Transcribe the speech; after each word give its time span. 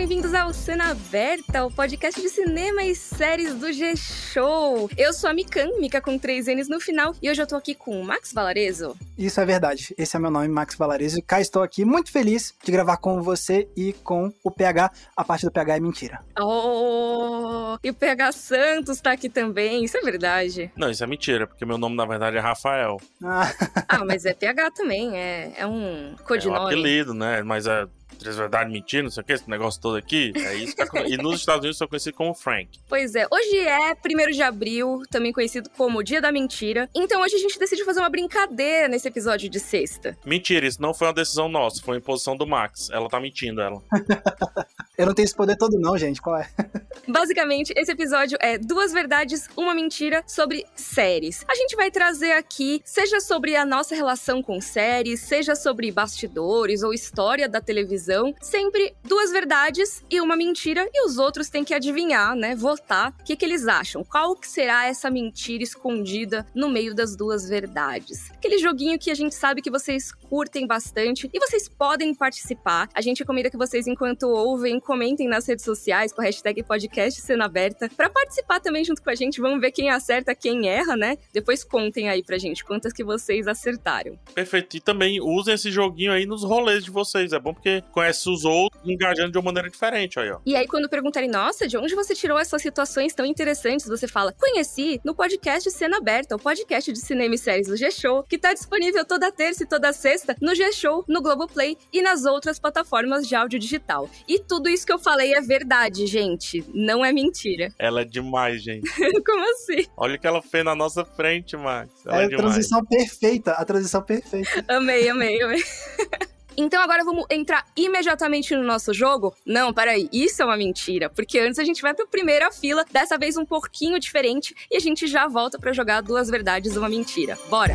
Bem-vindos 0.00 0.32
ao 0.32 0.50
Cena 0.54 0.92
Aberta, 0.92 1.62
o 1.66 1.70
podcast 1.70 2.18
de 2.18 2.30
cinema 2.30 2.82
e 2.82 2.94
séries 2.94 3.52
do 3.54 3.70
G-Show. 3.70 4.88
Eu 4.96 5.12
sou 5.12 5.28
a 5.28 5.34
Mikan, 5.34 5.68
Mika 5.78 6.00
com 6.00 6.18
três 6.18 6.46
N's 6.46 6.70
no 6.70 6.80
final, 6.80 7.14
e 7.20 7.30
hoje 7.30 7.42
eu 7.42 7.46
tô 7.46 7.54
aqui 7.54 7.74
com 7.74 8.00
o 8.00 8.02
Max 8.02 8.32
Valarezo. 8.32 8.96
Isso 9.18 9.38
é 9.38 9.44
verdade. 9.44 9.94
Esse 9.98 10.16
é 10.16 10.18
meu 10.18 10.30
nome, 10.30 10.48
Max 10.48 10.74
Valarezo, 10.74 11.18
e 11.18 11.22
cá 11.22 11.38
estou 11.38 11.62
aqui 11.62 11.84
muito 11.84 12.10
feliz 12.10 12.54
de 12.64 12.72
gravar 12.72 12.96
com 12.96 13.20
você 13.20 13.68
e 13.76 13.92
com 13.92 14.32
o 14.42 14.50
PH. 14.50 14.90
A 15.14 15.22
parte 15.22 15.44
do 15.44 15.52
PH 15.52 15.76
é 15.76 15.80
mentira. 15.80 16.24
Oh, 16.40 17.76
e 17.84 17.90
o 17.90 17.94
PH 17.94 18.32
Santos 18.32 19.02
tá 19.02 19.12
aqui 19.12 19.28
também, 19.28 19.84
isso 19.84 19.98
é 19.98 20.00
verdade. 20.00 20.72
Não, 20.76 20.88
isso 20.90 21.04
é 21.04 21.06
mentira, 21.06 21.46
porque 21.46 21.66
meu 21.66 21.76
nome 21.76 21.94
na 21.94 22.06
verdade 22.06 22.38
é 22.38 22.40
Rafael. 22.40 22.96
Ah, 23.22 23.52
Ah, 23.86 24.04
mas 24.06 24.24
é 24.24 24.32
PH 24.32 24.70
também, 24.70 25.14
é, 25.14 25.52
é 25.58 25.66
um 25.66 26.12
É 26.18 26.22
um 26.22 26.24
codinome. 26.24 26.64
apelido, 26.66 27.12
né? 27.12 27.42
Mas 27.42 27.66
é 27.66 27.86
três 28.20 28.36
verdade, 28.36 28.70
mentira, 28.70 29.02
não 29.02 29.10
sei 29.10 29.22
o 29.22 29.26
que, 29.26 29.32
esse 29.32 29.48
negócio 29.50 29.80
todo 29.80 29.96
aqui. 29.96 30.32
É 30.36 30.54
isso 30.54 30.76
que 30.76 30.82
é 30.82 30.86
con- 30.86 30.98
E 31.06 31.16
nos 31.16 31.40
Estados 31.40 31.60
Unidos 31.62 31.76
eu 31.76 31.78
sou 31.78 31.88
conhecido 31.88 32.14
como 32.14 32.34
Frank. 32.34 32.78
Pois 32.88 33.14
é, 33.14 33.26
hoje 33.30 33.58
é 33.58 33.92
1 33.92 34.30
de 34.30 34.42
abril, 34.42 35.02
também 35.10 35.32
conhecido 35.32 35.68
como 35.70 36.02
Dia 36.04 36.20
da 36.20 36.30
Mentira. 36.30 36.88
Então 36.94 37.20
hoje 37.22 37.34
a 37.34 37.38
gente 37.38 37.58
decidiu 37.58 37.84
fazer 37.84 38.00
uma 38.00 38.10
brincadeira 38.10 38.86
nesse 38.88 39.08
episódio 39.08 39.48
de 39.48 39.58
sexta. 39.58 40.16
Mentira, 40.24 40.66
isso 40.66 40.80
não 40.80 40.92
foi 40.94 41.08
uma 41.08 41.14
decisão 41.14 41.48
nossa, 41.48 41.82
foi 41.82 41.94
uma 41.94 41.98
imposição 42.00 42.36
do 42.36 42.46
Max. 42.46 42.90
Ela 42.90 43.08
tá 43.08 43.18
mentindo, 43.18 43.60
ela. 43.60 43.80
eu 45.00 45.06
não 45.06 45.14
tenho 45.14 45.24
esse 45.24 45.34
poder 45.34 45.56
todo 45.56 45.78
não, 45.78 45.96
gente. 45.96 46.20
Qual 46.20 46.36
é? 46.36 46.46
Basicamente, 47.08 47.72
esse 47.74 47.90
episódio 47.90 48.36
é 48.38 48.58
duas 48.58 48.92
verdades, 48.92 49.48
uma 49.56 49.74
mentira 49.74 50.22
sobre 50.26 50.66
séries. 50.76 51.42
A 51.48 51.54
gente 51.54 51.74
vai 51.74 51.90
trazer 51.90 52.32
aqui, 52.32 52.82
seja 52.84 53.18
sobre 53.18 53.56
a 53.56 53.64
nossa 53.64 53.94
relação 53.94 54.42
com 54.42 54.60
séries, 54.60 55.20
seja 55.20 55.54
sobre 55.54 55.90
bastidores 55.90 56.82
ou 56.82 56.92
história 56.92 57.48
da 57.48 57.62
televisão, 57.62 58.34
sempre 58.42 58.94
duas 59.02 59.32
verdades 59.32 60.04
e 60.10 60.20
uma 60.20 60.36
mentira, 60.36 60.86
e 60.92 61.06
os 61.06 61.16
outros 61.16 61.48
têm 61.48 61.64
que 61.64 61.72
adivinhar, 61.72 62.36
né? 62.36 62.54
Votar 62.54 63.14
o 63.18 63.24
que, 63.24 63.36
que 63.36 63.44
eles 63.44 63.66
acham. 63.66 64.04
Qual 64.04 64.36
que 64.36 64.46
será 64.46 64.86
essa 64.86 65.10
mentira 65.10 65.64
escondida 65.64 66.46
no 66.54 66.68
meio 66.68 66.94
das 66.94 67.16
duas 67.16 67.48
verdades? 67.48 68.30
Aquele 68.32 68.58
joguinho 68.58 68.98
que 68.98 69.10
a 69.10 69.14
gente 69.14 69.34
sabe 69.34 69.62
que 69.62 69.70
vocês 69.70 70.12
curtem 70.12 70.66
bastante 70.66 71.30
e 71.32 71.40
vocês 71.40 71.68
podem 71.68 72.14
participar. 72.14 72.88
A 72.92 73.00
gente 73.00 73.20
recomenda 73.20 73.48
que 73.48 73.56
vocês, 73.56 73.86
enquanto 73.86 74.24
ouvem, 74.24 74.78
comentem 74.90 75.28
nas 75.28 75.46
redes 75.46 75.64
sociais 75.64 76.12
com 76.12 76.20
a 76.20 76.24
hashtag 76.24 76.64
podcast 76.64 77.20
cena 77.20 77.44
aberta 77.44 77.88
para 77.96 78.10
participar 78.10 78.58
também 78.58 78.84
junto 78.84 79.00
com 79.00 79.08
a 79.08 79.14
gente. 79.14 79.40
Vamos 79.40 79.60
ver 79.60 79.70
quem 79.70 79.88
acerta, 79.88 80.34
quem 80.34 80.68
erra, 80.68 80.96
né? 80.96 81.16
Depois 81.32 81.62
contem 81.62 82.08
aí 82.08 82.24
pra 82.24 82.38
gente 82.38 82.64
quantas 82.64 82.92
que 82.92 83.04
vocês 83.04 83.46
acertaram. 83.46 84.18
Perfeito. 84.34 84.76
E 84.76 84.80
também 84.80 85.20
usem 85.20 85.54
esse 85.54 85.70
joguinho 85.70 86.10
aí 86.10 86.26
nos 86.26 86.42
rolês 86.42 86.84
de 86.84 86.90
vocês. 86.90 87.32
É 87.32 87.38
bom 87.38 87.54
porque 87.54 87.84
conhece 87.92 88.28
os 88.28 88.44
outros 88.44 88.82
engajando 88.84 89.30
de 89.30 89.38
uma 89.38 89.44
maneira 89.44 89.70
diferente, 89.70 90.18
aí, 90.18 90.28
ó. 90.32 90.40
E 90.44 90.56
aí, 90.56 90.66
quando 90.66 90.88
perguntarem, 90.88 91.30
nossa, 91.30 91.68
de 91.68 91.76
onde 91.76 91.94
você 91.94 92.12
tirou 92.12 92.36
essas 92.36 92.60
situações 92.60 93.14
tão 93.14 93.24
interessantes? 93.24 93.86
Você 93.86 94.08
fala, 94.08 94.32
conheci 94.32 95.00
no 95.04 95.14
podcast 95.14 95.70
Cena 95.70 95.98
Aberta, 95.98 96.34
o 96.34 96.38
podcast 96.40 96.92
de 96.92 96.98
cinema 96.98 97.36
e 97.36 97.38
séries 97.38 97.68
do 97.68 97.76
G-Show, 97.76 98.24
que 98.24 98.36
tá 98.36 98.52
disponível 98.52 99.04
toda 99.04 99.30
terça 99.30 99.62
e 99.62 99.68
toda 99.68 99.92
sexta 99.92 100.34
no 100.40 100.52
G-Show, 100.52 101.04
no 101.06 101.22
Globoplay 101.22 101.78
e 101.92 102.02
nas 102.02 102.24
outras 102.24 102.58
plataformas 102.58 103.28
de 103.28 103.36
áudio 103.36 103.56
digital. 103.56 104.10
E 104.26 104.40
tudo 104.40 104.68
isso 104.68 104.79
que 104.86 104.92
eu 104.92 104.98
falei 104.98 105.34
é 105.34 105.40
verdade, 105.40 106.06
gente. 106.06 106.64
Não 106.74 107.04
é 107.04 107.12
mentira. 107.12 107.72
Ela 107.78 108.02
é 108.02 108.04
demais, 108.04 108.62
gente. 108.62 108.88
Como 109.24 109.50
assim? 109.52 109.86
Olha 109.96 110.16
o 110.16 110.18
que 110.18 110.26
ela 110.26 110.42
fez 110.42 110.64
na 110.64 110.74
nossa 110.74 111.04
frente, 111.04 111.56
Max. 111.56 111.90
Ela 112.06 112.16
É 112.16 112.22
é, 112.22 112.24
a 112.24 112.28
demais. 112.28 112.44
transição 112.44 112.84
perfeita, 112.84 113.52
a 113.52 113.64
transição 113.64 114.02
perfeita. 114.02 114.64
Amei, 114.68 115.08
amei, 115.08 115.40
amei. 115.42 115.62
Então 116.56 116.82
agora 116.82 117.02
vamos 117.04 117.24
entrar 117.30 117.64
imediatamente 117.76 118.54
no 118.54 118.62
nosso 118.64 118.92
jogo? 118.92 119.34
Não, 119.46 119.72
peraí, 119.72 120.10
isso 120.12 120.42
é 120.42 120.44
uma 120.44 120.56
mentira, 120.58 121.08
porque 121.08 121.38
antes 121.38 121.58
a 121.58 121.64
gente 121.64 121.80
vai 121.80 121.94
pra 121.94 122.04
primeira 122.06 122.50
fila, 122.50 122.84
dessa 122.92 123.16
vez 123.16 123.36
um 123.38 123.46
pouquinho 123.46 123.98
diferente, 123.98 124.54
e 124.70 124.76
a 124.76 124.80
gente 124.80 125.06
já 125.06 125.26
volta 125.26 125.58
pra 125.58 125.72
jogar 125.72 126.02
duas 126.02 126.28
verdades 126.28 126.74
e 126.74 126.78
uma 126.78 126.88
mentira. 126.88 127.38
Bora! 127.48 127.74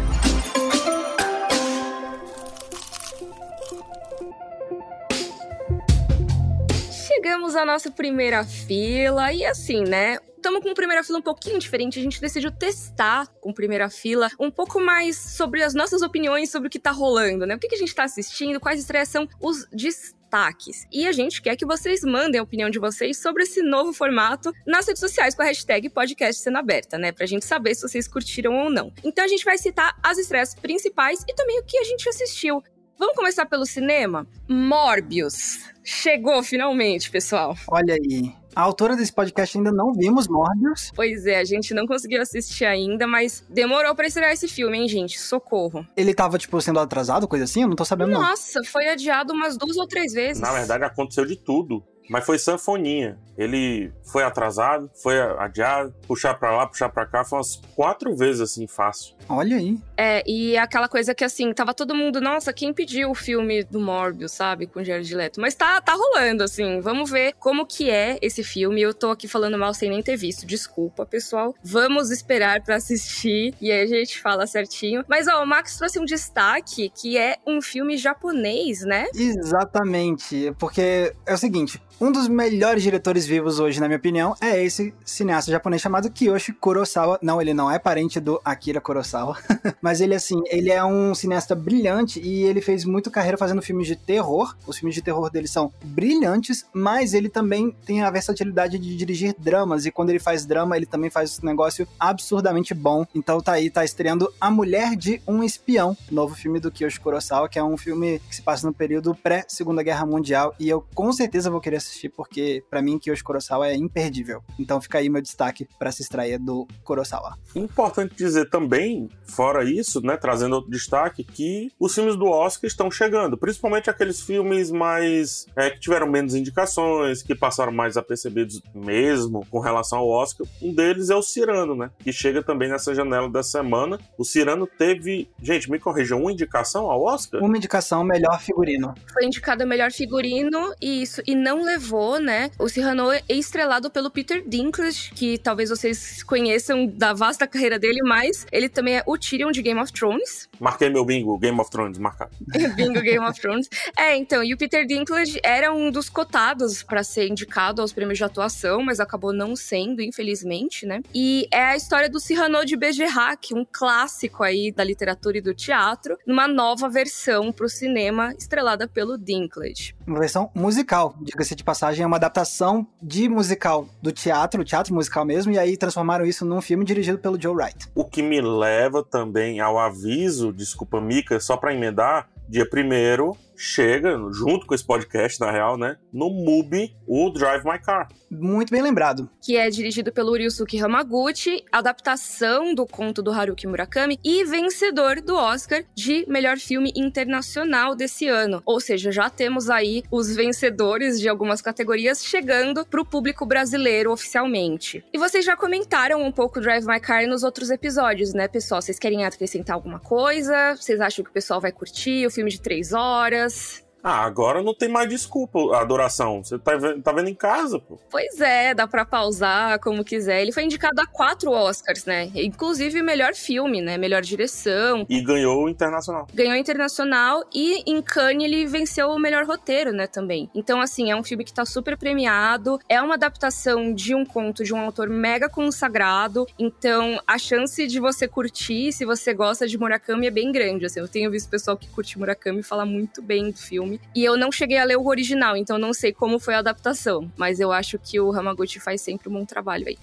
Chegamos 7.26 7.56
à 7.56 7.66
nossa 7.66 7.90
primeira 7.90 8.44
fila, 8.44 9.34
e 9.34 9.44
assim, 9.44 9.84
né? 9.84 10.20
Estamos 10.38 10.62
com 10.62 10.76
primeira 10.76 11.04
fila 11.04 11.18
um 11.18 11.24
pouquinho 11.24 11.58
diferente. 11.58 11.98
A 11.98 12.02
gente 12.04 12.22
decidiu 12.22 12.52
testar 12.52 13.26
com 13.42 13.52
primeira 13.52 13.90
fila 13.90 14.30
um 14.40 14.52
pouco 14.52 14.80
mais 14.80 15.18
sobre 15.18 15.64
as 15.64 15.74
nossas 15.74 16.04
opiniões 16.04 16.52
sobre 16.52 16.68
o 16.68 16.70
que 16.70 16.78
tá 16.78 16.92
rolando, 16.92 17.48
né? 17.48 17.56
O 17.56 17.60
que, 17.60 17.68
que 17.68 17.74
a 17.74 17.80
gente 17.80 17.96
tá 17.96 18.04
assistindo, 18.04 18.60
quais 18.60 18.80
estreias 18.80 19.10
são 19.10 19.28
os 19.42 19.66
destaques. 19.72 20.86
E 20.92 21.08
a 21.08 21.12
gente 21.12 21.42
quer 21.42 21.56
que 21.56 21.66
vocês 21.66 22.04
mandem 22.04 22.40
a 22.40 22.44
opinião 22.44 22.70
de 22.70 22.78
vocês 22.78 23.18
sobre 23.18 23.42
esse 23.42 23.64
novo 23.64 23.92
formato 23.92 24.54
nas 24.64 24.86
redes 24.86 25.00
sociais 25.00 25.34
com 25.34 25.42
a 25.42 25.46
hashtag 25.46 25.90
podcast 25.90 26.44
sendo 26.44 26.60
aberta, 26.60 26.96
né? 26.96 27.12
Pra 27.12 27.26
gente 27.26 27.44
saber 27.44 27.74
se 27.74 27.82
vocês 27.82 28.08
curtiram 28.08 28.56
ou 28.56 28.70
não. 28.70 28.94
Então 29.04 29.26
a 29.26 29.28
gente 29.28 29.44
vai 29.44 29.58
citar 29.58 29.98
as 30.04 30.20
estreias 30.20 30.54
principais 30.54 31.26
e 31.28 31.34
também 31.34 31.60
o 31.60 31.66
que 31.66 31.80
a 31.80 31.84
gente 31.86 32.08
assistiu. 32.08 32.62
Vamos 32.98 33.16
começar 33.16 33.46
pelo 33.46 33.66
cinema? 33.66 34.26
Morbius. 34.48 35.70
Chegou 35.84 36.42
finalmente, 36.42 37.12
pessoal. 37.12 37.56
Olha 37.68 37.94
aí. 37.94 38.34
A 38.56 38.62
autora 38.62 38.96
desse 38.96 39.12
podcast 39.12 39.58
ainda 39.58 39.72
não 39.72 39.94
vimos 39.94 40.30
Morbius. 40.30 40.90
Pois 40.96 41.26
é, 41.26 41.40
a 41.40 41.44
gente 41.44 41.74
não 41.74 41.86
conseguiu 41.86 42.22
assistir 42.22 42.64
ainda, 42.64 43.06
mas 43.06 43.46
demorou 43.50 43.94
pra 43.94 44.08
estrear 44.08 44.32
esse 44.32 44.48
filme, 44.48 44.78
hein, 44.78 44.88
gente? 44.88 45.20
Socorro. 45.20 45.86
Ele 45.98 46.14
tava, 46.14 46.38
tipo, 46.38 46.60
sendo 46.62 46.80
atrasado, 46.80 47.28
coisa 47.28 47.44
assim? 47.44 47.64
Eu 47.64 47.68
não 47.68 47.76
tô 47.76 47.84
sabendo, 47.84 48.12
não. 48.12 48.22
Nossa, 48.22 48.64
foi 48.64 48.88
adiado 48.88 49.34
umas 49.34 49.58
duas 49.58 49.76
ou 49.76 49.86
três 49.86 50.14
vezes. 50.14 50.42
Na 50.42 50.54
verdade, 50.54 50.86
aconteceu 50.86 51.26
de 51.26 51.36
tudo. 51.36 51.84
Mas 52.10 52.26
foi 52.26 52.38
sanfoninha. 52.38 53.18
Ele 53.38 53.92
foi 54.04 54.24
atrasado, 54.24 54.90
foi 55.02 55.20
adiado, 55.20 55.94
puxar 56.08 56.34
pra 56.36 56.56
lá, 56.56 56.66
puxar 56.66 56.90
pra 56.90 57.06
cá. 57.06 57.24
Foi 57.26 57.38
umas 57.38 57.62
quatro 57.76 58.16
vezes 58.16 58.42
assim, 58.42 58.66
fácil. 58.68 59.16
Olha 59.28 59.58
aí. 59.58 59.78
É, 59.98 60.24
e 60.26 60.58
aquela 60.58 60.88
coisa 60.88 61.14
que 61.14 61.24
assim, 61.24 61.52
tava 61.54 61.74
todo 61.74 61.94
mundo, 61.94 62.22
nossa, 62.22 62.54
quem 62.54 62.74
pediu 62.74 63.12
o 63.12 63.16
filme 63.16 63.64
do 63.64 63.80
Morbius, 63.80 64.32
sabe? 64.32 64.68
Com 64.68 64.84
Jared 64.84 65.14
Leto. 65.14 65.42
Mas 65.42 65.56
tá, 65.56 65.82
tá 65.82 65.94
rolando, 65.94 66.44
assim. 66.44 66.80
Vamos 66.80 67.10
ver 67.10 67.34
como 67.34 67.66
que 67.66 67.90
é 67.90 68.18
esse 68.22 68.44
filme. 68.44 68.82
Eu 68.82 68.94
tô 68.94 69.12
aqui 69.12 69.28
falando 69.28 69.58
mal 69.58 69.74
sem 69.74 69.90
nem 69.90 70.02
ter 70.02 70.16
visto. 70.16 70.46
Desculpa, 70.46 71.06
pessoal. 71.06 71.54
Vamos 71.64 72.12
esperar 72.12 72.62
pra 72.64 72.76
assistir 72.76 73.54
e 73.60 73.72
aí 73.72 73.82
a 73.82 73.88
gente 73.88 74.22
fala 74.22 74.48
certinho. 74.48 75.04
Mas, 75.10 75.28
ó, 75.28 75.44
o 75.44 75.46
Max 75.46 75.78
trouxe 75.78 76.00
um 76.00 76.06
destaque 76.06 76.90
que 76.90 77.18
é 77.18 77.38
um 77.46 77.62
filme 77.62 77.98
japonês, 77.98 78.82
né? 78.82 79.08
Exatamente. 79.14 80.54
Porque 80.58 81.14
é 81.26 81.34
o 81.34 81.38
seguinte: 81.38 81.82
um 82.00 82.12
dos 82.12 82.28
melhores 82.28 82.84
diretores 82.84 83.26
vivos 83.26 83.60
hoje, 83.60 83.80
na 83.80 83.88
minha 83.88 83.98
opinião, 83.98 84.36
é 84.42 84.62
esse 84.62 84.94
cineasta 85.06 85.50
japonês 85.50 85.82
chamado 85.82 86.10
Kiyoshi 86.10 86.52
Kurosawa. 86.52 87.18
Não, 87.22 87.42
ele 87.42 87.54
não 87.54 87.72
é 87.72 87.80
parente 87.80 88.20
do 88.20 88.42
Akira 88.44 88.82
Kurosawa. 88.82 89.38
Mas 89.82 90.02
ele, 90.02 90.14
assim, 90.14 90.42
ele 90.48 90.70
é 90.70 90.84
um 90.84 91.16
cineasta 91.16 91.56
brilhante 91.56 92.20
e 92.20 92.44
ele 92.44 92.60
fez 92.60 92.84
muito 92.84 93.10
carreira 93.10 93.38
fazendo 93.38 93.62
filmes 93.62 93.88
de 93.88 93.96
terror. 93.96 94.56
Os 94.68 94.78
filmes 94.78 94.94
de 94.94 95.02
terror 95.02 95.30
dele 95.30 95.48
são 95.48 95.72
brilhantes, 95.84 96.66
mas 96.74 97.14
ele 97.14 97.30
também 97.30 97.76
tem 97.86 98.02
a 98.02 98.10
versatilidade 98.10 98.78
de 98.78 98.96
dirigir 98.96 99.34
dramas. 99.38 99.86
E 99.86 99.92
quando 99.92 100.10
ele 100.10 100.20
faz 100.20 100.46
drama, 100.46 100.76
ele 100.76 100.86
também 100.86 101.10
faz 101.10 101.40
um 101.42 101.46
negócio 101.46 101.88
absurdamente 102.00 102.74
bom. 102.74 103.06
Então 103.16 103.40
tá 103.40 103.54
aí, 103.54 103.70
tá 103.70 103.86
estreando 103.86 104.32
A 104.40 104.52
Mulher 104.52 104.96
de 104.96 105.22
um 105.28 105.44
Espião, 105.44 105.96
novo 106.12 106.36
filme 106.36 106.60
do 106.60 106.72
Kiyoshi 106.72 107.00
Kurosawa, 107.00 107.48
que 107.48 107.60
é 107.60 107.64
um 107.64 107.78
filme 107.78 108.20
que 108.28 108.36
se 108.36 108.42
passa 108.42 108.68
no 108.68 108.74
período 108.74 109.16
pré-Segunda 109.16 109.82
Guerra 109.82 110.06
Mundial. 110.06 110.54
E 110.60 110.68
eu 110.68 110.86
com 110.94 111.12
certeza 111.14 111.50
vou 111.50 111.62
querer 111.62 111.80
assistir, 111.86 112.10
porque 112.10 112.64
pra 112.70 112.82
mim 112.82 113.00
Kiyoshi 113.00 113.24
Kurosawa 113.24 113.68
é 113.68 113.76
imperdível. 113.76 114.44
Então 114.60 114.82
fica 114.82 114.98
aí 114.98 115.10
meu 115.10 115.22
destaque 115.22 115.68
pra 115.78 115.92
se 115.92 116.02
extrair 116.02 116.40
do 116.40 116.68
Kurosawa. 116.84 117.38
Importante 117.56 118.16
dizer 118.16 118.50
também, 118.50 119.10
fora 119.24 119.64
isso, 119.64 120.02
né, 120.02 120.18
trazendo 120.18 120.56
outro 120.56 120.72
destaque, 120.72 121.24
que 121.24 121.72
os 121.80 121.94
filmes 121.94 122.16
do 122.16 122.26
Oscar 122.26 122.68
estão 122.68 122.90
chegando, 122.90 123.38
principalmente 123.38 123.90
aqueles 123.90 124.22
filmes 124.22 124.72
mais 124.72 125.46
é, 125.56 125.70
que 125.70 125.80
tiveram 125.80 126.08
menos 126.08 126.36
indicações, 126.36 127.22
que 127.22 127.36
passaram 127.36 127.72
mais 127.72 127.98
apercebidos 127.98 128.62
mesmo 128.74 129.46
com 129.50 129.60
relação 129.60 130.00
ao 130.00 130.10
Oscar. 130.10 130.48
Um 130.62 130.74
deles 130.74 131.10
é 131.10 131.16
o 131.16 131.22
Cirano, 131.22 131.76
né, 131.76 131.90
que 132.00 132.12
chega 132.12 132.44
também 132.44 132.70
nessa 132.70 132.94
janela 132.94 133.30
da 133.30 133.44
semana. 133.44 134.00
O 134.18 134.24
Cirano 134.24 134.68
teve, 134.68 135.30
gente, 135.42 135.70
me 135.70 135.80
corrija, 135.80 136.16
uma 136.16 136.32
indicação 136.32 136.90
ao 136.90 137.04
Oscar? 137.04 137.44
Uma 137.44 137.58
indicação, 137.58 138.04
melhor 138.04 138.40
figurino. 138.42 138.94
Foi 139.14 139.26
indicado 139.26 139.66
melhor 139.66 139.92
figurino 139.92 140.74
e 140.82 141.02
isso 141.02 141.22
e 141.26 141.36
não 141.36 141.64
levou, 141.64 141.75
né? 142.22 142.50
O 142.58 142.70
Cyrano 142.70 143.12
é 143.12 143.22
estrelado 143.30 143.90
pelo 143.90 144.10
Peter 144.10 144.44
Dinklage, 144.48 145.12
que 145.14 145.38
talvez 145.38 145.70
vocês 145.70 146.24
conheçam 146.24 146.88
da 146.88 147.14
vasta 147.14 147.46
carreira 147.46 147.78
dele, 147.78 148.00
mas 148.04 148.46
ele 148.52 148.70
também 148.70 148.98
é 148.98 149.04
o 149.06 149.18
Tyrion 149.18 149.52
de 149.52 149.62
Game 149.62 149.80
of 149.80 149.92
Thrones. 149.92 150.50
Marquei 150.60 150.90
meu 150.90 151.04
bingo, 151.04 151.38
Game 151.38 151.60
of 151.60 151.70
Thrones, 151.70 151.98
marcado. 151.98 152.32
Bingo 152.76 153.02
Game 153.02 153.26
of 153.26 153.40
Thrones. 153.40 153.70
É, 153.98 154.16
então, 154.16 154.44
e 154.44 154.54
o 154.54 154.58
Peter 154.58 154.86
Dinklage 154.86 155.40
era 155.44 155.74
um 155.74 155.92
dos 155.92 156.10
cotados 156.10 156.82
pra 156.82 157.04
ser 157.04 157.28
indicado 157.28 157.82
aos 157.82 157.92
prêmios 157.92 158.18
de 158.18 158.24
atuação, 158.24 158.82
mas 158.82 159.00
acabou 159.00 159.34
não 159.34 159.56
sendo, 159.56 160.02
infelizmente, 160.02 160.86
né? 160.86 161.02
E 161.14 161.48
é 161.52 161.64
a 161.66 161.76
história 161.76 162.10
do 162.10 162.20
Cyrano 162.20 162.66
de 162.66 162.78
Bergerac, 162.78 163.54
um 163.54 163.66
clássico 163.70 164.44
aí 164.44 164.72
da 164.72 164.84
literatura 164.84 165.38
e 165.38 165.42
do 165.42 165.54
teatro, 165.54 166.18
numa 166.26 166.48
nova 166.48 166.88
versão 166.88 167.52
pro 167.52 167.68
cinema, 167.68 168.34
estrelada 168.38 168.88
pelo 168.88 169.18
Dinklage. 169.18 169.96
Uma 170.08 170.20
versão 170.20 170.50
musical, 170.56 171.16
diga-se 171.22 171.56
de 171.56 171.64
passagem, 171.66 172.04
é 172.04 172.08
uma 172.08 172.18
adaptação 172.18 172.88
de 173.02 173.28
musical 173.28 173.88
do 174.02 174.12
teatro, 174.12 174.64
teatro 174.64 174.94
musical 174.94 175.26
mesmo, 175.26 175.52
e 175.52 175.60
aí 175.60 175.76
transformaram 175.76 176.26
isso 176.26 176.46
num 176.46 176.62
filme 176.62 176.86
dirigido 176.86 177.18
pelo 177.18 177.42
Joe 177.42 177.56
Wright. 177.56 177.90
O 177.94 178.06
que 178.06 178.22
me 178.22 178.40
leva 178.40 179.04
também 179.04 179.60
ao 179.60 179.78
aviso, 179.78 180.54
desculpa, 180.54 181.02
Mika, 181.02 181.40
só 181.40 181.58
para 181.58 181.74
emendar, 181.74 182.30
dia 182.48 182.70
primeiro 182.70 183.36
chega, 183.56 184.18
junto 184.32 184.66
com 184.66 184.76
esse 184.76 184.86
podcast, 184.86 185.40
na 185.40 185.52
real, 185.52 185.78
né? 185.78 185.98
No 186.12 186.30
MUBI, 186.30 186.96
o 187.08 187.30
Drive 187.30 187.64
My 187.64 187.80
Car. 187.80 188.08
Muito 188.30 188.72
bem 188.72 188.82
lembrado. 188.82 189.30
Que 189.42 189.58
é 189.58 189.70
dirigido 189.70 190.12
pelo 190.12 190.34
Ryusuke 190.34 190.82
Hamaguchi, 190.82 191.64
adaptação 191.72 192.74
do 192.74 192.86
conto 192.86 193.22
do 193.22 193.32
Haruki 193.32 193.68
Murakami 193.68 194.20
e 194.24 194.44
vencedor 194.44 195.22
do 195.22 195.36
Oscar 195.36 195.84
de 195.96 196.26
melhor 196.28 196.58
filme 196.58 196.92
internacional 196.96 197.96
desse 197.96 198.28
ano. 198.28 198.62
Ou 198.66 198.80
seja, 198.80 199.12
já 199.12 199.30
temos 199.30 199.70
aí 199.70 200.04
os 200.12 200.36
vencedores 200.36 201.20
de 201.20 201.30
algumas 201.30 201.62
categorias 201.62 202.26
chegando 202.26 202.86
para 202.86 203.02
o 203.02 203.06
público 203.06 203.46
brasileiro 203.46 204.12
oficialmente. 204.12 205.04
E 205.14 205.18
vocês 205.18 205.46
já 205.46 205.56
comentaram 205.56 206.22
um 206.22 206.32
pouco 206.32 206.60
Drive 206.60 206.86
My 206.86 207.00
Car 207.00 207.28
nos 207.28 207.44
outros 207.44 207.70
episódios, 207.70 208.34
né, 208.34 208.48
pessoal? 208.48 208.82
Vocês 208.82 209.00
querem 209.00 209.24
acrescentar 209.24 209.76
alguma 209.76 210.00
coisa? 210.00 210.76
Vocês 210.76 211.00
acham 211.00 211.24
que 211.24 211.30
o 211.30 211.34
pessoal 211.34 211.62
vai 211.62 211.72
curtir 211.72 212.26
o 212.26 212.32
filme 212.32 212.50
de 212.50 212.60
três 212.60 212.92
horas? 212.92 213.45
Adiós. 213.46 213.85
Ah, 214.08 214.24
agora 214.24 214.62
não 214.62 214.76
tem 214.76 214.88
mais 214.88 215.10
desculpa 215.10 215.58
a 215.76 215.82
adoração. 215.82 216.44
Você 216.44 216.60
tá, 216.60 216.74
tá 217.04 217.12
vendo 217.12 217.28
em 217.28 217.34
casa, 217.34 217.80
pô. 217.80 217.98
Pois 218.12 218.40
é, 218.40 218.72
dá 218.72 218.86
pra 218.88 219.04
pausar 219.04 219.80
como 219.80 220.04
quiser. 220.04 220.44
Ele 220.44 220.52
foi 220.52 220.64
indicado 220.64 221.02
a 221.02 221.08
quatro 221.08 221.50
Oscars, 221.50 222.06
né? 222.06 222.30
Inclusive 222.36 223.02
melhor 223.02 223.34
filme, 223.34 223.82
né? 223.82 223.98
Melhor 223.98 224.22
direção. 224.22 225.08
E 225.10 225.20
ganhou 225.22 225.64
o 225.64 225.70
internacional. 225.70 226.28
Ganhou 226.32 226.56
internacional 226.56 227.44
e 227.52 227.82
em 227.92 228.00
Cannes 228.00 228.46
ele 228.46 228.68
venceu 228.68 229.10
o 229.10 229.18
melhor 229.18 229.44
roteiro, 229.44 229.92
né? 229.92 230.06
Também. 230.06 230.52
Então, 230.54 230.80
assim, 230.80 231.10
é 231.10 231.16
um 231.16 231.24
filme 231.24 231.44
que 231.44 231.52
tá 231.52 231.66
super 231.66 231.98
premiado. 231.98 232.80
É 232.88 233.02
uma 233.02 233.16
adaptação 233.16 233.92
de 233.92 234.14
um 234.14 234.24
conto 234.24 234.64
de 234.64 234.72
um 234.72 234.80
autor 234.80 235.10
mega 235.10 235.50
consagrado. 235.50 236.46
Então, 236.60 237.20
a 237.26 237.40
chance 237.40 237.88
de 237.88 238.00
você 238.00 238.28
curtir, 238.28 238.92
se 238.92 239.04
você 239.04 239.34
gosta 239.34 239.68
de 239.68 239.80
Murakami, 239.80 240.28
é 240.28 240.32
bem 240.32 240.52
grande. 240.52 240.86
Assim, 240.86 241.00
eu 241.00 241.08
tenho 241.08 241.32
visto 241.32 241.50
pessoal 241.50 241.76
que 241.76 241.88
curte 241.88 242.20
Murakami 242.20 242.62
falar 242.62 242.86
muito 242.86 243.20
bem 243.20 243.50
do 243.50 243.58
filme 243.58 243.95
E 244.14 244.24
eu 244.24 244.38
não 244.38 244.52
cheguei 244.52 244.78
a 244.78 244.84
ler 244.84 244.98
o 244.98 245.08
original, 245.08 245.56
então 245.56 245.78
não 245.78 245.94
sei 245.94 246.14
como 246.14 246.40
foi 246.40 246.56
a 246.56 246.60
adaptação. 246.60 247.32
Mas 247.38 247.60
eu 247.60 247.72
acho 247.72 247.98
que 247.98 248.20
o 248.20 248.32
Hamaguchi 248.32 248.80
faz 248.80 249.02
sempre 249.02 249.30
um 249.30 249.34
bom 249.34 249.46
trabalho 249.46 249.88
aí. 249.88 249.98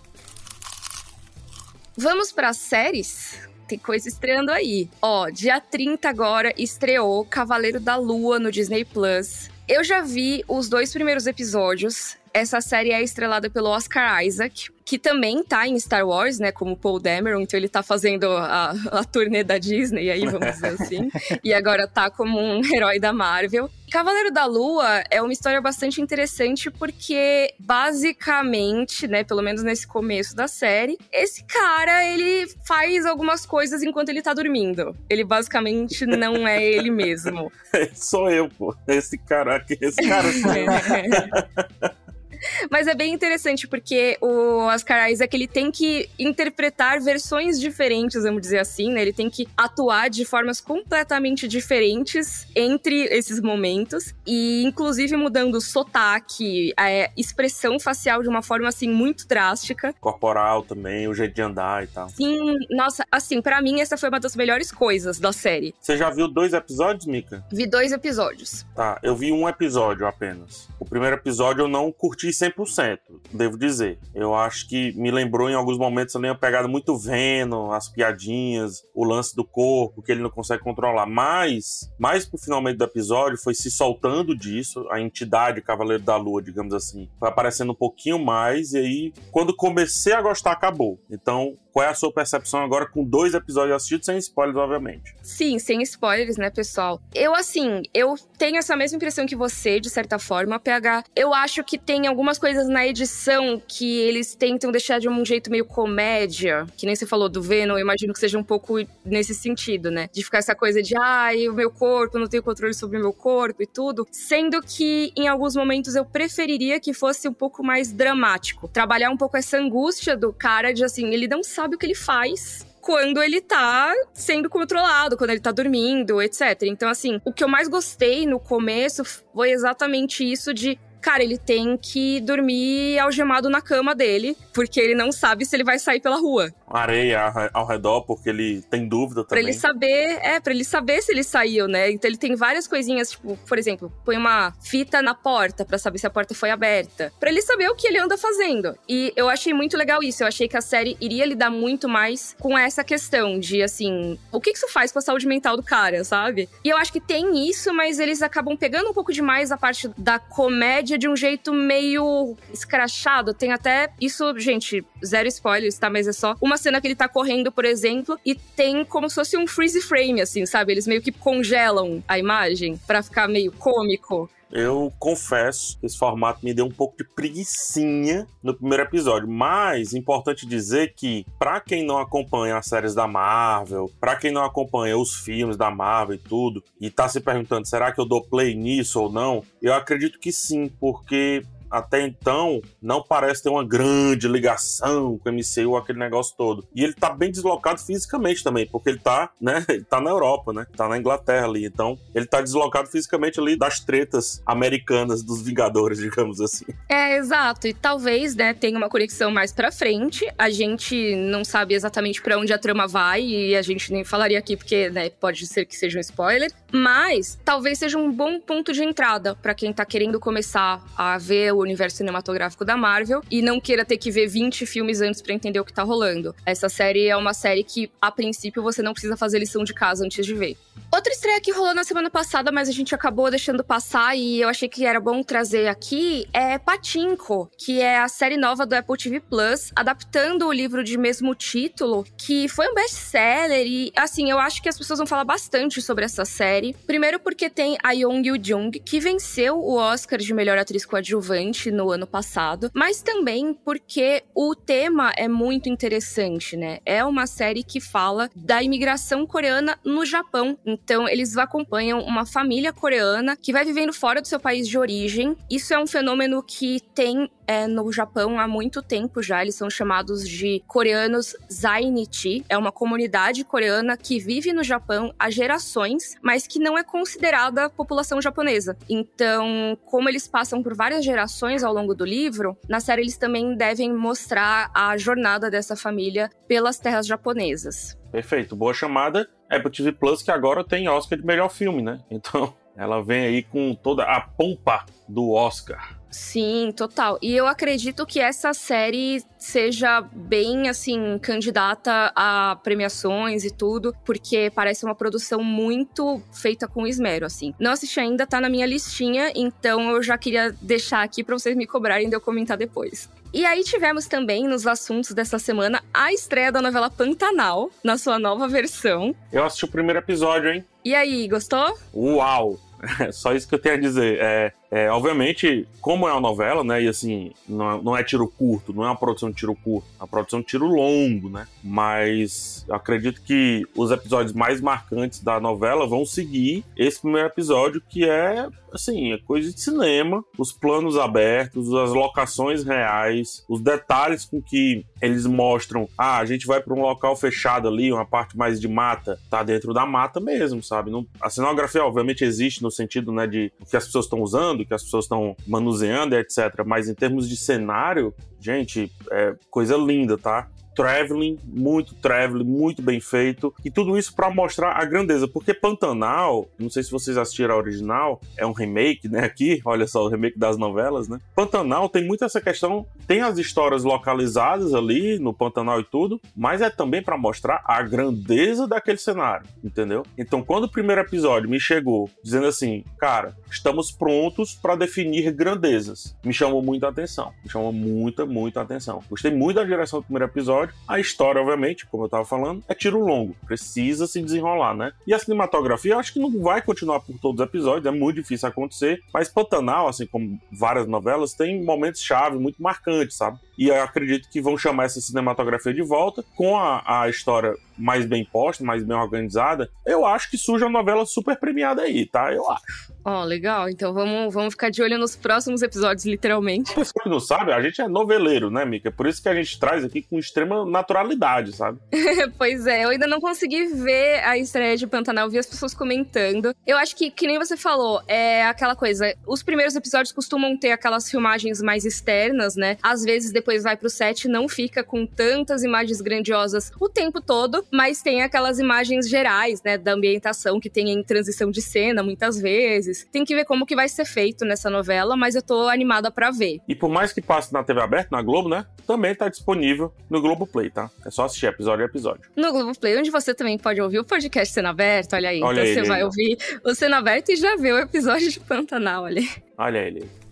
Vamos 1.97 2.33
para 2.33 2.53
séries? 2.53 3.49
Tem 3.69 3.79
coisa 3.79 4.09
estreando 4.09 4.51
aí. 4.51 4.89
Ó, 5.01 5.29
dia 5.31 5.61
30 5.61 6.09
agora 6.09 6.53
estreou 6.57 7.25
Cavaleiro 7.25 7.79
da 7.79 7.97
Lua 7.97 8.39
no 8.39 8.51
Disney 8.51 8.85
Plus. 8.85 9.51
Eu 9.69 9.85
já 9.85 10.01
vi 10.01 10.45
os 10.49 10.69
dois 10.69 10.93
primeiros 10.93 11.27
episódios. 11.27 12.17
Essa 12.35 12.61
série 12.61 12.91
é 12.91 13.03
estrelada 13.03 13.49
pelo 13.49 13.69
Oscar 13.69 14.25
Isaac, 14.25 14.71
que 14.85 14.99
também 14.99 15.43
tá 15.43 15.67
em 15.67 15.79
Star 15.79 16.07
Wars, 16.07 16.39
né, 16.39 16.53
como 16.53 16.77
Paul 16.77 16.99
Dameron, 16.99 17.41
então 17.41 17.59
ele 17.59 17.69
tá 17.69 17.83
fazendo 17.83 18.27
a, 18.31 18.71
a 18.91 19.05
turnê 19.05 19.45
da 19.45 19.59
Disney 19.59 20.11
aí, 20.11 20.27
vamos 20.27 20.53
dizer 20.53 20.77
assim, 20.81 21.11
e 21.43 21.53
agora 21.53 21.87
tá 21.87 22.11
como 22.11 22.39
um 22.41 22.61
herói 22.75 22.99
da 22.99 23.13
Marvel. 23.13 23.71
Cavaleiro 23.93 24.33
da 24.33 24.47
Lua 24.47 25.05
é 25.11 25.21
uma 25.21 25.35
história 25.35 25.61
bastante 25.61 26.01
interessante 26.01 26.71
porque 26.71 27.53
basicamente, 27.59 29.07
né, 29.07 29.23
pelo 29.23 29.43
menos 29.43 29.63
nesse 29.63 29.87
começo 29.87 30.35
da 30.35 30.49
série, 30.49 30.97
esse 31.13 31.45
cara, 31.45 32.03
ele 32.03 32.49
faz 32.67 33.05
algumas 33.05 33.45
coisas 33.45 33.83
enquanto 33.83 34.09
ele 34.09 34.23
tá 34.23 34.33
dormindo. 34.33 34.97
Ele 35.11 35.23
basicamente 35.23 36.07
não 36.07 36.49
é 36.49 36.65
ele 36.65 36.91
mesmo. 36.91 37.53
Sou 37.93 38.31
eu, 38.31 38.49
pô. 38.49 38.75
Esse 38.89 39.19
cara 39.19 39.57
aqui, 39.57 39.77
esse 39.79 40.01
cara. 40.09 40.29
É. 42.43 42.67
Mas 42.71 42.87
é 42.87 42.95
bem 42.95 43.13
interessante 43.13 43.67
porque 43.69 44.17
o 44.21 44.67
Oscar 44.67 45.11
Isaac 45.11 45.35
ele 45.35 45.47
tem 45.47 45.71
que 45.71 46.09
interpretar 46.19 47.01
versões 47.01 47.61
diferentes, 47.61 48.23
vamos 48.23 48.43
dizer 48.43 48.59
assim, 48.59 48.93
né? 48.93 49.03
Ele 49.03 49.13
tem 49.13 49.31
que 49.31 49.47
atuar 49.57 50.11
de 50.11 50.25
formas 50.25 50.61
completamente 50.61 51.47
diferentes 51.47 52.47
entre 52.55 53.05
esses 53.05 53.41
momentos 53.41 54.15
e 54.27 54.65
inclusive 54.65 55.17
mudando 55.17 55.57
o 55.57 55.61
sotaque, 55.61 56.73
a 56.77 57.11
expressão 57.17 57.79
facial 57.79 58.23
de 58.23 58.29
uma 58.29 58.43
forma 58.43 58.69
assim 58.69 58.89
muito 58.89 59.27
drástica. 59.27 59.95
Corporal 60.01 60.63
também, 60.63 61.09
o 61.09 61.15
jeito 61.15 61.35
de 61.35 61.43
andar 61.43 61.85
e 61.85 61.87
tal. 61.87 62.09
Sim, 62.09 62.57
nossa, 62.71 63.05
assim, 63.11 63.41
para 63.41 63.61
mim 63.61 63.81
essa 63.81 63.97
foi 63.97 64.09
uma 64.09 64.21
das 64.21 64.35
melhores 64.37 64.71
coisas 64.71 65.19
da 65.19 65.33
série. 65.33 65.75
Você 65.81 65.97
já 65.97 66.11
viu 66.11 66.29
dois 66.29 66.53
episódios, 66.53 67.07
Mika? 67.07 67.45
Vi 67.53 67.67
dois 67.67 67.93
episódios. 67.93 68.65
Tá, 68.75 68.99
eu 69.03 69.15
vi 69.15 69.33
um 69.33 69.49
episódio 69.49 70.07
apenas. 70.07 70.69
O 70.79 70.85
primeiro 70.85 71.17
episódio 71.17 71.63
eu 71.63 71.69
não 71.69 71.93
curti 71.93 72.32
100%, 72.33 72.99
devo 73.33 73.59
dizer. 73.59 73.99
Eu 74.15 74.35
acho 74.35 74.69
que 74.69 74.93
me 74.93 75.11
lembrou 75.11 75.49
em 75.51 75.55
alguns 75.55 75.79
momentos 75.79 76.15
ali 76.17 76.27
uma 76.27 76.39
pegada 76.39 76.69
muito 76.69 76.97
Venom, 76.97 77.71
as 77.73 77.89
piadinhas, 77.89 78.83
o 78.95 79.05
lance 79.05 79.35
do 79.35 79.45
corpo 79.45 80.03
que 80.03 80.13
ele 80.13 80.23
não 80.23 80.31
consegue 80.31 80.63
controlar. 80.63 81.07
Mas, 81.07 81.91
mais 81.99 82.27
pro 82.27 82.39
finalmente 82.39 82.79
do 82.79 82.85
episódio, 82.85 83.39
foi 83.39 83.55
se 83.55 83.71
soltando 83.71 84.37
disso, 84.37 84.87
a 84.91 85.01
entidade 85.01 85.63
Cavaleiro 85.63 86.03
da 86.03 86.17
Lua, 86.17 86.43
digamos 86.43 86.75
assim, 86.75 87.09
foi 87.19 87.29
aparecendo 87.29 87.73
um 87.73 87.77
pouquinho 87.77 88.19
mais, 88.19 88.73
e 88.73 88.79
aí, 88.79 89.13
quando 89.31 89.55
comecei 89.55 90.13
a 90.13 90.23
gostar, 90.23 90.53
acabou. 90.53 91.01
Então, 91.11 91.57
qual 91.73 91.87
é 91.87 91.89
a 91.89 91.95
sua 91.95 92.13
percepção 92.13 92.61
agora 92.61 92.87
com 92.87 93.03
dois 93.03 93.35
episódios 93.35 93.75
assistidos, 93.75 94.07
sem 94.07 94.19
spoilers, 94.19 94.59
obviamente? 94.59 95.15
Sim, 95.23 95.59
sem 95.59 95.83
spoilers, 95.83 96.37
né, 96.37 96.51
pessoal? 96.51 97.01
Eu, 97.15 97.35
assim, 97.35 97.83
eu 97.95 98.15
tenho 98.37 98.59
essa 98.59 98.77
mesma 98.77 98.97
impressão 98.97 99.27
que 99.27 99.35
você, 99.35 99.81
de 99.81 99.89
certa 99.89 100.19
forma, 100.19 100.61
PH. 100.61 101.05
Eu 101.17 101.33
acho 101.33 101.65
que 101.65 101.79
tem 101.79 102.07
algumas 102.07 102.39
coisas 102.39 102.69
na 102.69 102.87
edição 102.87 103.61
que 103.67 103.99
eles 104.01 104.35
tentam 104.35 104.71
deixar 104.71 104.99
de 104.99 105.09
um 105.09 105.25
jeito 105.25 105.51
meio 105.51 105.65
comédia, 105.65 106.67
que 106.77 106.85
nem 106.85 106.95
você 106.95 107.07
falou 107.07 107.29
do 107.29 107.41
Venom, 107.41 107.75
eu 107.75 107.81
imagino 107.81 108.13
que 108.13 108.21
seja 108.21 108.39
um 108.39 108.45
pouco 108.45 108.75
nesse 109.05 109.35
sentido, 109.35 109.91
né? 109.91 110.09
De 110.13 110.23
ficar 110.23 110.39
essa 110.39 110.55
coisa 110.55 110.83
de, 110.83 110.95
ai, 111.01 111.49
o 111.49 111.55
meu 111.55 111.71
corpo, 111.71 112.19
não 112.19 112.27
tenho 112.27 112.43
controle 112.43 112.75
sobre 112.75 112.99
o 112.99 113.01
meu 113.01 113.13
corpo 113.13 113.63
e 113.63 113.67
tudo. 113.67 114.07
Sendo 114.11 114.61
que, 114.61 115.13
em 115.17 115.27
alguns 115.27 115.57
momentos, 115.57 115.95
eu 115.95 116.05
preferiria 116.05 116.79
que 116.79 116.93
fosse 116.93 117.29
um 117.29 117.33
pouco 117.33 117.65
mais 117.65 117.93
dramático. 117.93 118.69
Trabalhar 118.69 119.11
um 119.11 119.17
pouco 119.17 119.37
essa 119.37 119.57
angústia 119.57 120.17
do 120.17 120.33
cara 120.33 120.73
de, 120.73 120.85
assim, 120.85 121.13
ele 121.15 121.27
não 121.27 121.43
sabe 121.43 121.62
sabe 121.63 121.77
o 121.77 121.79
que 121.79 121.87
ele 121.87 121.95
faz 121.95 122.67
quando 122.81 123.23
ele 123.23 123.41
tá 123.41 123.95
sendo 124.13 124.51
controlado, 124.51 125.17
quando 125.17 125.31
ele 125.31 125.39
tá 125.39 125.53
dormindo, 125.53 126.21
etc. 126.21 126.63
Então, 126.63 126.89
assim, 126.89 127.21
o 127.25 127.33
que 127.33 127.45
eu 127.45 127.49
mais 127.49 127.69
gostei 127.69 128.27
no 128.27 128.41
começo 128.41 129.05
foi 129.05 129.53
exatamente 129.53 130.25
isso 130.25 130.53
de 130.53 130.77
cara, 131.03 131.23
ele 131.23 131.37
tem 131.37 131.77
que 131.77 132.21
dormir 132.21 132.99
algemado 132.99 133.51
na 133.51 133.61
cama 133.61 133.95
dele, 133.95 134.37
porque 134.55 134.81
ele 134.81 134.95
não 134.95 135.11
sabe 135.11 135.45
se 135.45 135.57
ele 135.57 135.65
vai 135.65 135.79
sair 135.79 136.01
pela 136.01 136.17
rua. 136.17 136.51
Areia 136.71 137.51
ao 137.53 137.67
redor, 137.67 138.03
porque 138.03 138.31
ele 138.31 138.63
tem 138.71 138.89
dúvida 138.89 139.25
também. 139.25 139.29
Pra 139.29 139.41
ele 139.41 139.53
saber, 139.53 140.19
é, 140.23 140.41
pra 140.41 140.55
ele 140.55 140.65
saber 140.65 141.03
se 141.03 141.13
ele 141.13 141.23
saiu, 141.23 141.69
né? 141.69 141.91
Então 141.91 142.09
ele 142.09 142.17
tem 142.17 142.35
várias 142.35 142.67
coisinhas, 142.67 143.11
tipo, 143.11 143.37
por 143.47 143.59
exemplo, 143.59 143.93
põe 144.05 144.17
uma 144.17 144.55
fita 144.63 145.03
na 145.03 145.15
porta 145.15 145.65
para 145.65 145.77
saber 145.77 145.99
se 145.99 146.07
a 146.07 146.11
porta 146.11 146.35
foi 146.35 146.51
aberta. 146.51 147.13
para 147.21 147.29
ele 147.29 147.43
saber 147.43 147.69
o 147.69 147.75
que 147.75 147.87
ele 147.87 147.99
anda 147.99 148.17
fazendo. 148.17 148.75
E 148.89 149.13
eu 149.17 149.29
achei 149.29 149.53
muito 149.53 149.77
legal 149.77 150.03
isso. 150.03 150.23
Eu 150.23 150.29
achei 150.29 150.49
que 150.49 150.57
a 150.57 150.61
série 150.61 150.97
iria 151.01 151.27
lidar 151.27 151.51
muito 151.51 151.89
mais 151.89 152.35
com 152.41 152.57
essa 152.57 152.85
questão 152.85 153.39
de, 153.39 153.63
assim, 153.63 154.19
o 154.31 154.41
que 154.41 154.51
isso 154.51 154.69
faz 154.69 154.93
com 154.93 154.99
a 154.99 155.03
saúde 155.03 155.27
mental 155.27 155.57
do 155.57 155.63
cara, 155.63 156.05
sabe? 156.05 156.49
E 156.65 156.69
eu 156.69 156.77
acho 156.77 156.93
que 156.93 157.01
tem 157.01 157.49
isso, 157.49 157.75
mas 157.75 157.99
eles 157.99 158.23
acabam 158.23 158.57
pegando 158.57 158.89
um 158.89 158.95
pouco 158.95 159.13
demais 159.13 159.53
a 159.53 159.57
parte 159.57 159.89
da 159.99 160.19
comédia 160.19 160.92
de 160.99 161.09
um 161.09 161.17
jeito 161.17 161.53
meio 161.53 162.37
escrachado. 162.53 163.35
Tem 163.35 163.53
até 163.53 163.91
isso, 164.01 164.39
gente, 164.39 164.85
zero 165.05 165.29
spoilers, 165.29 165.79
tá? 165.79 165.91
Mas 165.91 166.07
é 166.07 166.13
só 166.13 166.37
uma 166.41 166.57
cena 166.57 166.81
que 166.81 166.87
ele 166.87 166.95
tá 166.95 167.09
correndo, 167.09 167.51
por 167.51 167.65
exemplo, 167.65 168.19
e 168.25 168.35
tem 168.35 168.85
como 168.85 169.09
se 169.09 169.15
fosse 169.15 169.37
um 169.37 169.47
freeze 169.47 169.81
frame, 169.81 170.21
assim, 170.21 170.45
sabe? 170.47 170.73
Eles 170.73 170.87
meio 170.87 171.03
que 171.03 171.13
congelam 171.13 172.03
a 172.07 172.19
imagem 172.19 172.79
para 172.87 173.03
ficar 173.03 173.29
meio 173.29 173.53
cômico. 173.53 174.29
Eu 174.53 174.93
confesso 174.99 175.79
que 175.79 175.87
esse 175.87 175.97
formato 175.97 176.45
me 176.45 176.53
deu 176.53 176.67
um 176.67 176.71
pouco 176.71 176.99
de 176.99 177.05
preguiçinha 177.05 178.27
no 178.43 178.55
primeiro 178.55 178.83
episódio, 178.83 179.27
mas 179.27 179.95
importante 179.95 180.47
dizer 180.47 180.93
que 180.95 181.25
para 181.39 181.59
quem 181.59 181.87
não 181.87 181.99
acompanha 181.99 182.59
as 182.59 182.67
séries 182.67 182.95
da 182.95 183.09
Marvel, 183.09 183.91
para 183.99 184.15
quem 184.15 184.31
não 184.31 184.45
acompanha 184.45 184.99
os 184.99 185.17
filmes 185.17 185.57
da 185.57 185.71
Marvel 185.71 186.17
e 186.17 186.19
tudo, 186.19 186.63
e 186.79 186.91
tá 186.91 187.09
se 187.09 187.21
perguntando, 187.21 187.67
será 187.67 187.91
que 187.91 188.01
eu 188.01 188.05
dou 188.05 188.23
play 188.23 188.55
nisso 188.55 189.01
ou 189.01 189.11
não? 189.11 189.43
Eu 189.63 189.73
acredito 189.73 190.19
que 190.19 190.31
sim, 190.31 190.71
porque 190.79 191.43
até 191.73 192.03
então 192.03 192.61
não 192.81 193.03
parece 193.03 193.43
ter 193.43 193.49
uma 193.49 193.65
grande 193.65 194.29
ligação 194.29 195.19
com 195.19 195.31
o 195.31 195.33
MCU, 195.33 195.77
aquele 195.77 195.99
negócio 195.99 196.35
todo. 196.37 196.69
E 196.75 196.85
ele 196.85 196.93
tá 196.93 197.11
bem 197.11 197.31
deslocado 197.31 197.81
fisicamente 197.81 198.45
também, 198.45 198.67
porque 198.67 198.91
ele 198.91 198.99
tá, 198.99 199.31
né, 199.41 199.65
ele 199.71 199.85
tá 199.85 200.01
na 200.01 200.11
Europa, 200.11 200.53
né? 200.53 200.67
Tá 200.77 200.87
na 200.87 200.99
Inglaterra 200.99 201.47
ali. 201.47 201.65
Então, 201.65 201.99
ele 202.15 202.27
tá 202.27 202.43
deslocado 202.43 202.89
fisicamente 202.89 203.41
ali 203.41 203.57
das 203.57 203.81
tretas 203.81 204.43
americanas 204.45 205.23
dos 205.23 205.41
Vingadores, 205.41 205.99
digamos 206.03 206.41
assim. 206.41 206.67
É, 206.89 207.17
exato. 207.17 207.67
E 207.67 207.73
talvez, 207.73 208.35
né, 208.35 208.53
tenha 208.53 208.77
uma 208.77 208.91
conexão 208.91 209.31
mais 209.31 209.53
pra 209.53 209.73
frente. 209.73 210.31
A 210.37 210.51
gente 210.51 211.17
não 211.17 211.45
sabe 211.45 211.75
exatamente 211.75 212.21
para 212.21 212.39
onde 212.39 212.53
a 212.53 212.59
trama 212.59 212.87
vai 212.87 213.23
e 213.23 213.57
a 213.57 213.63
gente 213.63 213.93
nem 213.93 214.05
falaria 214.05 214.39
aqui 214.39 214.57
porque, 214.57 214.91
né, 214.91 215.09
pode 215.09 215.47
ser 215.47 215.65
que 215.65 215.75
seja 215.75 215.97
um 215.97 216.01
spoiler. 216.01 216.53
Mas 216.71 217.39
talvez 217.45 217.79
seja 217.79 217.97
um 217.97 218.13
bom 218.13 218.39
ponto 218.39 218.73
de 218.73 218.83
entrada 218.83 219.35
para 219.35 219.55
quem 219.55 219.73
tá 219.73 219.85
querendo 219.85 220.21
começar 220.21 220.85
a 220.97 221.17
ver 221.17 221.53
o 221.53 221.62
universo 221.63 221.99
cinematográfico 221.99 222.65
da 222.65 222.77
Marvel 222.77 223.23
e 223.31 223.43
não 223.43 223.61
queira 223.61 223.85
ter 223.85 223.97
que 223.97 224.11
ver 224.11 224.27
20 224.27 224.67
filmes 224.67 225.01
antes 225.01 225.23
para 225.23 225.35
entender 225.35 225.61
o 225.61 225.65
que 225.65 225.73
tá 225.73 225.83
rolando. 225.83 226.35
Essa 226.45 226.69
série 226.69 227.07
é 227.07 227.17
uma 227.17 227.35
série 227.35 227.65
que, 227.65 227.91
a 228.01 228.11
princípio, 228.11 228.63
você 228.63 228.83
não 228.83 228.93
precisa 228.93 229.17
fazer 229.17 229.39
lição 229.39 229.65
de 229.65 229.75
casa 229.75 230.05
antes 230.05 230.25
de 230.25 230.35
ver. 230.35 230.57
Outra 230.91 231.13
estreia 231.13 231.41
que 231.41 231.53
rolou 231.53 231.75
na 231.75 231.85
semana 231.85 232.11
passada, 232.11 232.53
mas 232.53 232.69
a 232.69 232.73
gente 232.73 232.95
acabou 232.95 233.31
deixando 233.31 233.65
passar 233.65 234.15
e 234.15 234.41
eu 234.41 234.49
achei 234.49 234.69
que 234.69 234.85
era 234.85 235.01
bom 235.01 235.23
trazer 235.23 235.69
aqui, 235.69 236.27
é 236.33 236.59
Patinko, 236.59 237.51
que 237.57 237.81
é 237.81 237.99
a 237.99 238.09
série 238.09 238.37
nova 238.37 238.67
do 238.67 238.75
Apple 238.75 238.97
TV 238.99 239.21
Plus, 239.21 239.73
adaptando 239.75 240.47
o 240.47 240.53
livro 240.53 240.85
de 240.85 240.99
mesmo 240.99 241.35
título, 241.35 242.05
que 242.19 242.47
foi 242.47 242.69
um 242.69 242.75
best-seller 242.75 243.67
e, 243.67 243.93
assim, 243.97 244.31
eu 244.31 244.39
acho 244.39 244.63
que 244.63 244.69
as 244.69 244.77
pessoas 244.77 244.99
vão 244.99 245.07
falar 245.07 245.25
bastante 245.25 245.81
sobre 245.81 246.05
essa 246.05 246.27
série. 246.27 246.75
Primeiro 246.87 247.19
porque 247.19 247.49
tem 247.49 247.79
a 247.83 247.93
Yong 247.93 248.29
Yoo-jung, 248.29 248.79
que 248.81 249.01
venceu 249.01 249.59
o 249.59 249.77
Oscar 249.77 250.19
de 250.19 250.35
melhor 250.35 250.59
atriz 250.59 250.85
coadjuvante 250.85 251.52
no 251.71 251.91
ano 251.91 252.07
passado, 252.07 252.71
mas 252.75 253.03
também 253.03 253.55
porque 253.55 254.23
o 254.35 254.55
tema 254.55 255.13
é 255.17 255.29
muito 255.29 255.69
interessante, 255.69 256.57
né? 256.57 256.79
É 256.85 257.05
uma 257.05 257.27
série 257.27 257.63
que 257.63 257.81
fala 257.81 258.31
da 258.35 258.63
imigração 258.63 259.27
coreana 259.27 259.79
no 259.85 260.05
Japão. 260.05 260.59
Então, 260.65 261.09
eles 261.09 261.37
acompanham 261.37 262.01
uma 262.01 262.25
família 262.25 262.73
coreana 262.73 263.37
que 263.37 263.53
vai 263.53 263.65
vivendo 263.65 263.93
fora 263.93 264.21
do 264.21 264.29
seu 264.29 264.41
país 264.41 264.69
de 264.69 264.79
origem. 264.79 265.37
Isso 265.51 265.75
é 265.75 265.79
um 265.79 265.87
fenômeno 265.87 266.43
que 266.43 266.81
tem 266.95 267.31
é, 267.53 267.67
no 267.67 267.93
Japão 267.93 268.41
há 268.41 268.49
muito 268.49 268.83
tempo 268.83 269.23
já. 269.23 269.43
Eles 269.43 269.55
são 269.55 269.69
chamados 269.69 270.27
de 270.27 270.63
coreanos 270.67 271.37
Zainichi. 271.53 272.45
É 272.49 272.57
uma 272.57 272.73
comunidade 272.73 273.45
coreana 273.45 273.95
que 273.95 274.19
vive 274.19 274.53
no 274.53 274.65
Japão 274.65 275.13
há 275.19 275.29
gerações, 275.29 276.17
mas 276.23 276.47
que 276.47 276.59
não 276.59 276.79
é 276.79 276.83
considerada 276.83 277.69
população 277.69 278.23
japonesa. 278.23 278.77
Então, 278.89 279.77
como 279.85 280.09
eles 280.09 280.27
passam 280.27 280.63
por 280.63 280.75
várias 280.75 281.05
gerações 281.05 281.63
ao 281.63 281.75
longo 281.75 281.95
do 281.95 282.07
livro, 282.07 282.57
na 282.67 282.81
série 282.81 283.03
eles 283.03 283.19
também 283.19 283.55
devem 283.55 283.93
mostrar 283.93 284.71
a 284.75 284.97
jornada 284.97 285.51
dessa 285.51 285.77
família 285.77 286.31
pelas 286.49 286.79
terras 286.79 287.07
japonesas. 287.07 287.99
Perfeito, 288.11 288.57
boa 288.57 288.73
chamada. 288.73 289.29
Apple 289.51 289.71
TV 289.71 289.93
Plus 289.93 290.23
que 290.23 290.31
agora 290.31 290.65
tem 290.65 290.89
Oscar 290.89 291.19
de 291.19 291.27
melhor 291.27 291.51
filme, 291.51 291.83
né? 291.83 292.01
Então, 292.11 292.55
ela 292.75 293.03
vem 293.03 293.27
aí 293.27 293.43
com 293.43 293.75
toda 293.75 294.05
a 294.05 294.21
pompa 294.23 294.87
do 295.07 295.33
Oscar. 295.33 296.02
Sim, 296.13 296.73
total. 296.77 297.19
E 297.23 297.35
eu 297.35 297.47
acredito 297.47 298.05
que 298.05 298.21
essa 298.21 298.53
série 298.53 299.25
seja 299.39 300.03
bem, 300.13 300.69
assim, 300.69 301.19
candidata 301.19 302.13
a 302.15 302.59
premiações 302.63 303.45
e 303.45 303.51
tudo, 303.51 303.97
porque 304.05 304.53
parece 304.55 304.85
uma 304.85 304.95
produção 304.95 305.43
muito 305.43 306.23
feita 306.31 306.69
com 306.69 306.87
esmero, 306.87 307.25
assim. 307.25 307.55
Não 307.59 307.73
assisti 307.73 307.99
ainda, 307.99 308.27
tá 308.27 308.41
na 308.41 308.51
minha 308.51 308.67
listinha, 308.67 309.33
então 309.35 309.91
eu 309.91 310.03
já 310.03 310.19
queria 310.19 310.55
deixar 310.61 311.03
aqui 311.03 311.25
pra 311.25 311.37
vocês 311.37 311.57
me 311.57 311.67
cobrarem 311.67 312.11
de 312.11 312.15
eu 312.15 312.21
comentar 312.21 312.59
depois. 312.59 313.09
E 313.33 313.47
aí 313.47 313.65
tivemos 313.65 314.07
também 314.07 314.47
nos 314.47 314.67
assuntos 314.67 315.13
dessa 315.13 315.39
semana 315.39 315.83
a 315.95 316.13
estreia 316.13 316.53
da 316.53 316.61
novela 316.61 316.91
Pantanal, 316.91 317.71
na 317.83 317.97
sua 317.97 318.19
nova 318.19 318.47
versão. 318.47 319.17
Eu 319.33 319.45
assisti 319.45 319.65
o 319.65 319.69
primeiro 319.69 319.99
episódio, 319.99 320.53
hein? 320.53 320.65
E 320.85 320.95
aí, 320.95 321.27
gostou? 321.27 321.79
Uau! 321.95 322.61
Só 323.13 323.33
isso 323.33 323.49
que 323.49 323.55
eu 323.55 323.59
tenho 323.59 323.77
a 323.77 323.81
dizer. 323.81 324.19
É, 324.21 324.53
é, 324.73 324.91
obviamente, 324.91 325.69
como 325.83 326.09
é 326.09 326.13
uma 326.13 326.21
novela, 326.21 326.65
né? 326.65 326.83
E 326.83 326.89
assim, 326.89 327.31
não 327.47 327.71
é, 327.71 327.83
não 327.83 327.97
é, 327.97 328.03
tiro 328.03 328.27
curto, 328.27 328.73
não 328.73 328.83
é 328.83 328.87
uma 328.87 328.97
produção 328.97 329.29
de 329.31 329.37
tiro 329.37 329.55
curto, 329.55 329.87
é 330.01 330.03
uma 330.03 330.09
produção 330.09 330.41
de 330.41 330.47
tiro 330.47 330.65
longo, 330.65 331.29
né? 331.29 331.47
Mas 331.63 332.65
acredito 332.71 333.21
que 333.21 333.67
os 333.77 333.91
episódios 333.91 334.33
mais 334.33 334.63
marcantes 334.63 335.21
da 335.21 335.39
novela 335.39 335.87
vão 335.87 336.07
seguir 336.07 336.65
esse 336.75 337.03
primeiro 337.03 337.29
episódio, 337.29 337.83
que 337.87 338.09
é, 338.09 338.49
assim, 338.73 339.13
é 339.13 339.19
coisa 339.19 339.53
de 339.53 339.61
cinema, 339.61 340.25
os 340.39 340.53
planos 340.53 340.97
abertos, 340.97 341.75
as 341.75 341.91
locações 341.91 342.65
reais, 342.65 343.45
os 343.47 343.61
detalhes 343.61 344.25
com 344.25 344.41
que 344.41 344.87
eles 345.03 345.27
mostram. 345.27 345.87
Ah, 345.99 346.17
a 346.17 346.25
gente 346.25 346.47
vai 346.47 346.63
para 346.63 346.73
um 346.73 346.81
local 346.81 347.15
fechado 347.15 347.69
ali, 347.69 347.93
uma 347.93 348.07
parte 348.07 348.39
mais 348.39 348.59
de 348.59 348.69
mata, 348.69 349.19
tá 349.29 349.43
dentro 349.43 349.75
da 349.75 349.85
mata 349.85 350.19
mesmo, 350.19 350.63
sabe? 350.63 350.91
Não, 350.91 351.07
a 351.21 351.29
cenografia, 351.29 351.85
obviamente, 351.85 352.25
existe 352.25 352.63
no 352.63 352.71
sentido, 352.71 353.13
né, 353.13 353.27
de 353.27 353.53
o 353.61 353.67
que 353.67 353.77
as 353.77 353.85
pessoas 353.85 354.07
estão 354.07 354.23
usando 354.23 354.62
que 354.65 354.75
as 354.75 354.83
pessoas 354.83 355.05
estão 355.05 355.37
manuseando, 355.47 356.17
etc. 356.17 356.63
Mas 356.65 356.89
em 356.89 356.95
termos 356.95 357.29
de 357.29 357.37
cenário, 357.37 358.15
gente, 358.41 358.93
é 359.11 359.35
coisa 359.51 359.77
linda, 359.77 360.17
tá? 360.17 360.49
Traveling, 360.75 361.39
muito 361.45 361.95
traveling, 361.95 362.45
muito 362.45 362.83
bem 362.83 363.01
feito. 363.01 363.55
E 363.65 363.71
tudo 363.71 363.99
isso 363.99 364.15
para 364.15 364.31
mostrar 364.31 364.73
a 364.73 364.85
grandeza. 364.85 365.29
Porque 365.29 365.55
Pantanal, 365.55 366.49
não 366.59 366.71
sei 366.71 366.83
se 366.83 366.91
vocês 366.91 367.17
assistiram 367.17 367.55
a 367.55 367.59
original, 367.59 368.21
é 368.37 368.47
um 368.47 368.53
remake, 368.53 369.09
né? 369.09 369.25
Aqui, 369.25 369.61
olha 369.65 369.87
só, 369.87 370.05
o 370.05 370.09
remake 370.09 370.39
das 370.39 370.57
novelas, 370.57 371.09
né? 371.09 371.19
Pantanal 371.35 371.89
tem 371.89 372.05
muito 372.05 372.25
essa 372.25 372.41
questão, 372.41 372.87
tem 373.07 373.23
as 373.23 373.39
histórias 373.39 373.85
localizadas 373.85 374.75
ali 374.75 375.19
no 375.19 375.33
Pantanal 375.33 375.81
e 375.81 375.85
tudo, 375.85 376.21
mas 376.37 376.61
é 376.61 376.71
também 376.71 377.03
para 377.03 377.17
mostrar 377.17 377.63
a 377.65 377.83
grandeza 377.83 378.67
daquele 378.67 378.99
cenário, 378.99 379.47
entendeu? 379.63 380.03
Então, 380.17 380.43
quando 380.43 380.65
o 380.65 380.71
primeiro 380.71 381.01
episódio 381.01 381.49
me 381.49 381.61
chegou 381.61 382.11
dizendo 382.23 382.47
assim, 382.47 382.85
cara, 382.99 383.37
estamos 383.51 383.91
prontos 383.91 384.55
para 384.55 384.77
definir 384.77 385.33
grandezas, 385.33 386.17
me 386.25 386.33
chamou 386.33 386.63
muita 386.63 386.89
atenção. 386.89 387.33
Me 387.45 387.51
chamou 387.51 387.73
muita, 387.73 388.27
muita 388.27 388.61
atenção. 388.61 389.03
Gostei 389.09 389.31
muito 389.31 389.57
da 389.57 389.65
direção 389.65 390.01
do 390.01 390.05
primeiro 390.05 390.27
episódio 390.27 390.62
episódio. 390.63 390.75
A 390.87 391.01
história, 391.01 391.41
obviamente, 391.41 391.87
como 391.87 392.05
eu 392.05 392.09
tava 392.09 392.25
falando, 392.25 392.63
é 392.69 392.75
tiro 392.75 393.05
longo. 393.05 393.35
Precisa 393.47 394.07
se 394.07 394.23
desenrolar, 394.23 394.75
né? 394.75 394.93
E 395.07 395.15
a 395.15 395.19
cinematografia, 395.19 395.93
eu 395.93 395.99
acho 395.99 396.13
que 396.13 396.19
não 396.19 396.41
vai 396.41 396.63
continuar 396.63 397.01
por 397.01 397.19
todos 397.19 397.41
os 397.41 397.47
episódios, 397.47 397.87
é 397.87 397.97
muito 397.97 398.17
difícil 398.17 398.49
acontecer. 398.49 399.01
Mas 399.13 399.29
Pantanal, 399.29 399.89
assim 399.89 400.07
como 400.07 400.41
várias 400.51 400.87
novelas, 400.87 401.35
tem 401.35 401.65
momentos-chave 401.65 402.39
muito 402.39 402.63
marcantes, 402.63 403.17
sabe? 403.17 403.39
E 403.57 403.69
eu 403.69 403.83
acredito 403.83 404.29
que 404.31 404.41
vão 404.41 404.57
chamar 404.57 404.85
essa 404.85 405.01
cinematografia 405.01 405.73
de 405.73 405.83
volta 405.83 406.25
com 406.37 406.57
a, 406.57 407.03
a 407.03 407.09
história 407.09 407.55
mais 407.77 408.07
bem 408.07 408.25
posta, 408.25 408.65
mais 408.65 408.83
bem 408.83 408.97
organizada. 408.97 409.71
Eu 409.85 410.05
acho 410.07 410.31
que 410.31 410.39
surge 410.39 410.65
uma 410.65 410.79
novela 410.79 411.05
super 411.05 411.37
premiada 411.37 411.83
aí, 411.83 412.07
tá? 412.07 412.33
Eu 412.33 412.49
acho. 412.51 412.93
Ó, 413.05 413.23
oh, 413.23 413.25
legal. 413.25 413.69
Então 413.69 413.93
vamos, 413.93 414.33
vamos 414.33 414.55
ficar 414.55 414.71
de 414.71 414.81
olho 414.83 414.97
nos 414.99 415.17
próximos 415.17 415.63
episódios, 415.63 416.07
literalmente. 416.07 416.73
Pessoa 416.75 417.03
que 417.03 417.09
não 417.09 417.19
sabe, 417.19 417.53
a 417.53 417.61
gente 417.61 417.81
é 417.81 417.89
noveleiro, 417.89 418.51
né, 418.51 418.65
Mica? 418.65 418.93
Por 418.93 419.07
isso 419.07 419.21
que 419.21 419.29
a 419.29 419.35
gente 419.35 419.59
traz 419.59 419.85
aqui 419.85 420.03
com 420.03 420.19
extrema 420.19 420.65
naturalidade, 420.65 421.57
sabe? 421.57 421.79
pois 422.39 422.67
é, 422.67 422.85
eu 422.85 422.91
ainda 422.91 423.07
não 423.07 423.21
consegui 423.21 423.67
ver 423.67 424.23
a 424.25 424.39
estreia 424.39 424.77
de 424.77 424.87
Pantanal, 424.87 425.29
vi 425.29 425.39
as 425.39 425.47
pessoas 425.47 425.75
comentando. 425.75 426.55
Eu 426.65 426.77
acho 426.77 426.95
que, 426.95 427.11
que 427.11 427.27
nem 427.27 427.39
você 427.39 427.57
falou, 427.57 428.01
é 428.07 428.45
aquela 428.47 428.77
coisa. 428.77 429.13
Os 429.27 429.43
primeiros 429.43 429.75
episódios 429.75 430.13
costumam 430.13 430.57
ter 430.57 430.71
aquelas 430.71 431.11
filmagens 431.11 431.61
mais 431.61 431.85
externas, 431.85 432.55
né? 432.55 432.77
Às 432.83 433.03
vezes 433.03 433.33
depois 433.33 433.52
vai 433.61 433.77
pro 433.77 433.91
set 433.91 434.29
não 434.29 434.49
fica 434.49 434.85
com 434.85 435.07
tantas 435.07 435.63
imagens 435.63 436.01
grandiosas 436.01 436.71
o 436.81 436.89
tempo 436.89 437.21
todo, 437.21 437.65
mas 437.73 438.03
tem 438.03 438.23
aquelas 438.23 438.59
imagens 438.59 439.09
gerais, 439.09 439.63
né, 439.63 439.77
da 439.77 439.93
ambientação 439.93 440.61
que 440.61 440.71
tem 440.71 440.91
em 440.91 441.03
transição 441.03 441.51
de 441.51 441.61
cena 441.61 442.03
muitas 442.03 442.41
vezes. 442.41 443.07
Tem 443.11 443.25
que 443.25 443.35
ver 443.35 443.45
como 443.45 443.67
que 443.67 443.75
vai 443.75 443.89
ser 443.89 444.05
feito 444.05 444.45
nessa 444.45 444.71
novela, 444.71 445.17
mas 445.17 445.35
eu 445.35 445.43
tô 445.43 445.69
animada 445.69 446.11
para 446.11 446.31
ver. 446.31 446.61
E 446.69 446.75
por 446.75 446.89
mais 446.89 447.13
que 447.13 447.21
passe 447.21 447.53
na 447.53 447.63
TV 447.63 447.81
aberta, 447.81 448.09
na 448.13 448.23
Globo, 448.23 448.49
né, 448.49 448.65
também 448.87 449.15
tá 449.15 449.29
disponível 449.29 449.93
no 450.09 450.21
Globo 450.21 450.47
Play, 450.47 450.71
tá? 450.71 450.91
É 451.05 451.11
só 451.11 451.25
assistir 451.25 451.47
episódio 451.47 451.85
a 451.85 451.89
episódio. 451.89 452.23
No 452.37 452.53
Globo 452.53 452.79
Play, 452.79 452.97
onde 452.97 453.11
você 453.11 453.35
também 453.35 453.59
pode 453.59 453.81
ouvir 453.81 453.99
o 453.99 454.05
podcast 454.05 454.55
Cena 454.55 454.71
Aberta, 454.71 455.17
olha 455.17 455.31
aí. 455.31 455.43
Olha 455.43 455.63
então 455.63 455.83
você 455.83 455.89
vai 455.89 455.99
aí, 455.99 456.05
ouvir 456.05 456.39
o 456.65 456.75
Cena 456.75 456.99
Aberta 456.99 457.33
e 457.33 457.37
já 457.37 457.57
vê 457.57 457.73
o 457.73 457.79
episódio 457.79 458.31
de 458.31 458.41
Pantanal, 458.41 459.05
olha 459.05 459.21
aí. 459.21 459.29
Olha 459.59 459.79
ele. 459.79 460.23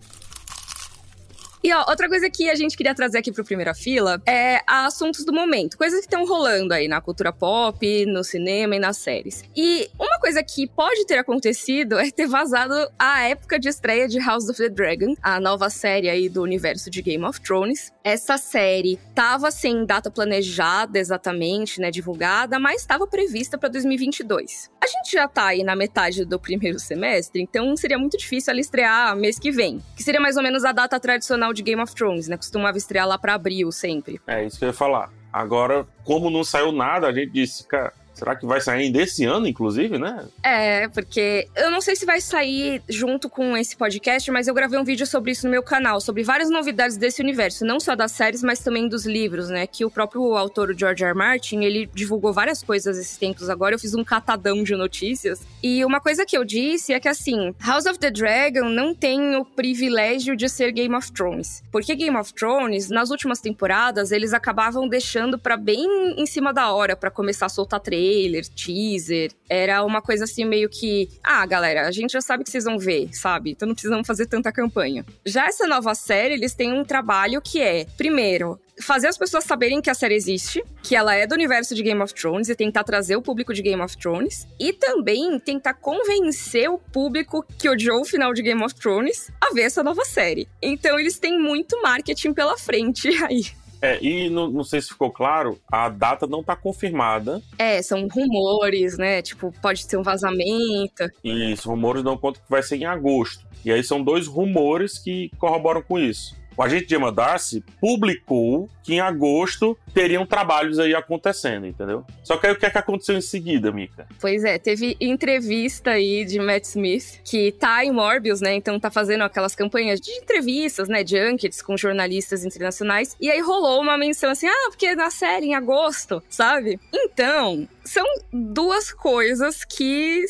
E 1.63 1.73
ó, 1.73 1.85
outra 1.89 2.09
coisa 2.09 2.31
que 2.31 2.49
a 2.49 2.55
gente 2.55 2.77
queria 2.77 2.95
trazer 2.95 3.19
aqui 3.19 3.31
pro 3.31 3.45
Primeira 3.45 3.75
Fila 3.75 4.21
é 4.27 4.61
assuntos 4.67 5.25
do 5.25 5.33
momento, 5.33 5.77
coisas 5.77 6.01
que 6.01 6.07
estão 6.07 6.25
rolando 6.25 6.73
aí 6.73 6.89
na 6.89 7.01
cultura 7.01 7.33
pop, 7.33 8.07
no 8.07 8.25
cinema 8.25 8.77
e 8.77 8.79
nas 8.79 8.97
séries. 8.97 9.45
E 9.55 9.91
uma 9.99 10.19
coisa 10.19 10.43
que 10.43 10.67
pode 10.67 11.05
ter 11.07 11.19
acontecido 11.19 11.99
é 12.01 12.11
ter 12.11 12.27
vazado 12.27 12.75
a 12.99 13.29
época 13.29 13.59
de 13.59 13.69
estreia 13.69 14.09
de 14.09 14.19
House 14.19 14.49
of 14.49 14.57
the 14.59 14.69
Dragon, 14.71 15.15
a 15.23 15.39
nova 15.39 15.69
série 15.69 16.09
aí 16.09 16.29
do 16.29 16.43
universo 16.43 16.91
de 16.91 17.03
Game 17.03 17.25
of 17.25 17.41
Thrones. 17.41 17.93
Essa 18.03 18.39
série 18.39 18.99
tava 19.15 19.51
sem 19.51 19.85
data 19.85 20.11
planejada 20.11 20.99
exatamente, 20.99 21.81
né, 21.81 21.91
divulgada, 21.91 22.59
mas 22.59 22.81
estava 22.81 23.07
prevista 23.07 23.59
para 23.59 23.69
2022. 23.69 24.71
a 24.83 24.87
gente 24.87 25.13
já 25.13 25.29
tá 25.29 25.47
aí 25.47 25.63
na 25.63 25.77
metade 25.77 26.25
do 26.25 26.39
primeiro 26.39 26.79
semestre, 26.79 27.43
então 27.43 27.77
seria 27.77 27.99
muito 27.99 28.17
difícil 28.17 28.51
ela 28.51 28.61
estrear 28.61 29.15
mês 29.15 29.39
que 29.39 29.51
vem. 29.51 29.81
Que 29.95 30.03
seria 30.03 30.21
mais 30.21 30.37
ou 30.37 30.43
menos 30.43 30.65
a 30.65 30.73
data 30.73 30.99
tradicional 30.99 31.50
de 31.53 31.63
Game 31.63 31.81
of 31.83 31.95
Thrones, 31.95 32.29
né? 32.29 32.37
Costumava 32.37 32.77
estrear 32.79 33.07
lá 33.07 33.19
pra 33.19 33.35
abril 33.35 33.71
sempre. 33.73 34.21
É 34.27 34.45
isso 34.45 34.59
que 34.59 34.65
eu 34.65 34.69
ia 34.69 34.73
falar. 34.73 35.11
Agora, 35.33 35.87
como 36.05 36.29
não 36.31 36.43
saiu 36.43 36.73
nada, 36.73 37.07
a 37.07 37.13
gente 37.13 37.31
disse, 37.31 37.67
cara, 37.67 37.93
Será 38.21 38.37
que 38.37 38.45
vai 38.45 38.61
sair 38.61 38.93
desse 38.93 39.25
ano, 39.25 39.47
inclusive, 39.47 39.97
né? 39.97 40.27
É, 40.43 40.89
porque 40.89 41.49
eu 41.57 41.71
não 41.71 41.81
sei 41.81 41.97
se 41.97 42.05
vai 42.05 42.21
sair 42.21 42.83
junto 42.87 43.31
com 43.31 43.57
esse 43.57 43.75
podcast, 43.75 44.31
mas 44.31 44.47
eu 44.47 44.53
gravei 44.53 44.79
um 44.79 44.85
vídeo 44.85 45.07
sobre 45.07 45.31
isso 45.31 45.47
no 45.47 45.51
meu 45.51 45.63
canal, 45.63 46.03
sobre 46.03 46.23
várias 46.23 46.51
novidades 46.51 46.99
desse 46.99 47.23
universo, 47.23 47.65
não 47.65 47.81
só 47.81 47.97
das 47.97 48.13
séries, 48.13 48.43
mas 48.43 48.59
também 48.59 48.87
dos 48.87 49.07
livros, 49.07 49.49
né? 49.49 49.67
Que 49.67 49.87
o 49.87 49.91
próprio 49.91 50.37
autor, 50.37 50.77
George 50.79 51.03
R. 51.03 51.13
R. 51.13 51.17
Martin, 51.17 51.61
ele 51.63 51.89
divulgou 51.95 52.31
várias 52.31 52.63
coisas 52.63 52.99
esses 52.99 53.17
tempos 53.17 53.49
agora. 53.49 53.75
Eu 53.75 53.79
fiz 53.79 53.95
um 53.95 54.05
catadão 54.05 54.63
de 54.63 54.77
notícias. 54.77 55.41
E 55.63 55.83
uma 55.83 55.99
coisa 55.99 56.27
que 56.27 56.37
eu 56.37 56.45
disse 56.45 56.93
é 56.93 57.01
que, 57.01 57.09
assim, 57.09 57.55
House 57.65 57.87
of 57.87 57.99
the 57.99 58.11
Dragon 58.11 58.69
não 58.69 58.95
tem 58.95 59.35
o 59.35 59.47
privilégio 59.47 60.37
de 60.37 60.47
ser 60.47 60.73
Game 60.73 60.95
of 60.95 61.11
Thrones. 61.11 61.63
Porque 61.73 61.95
Game 61.95 62.19
of 62.19 62.35
Thrones, 62.35 62.91
nas 62.91 63.09
últimas 63.09 63.41
temporadas, 63.41 64.13
eles 64.13 64.35
acabavam 64.35 64.87
deixando 64.87 65.39
para 65.39 65.57
bem 65.57 66.17
em 66.19 66.27
cima 66.27 66.53
da 66.53 66.71
hora, 66.71 66.95
para 66.95 67.11
começar 67.11 67.47
a 67.47 67.49
soltar 67.49 67.81
trailer 67.81 68.10
trailer, 68.11 68.47
teaser. 68.49 69.31
Era 69.49 69.85
uma 69.85 70.03
coisa 70.03 70.25
assim 70.25 70.45
meio 70.45 70.69
que, 70.69 71.09
ah, 71.23 71.47
galera, 71.47 71.87
a 71.87 71.91
gente 71.91 72.13
já 72.13 72.21
sabe 72.21 72.45
que 72.45 72.51
vocês 72.51 72.65
vão 72.65 72.79
ver, 72.79 73.09
sabe? 73.13 73.51
Então 73.51 73.67
não 73.67 73.75
precisamos 73.75 74.07
fazer 74.07 74.27
tanta 74.27 74.53
campanha. 74.53 75.05
Já 75.25 75.47
essa 75.47 75.67
nova 75.67 75.95
série, 75.95 76.35
eles 76.35 76.55
têm 76.55 76.73
um 76.73 76.85
trabalho 76.85 77.41
que 77.41 77.61
é, 77.61 77.87
primeiro, 77.97 78.61
fazer 78.81 79.09
as 79.09 79.19
pessoas 79.19 79.45
saberem 79.45 79.81
que 79.81 79.91
a 79.91 79.95
série 79.95 80.15
existe, 80.15 80.65
que 80.83 80.97
ela 80.97 81.15
é 81.15 81.27
do 81.27 81.35
universo 81.35 81.75
de 81.75 81.83
Game 81.83 82.01
of 82.01 82.15
Thrones 82.15 82.49
e 82.49 82.55
tentar 82.55 82.85
trazer 82.85 83.17
o 83.17 83.23
público 83.23 83.53
de 83.53 83.63
Game 83.63 83.81
of 83.83 83.97
Thrones. 83.97 84.47
E 84.59 84.73
também 84.73 85.39
tentar 85.39 85.75
convencer 85.75 86.71
o 86.71 86.79
público 86.79 87.45
que 87.59 87.69
odiou 87.69 88.01
o 88.01 88.05
final 88.05 88.33
de 88.33 88.43
Game 88.43 88.63
of 88.63 88.75
Thrones 88.75 89.31
a 89.41 89.53
ver 89.53 89.63
essa 89.63 89.83
nova 89.83 90.05
série. 90.05 90.49
Então 90.63 90.99
eles 90.99 91.19
têm 91.19 91.39
muito 91.39 91.81
marketing 91.83 92.33
pela 92.33 92.57
frente 92.57 93.09
aí. 93.25 93.47
É, 93.83 94.03
e 94.05 94.29
não, 94.29 94.51
não, 94.51 94.65
sei 94.65 94.81
se 94.81 94.89
ficou 94.89 95.11
claro, 95.11 95.59
a 95.71 95.89
data 95.89 96.27
não 96.27 96.43
tá 96.43 96.55
confirmada. 96.55 97.41
É, 97.59 97.81
são 97.83 98.07
rumores, 98.09 98.99
né? 98.99 99.23
Tipo, 99.23 99.53
pode 99.63 99.85
ser 99.85 99.97
um 99.97 100.03
vazamento. 100.03 101.09
Isso, 101.25 101.69
rumores 101.69 102.03
dão 102.03 102.17
conta 102.17 102.41
que 102.41 102.51
vai 102.51 102.63
ser 102.63 102.77
em 102.77 102.85
agosto. 102.85 103.47
E 103.65 103.73
aí 103.73 103.83
são 103.83 104.03
dois 104.03 104.27
rumores 104.27 104.99
que 104.99 105.31
corroboram 105.39 105.83
com 105.83 105.99
isso 105.99 106.40
o 106.57 106.63
agente 106.63 106.87
de 106.87 106.95
Emma 106.95 107.11
Darcy 107.11 107.65
publicou 107.81 108.69
que 108.83 108.95
em 108.95 109.01
agosto 109.01 109.79
teriam 109.95 110.27
trabalhos 110.27 110.79
aí 110.79 110.95
acontecendo, 110.95 111.67
entendeu? 111.67 112.05
Só 112.25 112.37
que 112.37 112.47
aí 112.47 112.53
o 112.53 112.57
que 112.57 112.67
é 112.67 112.71
que 112.71 112.79
aconteceu 112.79 113.17
em 113.17 113.21
seguida, 113.21 113.73
Mika? 113.73 114.07
Pois 114.21 114.45
é, 114.45 114.59
teve 114.59 114.97
entrevista 115.01 115.93
aí 115.93 116.25
de 116.25 116.39
Matt 116.39 116.65
Smith, 116.65 117.21
que 117.25 117.53
tá 117.53 117.85
em 117.85 117.93
Morbius, 117.93 118.41
né? 118.41 118.55
Então 118.55 118.79
tá 118.79 118.91
fazendo 118.91 119.23
aquelas 119.23 119.55
campanhas 119.55 120.01
de 120.01 120.11
entrevistas, 120.11 120.89
né? 120.89 121.05
Junkets 121.07 121.63
com 121.63 121.77
jornalistas 121.77 122.45
internacionais. 122.45 123.17
E 123.21 123.31
aí 123.31 123.41
rolou 123.41 123.81
uma 123.81 123.97
menção 123.97 124.31
assim, 124.31 124.47
ah, 124.47 124.69
porque 124.71 124.95
na 124.95 125.11
série 125.11 125.47
em 125.47 125.55
agosto, 125.55 126.23
sabe? 126.29 126.79
Então, 126.93 127.69
são 127.85 128.05
duas 128.33 128.93
coisas 128.93 129.65
que 129.65 130.25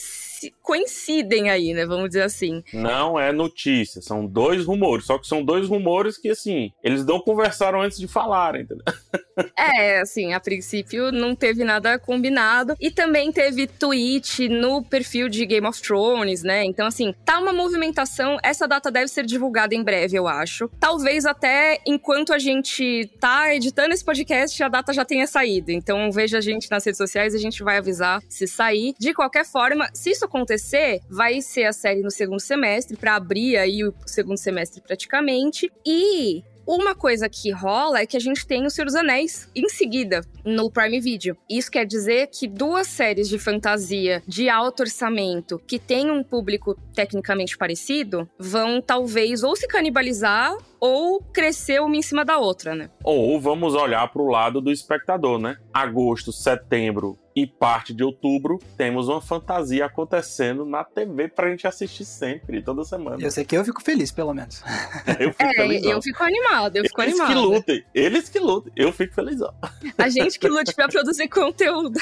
coincidem 0.71 1.51
aí, 1.51 1.75
né? 1.75 1.85
Vamos 1.85 2.11
dizer 2.11 2.23
assim. 2.23 2.63
Não 2.73 3.19
é 3.19 3.33
notícia, 3.33 4.01
são 4.01 4.25
dois 4.25 4.65
rumores. 4.65 5.05
Só 5.05 5.19
que 5.19 5.27
são 5.27 5.45
dois 5.45 5.67
rumores 5.67 6.17
que, 6.17 6.29
assim, 6.29 6.71
eles 6.81 7.05
não 7.05 7.19
conversaram 7.19 7.83
antes 7.83 7.99
de 7.99 8.07
falar, 8.07 8.55
entendeu? 8.55 8.85
É, 9.57 10.01
assim, 10.01 10.35
a 10.35 10.41
princípio 10.41 11.11
não 11.11 11.35
teve 11.35 11.65
nada 11.65 11.99
combinado. 11.99 12.77
E 12.79 12.91
também 12.91 13.33
teve 13.33 13.67
tweet 13.67 14.51
no 14.51 14.83
perfil 14.83 15.31
de 15.31 15.47
Game 15.47 15.67
of 15.67 15.81
Thrones, 15.81 16.43
né? 16.43 16.63
Então, 16.65 16.87
assim, 16.87 17.15
tá 17.25 17.39
uma 17.39 17.51
movimentação. 17.51 18.37
Essa 18.43 18.69
data 18.69 18.91
deve 18.91 19.09
ser 19.09 19.25
divulgada 19.25 19.75
em 19.75 19.83
breve, 19.83 20.15
eu 20.15 20.29
acho. 20.29 20.69
Talvez 20.79 21.25
até 21.25 21.81
enquanto 21.87 22.35
a 22.35 22.39
gente 22.39 23.11
tá 23.19 23.55
editando 23.55 23.95
esse 23.95 24.05
podcast, 24.05 24.63
a 24.63 24.69
data 24.69 24.93
já 24.93 25.07
tenha 25.07 25.27
saído. 25.27 25.71
Então, 25.71 26.13
veja 26.13 26.37
a 26.37 26.43
gente 26.43 26.71
nas 26.71 26.85
redes 26.85 26.99
sociais, 26.99 27.35
a 27.35 27.39
gente 27.39 27.63
vai 27.63 27.79
avisar 27.79 28.23
se 28.29 28.47
sair. 28.47 28.95
De 28.99 29.15
qualquer 29.15 29.47
forma, 29.47 29.89
se 29.95 30.11
isso 30.11 30.27
acontecer, 30.27 30.60
vai 31.09 31.41
ser 31.41 31.65
a 31.65 31.73
série 31.73 32.03
no 32.03 32.11
segundo 32.11 32.41
semestre, 32.41 32.97
para 32.97 33.17
abrir 33.17 33.57
aí 33.57 33.85
o 33.85 33.95
segundo 34.07 34.37
semestre 34.37 34.81
praticamente. 34.81 35.71
E 35.85 36.43
uma 36.67 36.95
coisa 36.95 37.29
que 37.29 37.51
rola 37.51 38.01
é 38.01 38.07
que 38.07 38.17
a 38.17 38.21
gente 38.21 38.47
tem 38.47 38.65
o 38.65 38.71
Senhor 38.71 38.87
dos 38.87 38.95
Anéis 38.95 39.49
em 39.57 39.69
seguida 39.69 40.21
no 40.45 40.71
Prime 40.71 41.01
Video. 41.01 41.37
Isso 41.49 41.71
quer 41.71 41.85
dizer 41.85 42.29
que 42.29 42.47
duas 42.47 42.87
séries 42.87 43.29
de 43.29 43.39
fantasia 43.39 44.23
de 44.27 44.49
alto 44.49 44.85
orçamento 44.85 45.61
que 45.67 45.79
têm 45.79 46.11
um 46.11 46.23
público 46.23 46.79
tecnicamente 46.95 47.59
parecido 47.59 48.29
vão 48.39 48.81
talvez 48.81 49.43
ou 49.43 49.57
se 49.57 49.67
canibalizar 49.67 50.57
ou 50.81 51.23
crescer 51.23 51.81
uma 51.81 51.97
em 51.97 52.03
cima 52.03 52.25
da 52.25 52.39
outra, 52.39 52.75
né? 52.75 52.91
Ou 53.05 53.39
vamos 53.41 53.75
olhar 53.75 54.09
para 54.11 54.23
o 54.23 54.29
lado 54.29 54.61
do 54.61 54.73
espectador, 54.73 55.39
né? 55.39 55.59
Agosto, 55.73 56.33
setembro 56.33 57.19
e 57.35 57.47
parte 57.47 57.95
de 57.95 58.03
outubro, 58.03 58.59
temos 58.77 59.09
uma 59.09 59.21
fantasia 59.21 59.87
acontecendo 59.87 60.65
na 60.65 60.83
TV 60.83 61.29
pra 61.29 61.49
gente 61.49 61.67
assistir 61.67 62.05
sempre, 62.05 62.63
toda 62.63 62.83
semana. 62.85 63.19
Eu 63.21 63.31
sei 63.31 63.45
que 63.45 63.57
eu 63.57 63.65
fico 63.65 63.83
feliz, 63.83 64.11
pelo 64.11 64.35
menos. 64.35 64.63
eu 65.19 65.33
fico 65.33 65.45
é, 65.45 65.55
feliz. 65.55 65.85
Eu 65.85 66.03
fico 66.03 66.23
animado, 66.23 66.77
eu 66.77 66.85
fico 66.85 67.03
eles 67.03 67.21
animado. 67.21 67.31
Eles 67.31 67.65
que 67.65 67.71
lutem, 67.71 67.85
eles 67.95 68.29
que 68.29 68.39
lutem, 68.39 68.73
eu 68.77 68.93
fico 68.93 69.15
feliz. 69.15 69.41
Ó. 69.41 69.53
A 69.97 70.09
gente 70.09 70.39
que 70.39 70.49
lute 70.49 70.75
pra 70.75 70.89
produzir 70.89 71.29
conteúdo. 71.29 71.99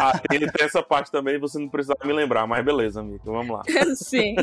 ah, 0.00 0.20
ele 0.30 0.50
tem 0.50 0.66
essa 0.66 0.82
parte 0.82 1.10
também, 1.10 1.38
você 1.38 1.58
não 1.58 1.68
precisa 1.68 1.96
me 2.04 2.12
lembrar, 2.12 2.46
mas 2.46 2.64
beleza, 2.64 3.00
amigo, 3.00 3.20
vamos 3.24 3.56
lá. 3.56 3.62
Sim. 3.96 4.36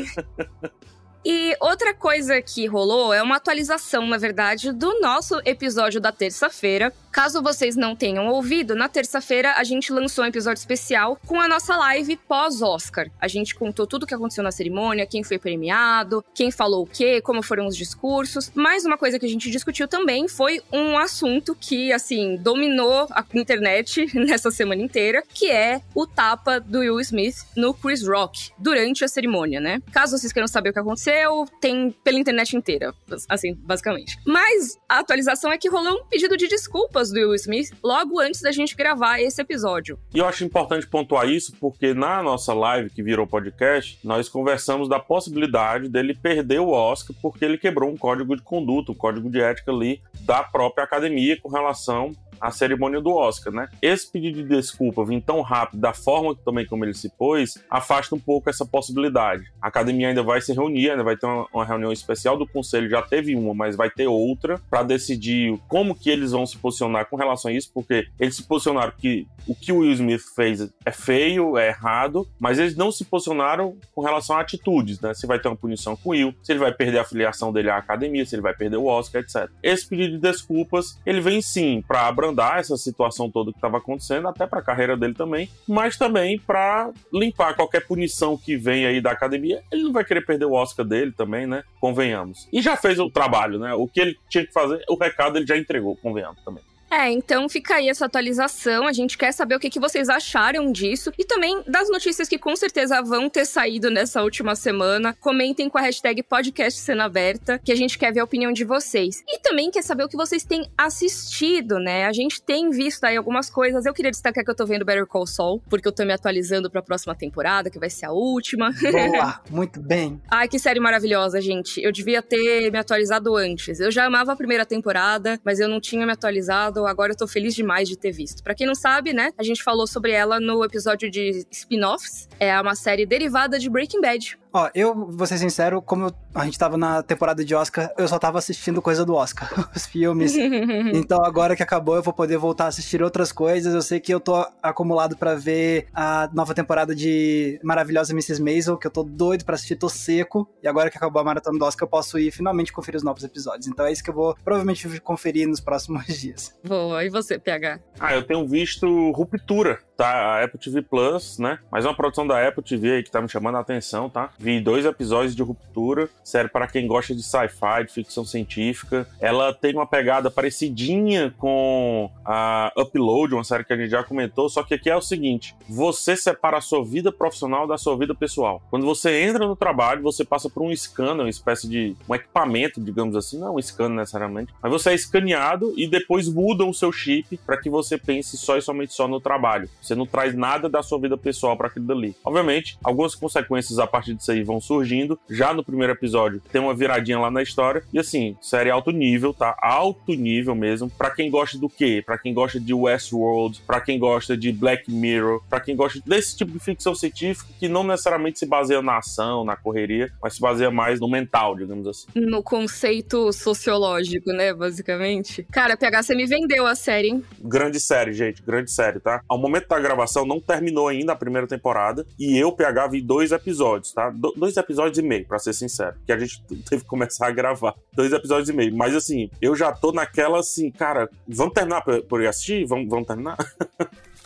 E 1.24 1.56
outra 1.60 1.92
coisa 1.92 2.40
que 2.40 2.66
rolou 2.66 3.12
é 3.12 3.22
uma 3.22 3.36
atualização, 3.36 4.06
na 4.06 4.16
verdade, 4.16 4.72
do 4.72 5.00
nosso 5.00 5.40
episódio 5.44 6.00
da 6.00 6.12
terça-feira. 6.12 6.92
Caso 7.10 7.42
vocês 7.42 7.76
não 7.76 7.96
tenham 7.96 8.28
ouvido, 8.28 8.74
na 8.74 8.88
terça-feira 8.88 9.54
a 9.56 9.64
gente 9.64 9.92
lançou 9.92 10.24
um 10.24 10.28
episódio 10.28 10.60
especial 10.60 11.18
com 11.26 11.40
a 11.40 11.48
nossa 11.48 11.76
live 11.76 12.16
pós-Oscar. 12.16 13.10
A 13.20 13.26
gente 13.26 13.54
contou 13.54 13.86
tudo 13.86 14.02
o 14.02 14.06
que 14.06 14.14
aconteceu 14.14 14.44
na 14.44 14.50
cerimônia, 14.50 15.06
quem 15.06 15.24
foi 15.24 15.38
premiado, 15.38 16.24
quem 16.34 16.50
falou 16.50 16.84
o 16.84 16.86
quê, 16.86 17.20
como 17.20 17.42
foram 17.42 17.66
os 17.66 17.76
discursos. 17.76 18.50
Mais 18.54 18.84
uma 18.84 18.98
coisa 18.98 19.18
que 19.18 19.26
a 19.26 19.28
gente 19.28 19.50
discutiu 19.50 19.88
também 19.88 20.28
foi 20.28 20.60
um 20.72 20.96
assunto 20.98 21.54
que, 21.54 21.92
assim, 21.92 22.36
dominou 22.36 23.06
a 23.10 23.24
internet 23.34 24.06
nessa 24.14 24.50
semana 24.50 24.82
inteira, 24.82 25.22
que 25.28 25.50
é 25.50 25.80
o 25.94 26.06
tapa 26.06 26.60
do 26.60 26.80
Will 26.80 27.00
Smith 27.00 27.36
no 27.56 27.74
Chris 27.74 28.06
Rock 28.06 28.50
durante 28.58 29.04
a 29.04 29.08
cerimônia, 29.08 29.60
né? 29.60 29.80
Caso 29.92 30.16
vocês 30.16 30.32
queiram 30.32 30.48
saber 30.48 30.70
o 30.70 30.72
que 30.72 30.78
aconteceu, 30.78 31.46
tem 31.60 31.90
pela 32.04 32.18
internet 32.18 32.56
inteira, 32.56 32.94
assim, 33.28 33.54
basicamente. 33.54 34.18
Mas 34.26 34.78
a 34.88 34.98
atualização 34.98 35.50
é 35.50 35.58
que 35.58 35.68
rolou 35.68 35.94
um 35.94 36.04
pedido 36.04 36.36
de 36.36 36.48
desculpas 36.48 37.07
do 37.12 37.18
Will 37.18 37.34
Smith 37.34 37.70
logo 37.82 38.20
antes 38.20 38.40
da 38.40 38.52
gente 38.52 38.76
gravar 38.76 39.20
esse 39.20 39.40
episódio. 39.40 39.98
E 40.14 40.18
eu 40.18 40.26
acho 40.26 40.44
importante 40.44 40.86
pontuar 40.86 41.28
isso 41.28 41.52
porque 41.60 41.94
na 41.94 42.22
nossa 42.22 42.52
live 42.54 42.90
que 42.90 43.02
virou 43.02 43.26
podcast, 43.26 43.98
nós 44.04 44.28
conversamos 44.28 44.88
da 44.88 44.98
possibilidade 44.98 45.88
dele 45.88 46.14
perder 46.14 46.60
o 46.60 46.70
Oscar 46.70 47.16
porque 47.20 47.44
ele 47.44 47.58
quebrou 47.58 47.90
um 47.90 47.96
código 47.96 48.36
de 48.36 48.42
conduta, 48.42 48.92
um 48.92 48.94
código 48.94 49.30
de 49.30 49.40
ética 49.40 49.70
ali 49.70 50.00
da 50.20 50.42
própria 50.42 50.84
academia 50.84 51.38
com 51.40 51.48
relação 51.48 52.12
a 52.40 52.50
cerimônia 52.50 53.00
do 53.00 53.10
Oscar, 53.10 53.52
né? 53.52 53.68
Esse 53.80 54.10
pedido 54.10 54.42
de 54.42 54.48
desculpa 54.48 55.04
vir 55.04 55.22
tão 55.22 55.40
rápido, 55.40 55.80
da 55.80 55.92
forma 55.92 56.34
também 56.44 56.66
como 56.66 56.84
ele 56.84 56.94
se 56.94 57.08
pôs, 57.10 57.54
afasta 57.70 58.14
um 58.14 58.18
pouco 58.18 58.50
essa 58.50 58.64
possibilidade. 58.64 59.44
A 59.60 59.68
academia 59.68 60.08
ainda 60.08 60.22
vai 60.22 60.40
se 60.40 60.52
reunir, 60.52 60.90
ainda 60.90 61.02
vai 61.02 61.16
ter 61.16 61.26
uma, 61.26 61.64
reunião 61.64 61.92
especial 61.92 62.36
do 62.36 62.46
conselho, 62.46 62.88
já 62.88 63.02
teve 63.02 63.34
uma, 63.34 63.52
mas 63.52 63.76
vai 63.76 63.90
ter 63.90 64.06
outra 64.06 64.60
para 64.70 64.82
decidir 64.82 65.58
como 65.68 65.94
que 65.94 66.08
eles 66.08 66.32
vão 66.32 66.46
se 66.46 66.56
posicionar 66.56 67.06
com 67.06 67.16
relação 67.16 67.50
a 67.50 67.54
isso, 67.54 67.70
porque 67.74 68.06
eles 68.18 68.36
se 68.36 68.42
posicionaram 68.42 68.92
que 68.96 69.26
o 69.46 69.54
que 69.54 69.72
o 69.72 69.78
Will 69.78 69.92
Smith 69.92 70.22
fez 70.34 70.68
é 70.84 70.92
feio, 70.92 71.56
é 71.56 71.68
errado, 71.68 72.26
mas 72.38 72.58
eles 72.58 72.76
não 72.76 72.90
se 72.90 73.04
posicionaram 73.04 73.76
com 73.94 74.02
relação 74.02 74.36
a 74.36 74.40
atitudes, 74.40 75.00
né? 75.00 75.14
Se 75.14 75.26
vai 75.26 75.38
ter 75.38 75.48
uma 75.48 75.56
punição 75.56 75.96
com 75.96 76.10
o 76.10 76.12
Will, 76.12 76.34
se 76.42 76.52
ele 76.52 76.58
vai 76.58 76.72
perder 76.72 76.98
a 76.98 77.04
filiação 77.04 77.52
dele 77.52 77.70
à 77.70 77.76
academia, 77.76 78.24
se 78.24 78.34
ele 78.34 78.42
vai 78.42 78.54
perder 78.54 78.76
o 78.76 78.86
Oscar, 78.86 79.22
etc. 79.22 79.50
Esse 79.62 79.88
pedido 79.88 80.12
de 80.12 80.18
desculpas, 80.18 80.98
ele 81.04 81.20
vem 81.20 81.40
sim 81.40 81.82
para 81.86 82.06
abrandar 82.28 82.58
essa 82.58 82.76
situação 82.76 83.30
toda 83.30 83.50
que 83.50 83.58
estava 83.58 83.78
acontecendo, 83.78 84.28
até 84.28 84.46
para 84.46 84.60
a 84.60 84.62
carreira 84.62 84.96
dele 84.96 85.14
também, 85.14 85.48
mas 85.66 85.96
também 85.96 86.38
para 86.38 86.90
limpar 87.12 87.54
qualquer 87.54 87.86
punição 87.86 88.36
que 88.36 88.56
vem 88.56 88.86
aí 88.86 89.00
da 89.00 89.10
academia. 89.10 89.62
Ele 89.72 89.84
não 89.84 89.92
vai 89.92 90.04
querer 90.04 90.24
perder 90.24 90.44
o 90.44 90.52
Oscar 90.52 90.86
dele 90.86 91.12
também, 91.12 91.46
né? 91.46 91.62
Convenhamos. 91.80 92.48
E 92.52 92.60
já 92.60 92.76
fez 92.76 92.98
o 92.98 93.10
trabalho, 93.10 93.58
né? 93.58 93.74
O 93.74 93.88
que 93.88 94.00
ele 94.00 94.18
tinha 94.28 94.46
que 94.46 94.52
fazer, 94.52 94.82
o 94.88 94.94
recado 94.94 95.38
ele 95.38 95.46
já 95.46 95.56
entregou, 95.56 95.96
convenhamos 95.96 96.42
também. 96.44 96.62
É, 96.90 97.10
então 97.10 97.48
fica 97.48 97.76
aí 97.76 97.88
essa 97.88 98.06
atualização. 98.06 98.86
A 98.86 98.92
gente 98.92 99.18
quer 99.18 99.32
saber 99.32 99.54
o 99.54 99.60
que, 99.60 99.70
que 99.70 99.80
vocês 99.80 100.08
acharam 100.08 100.72
disso 100.72 101.12
e 101.18 101.24
também 101.24 101.62
das 101.66 101.88
notícias 101.90 102.28
que 102.28 102.38
com 102.38 102.54
certeza 102.56 103.02
vão 103.02 103.28
ter 103.28 103.44
saído 103.44 103.90
nessa 103.90 104.22
última 104.22 104.54
semana. 104.54 105.16
Comentem 105.20 105.68
com 105.68 105.78
a 105.78 105.82
hashtag 105.82 106.22
podcast 106.22 106.80
cena 106.80 107.04
aberta, 107.04 107.58
que 107.62 107.72
a 107.72 107.76
gente 107.76 107.98
quer 107.98 108.12
ver 108.12 108.20
a 108.20 108.24
opinião 108.24 108.52
de 108.52 108.64
vocês. 108.64 109.22
E 109.28 109.38
também 109.40 109.70
quer 109.70 109.82
saber 109.82 110.04
o 110.04 110.08
que 110.08 110.16
vocês 110.16 110.44
têm 110.44 110.68
assistido, 110.76 111.78
né? 111.78 112.06
A 112.06 112.12
gente 112.12 112.40
tem 112.42 112.70
visto 112.70 113.04
aí 113.04 113.16
algumas 113.16 113.50
coisas. 113.50 113.84
Eu 113.84 113.92
queria 113.92 114.10
destacar 114.10 114.44
que 114.44 114.50
eu 114.50 114.56
tô 114.56 114.66
vendo 114.66 114.84
Better 114.84 115.06
Call 115.06 115.26
Saul, 115.26 115.62
porque 115.68 115.86
eu 115.86 115.92
tô 115.92 116.04
me 116.04 116.12
atualizando 116.12 116.70
pra 116.70 116.82
próxima 116.82 117.14
temporada, 117.14 117.70
que 117.70 117.78
vai 117.78 117.90
ser 117.90 118.06
a 118.06 118.12
última. 118.12 118.70
Boa, 118.72 119.40
muito 119.50 119.80
bem. 119.80 120.20
Ai, 120.30 120.48
que 120.48 120.58
série 120.58 120.80
maravilhosa, 120.80 121.40
gente. 121.40 121.82
Eu 121.82 121.92
devia 121.92 122.22
ter 122.22 122.70
me 122.70 122.78
atualizado 122.78 123.36
antes. 123.36 123.80
Eu 123.80 123.90
já 123.90 124.06
amava 124.06 124.32
a 124.32 124.36
primeira 124.36 124.64
temporada, 124.64 125.38
mas 125.44 125.60
eu 125.60 125.68
não 125.68 125.80
tinha 125.80 126.06
me 126.06 126.12
atualizado. 126.12 126.77
Agora 126.86 127.12
eu 127.12 127.16
tô 127.16 127.26
feliz 127.26 127.54
demais 127.54 127.88
de 127.88 127.96
ter 127.96 128.12
visto. 128.12 128.42
Pra 128.42 128.54
quem 128.54 128.66
não 128.66 128.74
sabe, 128.74 129.12
né, 129.12 129.30
a 129.36 129.42
gente 129.42 129.62
falou 129.62 129.86
sobre 129.86 130.12
ela 130.12 130.40
no 130.40 130.64
episódio 130.64 131.10
de 131.10 131.46
spin-offs. 131.50 132.28
É 132.38 132.58
uma 132.60 132.74
série 132.74 133.06
derivada 133.06 133.58
de 133.58 133.68
Breaking 133.68 134.00
Bad. 134.00 134.38
Ó, 134.52 134.68
eu 134.74 134.94
vou 134.94 135.26
ser 135.26 135.38
sincero, 135.38 135.82
como 135.82 136.06
eu, 136.06 136.14
a 136.34 136.44
gente 136.44 136.58
tava 136.58 136.76
na 136.76 137.02
temporada 137.02 137.44
de 137.44 137.54
Oscar, 137.54 137.92
eu 137.98 138.08
só 138.08 138.18
tava 138.18 138.38
assistindo 138.38 138.80
coisa 138.80 139.04
do 139.04 139.14
Oscar, 139.14 139.48
os 139.74 139.86
filmes. 139.86 140.34
então 140.94 141.24
agora 141.24 141.54
que 141.54 141.62
acabou, 141.62 141.96
eu 141.96 142.02
vou 142.02 142.14
poder 142.14 142.38
voltar 142.38 142.64
a 142.64 142.68
assistir 142.68 143.02
outras 143.02 143.32
coisas. 143.32 143.74
Eu 143.74 143.82
sei 143.82 144.00
que 144.00 144.12
eu 144.12 144.20
tô 144.20 144.34
acumulado 144.62 145.16
para 145.16 145.34
ver 145.34 145.86
a 145.94 146.28
nova 146.32 146.54
temporada 146.54 146.94
de 146.94 147.60
Maravilhosa 147.62 148.12
Mrs. 148.12 148.42
Maisel, 148.42 148.76
que 148.76 148.86
eu 148.86 148.90
tô 148.90 149.02
doido 149.02 149.44
para 149.44 149.54
assistir, 149.54 149.76
tô 149.76 149.88
seco. 149.88 150.48
E 150.62 150.68
agora 150.68 150.90
que 150.90 150.96
acabou 150.96 151.20
a 151.20 151.24
maratona 151.24 151.58
do 151.58 151.64
Oscar, 151.64 151.86
eu 151.86 151.90
posso 151.90 152.18
ir 152.18 152.30
finalmente 152.30 152.72
conferir 152.72 152.96
os 152.96 153.04
novos 153.04 153.24
episódios. 153.24 153.66
Então 153.66 153.86
é 153.86 153.92
isso 153.92 154.02
que 154.02 154.10
eu 154.10 154.14
vou 154.14 154.34
provavelmente 154.44 155.00
conferir 155.00 155.46
nos 155.46 155.60
próximos 155.60 156.06
dias. 156.18 156.54
Boa, 156.66 157.04
e 157.04 157.10
você, 157.10 157.38
PH? 157.38 157.80
Ah, 158.00 158.14
eu 158.14 158.22
tenho 158.22 158.46
visto 158.46 159.10
Ruptura, 159.12 159.78
tá? 159.98 160.36
A 160.36 160.44
Apple 160.44 160.60
TV 160.60 160.80
Plus, 160.80 161.38
né? 161.38 161.58
Mais 161.72 161.84
uma 161.84 161.92
produção 161.92 162.24
da 162.24 162.46
Apple 162.46 162.62
TV 162.62 162.92
aí 162.92 163.02
que 163.02 163.10
tá 163.10 163.20
me 163.20 163.28
chamando 163.28 163.56
a 163.56 163.60
atenção, 163.60 164.08
tá? 164.08 164.30
Vi 164.38 164.60
dois 164.60 164.86
episódios 164.86 165.34
de 165.34 165.42
Ruptura, 165.42 166.08
sério 166.22 166.48
para 166.48 166.68
quem 166.68 166.86
gosta 166.86 167.12
de 167.16 167.22
sci-fi, 167.22 167.84
de 167.84 167.92
ficção 167.92 168.24
científica. 168.24 169.08
Ela 169.20 169.52
tem 169.52 169.74
uma 169.74 169.86
pegada 169.86 170.30
parecidinha 170.30 171.34
com 171.36 172.08
a 172.24 172.72
Upload, 172.76 173.34
uma 173.34 173.42
série 173.42 173.64
que 173.64 173.72
a 173.72 173.76
gente 173.76 173.90
já 173.90 174.04
comentou, 174.04 174.48
só 174.48 174.62
que 174.62 174.74
aqui 174.74 174.88
é 174.88 174.94
o 174.94 175.00
seguinte: 175.00 175.56
você 175.68 176.16
separa 176.16 176.58
a 176.58 176.60
sua 176.60 176.84
vida 176.84 177.10
profissional 177.10 177.66
da 177.66 177.76
sua 177.76 177.98
vida 177.98 178.14
pessoal. 178.14 178.62
Quando 178.70 178.86
você 178.86 179.22
entra 179.22 179.48
no 179.48 179.56
trabalho, 179.56 180.00
você 180.00 180.24
passa 180.24 180.48
por 180.48 180.62
um 180.62 180.74
scanner, 180.74 181.24
uma 181.24 181.28
espécie 181.28 181.68
de 181.68 181.96
um 182.08 182.14
equipamento, 182.14 182.80
digamos 182.80 183.16
assim, 183.16 183.36
não 183.40 183.56
um 183.56 183.60
scanner 183.60 183.98
necessariamente, 183.98 184.54
mas 184.62 184.70
você 184.70 184.90
é 184.90 184.94
escaneado 184.94 185.74
e 185.76 185.88
depois 185.88 186.28
mudam 186.28 186.68
o 186.68 186.74
seu 186.74 186.92
chip 186.92 187.36
para 187.44 187.56
que 187.56 187.68
você 187.68 187.98
pense 187.98 188.36
só 188.36 188.56
e 188.56 188.62
somente 188.62 188.92
só 188.92 189.08
no 189.08 189.20
trabalho. 189.20 189.68
Você 189.88 189.94
não 189.94 190.06
traz 190.06 190.34
nada 190.34 190.68
da 190.68 190.82
sua 190.82 191.00
vida 191.00 191.16
pessoal 191.16 191.56
para 191.56 191.68
aquilo 191.68 191.86
dali. 191.86 192.14
Obviamente, 192.22 192.78
algumas 192.84 193.14
consequências 193.14 193.78
a 193.78 193.86
partir 193.86 194.14
disso 194.14 194.30
aí 194.30 194.42
vão 194.42 194.60
surgindo. 194.60 195.18
Já 195.30 195.54
no 195.54 195.64
primeiro 195.64 195.94
episódio 195.94 196.42
tem 196.52 196.60
uma 196.60 196.74
viradinha 196.74 197.18
lá 197.18 197.30
na 197.30 197.42
história. 197.42 197.82
E 197.92 197.98
assim, 197.98 198.36
série 198.40 198.70
alto 198.70 198.90
nível, 198.90 199.32
tá? 199.32 199.56
Alto 199.62 200.12
nível 200.12 200.54
mesmo. 200.54 200.90
Para 200.90 201.10
quem 201.10 201.30
gosta 201.30 201.56
do 201.56 201.70
quê? 201.70 202.02
Para 202.04 202.18
quem 202.18 202.34
gosta 202.34 202.60
de 202.60 202.74
Westworld, 202.74 203.62
para 203.66 203.80
quem 203.80 203.98
gosta 203.98 204.36
de 204.36 204.52
Black 204.52 204.90
Mirror, 204.90 205.42
para 205.48 205.60
quem 205.60 205.74
gosta 205.74 206.00
desse 206.04 206.36
tipo 206.36 206.52
de 206.52 206.58
ficção 206.58 206.94
científica 206.94 207.48
que 207.58 207.66
não 207.66 207.82
necessariamente 207.82 208.38
se 208.38 208.46
baseia 208.46 208.82
na 208.82 208.98
ação, 208.98 209.44
na 209.44 209.56
correria, 209.56 210.12
mas 210.22 210.34
se 210.34 210.40
baseia 210.40 210.70
mais 210.70 211.00
no 211.00 211.08
mental, 211.08 211.56
digamos 211.56 211.86
assim. 211.86 212.06
No 212.14 212.42
conceito 212.42 213.32
sociológico, 213.32 214.32
né, 214.32 214.52
basicamente. 214.52 215.44
Cara, 215.50 215.76
PH, 215.76 216.02
você 216.02 216.14
me 216.14 216.26
vendeu 216.26 216.66
a 216.66 216.74
série, 216.74 217.08
hein? 217.08 217.24
Grande 217.40 217.80
série, 217.80 218.12
gente, 218.12 218.42
grande 218.42 218.70
série, 218.70 219.00
tá? 219.00 219.22
Ao 219.26 219.38
momento 219.38 219.68
da 219.68 219.77
gravação 219.78 220.26
não 220.26 220.40
terminou 220.40 220.88
ainda 220.88 221.12
a 221.12 221.16
primeira 221.16 221.46
temporada 221.46 222.06
e 222.18 222.36
eu, 222.36 222.52
PH, 222.52 222.86
vi 222.88 223.00
dois 223.00 223.32
episódios, 223.32 223.92
tá? 223.92 224.10
Do 224.10 224.32
dois 224.36 224.56
episódios 224.56 224.98
e 224.98 225.02
meio, 225.02 225.26
para 225.26 225.38
ser 225.38 225.52
sincero, 225.52 225.96
que 226.06 226.12
a 226.12 226.18
gente 226.18 226.42
teve 226.68 226.82
que 226.82 226.88
começar 226.88 227.26
a 227.26 227.30
gravar. 227.30 227.74
Dois 227.92 228.12
episódios 228.12 228.48
e 228.48 228.52
meio. 228.52 228.76
Mas 228.76 228.94
assim, 228.94 229.30
eu 229.40 229.54
já 229.54 229.72
tô 229.72 229.92
naquela 229.92 230.38
assim, 230.40 230.70
cara, 230.70 231.08
vamos 231.26 231.54
terminar 231.54 231.82
por 231.82 232.26
assistir? 232.26 232.66
Vamos, 232.66 232.88
vamos 232.88 233.06
terminar? 233.06 233.36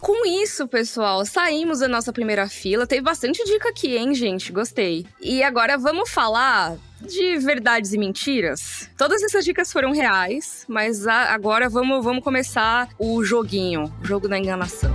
Com 0.00 0.24
isso, 0.26 0.68
pessoal, 0.68 1.24
saímos 1.24 1.80
da 1.80 1.88
nossa 1.88 2.12
primeira 2.12 2.48
fila. 2.48 2.86
Teve 2.86 3.02
bastante 3.02 3.42
dica 3.44 3.68
aqui, 3.68 3.96
hein, 3.96 4.14
gente? 4.14 4.52
Gostei. 4.52 5.06
E 5.20 5.42
agora 5.42 5.76
vamos 5.76 6.10
falar 6.10 6.76
de 7.00 7.36
verdades 7.38 7.92
e 7.92 7.98
mentiras. 7.98 8.88
Todas 8.96 9.22
essas 9.22 9.44
dicas 9.44 9.72
foram 9.72 9.92
reais, 9.92 10.64
mas 10.68 11.06
agora 11.06 11.68
vamos, 11.68 12.04
vamos 12.04 12.22
começar 12.22 12.88
o 12.98 13.22
joguinho, 13.24 13.92
o 14.00 14.04
jogo 14.04 14.28
da 14.28 14.38
enganação. 14.38 14.90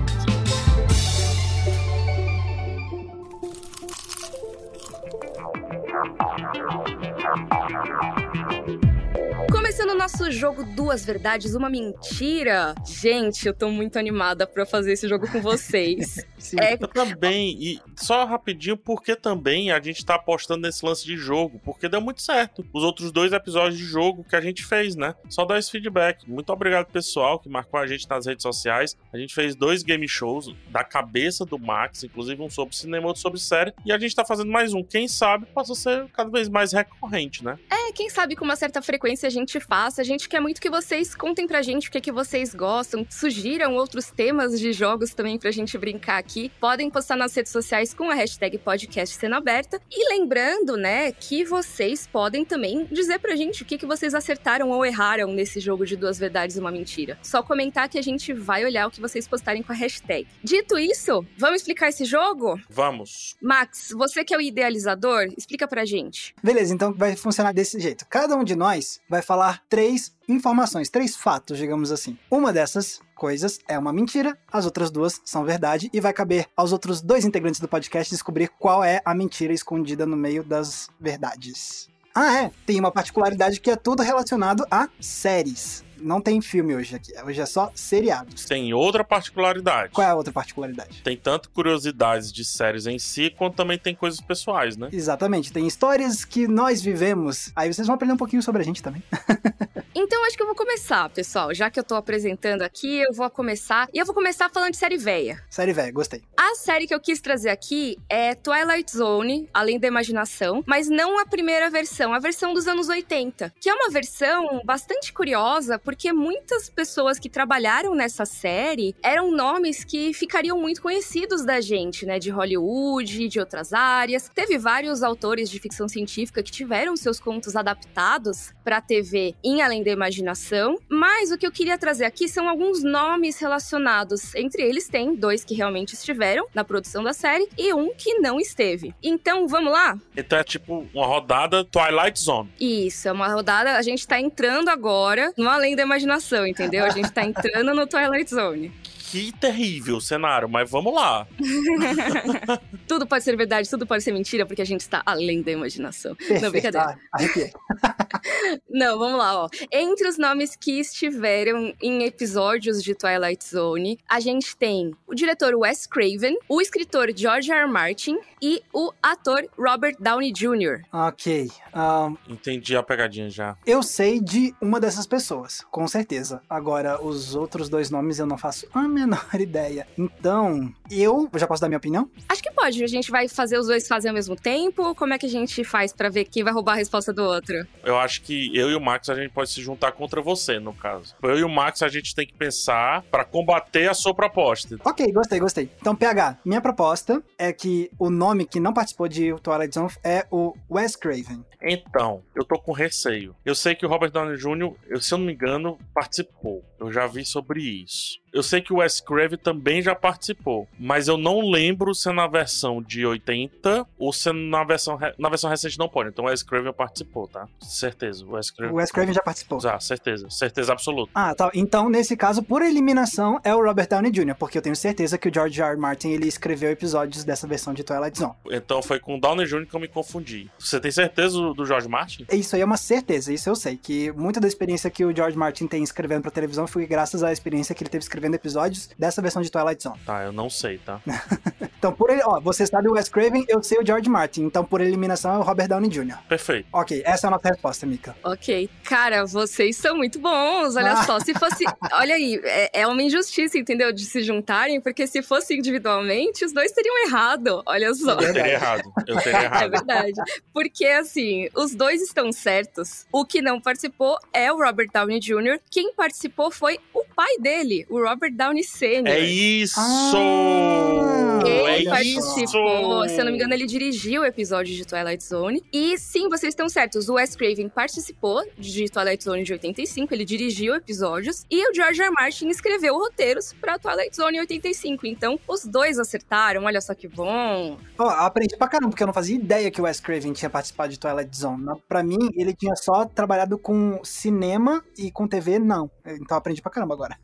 Nosso 10.03 10.29
jogo 10.31 10.65
Duas 10.65 11.05
Verdades, 11.05 11.55
Uma 11.55 11.69
Mentira. 11.69 12.75
Gente, 12.85 13.47
eu 13.47 13.53
tô 13.53 13.69
muito 13.69 13.97
animada 13.97 14.45
pra 14.45 14.65
fazer 14.65 14.91
esse 14.91 15.07
jogo 15.07 15.31
com 15.31 15.41
vocês. 15.41 16.27
Sim, 16.37 16.57
é... 16.59 16.73
Eu 16.73 16.89
também. 16.89 17.55
E 17.57 17.81
só 17.95 18.25
rapidinho, 18.25 18.75
porque 18.75 19.15
também 19.15 19.71
a 19.71 19.79
gente 19.79 20.05
tá 20.05 20.15
apostando 20.15 20.63
nesse 20.63 20.85
lance 20.85 21.05
de 21.05 21.15
jogo, 21.15 21.57
porque 21.63 21.87
deu 21.87 22.01
muito 22.01 22.21
certo. 22.21 22.65
Os 22.73 22.83
outros 22.83 23.13
dois 23.13 23.31
episódios 23.31 23.77
de 23.77 23.85
jogo 23.85 24.25
que 24.25 24.35
a 24.35 24.41
gente 24.41 24.65
fez, 24.65 24.93
né? 24.93 25.15
Só 25.29 25.45
dar 25.45 25.57
esse 25.57 25.71
feedback. 25.71 26.29
Muito 26.29 26.51
obrigado, 26.51 26.87
pessoal, 26.87 27.39
que 27.39 27.47
marcou 27.47 27.79
a 27.79 27.87
gente 27.87 28.05
nas 28.09 28.25
redes 28.25 28.43
sociais. 28.43 28.97
A 29.13 29.17
gente 29.17 29.33
fez 29.33 29.55
dois 29.55 29.83
game 29.83 30.05
shows 30.05 30.53
da 30.69 30.83
cabeça 30.83 31.45
do 31.45 31.57
Max, 31.57 32.03
inclusive 32.03 32.41
um 32.41 32.49
sobre 32.49 32.75
cinema, 32.75 33.07
outro 33.07 33.21
sobre 33.21 33.39
série. 33.39 33.73
E 33.85 33.93
a 33.93 33.97
gente 33.97 34.13
tá 34.13 34.25
fazendo 34.25 34.51
mais 34.51 34.73
um. 34.73 34.83
Quem 34.83 35.07
sabe 35.07 35.45
possa 35.45 35.73
ser 35.73 36.09
cada 36.09 36.29
vez 36.29 36.49
mais 36.49 36.73
recorrente, 36.73 37.41
né? 37.41 37.57
É, 37.71 37.93
quem 37.93 38.09
sabe 38.09 38.35
com 38.35 38.43
uma 38.43 38.57
certa 38.57 38.81
frequência 38.81 39.27
a 39.27 39.29
gente 39.29 39.53
gente 39.53 39.59
faça. 39.93 40.01
A 40.01 40.05
gente 40.05 40.27
quer 40.27 40.39
muito 40.39 40.59
que 40.59 40.69
vocês 40.69 41.15
contem 41.15 41.47
pra 41.47 41.61
gente 41.61 41.87
o 41.87 41.91
que, 41.91 41.97
é 41.99 42.01
que 42.01 42.11
vocês 42.11 42.53
gostam, 42.53 43.05
sugiram 43.09 43.75
outros 43.75 44.09
temas 44.09 44.59
de 44.59 44.73
jogos 44.73 45.13
também 45.13 45.37
pra 45.37 45.51
gente 45.51 45.77
brincar 45.77 46.17
aqui. 46.17 46.51
Podem 46.59 46.89
postar 46.89 47.15
nas 47.15 47.33
redes 47.35 47.51
sociais 47.51 47.93
com 47.93 48.09
a 48.09 48.13
hashtag 48.13 48.57
podcast 48.57 49.15
sendo 49.15 49.35
aberta. 49.35 49.79
E 49.89 50.09
lembrando, 50.13 50.75
né, 50.75 51.11
que 51.11 51.45
vocês 51.45 52.07
podem 52.07 52.43
também 52.43 52.87
dizer 52.91 53.19
pra 53.19 53.35
gente 53.35 53.61
o 53.61 53.65
que, 53.65 53.77
que 53.77 53.85
vocês 53.85 54.13
acertaram 54.13 54.69
ou 54.71 54.85
erraram 54.85 55.31
nesse 55.31 55.59
jogo 55.59 55.85
de 55.85 55.95
duas 55.95 56.17
verdades 56.17 56.57
e 56.57 56.59
uma 56.59 56.71
mentira. 56.71 57.17
Só 57.21 57.43
comentar 57.43 57.87
que 57.87 57.97
a 57.97 58.01
gente 58.01 58.33
vai 58.33 58.65
olhar 58.65 58.87
o 58.87 58.91
que 58.91 58.99
vocês 58.99 59.27
postarem 59.27 59.61
com 59.61 59.71
a 59.71 59.75
hashtag. 59.75 60.27
Dito 60.43 60.77
isso, 60.77 61.25
vamos 61.37 61.61
explicar 61.61 61.89
esse 61.89 62.05
jogo? 62.05 62.59
Vamos. 62.69 63.35
Max, 63.41 63.93
você 63.95 64.23
que 64.23 64.33
é 64.33 64.37
o 64.37 64.41
idealizador, 64.41 65.27
explica 65.37 65.67
pra 65.67 65.85
gente. 65.85 66.33
Beleza, 66.43 66.73
então 66.73 66.93
vai 66.93 67.15
funcionar 67.15 67.53
desse 67.53 67.79
jeito. 67.79 68.05
Cada 68.09 68.35
um 68.35 68.43
de 68.43 68.55
nós 68.55 68.99
vai 69.07 69.21
falar 69.21 69.43
falar 69.43 69.61
três 69.83 70.13
informações, 70.29 70.89
três 70.89 71.13
fatos, 71.13 71.57
digamos 71.57 71.91
assim. 71.91 72.17
Uma 72.31 72.53
dessas 72.53 73.01
coisas 73.13 73.59
é 73.67 73.77
uma 73.77 73.91
mentira, 73.91 74.37
as 74.49 74.63
outras 74.63 74.89
duas 74.89 75.19
são 75.25 75.43
verdade, 75.43 75.89
e 75.91 75.99
vai 75.99 76.13
caber 76.13 76.47
aos 76.55 76.71
outros 76.71 77.01
dois 77.01 77.25
integrantes 77.25 77.59
do 77.59 77.67
podcast 77.67 78.09
descobrir 78.09 78.49
qual 78.57 78.81
é 78.81 79.01
a 79.03 79.13
mentira 79.13 79.51
escondida 79.51 80.05
no 80.05 80.15
meio 80.15 80.41
das 80.41 80.87
verdades. 80.97 81.89
Ah, 82.15 82.43
é, 82.43 82.51
tem 82.65 82.79
uma 82.79 82.93
particularidade 82.93 83.59
que 83.59 83.69
é 83.69 83.75
tudo 83.75 84.01
relacionado 84.01 84.65
a 84.71 84.87
séries 85.01 85.83
não 86.03 86.21
tem 86.21 86.41
filme 86.41 86.75
hoje 86.75 86.95
aqui. 86.95 87.11
Hoje 87.25 87.41
é 87.41 87.45
só 87.45 87.71
seriados. 87.73 88.45
Tem 88.45 88.73
outra 88.73 89.03
particularidade. 89.03 89.91
Qual 89.93 90.05
é 90.05 90.11
a 90.11 90.15
outra 90.15 90.33
particularidade? 90.33 91.01
Tem 91.01 91.17
tanto 91.17 91.49
curiosidades 91.49 92.31
de 92.31 92.43
séries 92.45 92.85
em 92.85 92.99
si, 92.99 93.29
quanto 93.29 93.55
também 93.55 93.77
tem 93.77 93.95
coisas 93.95 94.19
pessoais, 94.19 94.77
né? 94.77 94.89
Exatamente. 94.91 95.51
Tem 95.51 95.65
histórias 95.65 96.25
que 96.25 96.47
nós 96.47 96.81
vivemos. 96.81 97.51
Aí 97.55 97.73
vocês 97.73 97.87
vão 97.87 97.95
aprender 97.95 98.13
um 98.13 98.17
pouquinho 98.17 98.41
sobre 98.41 98.61
a 98.61 98.65
gente 98.65 98.83
também. 98.83 99.01
então 99.95 100.25
acho 100.25 100.35
que 100.35 100.43
eu 100.43 100.47
vou 100.47 100.55
começar, 100.55 101.09
pessoal. 101.09 101.53
Já 101.53 101.69
que 101.69 101.79
eu 101.79 101.83
tô 101.83 101.95
apresentando 101.95 102.61
aqui, 102.61 102.99
eu 102.99 103.13
vou 103.13 103.29
começar. 103.29 103.87
E 103.93 103.97
eu 103.97 104.05
vou 104.05 104.13
começar 104.13 104.49
falando 104.49 104.71
de 104.71 104.77
série 104.77 104.97
velha. 104.97 105.41
Série 105.49 105.73
velha, 105.73 105.91
gostei. 105.91 106.21
A 106.37 106.55
série 106.55 106.87
que 106.87 106.93
eu 106.93 106.99
quis 106.99 107.21
trazer 107.21 107.49
aqui 107.49 107.97
é 108.09 108.35
Twilight 108.35 108.95
Zone, 108.95 109.49
Além 109.53 109.79
da 109.79 109.87
Imaginação, 109.87 110.63
mas 110.67 110.89
não 110.89 111.19
a 111.19 111.25
primeira 111.25 111.69
versão, 111.69 112.13
a 112.13 112.19
versão 112.19 112.53
dos 112.53 112.67
anos 112.67 112.89
80, 112.89 113.53
que 113.59 113.69
é 113.69 113.73
uma 113.73 113.89
versão 113.89 114.61
bastante 114.65 115.13
curiosa, 115.13 115.79
porque 115.79 115.92
porque 115.93 116.11
muitas 116.11 116.71
pessoas 116.71 117.19
que 117.19 117.29
trabalharam 117.29 117.93
nessa 117.93 118.25
série 118.25 118.95
eram 119.03 119.31
nomes 119.31 119.83
que 119.83 120.11
ficariam 120.11 120.59
muito 120.59 120.81
conhecidos 120.81 121.45
da 121.45 121.61
gente, 121.61 122.03
né? 122.03 122.17
De 122.17 122.31
Hollywood, 122.31 123.29
de 123.29 123.39
outras 123.39 123.73
áreas. 123.73 124.27
Teve 124.33 124.57
vários 124.57 125.03
autores 125.03 125.51
de 125.51 125.59
ficção 125.59 125.87
científica 125.87 126.41
que 126.41 126.51
tiveram 126.51 126.97
seus 126.97 127.19
contos 127.19 127.55
adaptados 127.55 128.51
para 128.63 128.79
TV 128.79 129.35
em 129.43 129.61
Além 129.61 129.73
além 129.73 129.83
da 129.83 129.91
imaginação, 129.91 130.77
mas 130.87 131.31
o 131.31 131.37
que 131.37 131.47
eu 131.47 131.51
queria 131.51 131.77
trazer 131.79 132.05
aqui 132.05 132.27
são 132.27 132.47
alguns 132.47 132.83
nomes 132.83 133.39
relacionados. 133.39 134.35
Entre 134.35 134.61
eles 134.61 134.87
tem 134.87 135.15
dois 135.15 135.43
que 135.43 135.55
realmente 135.55 135.93
estiveram 135.93 136.45
na 136.53 136.63
produção 136.63 137.03
da 137.03 137.11
série 137.11 137.49
e 137.57 137.73
um 137.73 137.91
que 137.95 138.19
não 138.19 138.39
esteve. 138.39 138.93
Então, 139.01 139.47
vamos 139.47 139.73
lá? 139.73 139.97
Então 140.15 140.37
é 140.37 140.43
tipo 140.43 140.87
uma 140.93 141.07
rodada 141.07 141.65
Twilight 141.65 142.19
Zone. 142.19 142.51
Isso, 142.59 143.07
é 143.07 143.11
uma 143.11 143.27
rodada. 143.27 143.77
A 143.77 143.81
gente 143.81 144.07
tá 144.07 144.19
entrando 144.19 144.69
agora 144.69 145.33
no 145.35 145.49
além 145.49 145.75
da 145.75 145.81
imaginação, 145.81 146.45
entendeu? 146.45 146.85
A 146.85 146.89
gente 146.89 147.11
tá 147.11 147.23
entrando 147.23 147.73
no 147.73 147.87
Twilight 147.87 148.29
Zone. 148.29 148.71
Que 149.13 149.31
terrível 149.31 150.01
cenário, 150.01 150.49
mas 150.49 150.67
vamos 150.71 150.91
lá. 150.91 151.27
tudo 152.87 153.05
pode 153.05 153.23
ser 153.23 153.37
verdade, 153.37 153.69
tudo 153.69 153.85
pode 153.85 154.03
ser 154.03 154.11
mentira, 154.11 154.43
porque 154.43 154.63
a 154.63 154.65
gente 154.65 154.81
está 154.81 155.03
além 155.05 155.43
da 155.43 155.51
imaginação. 155.51 156.15
Perfeito. 156.15 156.41
Não, 156.41 156.49
brincadeira. 156.49 156.97
Ah. 157.13 157.19
Não, 158.67 158.97
vamos 158.97 159.19
lá, 159.19 159.43
ó. 159.43 159.49
Entre 159.71 160.07
os 160.07 160.17
nomes 160.17 160.55
que 160.55 160.79
estiveram 160.79 161.75
em 161.79 162.03
episódios 162.05 162.81
de 162.81 162.95
Twilight 162.95 163.47
Zone, 163.47 163.99
a 164.09 164.19
gente 164.19 164.57
tem 164.57 164.95
o 165.05 165.13
diretor 165.13 165.53
Wes 165.53 165.85
Craven, 165.85 166.35
o 166.49 166.59
escritor 166.59 167.11
George 167.15 167.51
R. 167.51 167.59
R. 167.61 167.71
Martin 167.71 168.17
e 168.41 168.63
o 168.73 168.91
ator 169.01 169.45
Robert 169.55 169.95
Downey 169.99 170.31
Jr. 170.31 170.81
ok. 170.91 171.51
ahn, 171.71 172.15
Entendi 172.27 172.75
a 172.75 172.81
pegadinha 172.81 173.29
já. 173.29 173.55
eu 173.63 173.83
sei 173.83 174.19
de 174.19 174.55
uma 174.59 174.79
dessas 174.79 175.05
pessoas, 175.05 175.63
com 175.69 175.87
certeza. 175.87 176.41
Agora, 176.49 176.99
os 176.99 177.35
outros 177.35 177.69
dois 177.69 177.91
nomes 177.91 178.17
eu 178.17 178.25
não 178.25 178.37
faço 178.39 178.67
a 178.73 178.87
menor 179.05 179.25
ideia. 179.39 179.87
Então, 179.97 180.73
eu 180.89 181.29
já 181.35 181.47
posso 181.47 181.61
dar 181.61 181.67
minha 181.67 181.77
opinião? 181.77 182.09
Acho 182.29 182.41
que 182.41 182.51
pode. 182.51 182.83
A 182.83 182.87
gente 182.87 183.11
vai 183.11 183.27
fazer 183.27 183.57
os 183.57 183.67
dois 183.67 183.87
fazer 183.87 184.09
ao 184.09 184.13
mesmo 184.13 184.35
tempo? 184.35 184.95
Como 184.95 185.13
é 185.13 185.17
que 185.17 185.25
a 185.25 185.29
gente 185.29 185.63
faz 185.63 185.93
pra 185.93 186.09
ver 186.09 186.25
quem 186.25 186.43
vai 186.43 186.53
roubar 186.53 186.73
a 186.73 186.75
resposta 186.75 187.11
do 187.13 187.23
outro? 187.23 187.55
Eu 187.83 187.97
acho 187.97 188.21
que 188.21 188.55
eu 188.55 188.69
e 188.69 188.75
o 188.75 188.81
Max 188.81 189.09
a 189.09 189.15
gente 189.15 189.31
pode 189.31 189.49
se 189.49 189.61
juntar 189.61 189.91
contra 189.91 190.21
você, 190.21 190.59
no 190.59 190.73
caso. 190.73 191.15
Eu 191.21 191.37
e 191.37 191.43
o 191.43 191.49
Max 191.49 191.81
a 191.81 191.87
gente 191.89 192.15
tem 192.15 192.25
que 192.25 192.33
pensar 192.33 193.03
pra 193.03 193.23
combater 193.25 193.89
a 193.89 193.93
sua 193.93 194.13
proposta. 194.13 194.77
Ok, 194.85 195.11
gostei, 195.11 195.39
gostei. 195.39 195.69
Então, 195.79 195.95
PH, 195.95 196.39
minha 196.45 196.61
proposta 196.61 197.21
é 197.37 197.51
que 197.51 197.89
o 197.99 198.09
nome 198.09 198.45
que 198.45 198.59
não 198.59 198.73
participou 198.73 199.07
de 199.07 199.33
Twilight 199.41 199.73
Zone 199.73 199.89
é 200.03 200.25
o 200.31 200.53
Wes 200.69 200.95
Craven. 200.95 201.43
Então, 201.61 202.23
eu 202.35 202.43
tô 202.43 202.59
com 202.59 202.71
receio. 202.71 203.35
Eu 203.45 203.55
sei 203.55 203.73
que 203.75 203.85
o 203.85 203.89
Robert 203.89 204.11
Downey 204.11 204.37
Jr., 204.37 204.73
eu, 204.87 205.01
se 205.01 205.13
eu 205.13 205.17
não 205.17 205.25
me 205.25 205.33
engano, 205.33 205.77
participou. 205.93 206.63
Eu 206.79 206.91
já 206.91 207.07
vi 207.07 207.25
sobre 207.25 207.61
isso. 207.61 208.19
Eu 208.33 208.41
sei 208.43 208.61
que 208.61 208.73
o 208.73 208.77
Wes 208.77 208.99
Craven 208.99 209.37
também 209.37 209.81
já 209.81 209.93
participou, 209.93 210.67
mas 210.79 211.07
eu 211.07 211.17
não 211.17 211.49
lembro 211.51 211.93
se 211.93 212.09
é 212.09 212.11
na 212.11 212.25
versão 212.27 212.81
de 212.81 213.05
80 213.05 213.85
ou 213.97 214.11
se 214.11 214.29
é 214.29 214.33
na 214.33 214.63
versão 214.63 214.95
re- 214.95 215.13
na 215.19 215.29
versão 215.29 215.49
recente 215.49 215.77
não 215.77 215.87
pode. 215.87 216.09
Então 216.09 216.25
o 216.25 216.27
Wes 216.27 216.41
Craven 216.41 216.73
participou, 216.73 217.27
tá? 217.27 217.47
Certeza, 217.61 218.25
o 218.25 218.31
Wes 218.31 218.49
O 218.49 218.55
Craven. 218.55 218.75
Wes 218.75 218.91
Craven 218.91 219.13
já 219.13 219.21
participou. 219.21 219.59
Já, 219.59 219.79
certeza, 219.79 220.29
certeza 220.29 220.71
absoluta. 220.73 221.11
Ah, 221.13 221.35
tá. 221.35 221.51
Então, 221.53 221.89
nesse 221.89 222.17
caso, 222.17 222.41
por 222.41 222.61
eliminação, 222.61 223.39
é 223.43 223.53
o 223.53 223.63
Robert 223.63 223.87
Downey 223.87 224.11
Jr., 224.11 224.35
porque 224.35 224.57
eu 224.57 224.61
tenho 224.61 224.75
certeza 224.75 225.17
que 225.17 225.29
o 225.29 225.33
George 225.33 225.61
R. 225.61 225.69
R. 225.71 225.77
Martin 225.79 226.09
ele 226.09 226.27
escreveu 226.27 226.71
episódios 226.71 227.23
dessa 227.23 227.45
versão 227.47 227.73
de 227.73 227.83
Twilight 227.83 228.17
Zone. 228.17 228.33
Então 228.49 228.81
foi 228.81 228.99
com 228.99 229.15
o 229.17 229.19
Downey 229.21 229.45
Jr. 229.45 229.65
que 229.67 229.75
eu 229.75 229.79
me 229.79 229.87
confundi. 229.87 230.49
Você 230.57 230.79
tem 230.79 230.91
certeza 230.91 231.37
do, 231.37 231.53
do 231.53 231.65
George 231.65 231.87
Martin? 231.87 232.25
Isso 232.31 232.55
aí 232.55 232.61
é 232.61 232.65
uma 232.65 232.77
certeza, 232.77 233.31
isso 233.31 233.47
eu 233.49 233.55
sei. 233.55 233.77
Que 233.77 234.11
muita 234.13 234.39
da 234.39 234.47
experiência 234.47 234.89
que 234.89 235.05
o 235.05 235.15
George 235.15 235.37
Martin 235.37 235.67
tem 235.67 235.83
escrevendo 235.83 236.23
pra 236.23 236.31
televisão 236.31 236.65
foi 236.65 236.85
graças 236.87 237.21
à 237.21 237.31
experiência 237.31 237.75
que 237.75 237.83
ele 237.83 237.89
teve 237.89 238.03
escrevendo 238.03 238.22
episódios 238.35 238.89
dessa 238.97 239.21
versão 239.21 239.41
de 239.41 239.51
Twilight 239.51 239.83
Zone. 239.83 239.99
Tá, 240.05 240.23
eu 240.23 240.31
não 240.31 240.49
sei, 240.49 240.77
tá? 240.77 241.01
Então, 241.83 241.91
por 241.91 242.09
ele, 242.09 242.21
ó, 242.23 242.39
você 242.39 242.65
sabe 242.65 242.87
o 242.87 242.93
Wes 242.93 243.09
Craven, 243.09 243.43
eu 243.49 243.61
sei 243.61 243.77
o 243.77 243.85
George 243.85 244.09
Martin. 244.09 244.43
Então, 244.43 244.63
por 244.63 244.79
eliminação, 244.79 245.33
é 245.35 245.37
o 245.37 245.41
Robert 245.41 245.67
Downey 245.67 245.89
Jr. 245.89 246.15
Perfeito. 246.29 246.65
Ok, 246.71 247.03
essa 247.05 247.27
é 247.27 247.27
a 247.27 247.31
nossa 247.31 247.49
resposta, 247.49 247.85
Mika. 247.85 248.15
Ok. 248.23 248.69
Cara, 248.85 249.25
vocês 249.25 249.75
são 249.75 249.97
muito 249.97 250.17
bons. 250.17 250.77
Olha 250.77 250.93
Ah. 250.93 251.03
só, 251.03 251.19
se 251.19 251.33
fosse. 251.33 251.65
Olha 251.91 252.15
aí, 252.15 252.39
é, 252.45 252.79
é 252.83 252.87
uma 252.87 253.03
injustiça, 253.03 253.57
entendeu? 253.57 253.91
De 253.91 254.05
se 254.05 254.23
juntarem, 254.23 254.79
porque 254.79 255.05
se 255.05 255.21
fosse 255.21 255.57
individualmente, 255.57 256.45
os 256.45 256.53
dois 256.53 256.71
teriam 256.71 257.05
errado. 257.05 257.61
Olha 257.65 257.93
só. 257.93 258.11
Eu 258.13 258.31
teria 258.33 258.53
errado. 258.53 258.83
Eu 259.05 259.17
teria 259.17 259.39
É 259.39 259.43
errado. 259.43 259.71
verdade. 259.71 260.13
Porque, 260.53 260.85
assim, 260.85 261.49
os 261.53 261.75
dois 261.75 262.01
estão 262.01 262.31
certos. 262.31 263.05
O 263.11 263.25
que 263.25 263.41
não 263.41 263.59
participou 263.59 264.17
é 264.31 264.49
o 264.53 264.57
Robert 264.57 264.87
Downey 264.93 265.19
Jr. 265.19 265.59
Quem 265.69 265.93
participou 265.93 266.49
foi 266.49 266.79
o 266.93 267.03
pai 267.13 267.37
dele, 267.39 267.85
o 267.89 268.01
Robert 268.01 268.12
Downey 268.31 268.63
Sr. 268.63 269.07
É 269.07 269.19
isso! 269.19 269.79
Ah, 269.79 271.39
Ele 271.45 271.49
é 271.49 271.61
olha 271.61 271.79
isso! 271.79 271.89
participou, 271.89 273.09
se 273.09 273.17
eu 273.17 273.25
não 273.25 273.31
me 273.31 273.37
engano, 273.37 273.53
ele 273.53 273.65
dirigiu 273.65 274.21
o 274.21 274.25
episódio 274.25 274.73
de 274.75 274.85
Twilight 274.85 275.23
Zone. 275.23 275.63
E 275.71 275.97
sim, 275.97 276.29
vocês 276.29 276.51
estão 276.51 276.69
certos, 276.69 277.09
o 277.09 277.13
Wes 277.15 277.35
Craven 277.35 277.69
participou 277.69 278.43
de 278.57 278.89
Twilight 278.89 279.23
Zone 279.23 279.43
de 279.43 279.53
85, 279.53 280.13
ele 280.13 280.25
dirigiu 280.25 280.75
episódios. 280.75 281.43
E 281.49 281.69
o 281.69 281.73
George 281.73 282.01
R. 282.01 282.11
Martin 282.11 282.47
escreveu 282.49 282.95
roteiros 282.95 283.53
pra 283.53 283.77
Twilight 283.79 284.15
Zone 284.15 284.37
em 284.37 284.41
85. 284.41 285.05
Então, 285.07 285.39
os 285.47 285.65
dois 285.65 285.99
acertaram, 285.99 286.63
olha 286.65 286.81
só 286.81 286.93
que 286.93 287.07
bom. 287.07 287.77
Ó, 287.97 288.09
aprendi 288.09 288.55
pra 288.57 288.67
caramba, 288.67 288.89
porque 288.89 289.03
eu 289.03 289.07
não 289.07 289.13
fazia 289.13 289.35
ideia 289.35 289.69
que 289.71 289.81
o 289.81 289.85
Wes 289.85 289.99
Craven 289.99 290.33
tinha 290.33 290.49
participado 290.49 290.91
de 290.91 290.99
Twilight 290.99 291.35
Zone. 291.35 291.63
Pra 291.87 292.03
mim, 292.03 292.29
ele 292.35 292.53
tinha 292.53 292.75
só 292.75 293.05
trabalhado 293.05 293.57
com 293.57 293.99
cinema 294.03 294.83
e 294.97 295.11
com 295.11 295.27
TV, 295.27 295.59
não. 295.59 295.89
Então 296.05 296.37
aprendi 296.37 296.61
pra 296.61 296.71
caramba 296.71 296.93
agora. 296.93 297.17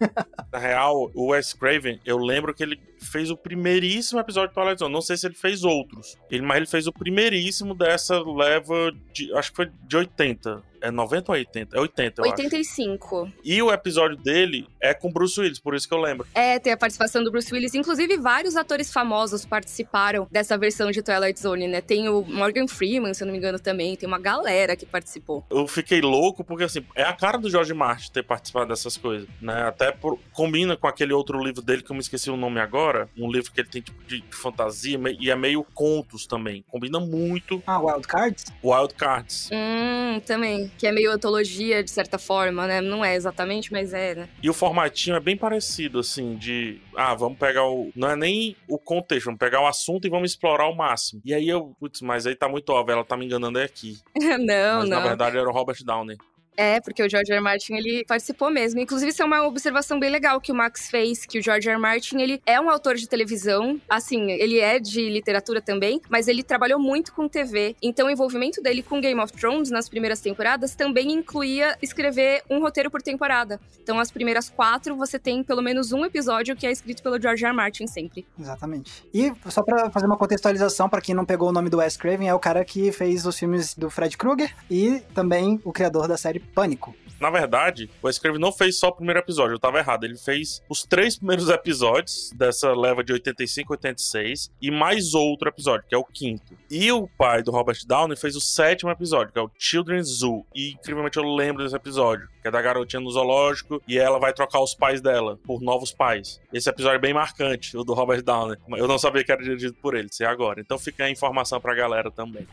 Na 0.52 0.60
real, 0.60 0.79
o 0.88 1.32
Wes 1.32 1.54
Craven, 1.54 2.00
eu 2.06 2.18
lembro 2.18 2.54
que 2.54 2.63
ele 2.63 2.80
fez 3.02 3.30
o 3.30 3.38
primeiríssimo 3.38 4.20
episódio 4.20 4.50
de 4.50 4.56
Twilight 4.56 4.80
Zone. 4.80 4.94
Não 4.94 5.02
sei 5.02 5.18
se 5.18 5.26
ele 5.26 5.36
fez 5.36 5.63
outros. 5.63 6.18
Ele, 6.30 6.44
mas 6.44 6.58
ele 6.58 6.65
fez 6.65 6.88
o 6.88 6.94
primeiríssimo 6.94 7.74
dessa 7.74 8.20
leva 8.22 8.92
de. 9.13 9.34
Acho 9.34 9.52
que 9.52 9.56
foi 9.56 9.72
de 9.84 9.98
80. 9.98 10.63
É 10.82 10.89
90 10.92 11.32
ou 11.32 11.38
80? 11.38 11.76
É 11.78 11.80
80, 11.80 12.22
eu 12.22 12.26
acho. 12.26 12.34
85. 12.42 13.32
E 13.44 13.62
o 13.62 13.72
episódio 13.72 14.18
dele 14.18 14.68
é 14.82 14.94
com 14.94 15.12
Bruce 15.12 15.39
Willis, 15.39 15.60
por 15.60 15.76
isso 15.76 15.88
que 15.88 15.94
eu 15.94 16.00
lembro. 16.00 16.26
É, 16.34 16.58
tem 16.60 16.72
a 16.74 16.78
participação 16.78 17.24
do 17.24 17.32
Bruce 17.32 17.54
Willis. 17.54 17.74
Inclusive, 17.76 18.18
vários 18.18 18.56
atores 18.56 18.92
famosos 18.92 19.46
participaram 19.46 20.28
dessa 20.32 20.58
versão 20.58 20.92
de 20.92 21.02
Twilight 21.02 21.39
Zone, 21.39 21.68
né? 21.68 21.82
Tem 21.82 22.08
o 22.10 22.22
Morgan 22.24 22.68
Freeman, 22.68 23.13
se 23.13 23.24
eu 23.24 23.26
não 23.26 23.32
me 23.34 23.38
engano, 23.38 23.60
também. 23.60 23.96
Tem 23.96 24.08
uma 24.08 24.20
galera 24.20 24.76
que 24.76 24.86
participou. 24.86 25.46
Eu 25.50 25.68
fiquei 25.68 26.02
louco 26.02 26.44
porque, 26.44 26.63
assim, 26.63 26.86
é 26.96 27.04
a 27.04 27.13
cara 27.13 27.38
do 27.38 27.50
George 27.50 27.74
Martin 27.74 28.12
ter 28.12 28.24
participado 28.24 28.68
dessas 28.70 28.96
coisas, 28.98 29.28
né? 29.42 29.63
Até 29.63 29.92
por- 29.92 30.20
combina 30.34 30.76
com 30.78 30.88
aquele 30.88 31.13
outro 31.13 31.42
livro 31.44 31.62
dele 31.62 31.82
que 31.82 31.92
eu 31.92 31.96
me 31.96 32.02
esqueci 32.02 32.30
o 32.30 32.38
nome 32.38 32.60
agora. 32.60 33.10
Um 33.18 33.30
livro 33.32 33.52
que 33.52 33.60
ele 33.62 33.70
tem 33.70 33.82
tipo 33.82 34.04
de, 34.06 34.22
de 34.22 34.36
fantasia 34.36 35.00
e 35.20 35.30
é 35.30 35.36
meio 35.36 35.63
contos 35.74 36.26
também. 36.26 36.63
Combina 36.70 37.00
muito 37.00 37.62
Ah, 37.68 37.80
Wild 37.80 38.08
Cards? 38.08 38.46
Wild 38.63 38.94
Cards. 38.96 39.50
Hum, 39.52 40.20
também. 40.26 40.68
Que 40.77 40.88
é 40.88 40.91
meio 40.91 41.12
antologia, 41.12 41.84
de 41.84 41.91
certa 41.91 42.17
forma, 42.17 42.67
né? 42.67 42.82
Não 42.82 43.03
é 43.03 43.15
exatamente, 43.15 43.71
mas 43.71 43.93
é, 43.93 44.15
né? 44.15 44.29
E 44.41 44.49
o 44.49 44.53
formatinho 44.53 45.15
é 45.15 45.19
bem 45.19 45.38
parecido, 45.38 45.99
assim, 45.99 46.36
de. 46.36 46.79
Ah, 46.95 47.15
vamos 47.15 47.38
pegar 47.38 47.65
o. 47.65 47.91
Não 47.95 48.10
é 48.10 48.15
nem 48.15 48.55
o 48.67 48.77
contexto, 48.77 49.25
vamos 49.25 49.39
pegar 49.39 49.62
o 49.62 49.67
assunto 49.67 50.05
e 50.05 50.10
vamos 50.10 50.32
explorar 50.32 50.65
ao 50.65 50.75
máximo. 50.75 51.21
E 51.25 51.34
aí 51.34 51.47
eu. 51.47 51.75
Putz, 51.79 52.01
mas 52.01 52.25
aí 52.25 52.36
tá 52.36 52.47
muito 52.47 52.69
óbvio, 52.71 52.93
ela 52.93 53.03
tá 53.03 53.15
me 53.15 53.25
enganando 53.25 53.60
é 53.60 53.63
aqui. 53.63 53.97
não, 54.15 54.79
mas 54.79 54.89
não. 54.89 54.97
na 54.97 54.99
verdade 54.99 55.38
era 55.38 55.47
o 55.47 55.51
Robert 55.51 55.84
Downey. 55.84 56.17
É, 56.56 56.82
porque 56.82 57.02
o 57.02 57.10
George 57.10 57.32
R. 57.32 57.40
Martin, 57.40 57.76
ele 57.76 58.04
participou 58.06 58.52
mesmo. 58.52 58.80
Inclusive, 58.80 59.12
isso 59.12 59.22
é 59.22 59.26
uma 59.26 59.46
observação 59.48 60.00
bem 60.00 60.10
legal 60.10 60.42
que 60.42 60.52
o 60.52 60.56
Max 60.56 60.90
fez, 60.90 61.26
que 61.26 61.40
o 61.40 61.42
George 61.42 61.70
R. 61.70 61.78
Martin, 61.78 62.20
ele 62.20 62.42
é 62.46 62.60
um 62.60 62.70
autor 62.70 62.96
de 62.96 63.08
televisão, 63.08 63.80
assim, 63.90 64.32
ele 64.32 64.60
é 64.60 64.80
de 64.80 65.10
literatura 65.10 65.62
também, 65.62 66.02
mas 66.10 66.28
ele 66.28 66.44
trabalhou 66.44 66.80
muito 66.80 67.14
com 67.14 67.28
TV. 67.28 67.76
Então, 67.82 68.08
o 68.08 68.10
envolvimento 68.10 68.62
dele 68.62 68.84
com 68.84 69.00
Game 69.00 69.20
of 69.22 69.32
Thrones 69.34 69.70
nas 69.70 69.88
primeiras 69.88 70.20
temporadas 70.20 70.76
também 70.76 71.12
incluía 71.12 71.78
escrever 71.82 72.44
um 72.50 72.60
roteiro 72.60 72.92
por 72.92 73.02
temporada. 73.02 73.60
Então, 73.82 74.00
as 74.00 74.12
primeiras 74.12 74.50
quatro, 74.50 74.96
você 74.96 75.18
tem 75.18 75.44
pelo 75.44 75.62
menos 75.62 75.92
um 75.92 76.04
episódio 76.04 76.56
que 76.56 76.68
é 76.68 76.72
escrito 76.72 77.02
pelo 77.02 77.22
George 77.22 77.44
R. 77.44 77.50
R. 77.50 77.56
Martin 77.56 77.88
sempre. 77.88 78.26
Exatamente. 78.38 79.04
E 79.14 79.32
só 79.50 79.64
pra 79.64 79.90
fazer 79.90 80.06
uma 80.06 80.18
contextualização, 80.18 80.90
pra 80.90 81.02
quem 81.02 81.16
não 81.16 81.26
pegou 81.26 81.50
o 81.50 81.52
nome 81.52 81.70
do 81.70 81.78
Wes 81.78 81.96
Craven, 81.96 82.28
é 82.28 82.34
o 82.34 82.40
cara 82.40 82.66
que 82.66 82.92
fez 82.92 83.26
os 83.26 83.38
filmes 83.38 83.74
do 83.76 83.90
Fred 83.90 84.18
Krueger 84.18 84.54
e 84.70 85.02
também 85.14 85.60
o 85.64 85.72
criador 85.72 86.08
da 86.08 86.18
série 86.18 86.38
Pânico. 86.39 86.95
Na 87.19 87.30
verdade, 87.30 87.89
o 88.02 88.08
Wes 88.08 88.17
Craven 88.17 88.39
não 88.39 88.52
fez 88.52 88.80
só 88.80 88.88
o 88.88 88.93
primeiro 88.93 89.19
episódio, 89.19 89.56
eu 89.56 89.60
tava 89.60 89.80
errado. 89.80 90.06
Ele 90.06 90.17
fez 90.17 90.62
os 90.69 90.84
três 90.84 91.17
primeiros 91.17 91.49
episódios 91.49 92.32
dessa 92.34 92.73
leva 92.73 93.04
de 93.04 93.12
85 93.12 93.73
86 93.73 94.52
e 94.62 94.71
mais 94.71 95.13
outro 95.13 95.49
episódio, 95.49 95.86
que 95.88 95.93
é 95.93 95.97
o 95.97 96.04
quinto. 96.06 96.58
E 96.71 96.89
o 96.91 97.08
pai 97.08 97.43
do 97.43 97.52
Robert 97.52 97.80
Downey 97.86 98.15
fez 98.15 98.36
o 98.38 98.41
sétimo 98.41 98.89
episódio, 98.89 99.34
que 99.34 99.39
é 99.39 99.41
o 99.41 99.52
Children's 99.58 100.08
Zoo. 100.08 100.45
E 100.56 100.71
incrivelmente 100.71 101.17
eu 101.17 101.23
lembro 101.23 101.63
desse 101.63 101.75
episódio, 101.75 102.30
que 102.41 102.47
é 102.47 102.52
da 102.52 102.62
garotinha 102.62 103.02
no 103.02 103.12
zoológico 103.12 103.82
e 103.86 103.97
ela 103.97 104.17
vai 104.17 104.32
trocar 104.32 104.62
os 104.62 104.73
pais 104.73 105.02
dela 105.02 105.38
por 105.43 105.62
novos 105.62 105.91
pais. 105.91 106.39
Esse 106.54 106.69
episódio 106.69 106.95
é 106.95 107.02
bem 107.02 107.13
marcante, 107.13 107.75
o 107.75 107.84
do 107.84 107.93
Robert 107.93 108.23
Downey. 108.23 108.58
Eu 108.78 108.88
não 108.88 108.97
sabia 108.97 109.25
que 109.25 109.32
era 109.32 109.43
dirigido 109.43 109.75
por 109.82 109.93
ele, 109.93 110.08
sei 110.10 110.25
agora. 110.25 110.62
Então 110.62 110.80
fica 110.80 111.04
a 111.04 111.10
informação 111.10 111.60
pra 111.60 111.75
galera 111.75 112.10
também. 112.10 112.47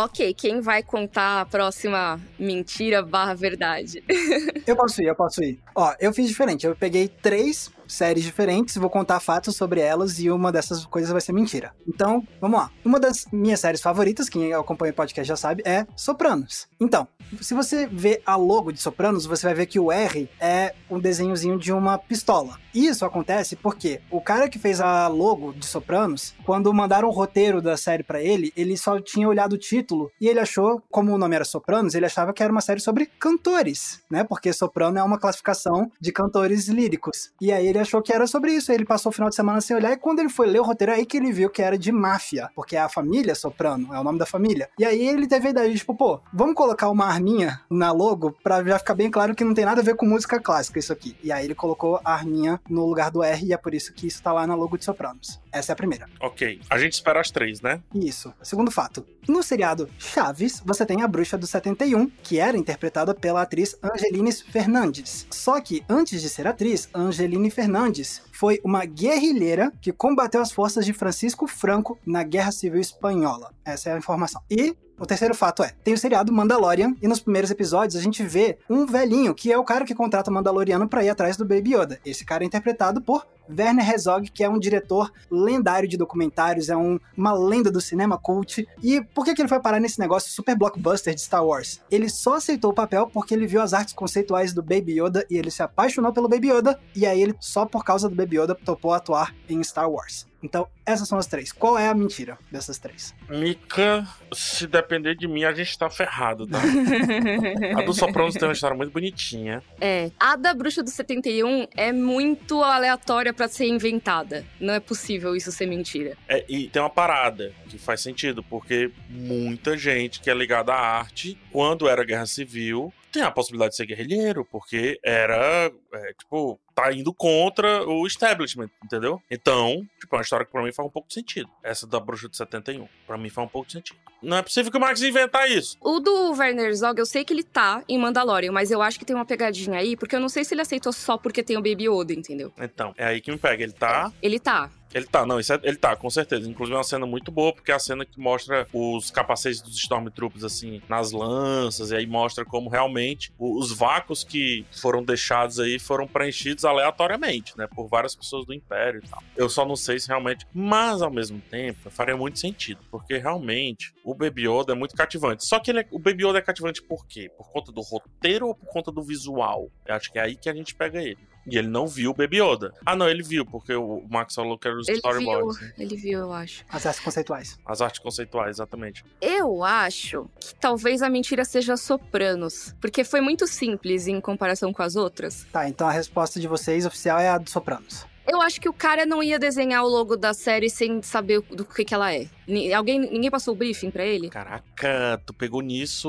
Ok, 0.00 0.32
quem 0.34 0.60
vai 0.60 0.80
contar 0.80 1.40
a 1.40 1.44
próxima 1.44 2.20
mentira 2.38 3.02
barra 3.02 3.34
verdade? 3.34 4.00
Eu 4.64 4.76
posso 4.76 5.02
ir, 5.02 5.06
eu 5.06 5.14
posso 5.16 5.42
ir. 5.42 5.58
Ó, 5.74 5.94
eu 5.98 6.12
fiz 6.12 6.28
diferente. 6.28 6.66
Eu 6.66 6.76
peguei 6.76 7.08
três 7.08 7.70
séries 7.86 8.22
diferentes, 8.22 8.76
vou 8.76 8.90
contar 8.90 9.18
fatos 9.18 9.56
sobre 9.56 9.80
elas 9.80 10.18
e 10.18 10.30
uma 10.30 10.52
dessas 10.52 10.84
coisas 10.84 11.10
vai 11.10 11.22
ser 11.22 11.32
mentira. 11.32 11.72
Então, 11.88 12.22
vamos 12.38 12.60
lá. 12.60 12.70
Uma 12.84 13.00
das 13.00 13.24
minhas 13.32 13.60
séries 13.60 13.80
favoritas, 13.80 14.28
quem 14.28 14.52
acompanha 14.52 14.92
o 14.92 14.94
podcast 14.94 15.26
já 15.26 15.36
sabe, 15.36 15.62
é 15.64 15.86
Sopranos. 15.96 16.68
Então, 16.78 17.08
Se 17.40 17.54
você 17.54 17.86
vê 17.86 18.20
a 18.24 18.36
logo 18.36 18.72
de 18.72 18.80
Sopranos, 18.80 19.26
você 19.26 19.46
vai 19.46 19.54
ver 19.54 19.66
que 19.66 19.78
o 19.78 19.92
R 19.92 20.28
é 20.40 20.74
um 20.90 20.98
desenhozinho 20.98 21.58
de 21.58 21.72
uma 21.72 21.98
pistola. 21.98 22.58
Isso 22.74 23.04
acontece 23.04 23.56
porque 23.56 24.00
o 24.10 24.20
cara 24.20 24.48
que 24.48 24.58
fez 24.58 24.80
a 24.80 25.08
logo 25.08 25.52
de 25.52 25.66
Sopranos, 25.66 26.34
quando 26.44 26.72
mandaram 26.72 27.08
o 27.08 27.12
roteiro 27.12 27.60
da 27.60 27.76
série 27.76 28.02
para 28.02 28.22
ele, 28.22 28.52
ele 28.56 28.76
só 28.76 29.00
tinha 29.00 29.28
olhado 29.28 29.54
o 29.54 29.58
título 29.58 30.10
e 30.20 30.28
ele 30.28 30.38
achou, 30.38 30.82
como 30.90 31.12
o 31.12 31.18
nome 31.18 31.34
era 31.34 31.44
Sopranos, 31.44 31.94
ele 31.94 32.06
achava 32.06 32.32
que 32.32 32.42
era 32.42 32.52
uma 32.52 32.60
série 32.60 32.80
sobre 32.80 33.06
cantores, 33.06 34.00
né? 34.10 34.24
Porque 34.24 34.52
soprano 34.52 34.98
é 34.98 35.02
uma 35.02 35.18
classificação 35.18 35.90
de 36.00 36.12
cantores 36.12 36.68
líricos. 36.68 37.32
E 37.40 37.52
aí 37.52 37.66
ele 37.66 37.78
achou 37.78 38.02
que 38.02 38.12
era 38.12 38.26
sobre 38.26 38.52
isso. 38.52 38.72
Ele 38.72 38.84
passou 38.84 39.10
o 39.10 39.12
final 39.12 39.28
de 39.28 39.34
semana 39.34 39.60
sem 39.60 39.76
olhar 39.76 39.92
e 39.92 39.96
quando 39.96 40.20
ele 40.20 40.28
foi 40.28 40.46
ler 40.46 40.60
o 40.60 40.64
roteiro, 40.64 40.92
é 40.92 40.96
aí 40.96 41.06
que 41.06 41.16
ele 41.16 41.32
viu 41.32 41.50
que 41.50 41.62
era 41.62 41.78
de 41.78 41.90
máfia, 41.90 42.48
porque 42.54 42.76
é 42.76 42.80
a 42.80 42.88
família 42.88 43.34
Soprano, 43.34 43.92
é 43.94 44.00
o 44.00 44.04
nome 44.04 44.18
da 44.18 44.26
família. 44.26 44.68
E 44.78 44.84
aí 44.84 45.06
ele 45.06 45.26
teve 45.26 45.48
a 45.48 45.50
ideia 45.50 45.70
de, 45.70 45.78
tipo, 45.78 45.94
pô, 45.94 46.20
vamos 46.32 46.54
colocar 46.54 46.88
uma 46.88 47.17
arminha 47.18 47.60
na 47.68 47.92
logo 47.92 48.32
pra 48.42 48.62
já 48.62 48.78
ficar 48.78 48.94
bem 48.94 49.10
claro 49.10 49.34
que 49.34 49.44
não 49.44 49.54
tem 49.54 49.64
nada 49.64 49.80
a 49.80 49.84
ver 49.84 49.96
com 49.96 50.06
música 50.06 50.40
clássica 50.40 50.78
isso 50.78 50.92
aqui. 50.92 51.16
E 51.22 51.32
aí 51.32 51.44
ele 51.44 51.54
colocou 51.54 52.00
a 52.04 52.14
arminha 52.14 52.60
no 52.68 52.86
lugar 52.86 53.10
do 53.10 53.22
R 53.22 53.46
e 53.46 53.52
é 53.52 53.56
por 53.56 53.74
isso 53.74 53.92
que 53.92 54.06
isso 54.06 54.22
tá 54.22 54.32
lá 54.32 54.46
na 54.46 54.54
logo 54.54 54.78
de 54.78 54.84
Sopranos. 54.84 55.40
Essa 55.52 55.72
é 55.72 55.74
a 55.74 55.76
primeira. 55.76 56.08
Ok. 56.20 56.60
A 56.70 56.78
gente 56.78 56.92
espera 56.92 57.20
as 57.20 57.30
três, 57.30 57.60
né? 57.60 57.80
Isso. 57.94 58.32
Segundo 58.42 58.70
fato. 58.70 59.04
No 59.26 59.42
seriado 59.42 59.88
Chaves, 59.98 60.62
você 60.64 60.86
tem 60.86 61.02
a 61.02 61.08
bruxa 61.08 61.36
do 61.36 61.46
71, 61.46 62.08
que 62.22 62.38
era 62.38 62.56
interpretada 62.56 63.14
pela 63.14 63.42
atriz 63.42 63.76
Angeline 63.82 64.32
Fernandes. 64.32 65.26
Só 65.30 65.60
que, 65.60 65.82
antes 65.88 66.22
de 66.22 66.28
ser 66.28 66.46
atriz, 66.46 66.88
Angeline 66.94 67.50
Fernandes 67.50 68.22
foi 68.32 68.60
uma 68.62 68.84
guerrilheira 68.84 69.72
que 69.80 69.92
combateu 69.92 70.40
as 70.40 70.52
forças 70.52 70.86
de 70.86 70.92
Francisco 70.92 71.46
Franco 71.46 71.98
na 72.06 72.22
Guerra 72.22 72.52
Civil 72.52 72.80
Espanhola. 72.80 73.52
Essa 73.64 73.90
é 73.90 73.94
a 73.94 73.98
informação. 73.98 74.40
E 74.50 74.76
o 74.98 75.06
terceiro 75.06 75.34
fato 75.34 75.62
é, 75.62 75.72
tem 75.84 75.94
o 75.94 75.98
seriado 75.98 76.32
Mandalorian 76.32 76.94
e 77.00 77.06
nos 77.06 77.20
primeiros 77.20 77.50
episódios 77.50 77.96
a 77.96 78.02
gente 78.02 78.22
vê 78.22 78.58
um 78.68 78.84
velhinho 78.84 79.34
que 79.34 79.52
é 79.52 79.56
o 79.56 79.64
cara 79.64 79.84
que 79.84 79.94
contrata 79.94 80.30
o 80.30 80.34
Mandaloriano 80.34 80.88
para 80.88 81.04
ir 81.04 81.08
atrás 81.08 81.36
do 81.36 81.44
Baby 81.44 81.74
Yoda. 81.74 82.00
Esse 82.04 82.24
cara 82.24 82.42
é 82.42 82.46
interpretado 82.46 83.00
por 83.00 83.26
Werner 83.48 83.88
Herzog, 83.88 84.30
que 84.30 84.44
é 84.44 84.48
um 84.48 84.58
diretor 84.58 85.12
lendário 85.30 85.88
de 85.88 85.96
documentários, 85.96 86.68
é 86.68 86.76
um, 86.76 86.98
uma 87.16 87.32
lenda 87.32 87.70
do 87.70 87.80
cinema 87.80 88.18
cult. 88.18 88.66
E 88.82 89.00
por 89.14 89.24
que, 89.24 89.34
que 89.34 89.42
ele 89.42 89.48
foi 89.48 89.60
parar 89.60 89.80
nesse 89.80 89.98
negócio 89.98 90.30
super 90.30 90.56
blockbuster 90.56 91.14
de 91.14 91.20
Star 91.20 91.44
Wars? 91.44 91.80
Ele 91.90 92.08
só 92.08 92.34
aceitou 92.34 92.70
o 92.70 92.74
papel 92.74 93.06
porque 93.06 93.34
ele 93.34 93.46
viu 93.46 93.60
as 93.60 93.72
artes 93.72 93.94
conceituais 93.94 94.52
do 94.52 94.62
Baby 94.62 95.00
Yoda 95.00 95.26
e 95.30 95.36
ele 95.36 95.50
se 95.50 95.62
apaixonou 95.62 96.12
pelo 96.12 96.28
Baby 96.28 96.50
Yoda, 96.50 96.78
e 96.94 97.06
aí 97.06 97.20
ele, 97.20 97.34
só 97.40 97.64
por 97.64 97.84
causa 97.84 98.08
do 98.08 98.14
Baby 98.14 98.38
Yoda, 98.40 98.54
topou 98.54 98.92
atuar 98.92 99.34
em 99.48 99.62
Star 99.62 99.90
Wars. 99.90 100.28
Então, 100.42 100.68
essas 100.86 101.08
são 101.08 101.18
as 101.18 101.26
três. 101.26 101.50
Qual 101.50 101.76
é 101.76 101.88
a 101.88 101.94
mentira 101.94 102.38
dessas 102.50 102.78
três? 102.78 103.12
Mika, 103.28 104.06
se 104.32 104.66
depender 104.66 105.16
de 105.16 105.26
mim, 105.26 105.44
a 105.44 105.52
gente 105.52 105.76
tá 105.76 105.90
ferrado, 105.90 106.46
tá? 106.46 106.58
a 107.76 107.82
do 107.82 107.92
Sopranos 107.92 108.34
tem 108.34 108.46
uma 108.46 108.52
história 108.52 108.76
muito 108.76 108.92
bonitinha. 108.92 109.62
É. 109.80 110.10
A 110.18 110.36
da 110.36 110.54
Bruxa 110.54 110.82
do 110.82 110.90
71 110.90 111.66
é 111.76 111.92
muito 111.92 112.62
aleatória 112.62 113.34
para 113.38 113.46
ser 113.46 113.66
inventada. 113.66 114.44
Não 114.60 114.74
é 114.74 114.80
possível 114.80 115.36
isso 115.36 115.52
ser 115.52 115.66
mentira. 115.66 116.18
É, 116.28 116.44
e 116.48 116.68
tem 116.68 116.82
uma 116.82 116.90
parada 116.90 117.52
que 117.68 117.78
faz 117.78 118.00
sentido, 118.00 118.42
porque 118.42 118.90
muita 119.08 119.78
gente 119.78 120.20
que 120.20 120.28
é 120.28 120.34
ligada 120.34 120.74
à 120.74 120.98
arte, 120.98 121.38
quando 121.52 121.88
era 121.88 122.04
guerra 122.04 122.26
civil, 122.26 122.92
tem 123.12 123.22
a 123.22 123.30
possibilidade 123.30 123.70
de 123.70 123.76
ser 123.76 123.86
guerrilheiro, 123.86 124.44
porque 124.44 124.98
era, 125.04 125.70
é, 125.94 126.12
tipo, 126.14 126.58
tá 126.78 126.92
indo 126.92 127.12
contra 127.12 127.84
o 127.88 128.06
establishment, 128.06 128.70
entendeu? 128.84 129.20
Então, 129.28 129.84
tipo, 129.98 130.14
é 130.14 130.18
uma 130.18 130.22
história 130.22 130.46
que 130.46 130.52
pra 130.52 130.62
mim 130.62 130.70
faz 130.70 130.86
um 130.86 130.90
pouco 130.90 131.08
de 131.08 131.14
sentido. 131.14 131.50
Essa 131.60 131.88
da 131.88 131.98
Bruxa 131.98 132.28
de 132.28 132.36
71. 132.36 132.86
Pra 133.04 133.18
mim 133.18 133.28
faz 133.28 133.48
um 133.48 133.50
pouco 133.50 133.66
de 133.66 133.72
sentido. 133.72 133.98
Não 134.22 134.36
é 134.36 134.42
possível 134.42 134.70
que 134.70 134.76
o 134.76 134.80
Max 134.80 135.02
inventar 135.02 135.50
isso. 135.50 135.76
O 135.80 135.98
do 135.98 136.32
Werner 136.32 136.74
Zog, 136.74 136.98
eu 136.98 137.06
sei 137.06 137.24
que 137.24 137.32
ele 137.32 137.42
tá 137.42 137.82
em 137.88 137.98
Mandalorian, 137.98 138.52
mas 138.52 138.70
eu 138.70 138.80
acho 138.80 138.98
que 138.98 139.04
tem 139.04 139.14
uma 139.14 139.24
pegadinha 139.24 139.78
aí, 139.78 139.96
porque 139.96 140.14
eu 140.14 140.20
não 140.20 140.28
sei 140.28 140.44
se 140.44 140.54
ele 140.54 140.60
aceitou 140.60 140.92
só 140.92 141.16
porque 141.18 141.42
tem 141.42 141.56
o 141.56 141.62
Baby 141.62 141.88
Yoda, 141.88 142.12
entendeu? 142.12 142.52
Então, 142.58 142.94
é 142.96 143.06
aí 143.06 143.20
que 143.20 143.30
me 143.30 143.38
pega. 143.38 143.62
Ele 143.62 143.72
tá. 143.72 144.12
Ele 144.22 144.38
tá. 144.38 144.70
Ele 144.92 145.06
tá, 145.06 145.26
não, 145.26 145.38
é, 145.38 145.42
ele 145.62 145.76
tá, 145.76 145.94
com 145.96 146.08
certeza. 146.08 146.48
Inclusive 146.48 146.74
é 146.74 146.78
uma 146.78 146.84
cena 146.84 147.06
muito 147.06 147.30
boa, 147.30 147.52
porque 147.52 147.70
é 147.70 147.74
a 147.74 147.78
cena 147.78 148.04
que 148.04 148.18
mostra 148.18 148.66
os 148.72 149.10
capacetes 149.10 149.60
dos 149.60 149.76
Stormtroopers, 149.76 150.44
assim, 150.44 150.80
nas 150.88 151.12
lanças, 151.12 151.90
e 151.90 151.96
aí 151.96 152.06
mostra 152.06 152.44
como 152.44 152.68
realmente 152.68 153.32
os 153.38 153.72
vácuos 153.72 154.24
que 154.24 154.64
foram 154.72 155.02
deixados 155.02 155.60
aí 155.60 155.78
foram 155.78 156.06
preenchidos 156.06 156.64
aleatoriamente, 156.64 157.56
né, 157.56 157.66
por 157.66 157.88
várias 157.88 158.14
pessoas 158.14 158.46
do 158.46 158.54
Império 158.54 159.00
e 159.04 159.08
tal. 159.08 159.22
Eu 159.36 159.48
só 159.48 159.66
não 159.66 159.76
sei 159.76 159.98
se 159.98 160.08
realmente, 160.08 160.46
mas 160.52 161.02
ao 161.02 161.10
mesmo 161.10 161.40
tempo, 161.40 161.90
faria 161.90 162.16
muito 162.16 162.38
sentido, 162.38 162.80
porque 162.90 163.18
realmente 163.18 163.92
o 164.04 164.14
Baby 164.14 164.48
Yoda 164.48 164.72
é 164.72 164.74
muito 164.74 164.94
cativante. 164.94 165.46
Só 165.46 165.58
que 165.58 165.70
é, 165.70 165.86
o 165.90 165.98
Baby 165.98 166.26
Yoda 166.26 166.38
é 166.38 166.42
cativante 166.42 166.82
por 166.82 167.06
quê? 167.06 167.30
Por 167.36 167.50
conta 167.50 167.70
do 167.70 167.80
roteiro 167.80 168.48
ou 168.48 168.54
por 168.54 168.66
conta 168.66 168.90
do 168.90 169.02
visual? 169.02 169.70
Eu 169.86 169.94
acho 169.94 170.10
que 170.10 170.18
é 170.18 170.22
aí 170.22 170.36
que 170.36 170.48
a 170.48 170.54
gente 170.54 170.74
pega 170.74 171.02
ele. 171.02 171.18
E 171.50 171.58
ele 171.58 171.68
não 171.68 171.86
viu 171.86 172.10
o 172.10 172.14
Baby 172.14 172.40
Yoda. 172.42 172.72
Ah, 172.84 172.94
não, 172.96 173.08
ele 173.08 173.22
viu, 173.22 173.44
porque 173.44 173.74
o 173.74 174.02
Max 174.08 174.34
falou 174.34 174.58
que 174.58 174.68
era 174.68 174.76
os 174.76 174.88
Ele 174.88 175.00
viu, 175.00 175.10
storyboards. 175.10 175.60
né? 175.60 175.72
ele 175.78 175.96
viu, 175.96 176.18
eu 176.20 176.32
acho. 176.32 176.64
As 176.68 176.84
artes 176.86 177.00
conceituais. 177.02 177.58
As 177.64 177.80
artes 177.80 178.00
conceituais, 178.00 178.56
exatamente. 178.56 179.04
Eu 179.20 179.62
acho 179.64 180.28
que 180.40 180.54
talvez 180.56 181.02
a 181.02 181.08
mentira 181.08 181.44
seja 181.44 181.76
Sopranos, 181.76 182.74
porque 182.80 183.04
foi 183.04 183.20
muito 183.20 183.46
simples 183.46 184.06
em 184.06 184.20
comparação 184.20 184.72
com 184.72 184.82
as 184.82 184.96
outras. 184.96 185.46
Tá, 185.52 185.68
então 185.68 185.86
a 185.88 185.92
resposta 185.92 186.38
de 186.40 186.48
vocês 186.48 186.84
oficial 186.86 187.18
é 187.18 187.28
a 187.28 187.38
do 187.38 187.48
Sopranos. 187.50 188.06
Eu 188.30 188.42
acho 188.42 188.60
que 188.60 188.68
o 188.68 188.72
cara 188.74 189.06
não 189.06 189.22
ia 189.22 189.38
desenhar 189.38 189.82
o 189.84 189.88
logo 189.88 190.14
da 190.16 190.34
série 190.34 190.68
sem 190.68 191.00
saber 191.02 191.40
do 191.50 191.64
que, 191.64 191.82
que 191.84 191.94
ela 191.94 192.12
é. 192.12 192.26
Alguém, 192.74 192.98
ninguém 192.98 193.30
passou 193.30 193.54
o 193.54 193.56
briefing 193.56 193.90
pra 193.90 194.04
ele? 194.04 194.30
Caraca, 194.30 195.20
tu 195.26 195.34
pegou 195.34 195.60
nisso, 195.60 196.08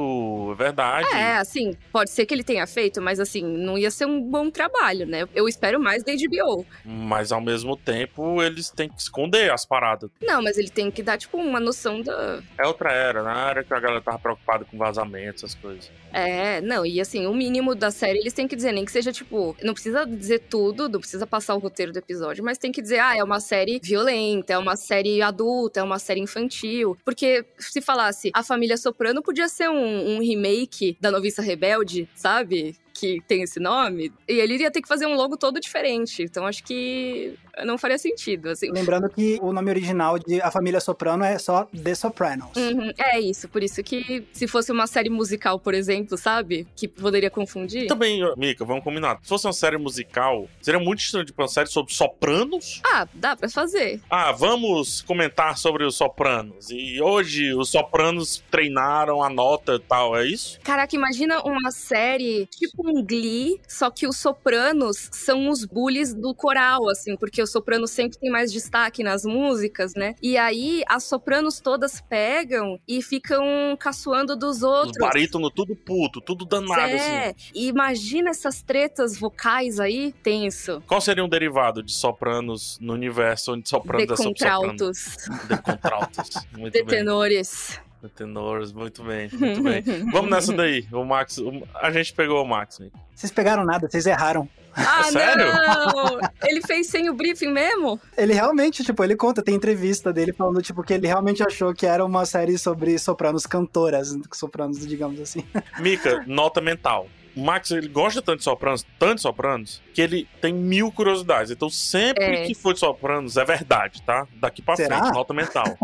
é 0.54 0.56
verdade. 0.56 1.08
É, 1.14 1.38
assim, 1.38 1.76
pode 1.92 2.10
ser 2.12 2.26
que 2.26 2.34
ele 2.34 2.44
tenha 2.44 2.66
feito, 2.66 3.02
mas 3.02 3.20
assim, 3.20 3.44
não 3.44 3.78
ia 3.78 3.92
ser 3.92 4.06
um 4.06 4.22
bom 4.22 4.50
trabalho, 4.50 5.06
né? 5.06 5.28
Eu 5.36 5.48
espero 5.48 5.80
mais 5.80 6.04
da 6.04 6.12
HBO. 6.14 6.66
Mas 6.86 7.32
ao 7.32 7.42
mesmo 7.42 7.76
tempo, 7.76 8.42
eles 8.42 8.70
têm 8.70 8.90
que 8.90 9.00
esconder 9.02 9.52
as 9.52 9.66
paradas. 9.66 10.10
Não, 10.22 10.42
mas 10.42 10.58
ele 10.58 10.70
tem 10.70 10.90
que 10.90 11.04
dar, 11.04 11.18
tipo, 11.18 11.38
uma 11.38 11.60
noção 11.60 12.02
da. 12.02 12.42
É 12.58 12.66
outra 12.66 12.92
era, 12.92 13.24
na 13.24 13.50
era 13.50 13.64
que 13.64 13.74
a 13.74 13.80
galera 13.80 14.02
tava 14.02 14.20
preocupada 14.20 14.66
com 14.66 14.78
vazamento, 14.78 15.46
essas 15.46 15.56
coisas. 15.56 15.92
É, 16.12 16.62
não, 16.62 16.86
e 16.86 17.00
assim, 17.00 17.28
o 17.28 17.34
mínimo 17.34 17.76
da 17.76 17.92
série 17.92 18.20
eles 18.20 18.34
têm 18.34 18.48
que 18.48 18.56
dizer, 18.56 18.72
nem 18.72 18.86
que 18.86 18.92
seja, 18.92 19.12
tipo, 19.12 19.56
não 19.64 19.74
precisa 19.74 20.06
dizer 20.06 20.40
tudo, 20.50 20.90
não 20.90 21.00
precisa 21.00 21.28
passar 21.28 21.56
o 21.56 21.60
roteiro 21.60 21.92
do 21.92 22.00
episódio, 22.00 22.44
mas 22.44 22.58
tem 22.58 22.72
que 22.72 22.82
dizer, 22.82 23.00
ah, 23.00 23.16
é 23.16 23.24
uma 23.24 23.40
série 23.40 23.80
violenta, 23.82 24.54
é 24.54 24.58
uma 24.58 24.76
série 24.76 25.22
adulta, 25.22 25.80
é 25.80 25.84
uma 25.84 26.00
série 26.00 26.20
infantil. 26.30 26.98
Porque 27.04 27.46
se 27.58 27.82
falasse 27.82 28.32
a 28.34 28.44
família 28.44 28.78
Soprano, 28.78 29.22
podia 29.22 29.48
ser 29.48 29.70
um, 29.70 30.16
um 30.16 30.20
remake 30.20 30.98
da 31.02 31.12
Noviça 31.12 31.42
Rebelde, 31.42 32.08
sabe? 32.16 32.78
Que 33.00 33.22
tem 33.28 33.44
esse 33.44 33.60
nome. 33.60 34.12
E 34.28 34.34
ele 34.34 34.56
iria 34.56 34.72
ter 34.72 34.82
que 34.82 34.88
fazer 34.88 35.06
um 35.06 35.16
logo 35.16 35.38
todo 35.38 35.60
diferente. 35.60 36.24
Então 36.24 36.46
acho 36.46 36.64
que 36.64 37.36
não 37.66 37.78
faria 37.78 37.98
sentido, 37.98 38.50
assim. 38.50 38.72
Lembrando 38.72 39.10
que 39.10 39.40
o 39.42 39.52
nome 39.54 39.70
original 39.70 40.18
de 40.18 40.42
A 40.42 40.52
Família 40.52 40.80
Soprano 40.80 41.24
é 41.24 41.38
só 41.38 41.66
The 41.66 41.96
Sopranos. 41.96 42.56
Uhum, 42.56 42.92
é 42.98 43.20
isso, 43.20 43.48
por 43.50 43.64
isso 43.64 43.84
que 43.84 44.26
se 44.32 44.48
fosse 44.48 44.72
uma 44.72 44.88
série 44.88 45.10
musical, 45.10 45.60
por 45.60 45.74
exemplo, 45.74 46.18
sabe? 46.18 46.68
Que 46.76 46.88
poderia 46.88 47.30
confundir. 47.30 47.88
Também, 47.88 48.22
Mika, 48.38 48.66
vamos 48.66 48.84
combinar. 48.84 49.20
Se 49.22 49.30
fosse 49.30 49.48
uma 49.48 49.54
série 49.54 49.78
musical, 49.78 50.48
seria 50.62 50.80
muito 50.80 51.00
estranho 51.00 51.26
de 51.26 51.34
uma 51.38 51.48
série 51.48 51.70
sobre 51.70 51.94
sopranos. 51.94 52.82
Ah, 52.86 53.08
dá 53.14 53.36
pra 53.36 53.50
fazer. 53.50 54.02
Ah, 54.10 54.32
vamos 54.32 55.02
comentar 55.02 55.58
sobre 55.58 55.84
os 55.84 55.96
sopranos. 55.96 56.70
E 56.70 57.02
hoje 57.02 57.54
os 57.54 57.70
sopranos 57.70 58.44
treinaram 58.50 59.24
a 59.24 59.30
nota 59.30 59.76
e 59.76 59.80
tal, 59.80 60.18
é 60.18 60.26
isso? 60.26 60.60
Caraca, 60.62 60.96
imagina 60.96 61.42
uma 61.42 61.72
série 61.72 62.46
tipo 62.48 62.89
um 62.90 63.04
Glee, 63.06 63.60
só 63.68 63.90
que 63.90 64.08
os 64.08 64.18
sopranos 64.18 65.10
são 65.12 65.50
os 65.50 65.66
bullies 65.66 66.14
do 66.14 66.34
coral, 66.34 66.90
assim, 66.90 67.16
porque 67.16 67.42
os 67.42 67.52
sopranos 67.52 67.92
sempre 67.92 68.18
tem 68.18 68.30
mais 68.30 68.52
destaque 68.52 69.04
nas 69.04 69.24
músicas, 69.24 69.94
né? 69.96 70.16
E 70.22 70.38
aí 70.38 70.84
as 70.88 71.04
sopranos 71.04 71.60
todas 71.60 72.02
pegam 72.02 72.80
e 72.88 73.02
ficam 73.02 73.44
caçoando 73.80 74.36
dos 74.36 74.58
Os 74.58 74.64
outros. 74.64 74.98
barítonos 75.00 75.52
tudo 75.56 75.76
puto, 75.76 76.20
tudo 76.22 76.46
danado, 76.46 76.82
assim. 76.96 76.96
é, 77.12 77.36
e 77.54 77.68
imagina 77.68 78.30
essas 78.32 78.62
tretas 78.62 79.18
vocais 79.18 79.80
aí, 79.80 80.14
tenso. 80.24 80.82
Qual 80.88 81.00
seria 81.02 81.24
um 81.24 81.30
derivado 81.30 81.82
de 81.84 81.94
sopranos 81.94 82.78
no 82.82 82.94
universo 82.94 83.54
onde 83.54 83.68
sopranos 83.70 84.10
é 84.12 84.16
sobre 84.16 84.40
soprano? 84.40 84.74
Decontrautos, 84.74 85.16
De 85.48 85.62
contraltos. 85.62 86.30
Muito 86.58 86.74
bem. 86.74 86.84
detenores. 86.86 87.80
Tenores, 88.16 88.72
muito 88.72 89.04
bem, 89.04 89.30
muito 89.34 89.62
bem. 89.64 89.82
Vamos 90.12 90.30
nessa 90.32 90.54
daí. 90.54 90.88
O 90.92 91.04
Max, 91.04 91.38
o- 91.38 91.68
a 91.76 91.92
gente 91.92 92.14
pegou 92.14 92.44
o 92.44 92.48
Max. 92.48 92.80
Nick. 92.80 92.96
Vocês 93.14 93.32
pegaram 93.32 93.66
nada, 93.66 93.90
vocês 93.90 94.06
erraram. 94.06 94.48
Ah, 94.76 95.04
Sério? 95.12 95.46
não! 95.48 96.20
Ele 96.44 96.62
fez 96.62 96.88
sem 96.88 97.10
o 97.10 97.14
briefing 97.14 97.50
mesmo? 97.52 98.00
Ele 98.16 98.34
realmente, 98.34 98.84
tipo, 98.84 99.04
ele 99.04 99.16
conta, 99.16 99.42
tem 99.42 99.56
entrevista 99.56 100.14
dele 100.14 100.32
falando, 100.32 100.62
tipo, 100.62 100.84
que 100.84 100.94
ele 100.94 101.08
realmente 101.08 101.44
achou 101.44 101.74
que 101.74 101.86
era 101.86 102.06
uma 102.06 102.26
série 102.26 102.58
sobre 102.58 102.98
sopranos 103.00 103.46
cantoras, 103.46 104.16
sopranos, 104.34 104.88
digamos 104.88 105.20
assim. 105.20 105.44
Mika, 105.80 106.24
nota 106.28 106.62
mental. 106.62 107.08
O 107.36 107.42
Max, 107.42 107.72
ele 107.72 107.88
gosta 107.88 108.22
tanto 108.22 108.40
de 108.40 108.44
sopranos, 108.44 108.86
tanto 108.98 109.16
de 109.16 109.22
sopranos, 109.22 109.82
que 109.94 110.02
ele 110.02 110.28
tem 110.42 110.54
mil 110.54 110.92
curiosidades. 110.92 111.52
Então, 111.52 111.70
sempre 111.70 112.24
É. 112.24 112.44
que 112.46 112.54
for 112.54 112.74
de 112.74 112.80
sopranos, 112.80 113.38
é 113.38 113.46
verdade, 113.46 114.02
tá? 114.02 114.28
Daqui 114.36 114.62
pra 114.62 114.76
Será? 114.76 115.00
frente, 115.00 115.14
nota 115.14 115.34
mental. 115.34 115.78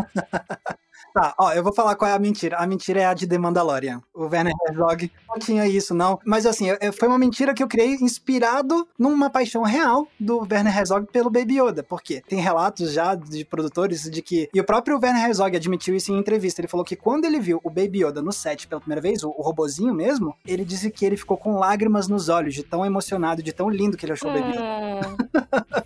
Tá, 1.16 1.34
ó, 1.38 1.50
eu 1.52 1.62
vou 1.62 1.72
falar 1.72 1.94
qual 1.96 2.10
é 2.10 2.12
a 2.12 2.18
mentira. 2.18 2.58
A 2.58 2.66
mentira 2.66 3.00
é 3.00 3.06
a 3.06 3.14
de 3.14 3.26
The 3.26 3.38
Mandalorian. 3.38 4.02
O 4.12 4.24
Werner 4.24 4.52
Herzog 4.68 5.10
não 5.26 5.38
tinha 5.38 5.66
isso, 5.66 5.94
não. 5.94 6.18
Mas 6.26 6.44
assim, 6.44 6.68
eu- 6.68 6.76
eu- 6.78 6.92
foi 6.92 7.08
uma 7.08 7.16
mentira 7.16 7.54
que 7.54 7.62
eu 7.62 7.66
criei 7.68 7.94
inspirado 7.94 8.86
numa 8.98 9.30
paixão 9.30 9.62
real 9.62 10.06
do 10.20 10.40
Werner 10.40 10.76
Herzog 10.76 11.06
pelo 11.10 11.30
Baby 11.30 11.58
Yoda. 11.58 11.82
Por 11.82 12.02
quê? 12.02 12.22
Tem 12.28 12.38
relatos 12.38 12.92
já 12.92 13.14
de 13.14 13.46
produtores 13.46 14.02
de 14.10 14.20
que. 14.20 14.50
E 14.52 14.60
o 14.60 14.64
próprio 14.64 14.98
Werner 15.02 15.24
Herzog 15.24 15.56
admitiu 15.56 15.96
isso 15.96 16.12
em 16.12 16.18
entrevista. 16.18 16.60
Ele 16.60 16.68
falou 16.68 16.84
que 16.84 16.94
quando 16.96 17.24
ele 17.24 17.40
viu 17.40 17.62
o 17.64 17.70
Baby 17.70 18.04
Yoda 18.04 18.20
no 18.20 18.30
set 18.30 18.68
pela 18.68 18.82
primeira 18.82 19.00
vez, 19.00 19.24
o, 19.24 19.30
o 19.30 19.40
robozinho 19.40 19.94
mesmo, 19.94 20.34
ele 20.46 20.66
disse 20.66 20.90
que 20.90 21.06
ele 21.06 21.16
ficou 21.16 21.38
com 21.38 21.58
lágrimas 21.58 22.08
nos 22.08 22.28
olhos, 22.28 22.54
de 22.54 22.62
tão 22.62 22.84
emocionado, 22.84 23.42
de 23.42 23.54
tão 23.54 23.70
lindo 23.70 23.96
que 23.96 24.04
ele 24.04 24.12
achou 24.12 24.30
o 24.30 24.34
Baby 24.34 24.50
Yoda. 24.50 25.85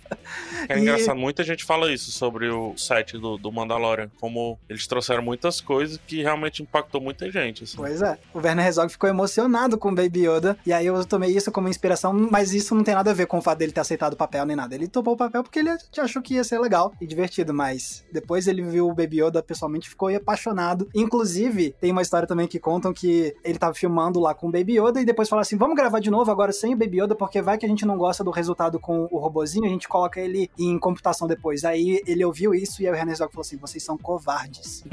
É 0.71 0.77
E- 0.77 0.81
engraçado, 0.81 1.17
muita 1.17 1.43
gente 1.43 1.63
fala 1.63 1.91
isso 1.91 2.11
sobre 2.11 2.49
o 2.49 2.73
set 2.77 3.17
do, 3.17 3.37
do 3.37 3.51
Mandalorian, 3.51 4.09
como 4.19 4.57
eles 4.69 4.87
trouxeram 4.87 5.21
muitas 5.23 5.59
coisas 5.61 5.99
que 6.07 6.21
realmente 6.21 6.61
impactou 6.63 7.01
muita 7.01 7.29
gente. 7.31 7.63
assim. 7.63 7.77
Pois 7.77 8.01
é. 8.01 8.17
O 8.33 8.39
Werner 8.39 8.65
Herzog 8.65 8.91
ficou 8.91 9.09
emocionado 9.09 9.77
com 9.77 9.89
o 9.89 9.95
Baby 9.95 10.27
Yoda. 10.27 10.57
E 10.65 10.73
aí 10.73 10.85
eu 10.85 11.03
tomei 11.05 11.31
isso 11.35 11.51
como 11.51 11.67
inspiração, 11.67 12.13
mas 12.31 12.53
isso 12.53 12.73
não 12.75 12.83
tem 12.83 12.93
nada 12.95 13.11
a 13.11 13.13
ver 13.13 13.25
com 13.27 13.37
o 13.37 13.41
fato 13.41 13.59
dele 13.59 13.71
ter 13.71 13.81
aceitado 13.81 14.13
o 14.13 14.17
papel 14.17 14.45
nem 14.45 14.55
nada. 14.55 14.75
Ele 14.75 14.87
topou 14.87 15.13
o 15.13 15.17
papel 15.17 15.43
porque 15.43 15.59
ele 15.59 15.69
achou 15.97 16.21
que 16.21 16.35
ia 16.35 16.43
ser 16.43 16.59
legal 16.59 16.93
e 17.01 17.07
divertido, 17.07 17.53
mas 17.53 18.03
depois 18.11 18.47
ele 18.47 18.61
viu 18.61 18.87
o 18.87 18.93
Baby 18.93 19.23
Yoda 19.23 19.41
pessoalmente 19.43 19.89
ficou 19.89 20.09
apaixonado. 20.15 20.87
Inclusive, 20.95 21.75
tem 21.79 21.91
uma 21.91 22.01
história 22.01 22.27
também 22.27 22.47
que 22.47 22.59
contam 22.59 22.93
que 22.93 23.35
ele 23.43 23.57
tava 23.59 23.73
filmando 23.73 24.19
lá 24.19 24.33
com 24.33 24.47
o 24.47 24.51
Baby 24.51 24.79
Yoda 24.79 25.01
e 25.01 25.05
depois 25.05 25.27
falaram 25.27 25.41
assim: 25.41 25.57
vamos 25.57 25.75
gravar 25.75 25.99
de 25.99 26.09
novo 26.09 26.31
agora 26.31 26.51
sem 26.51 26.73
o 26.73 26.77
Baby 26.77 27.01
Yoda, 27.01 27.15
porque 27.15 27.41
vai 27.41 27.57
que 27.57 27.65
a 27.65 27.69
gente 27.69 27.85
não 27.85 27.97
gosta 27.97 28.23
do 28.23 28.31
resultado 28.31 28.79
com 28.79 29.07
o 29.11 29.17
robozinho, 29.19 29.65
a 29.65 29.69
gente 29.69 29.87
coloca 29.87 30.19
ele 30.19 30.49
em 30.65 30.79
computação 30.79 31.27
depois. 31.27 31.63
Aí 31.63 32.01
ele 32.05 32.23
ouviu 32.25 32.53
isso 32.53 32.81
e 32.81 32.87
aí 32.87 32.93
o 32.93 32.95
Herzog 32.95 33.31
falou 33.31 33.41
assim: 33.41 33.57
vocês 33.57 33.83
são 33.83 33.97
covardes. 33.97 34.83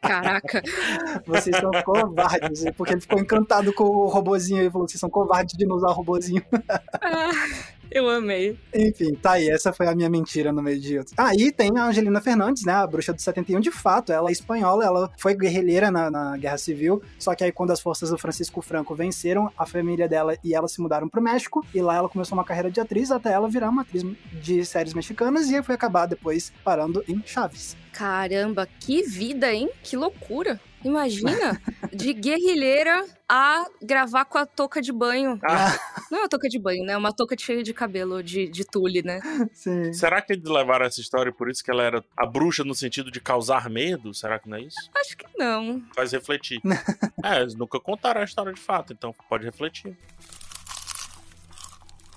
caraca. 0.00 0.62
Vocês 1.26 1.56
são 1.56 1.70
covardes. 1.84 2.64
Porque 2.76 2.94
ele 2.94 3.00
ficou 3.00 3.18
encantado 3.18 3.72
com 3.72 3.84
o 3.84 4.06
robozinho 4.06 4.62
e 4.62 4.70
falou: 4.70 4.88
vocês 4.88 5.00
são 5.00 5.10
covardes 5.10 5.56
de 5.56 5.66
não 5.66 5.76
usar 5.76 5.88
o 5.88 5.92
robozinho. 5.92 6.42
Ah, 7.00 7.30
eu 7.90 8.08
amei. 8.08 8.58
Enfim, 8.74 9.14
tá 9.14 9.32
aí. 9.32 9.48
Essa 9.48 9.72
foi 9.72 9.86
a 9.86 9.94
minha 9.94 10.08
mentira 10.08 10.52
no 10.52 10.62
meio 10.62 10.80
de 10.80 10.98
outros. 10.98 11.14
Ah, 11.18 11.34
e 11.34 11.50
tem 11.50 11.70
a 11.76 11.86
Angelina 11.86 12.20
Fernandes, 12.20 12.64
né? 12.64 12.72
A 12.72 12.86
bruxa 12.86 13.12
do 13.12 13.20
71, 13.20 13.60
de 13.60 13.70
fato. 13.70 14.12
Ela 14.12 14.28
é 14.28 14.32
espanhola, 14.32 14.84
ela 14.84 15.10
foi 15.18 15.34
guerrilheira 15.34 15.90
na, 15.90 16.10
na 16.10 16.36
Guerra 16.36 16.58
Civil. 16.58 17.02
Só 17.18 17.34
que 17.34 17.44
aí, 17.44 17.52
quando 17.52 17.72
as 17.72 17.80
forças 17.80 18.10
do 18.10 18.18
Francisco 18.18 18.62
Franco 18.62 18.94
venceram, 18.94 19.50
a 19.56 19.66
família 19.66 20.08
dela 20.08 20.36
e 20.44 20.54
ela 20.54 20.68
se 20.68 20.80
mudaram 20.80 21.08
pro 21.08 21.22
México. 21.22 21.64
E 21.74 21.80
lá 21.80 21.96
ela 21.96 22.08
começou 22.08 22.36
uma 22.36 22.44
carreira 22.44 22.70
de 22.70 22.80
atriz 22.80 23.10
até 23.10 23.32
ela 23.32 23.48
virar 23.48 23.68
uma 23.68 23.82
atriz 23.82 24.04
de 24.40 24.64
séries 24.64 24.94
mexicanas. 24.94 25.50
E 25.50 25.56
aí 25.56 25.62
foi 25.62 25.74
acabar 25.74 26.06
depois 26.06 26.52
parando 26.64 27.02
em 27.08 27.22
Chaves. 27.24 27.76
Caramba, 27.92 28.68
que 28.78 29.02
vida, 29.02 29.52
hein? 29.52 29.68
Que 29.82 29.96
loucura. 29.96 30.60
Imagina, 30.84 31.60
de 31.92 32.12
guerrilheira 32.12 33.04
a 33.28 33.66
gravar 33.82 34.24
com 34.24 34.38
a 34.38 34.46
touca 34.46 34.80
de 34.80 34.92
banho. 34.92 35.38
Ah, 35.44 35.78
Não 36.10 36.18
é 36.18 36.22
uma 36.22 36.28
touca 36.28 36.48
de 36.48 36.58
banho, 36.58 36.84
né? 36.84 36.94
É 36.94 36.96
uma 36.96 37.12
touca 37.12 37.36
cheia 37.38 37.62
de 37.62 37.72
cabelo, 37.72 38.22
de, 38.22 38.48
de 38.48 38.64
tule, 38.64 39.02
né? 39.02 39.20
Sim. 39.52 39.92
será 39.92 40.20
que 40.20 40.32
eles 40.32 40.48
levaram 40.48 40.86
essa 40.86 41.00
história 41.00 41.30
e 41.30 41.32
por 41.32 41.50
isso 41.50 41.62
que 41.62 41.70
ela 41.70 41.82
era 41.82 42.04
a 42.16 42.26
bruxa 42.26 42.64
no 42.64 42.74
sentido 42.74 43.10
de 43.10 43.20
causar 43.20 43.68
medo? 43.68 44.12
Será 44.14 44.38
que 44.38 44.48
não 44.48 44.56
é 44.56 44.62
isso? 44.62 44.90
Acho 44.96 45.16
que 45.16 45.26
não. 45.36 45.82
Faz 45.94 46.12
refletir. 46.12 46.60
é, 47.24 47.40
eles 47.40 47.54
nunca 47.54 47.78
contaram 47.78 48.20
a 48.20 48.24
história 48.24 48.52
de 48.52 48.60
fato, 48.60 48.92
então 48.92 49.14
pode 49.28 49.44
refletir. 49.44 49.96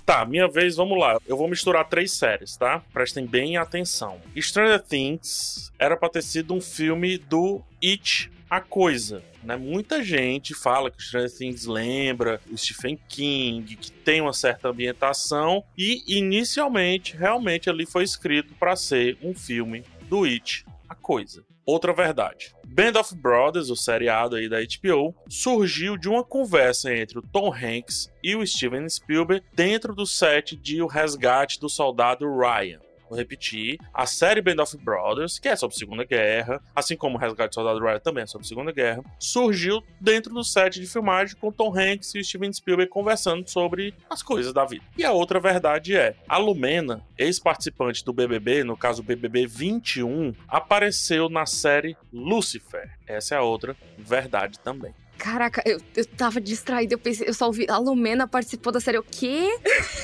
Tá, 0.05 0.25
minha 0.25 0.49
vez, 0.49 0.75
vamos 0.75 0.99
lá. 0.99 1.17
Eu 1.25 1.37
vou 1.37 1.47
misturar 1.47 1.87
três 1.87 2.11
séries, 2.11 2.57
tá? 2.57 2.81
Prestem 2.91 3.25
bem 3.25 3.55
atenção. 3.55 4.19
Stranger 4.37 4.81
Things 4.81 5.71
era 5.79 5.95
pra 5.95 6.09
ter 6.09 6.21
sido 6.21 6.53
um 6.53 6.59
filme 6.59 7.17
do 7.17 7.61
It, 7.81 8.29
a 8.57 8.61
Coisa. 8.61 9.23
Né? 9.43 9.55
Muita 9.55 10.03
gente 10.03 10.53
fala 10.53 10.91
que 10.91 11.01
Stranger 11.01 11.31
Things 11.31 11.65
lembra 11.65 12.39
o 12.51 12.57
Stephen 12.57 12.99
King, 13.07 13.75
que 13.75 13.91
tem 13.91 14.21
uma 14.21 14.33
certa 14.33 14.69
ambientação, 14.69 15.63
e 15.77 16.03
inicialmente, 16.07 17.17
realmente, 17.17 17.69
ali 17.69 17.85
foi 17.85 18.03
escrito 18.03 18.53
pra 18.55 18.75
ser 18.75 19.17
um 19.21 19.33
filme 19.33 19.83
do 20.09 20.23
It, 20.23 20.65
a 20.87 20.95
Coisa. 20.95 21.43
Outra 21.65 21.93
verdade. 21.93 22.53
Band 22.67 22.99
of 22.99 23.15
Brothers, 23.15 23.69
o 23.69 23.75
seriado 23.75 24.35
aí 24.35 24.49
da 24.49 24.57
HBO, 24.59 25.15
surgiu 25.29 25.97
de 25.97 26.09
uma 26.09 26.23
conversa 26.23 26.93
entre 26.93 27.19
o 27.19 27.21
Tom 27.21 27.53
Hanks 27.53 28.11
e 28.21 28.35
o 28.35 28.45
Steven 28.45 28.87
Spielberg 28.89 29.45
dentro 29.53 29.95
do 29.95 30.05
set 30.05 30.55
de 30.57 30.81
O 30.81 30.87
Resgate 30.87 31.59
do 31.59 31.69
Soldado 31.69 32.25
Ryan. 32.37 32.79
Vou 33.13 33.19
repetir, 33.19 33.79
a 33.93 34.07
série 34.07 34.41
Band 34.41 34.63
of 34.63 34.75
Brothers, 34.77 35.37
que 35.37 35.47
é 35.47 35.55
sobre 35.55 35.77
Segunda 35.77 36.03
Guerra, 36.03 36.59
assim 36.75 36.97
como 36.97 37.15
Resgate 37.15 37.49
do 37.51 37.53
Soldado 37.53 37.79
Ryan 37.79 37.99
também 37.99 38.23
é 38.23 38.25
sobre 38.25 38.47
Segunda 38.47 38.71
Guerra, 38.71 39.03
surgiu 39.19 39.83
dentro 40.01 40.33
do 40.33 40.43
set 40.43 40.81
de 40.81 40.87
filmagem 40.87 41.35
com 41.35 41.51
Tom 41.51 41.71
Hanks 41.77 42.15
e 42.15 42.23
Steven 42.23 42.51
Spielberg 42.51 42.89
conversando 42.89 43.47
sobre 43.47 43.93
as 44.09 44.23
coisas 44.23 44.51
da 44.51 44.65
vida. 44.65 44.83
E 44.97 45.05
a 45.05 45.11
outra 45.11 45.39
verdade 45.39 45.95
é, 45.95 46.15
a 46.27 46.39
Lumena, 46.39 47.05
ex-participante 47.15 48.03
do 48.03 48.11
BBB, 48.11 48.63
no 48.63 48.75
caso 48.75 49.03
BBB 49.03 49.45
21, 49.45 50.33
apareceu 50.47 51.29
na 51.29 51.45
série 51.45 51.95
Lucifer. 52.11 52.97
Essa 53.05 53.35
é 53.35 53.37
a 53.37 53.43
outra 53.43 53.77
verdade 53.95 54.57
também. 54.57 54.91
Caraca, 55.23 55.63
eu, 55.65 55.79
eu 55.95 56.05
tava 56.05 56.41
distraída, 56.41 56.93
eu 56.95 56.99
pensei, 56.99 57.25
eu 57.29 57.33
só 57.33 57.45
ouvi. 57.45 57.65
A 57.69 57.77
Lumena 57.77 58.27
participou 58.27 58.73
da 58.73 58.81
série. 58.81 58.97
O 58.97 59.03
quê? 59.09 59.47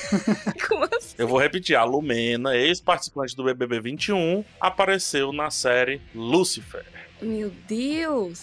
Como 0.66 0.84
assim? 0.96 1.14
Eu 1.18 1.28
vou 1.28 1.38
repetir, 1.38 1.76
a 1.76 1.84
Lumena, 1.84 2.56
ex-participante 2.56 3.36
do 3.36 3.44
BBB 3.44 3.80
21, 3.80 4.42
apareceu 4.58 5.30
na 5.30 5.50
série 5.50 6.00
Lucifer. 6.14 6.86
Meu 7.20 7.52
Deus. 7.68 8.40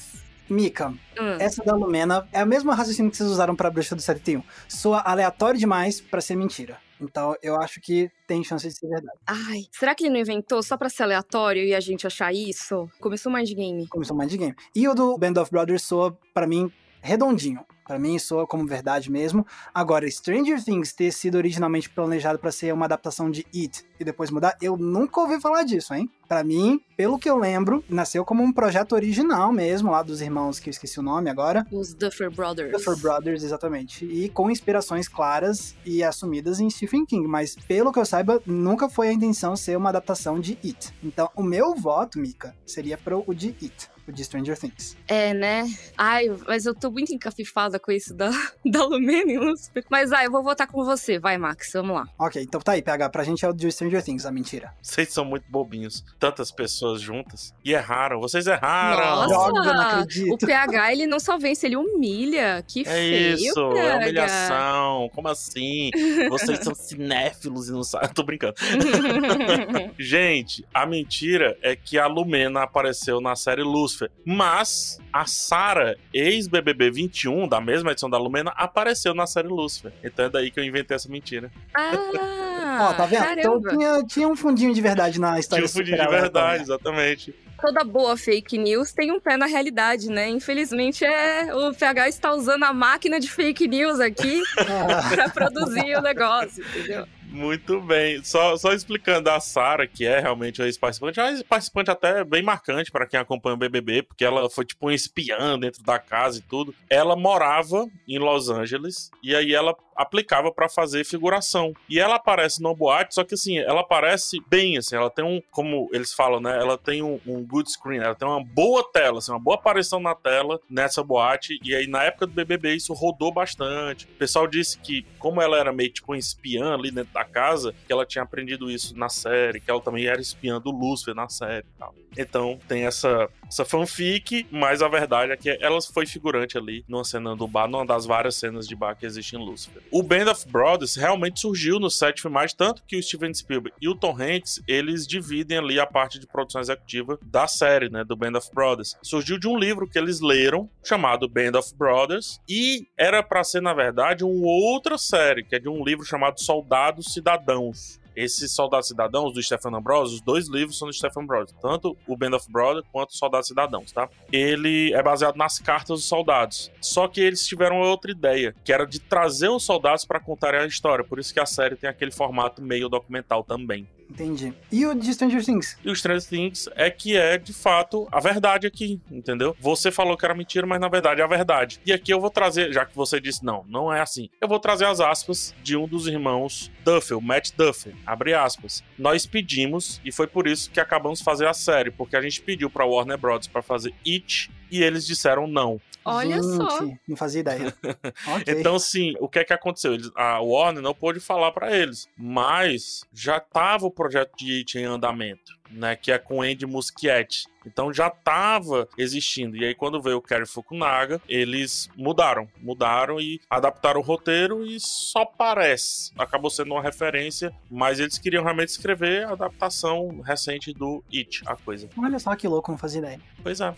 Mika, 0.48 0.94
Hum. 1.20 1.38
essa 1.40 1.64
da 1.64 1.76
Lumena 1.76 2.28
é 2.32 2.44
o 2.44 2.48
mesmo 2.48 2.72
raciocínio 2.72 3.10
que 3.10 3.18
vocês 3.18 3.28
usaram 3.30 3.56
pra 3.56 3.72
Bruxa 3.72 3.96
do 3.96 4.02
71. 4.02 4.44
Soa 4.70 5.00
aleatório 5.02 5.60
demais 5.60 6.00
pra 6.00 6.22
ser 6.22 6.36
mentira. 6.36 6.78
Então 7.00 7.36
eu 7.42 7.56
acho 7.56 7.80
que 7.82 8.10
tem 8.28 8.44
chance 8.44 8.68
de 8.68 8.74
ser 8.74 8.88
verdade. 8.88 9.18
Ai, 9.26 9.64
será 9.72 9.94
que 9.94 10.04
ele 10.04 10.14
não 10.14 10.20
inventou 10.20 10.62
só 10.64 10.78
pra 10.78 10.90
ser 10.90 11.04
aleatório 11.04 11.64
e 11.64 11.74
a 11.74 11.80
gente 11.80 12.06
achar 12.08 12.34
isso? 12.34 12.90
Começou 13.00 13.32
mais 13.32 13.48
de 13.48 13.56
game. 13.56 13.88
Começou 13.88 14.16
mais 14.16 14.30
de 14.30 14.38
game. 14.38 14.56
E 14.76 14.88
o 14.88 14.94
do 14.94 15.18
Band 15.18 15.40
of 15.42 15.52
Brothers 15.52 15.84
soa, 15.84 16.18
pra 16.34 16.48
mim, 16.48 16.72
redondinho. 17.08 17.66
Pra 17.88 17.98
mim, 17.98 18.20
soa 18.20 18.46
como 18.46 18.68
verdade 18.68 19.10
mesmo. 19.10 19.48
Agora, 19.74 20.12
Stranger 20.12 20.62
Things 20.62 20.92
ter 20.92 21.10
sido 21.10 21.36
originalmente 21.36 21.90
planejado 21.90 22.38
pra 22.38 22.52
ser 22.52 22.74
uma 22.74 22.84
adaptação 22.84 23.32
de 23.32 23.48
It 23.56 23.86
e 23.98 24.04
depois 24.04 24.30
mudar, 24.30 24.58
eu 24.62 24.76
nunca 24.76 25.22
ouvi 25.22 25.40
falar 25.40 25.64
disso, 25.64 25.94
hein? 25.94 26.10
Pra 26.28 26.44
mim, 26.44 26.82
pelo 26.98 27.18
que 27.18 27.30
eu 27.30 27.38
lembro, 27.38 27.82
nasceu 27.90 28.26
como 28.26 28.44
um 28.44 28.52
projeto 28.52 28.92
original 28.92 29.54
mesmo, 29.54 29.92
lá 29.92 30.04
dos 30.04 30.20
irmãos 30.20 30.60
que 30.60 30.68
eu 30.68 30.72
esqueci 30.72 31.00
o 31.00 31.04
nome 31.04 31.30
agora. 31.30 31.66
Os 31.72 31.94
Duffer 31.94 32.30
Brothers. 32.30 32.74
Duffer 32.74 32.98
Brothers, 32.98 33.42
exatamente. 33.42 34.04
E 34.04 34.28
com 34.28 34.52
inspirações 34.52 35.08
claras 35.08 35.74
e 35.86 36.04
assumidas 36.04 36.60
em 36.60 36.70
Stephen 36.70 37.06
King. 37.06 37.26
Mas, 37.26 37.56
pelo 37.56 37.94
que 37.94 38.00
eu 38.00 38.06
saiba, 38.06 38.42
nunca 38.46 38.90
foi 38.90 39.08
a 39.08 39.14
intenção 39.14 39.56
ser 39.56 39.78
uma 39.78 39.90
adaptação 39.90 40.42
de 40.42 40.58
It. 40.62 40.94
Então, 41.02 41.30
o 41.34 41.42
meu 41.42 41.74
voto, 41.74 42.20
Mika, 42.20 42.54
seria 42.66 42.98
pro 42.98 43.24
o 43.26 43.34
de 43.34 43.56
It. 43.62 43.90
O 44.08 44.12
de 44.12 44.24
Stranger 44.24 44.58
Things. 44.58 44.96
É, 45.08 45.34
né? 45.34 45.66
Ai, 45.98 46.28
mas 46.48 46.66
eu 46.66 46.74
tô 46.74 46.90
muito 46.90 47.14
encafifada 47.14 47.78
com 47.78 47.92
isso 47.92 48.14
da, 48.14 48.30
da 48.66 48.86
Lumena 48.86 49.32
e 49.32 49.38
Lucifer. 49.38 49.84
Mas, 49.90 50.14
ai, 50.14 50.28
eu 50.28 50.32
vou 50.32 50.42
votar 50.42 50.66
com 50.68 50.86
você. 50.86 51.20
Vai, 51.20 51.38
Max, 51.38 51.72
vamos 51.74 51.96
lá. 51.96 52.08
Ok, 52.18 52.42
então 52.42 52.62
tá 52.62 52.72
aí, 52.74 52.82
PH. 52.82 53.10
Pra 53.10 53.24
gente 53.24 53.44
é 53.44 53.50
o 53.50 53.54
de 53.54 53.70
Stranger 53.72 54.02
Things, 54.02 54.26
a 54.26 54.32
mentira. 54.32 54.74
Vocês 54.82 55.12
são 55.12 55.26
muito 55.26 55.44
bobinhos. 55.50 56.06
Tantas 56.20 56.52
pessoas 56.52 57.02
juntas. 57.02 57.54
E 57.66 57.74
erraram. 57.74 58.20
Vocês 58.22 58.48
erraram. 58.48 59.28
Nossa, 59.28 59.52
Droga, 59.52 59.74
não 59.74 59.82
acredito. 59.82 60.34
o 60.34 60.38
PH, 60.38 60.92
ele 60.94 61.06
não 61.06 61.20
só 61.20 61.38
vence, 61.38 61.66
ele 61.66 61.76
humilha. 61.76 62.64
Que 62.66 62.82
É 62.82 62.84
feio, 62.86 63.36
isso, 63.36 63.70
PH. 63.74 63.80
é 63.80 63.98
humilhação. 63.98 65.10
Como 65.14 65.28
assim? 65.28 65.92
Vocês 66.30 66.60
são 66.60 66.74
cinéfilos 66.76 67.68
e 67.68 67.72
não 67.74 67.84
sabem. 67.84 68.10
Tô 68.14 68.24
brincando. 68.24 68.56
Gente, 70.00 70.66
a 70.74 70.86
mentira 70.86 71.58
é 71.62 71.76
que 71.76 71.98
a 72.00 72.08
Lumena 72.08 72.64
apareceu 72.64 73.20
na 73.20 73.36
série 73.36 73.64
Lucifer, 73.64 73.97
mas 74.26 75.00
a 75.12 75.26
Sarah, 75.26 75.96
ex-BBB 76.14 76.92
21, 76.92 77.48
da 77.48 77.60
mesma 77.62 77.92
edição 77.92 78.10
da 78.10 78.18
Lumena, 78.18 78.52
apareceu 78.56 79.14
na 79.14 79.26
série 79.28 79.48
Lucifer. 79.48 79.92
Então 80.04 80.26
é 80.26 80.30
daí 80.30 80.52
que 80.52 80.60
eu 80.60 80.64
inventei 80.64 80.96
essa 80.96 81.10
mentira. 81.10 81.52
ah, 81.76 82.90
Ó, 82.90 82.94
tá 82.94 83.06
vendo? 83.06 83.24
Então 83.40 83.62
caramba. 83.62 83.70
tinha, 83.70 84.04
tinha 84.06 84.28
um 84.28 84.36
fundinho 84.36 84.74
de 84.74 84.82
verdade 84.82 85.20
na 85.20 85.30
Tinha 85.30 85.40
história. 85.40 85.66
um 85.66 85.68
fundinho 85.68 85.98
de 85.98 86.08
verdade, 86.08 86.16
aleatória. 86.38 86.62
exatamente. 86.62 87.36
Toda 87.60 87.84
boa 87.84 88.16
fake 88.16 88.56
news 88.56 88.92
tem 88.94 89.12
um 89.12 89.20
pé 89.20 89.36
na 89.36 89.48
realidade, 89.48 90.12
né? 90.12 90.30
Infelizmente, 90.30 91.04
é 91.04 91.52
o 91.56 91.74
PH 91.74 92.08
está 92.10 92.32
usando 92.32 92.64
a 92.64 92.72
máquina 92.72 93.20
de 93.20 93.32
fake 93.32 93.68
news 93.68 94.00
aqui 94.00 94.44
pra 95.16 95.28
produzir 95.30 95.98
o 95.98 96.02
negócio, 96.04 96.64
entendeu? 96.64 97.08
Muito 97.30 97.82
bem. 97.82 98.24
Só, 98.24 98.56
só 98.58 98.74
explicando 98.74 99.30
a 99.30 99.40
Sarah, 99.40 99.86
que 99.86 100.06
é 100.06 100.20
realmente 100.20 100.62
uma 100.62 100.68
ex-participante, 100.68 101.20
é 101.20 101.24
uma 101.24 101.32
ex-participante 101.32 101.92
até 101.92 102.24
bem 102.24 102.42
marcante 102.42 102.92
para 102.92 103.06
quem 103.06 103.20
acompanha 103.20 103.56
o 103.56 103.58
BBB, 103.58 104.04
porque 104.04 104.24
ela 104.24 104.50
foi 104.50 104.66
tipo 104.66 104.88
um 104.88 104.92
espiã 104.92 105.60
dentro 105.60 105.84
da 105.84 106.00
casa 106.00 106.40
e 106.40 106.42
tudo. 106.42 106.74
Ela 106.90 107.16
morava 107.16 107.88
em 108.08 108.18
Los 108.18 108.50
Angeles 108.50 109.12
e 109.22 109.36
aí 109.36 109.54
ela 109.54 109.76
aplicava 109.98 110.52
para 110.52 110.70
fazer 110.70 111.04
figuração. 111.04 111.74
E 111.90 112.00
ela 112.00 112.16
aparece 112.16 112.62
no 112.62 112.76
boate, 112.76 113.16
só 113.16 113.24
que 113.24 113.34
assim, 113.34 113.58
ela 113.58 113.82
aparece 113.82 114.40
bem, 114.48 114.78
assim, 114.78 114.96
ela 114.96 115.10
tem 115.10 115.26
um, 115.26 115.42
como 115.52 115.90
eles 115.92 116.14
falam, 116.14 116.40
né? 116.40 116.58
Ela 116.58 116.78
tem 116.78 117.02
um, 117.02 117.20
um 117.26 117.46
good 117.46 117.70
screen, 117.70 118.00
ela 118.00 118.16
tem 118.16 118.28
uma 118.28 118.44
boa 118.44 118.88
tela, 118.92 119.18
assim, 119.18 119.32
uma 119.32 119.40
boa 119.40 119.56
aparição 119.56 120.00
na 120.00 120.14
tela 120.14 120.60
nessa 120.70 121.04
boate. 121.04 121.60
E 121.64 121.74
aí, 121.76 121.88
na 121.88 122.04
época 122.04 122.28
do 122.28 122.34
BBB, 122.34 122.76
isso 122.76 122.94
rodou 122.94 123.32
bastante. 123.32 124.06
O 124.06 124.18
pessoal 124.18 124.48
disse 124.48 124.78
que, 124.78 125.06
como 125.18 125.42
ela 125.42 125.58
era 125.58 125.74
meio 125.74 125.92
tipo 125.92 126.14
um 126.14 126.16
espiã 126.16 126.74
ali 126.74 126.92
dentro 126.92 127.14
da 127.14 127.26
casa, 127.26 127.74
que 127.86 127.92
ela 127.92 128.06
tinha 128.06 128.24
aprendido 128.24 128.70
isso 128.70 128.98
na 128.98 129.10
série, 129.10 129.60
que 129.60 129.70
ela 129.72 129.82
também 129.82 130.06
era 130.06 130.22
espiã 130.22 130.62
do 130.62 130.72
Lúcifer 130.72 131.16
na 131.16 131.28
série 131.28 131.66
e 131.66 131.80
tal. 131.80 131.96
Então 132.18 132.60
tem 132.68 132.86
essa, 132.86 133.30
essa 133.48 133.64
fanfic, 133.64 134.48
mas 134.52 134.82
a 134.82 134.88
verdade 134.88 135.32
é 135.32 135.38
que 135.38 135.50
ela 135.62 135.80
foi 135.82 136.06
figurante 136.06 136.58
ali 136.58 136.84
numa 136.88 137.04
cena 137.04 137.36
do 137.36 137.48
bar, 137.48 137.68
numa 137.68 137.86
das 137.86 138.06
várias 138.06 138.36
cenas 138.36 138.68
de 138.68 138.76
bar 138.76 138.96
que 138.96 139.06
existem 139.06 139.40
em 139.40 139.46
Lucifer. 139.46 139.82
O 139.92 140.04
Band 140.04 140.30
of 140.32 140.48
Brothers 140.50 140.96
realmente 140.96 141.40
surgiu 141.40 141.80
no 141.80 141.90
set 141.90 142.22
filmagem, 142.22 142.56
tanto 142.58 142.84
que 142.86 142.98
o 142.98 143.04
Steven 143.04 143.34
Spielberg 143.34 143.76
e 143.82 143.88
o 143.88 143.96
Tom 143.96 144.16
Hanks, 144.20 144.62
eles 144.68 145.08
dividem 145.08 145.58
ali 145.58 145.80
a 145.80 145.86
parte 145.86 146.20
de 146.20 146.28
produção 146.28 146.62
executiva 146.62 147.18
da 147.22 147.48
série, 147.48 147.90
né, 147.90 148.04
do 148.04 148.16
Band 148.16 148.38
of 148.38 148.50
Brothers. 148.54 148.98
Surgiu 149.02 149.40
de 149.40 149.48
um 149.48 149.58
livro 149.58 149.88
que 149.88 149.98
eles 149.98 150.20
leram, 150.20 150.70
chamado 150.84 151.30
Band 151.30 151.58
of 151.58 151.74
Brothers, 151.76 152.40
e 152.48 152.88
era 152.98 153.24
para 153.24 153.44
ser, 153.44 153.62
na 153.62 153.74
verdade, 153.74 154.24
uma 154.24 154.48
outra 154.48 154.98
série, 154.98 155.44
que 155.44 155.56
é 155.56 155.60
de 155.60 155.70
um 155.70 155.84
livro 155.84 156.06
chamado 156.06 156.42
Soldados 156.42 157.14
Cidadãos. 157.14 158.00
Esses 158.18 158.52
Soldados 158.52 158.88
Cidadãos 158.88 159.32
do 159.32 159.44
Stephen 159.44 159.76
Ambrose, 159.76 160.16
os 160.16 160.22
dois 160.22 160.50
livros 160.50 160.76
são 160.76 160.88
do 160.88 160.94
Stephen 160.94 161.22
Ambrose, 161.22 161.54
tanto 161.62 161.96
o 162.08 162.18
Band 162.18 162.36
of 162.36 162.52
Brothers 162.52 162.84
quanto 162.92 163.12
o 163.12 163.16
Soldados 163.16 163.48
Cidadãos, 163.48 163.92
tá? 163.92 164.10
Ele 164.34 164.92
é 164.92 165.04
baseado 165.04 165.36
nas 165.36 165.60
cartas 165.60 166.00
dos 166.00 166.06
soldados. 166.06 166.72
Só 166.82 167.08
que 167.08 167.22
eles 167.22 167.46
tiveram 167.46 167.80
outra 167.80 168.10
ideia, 168.10 168.56
que 168.66 168.74
era 168.74 168.88
de 168.88 169.00
trazer 169.00 169.50
os 169.50 169.64
soldados 169.64 170.04
para 170.04 170.20
contar 170.20 170.56
a 170.56 170.66
história. 170.66 171.06
Por 171.06 171.20
isso 171.20 171.32
que 171.32 171.40
a 171.40 171.46
série 171.46 171.76
tem 171.76 171.88
aquele 171.88 172.12
formato 172.12 172.60
meio 172.60 172.90
documental 172.90 173.44
também. 173.44 173.88
Entendi. 174.10 174.54
E 174.72 174.86
o 174.86 174.94
de 174.96 175.14
Stranger 175.14 175.44
Things? 175.44 175.78
E 175.84 175.90
o 175.90 175.96
Stranger 175.96 176.28
Things 176.28 176.70
é 176.76 176.90
que 176.90 177.16
é, 177.16 177.38
de 177.38 177.54
fato, 177.54 178.08
a 178.12 178.20
verdade 178.20 178.66
aqui, 178.66 179.00
entendeu? 179.12 179.56
Você 179.60 179.92
falou 179.92 180.18
que 180.18 180.26
era 180.26 180.34
mentira, 180.34 180.66
mas 180.66 180.80
na 180.80 180.88
verdade 180.88 181.22
é 181.22 181.24
a 181.24 181.28
verdade. 181.28 181.80
E 181.86 181.94
aqui 181.94 182.12
eu 182.12 182.20
vou 182.20 182.30
trazer, 182.30 182.72
já 182.72 182.86
que 182.86 182.96
você 182.96 183.20
disse 183.20 183.44
não, 183.44 183.66
não 183.68 183.94
é 183.94 184.02
assim. 184.02 184.30
Eu 184.42 184.48
vou 184.48 184.60
trazer 184.60 184.86
as 184.86 185.00
aspas 185.00 185.54
de 185.62 185.76
um 185.76 185.88
dos 185.88 186.08
irmãos 186.08 186.72
Duffel, 186.84 187.20
Matt 187.22 187.52
Duffel. 187.58 187.94
Abre 188.06 188.34
aspas. 188.34 188.84
Nós 188.98 189.26
pedimos, 189.26 190.02
e 190.04 190.12
foi 190.12 190.28
por 190.28 190.48
isso 190.48 190.72
que 190.72 190.80
acabamos 190.80 191.20
de 191.20 191.26
fazer 191.26 191.48
a 191.48 191.54
série, 191.54 191.92
porque 191.92 192.16
a 192.16 192.22
gente 192.22 192.42
pediu 192.42 192.70
pra 192.70 192.86
Warner 192.86 193.18
Bros. 193.18 193.48
para 193.48 193.62
fazer 193.62 193.94
It, 194.06 194.50
e 194.72 194.84
eles 194.84 195.06
disseram 195.06 195.48
não. 195.48 195.80
Olha 196.08 196.42
Gente, 196.42 196.56
só. 196.56 196.80
Não 197.08 197.18
fazia 197.18 197.42
ideia. 197.42 197.74
ok. 198.28 198.44
Então, 198.48 198.80
sim, 198.80 199.14
o 199.20 199.28
que 199.28 199.40
é 199.40 199.44
que 199.44 199.54
aconteceu? 199.54 199.94
Eles, 199.94 200.10
a 200.16 200.40
Warner 200.40 200.82
não 200.82 200.94
pôde 200.94 201.20
falar 201.20 201.52
pra 201.52 201.76
eles, 201.76 202.08
mas 202.18 203.02
já 203.14 203.40
tava 203.42 203.86
o 203.86 203.92
projeto 203.92 204.32
de 204.38 204.60
It 204.60 204.78
em 204.78 204.86
andamento, 204.86 205.58
né? 205.70 205.98
Que 205.98 206.14
é 206.14 206.18
com 206.18 206.42
Andy 206.42 206.66
Muschietti. 206.66 207.46
Então 207.66 207.92
já 207.92 208.10
tava 208.10 208.88
existindo. 208.98 209.58
E 209.58 209.66
aí, 209.66 209.76
quando 209.76 210.02
veio 210.02 210.18
o 210.18 210.22
Kerry 210.22 210.46
Fukunaga, 210.46 211.22
eles 211.28 211.90
mudaram. 211.98 212.48
Mudaram 212.62 213.20
e 213.20 213.42
adaptaram 213.50 214.00
o 214.00 214.04
roteiro 214.04 214.66
e 214.66 214.80
só 214.80 215.26
parece. 215.26 216.14
Acabou 216.18 216.50
sendo 216.50 216.72
uma 216.72 216.82
referência, 216.82 217.54
mas 217.70 218.00
eles 218.00 218.18
queriam 218.18 218.44
realmente 218.44 218.70
escrever 218.70 219.26
a 219.26 219.32
adaptação 219.32 220.22
recente 220.22 220.72
do 220.74 221.04
It, 221.14 221.42
a 221.46 221.58
coisa. 221.58 221.90
Olha 221.98 222.18
só 222.18 222.34
que 222.36 222.48
louco, 222.48 222.72
não 222.72 222.78
fazia 222.78 223.00
ideia. 223.00 223.20
Pois 223.44 223.60
é. 223.60 223.76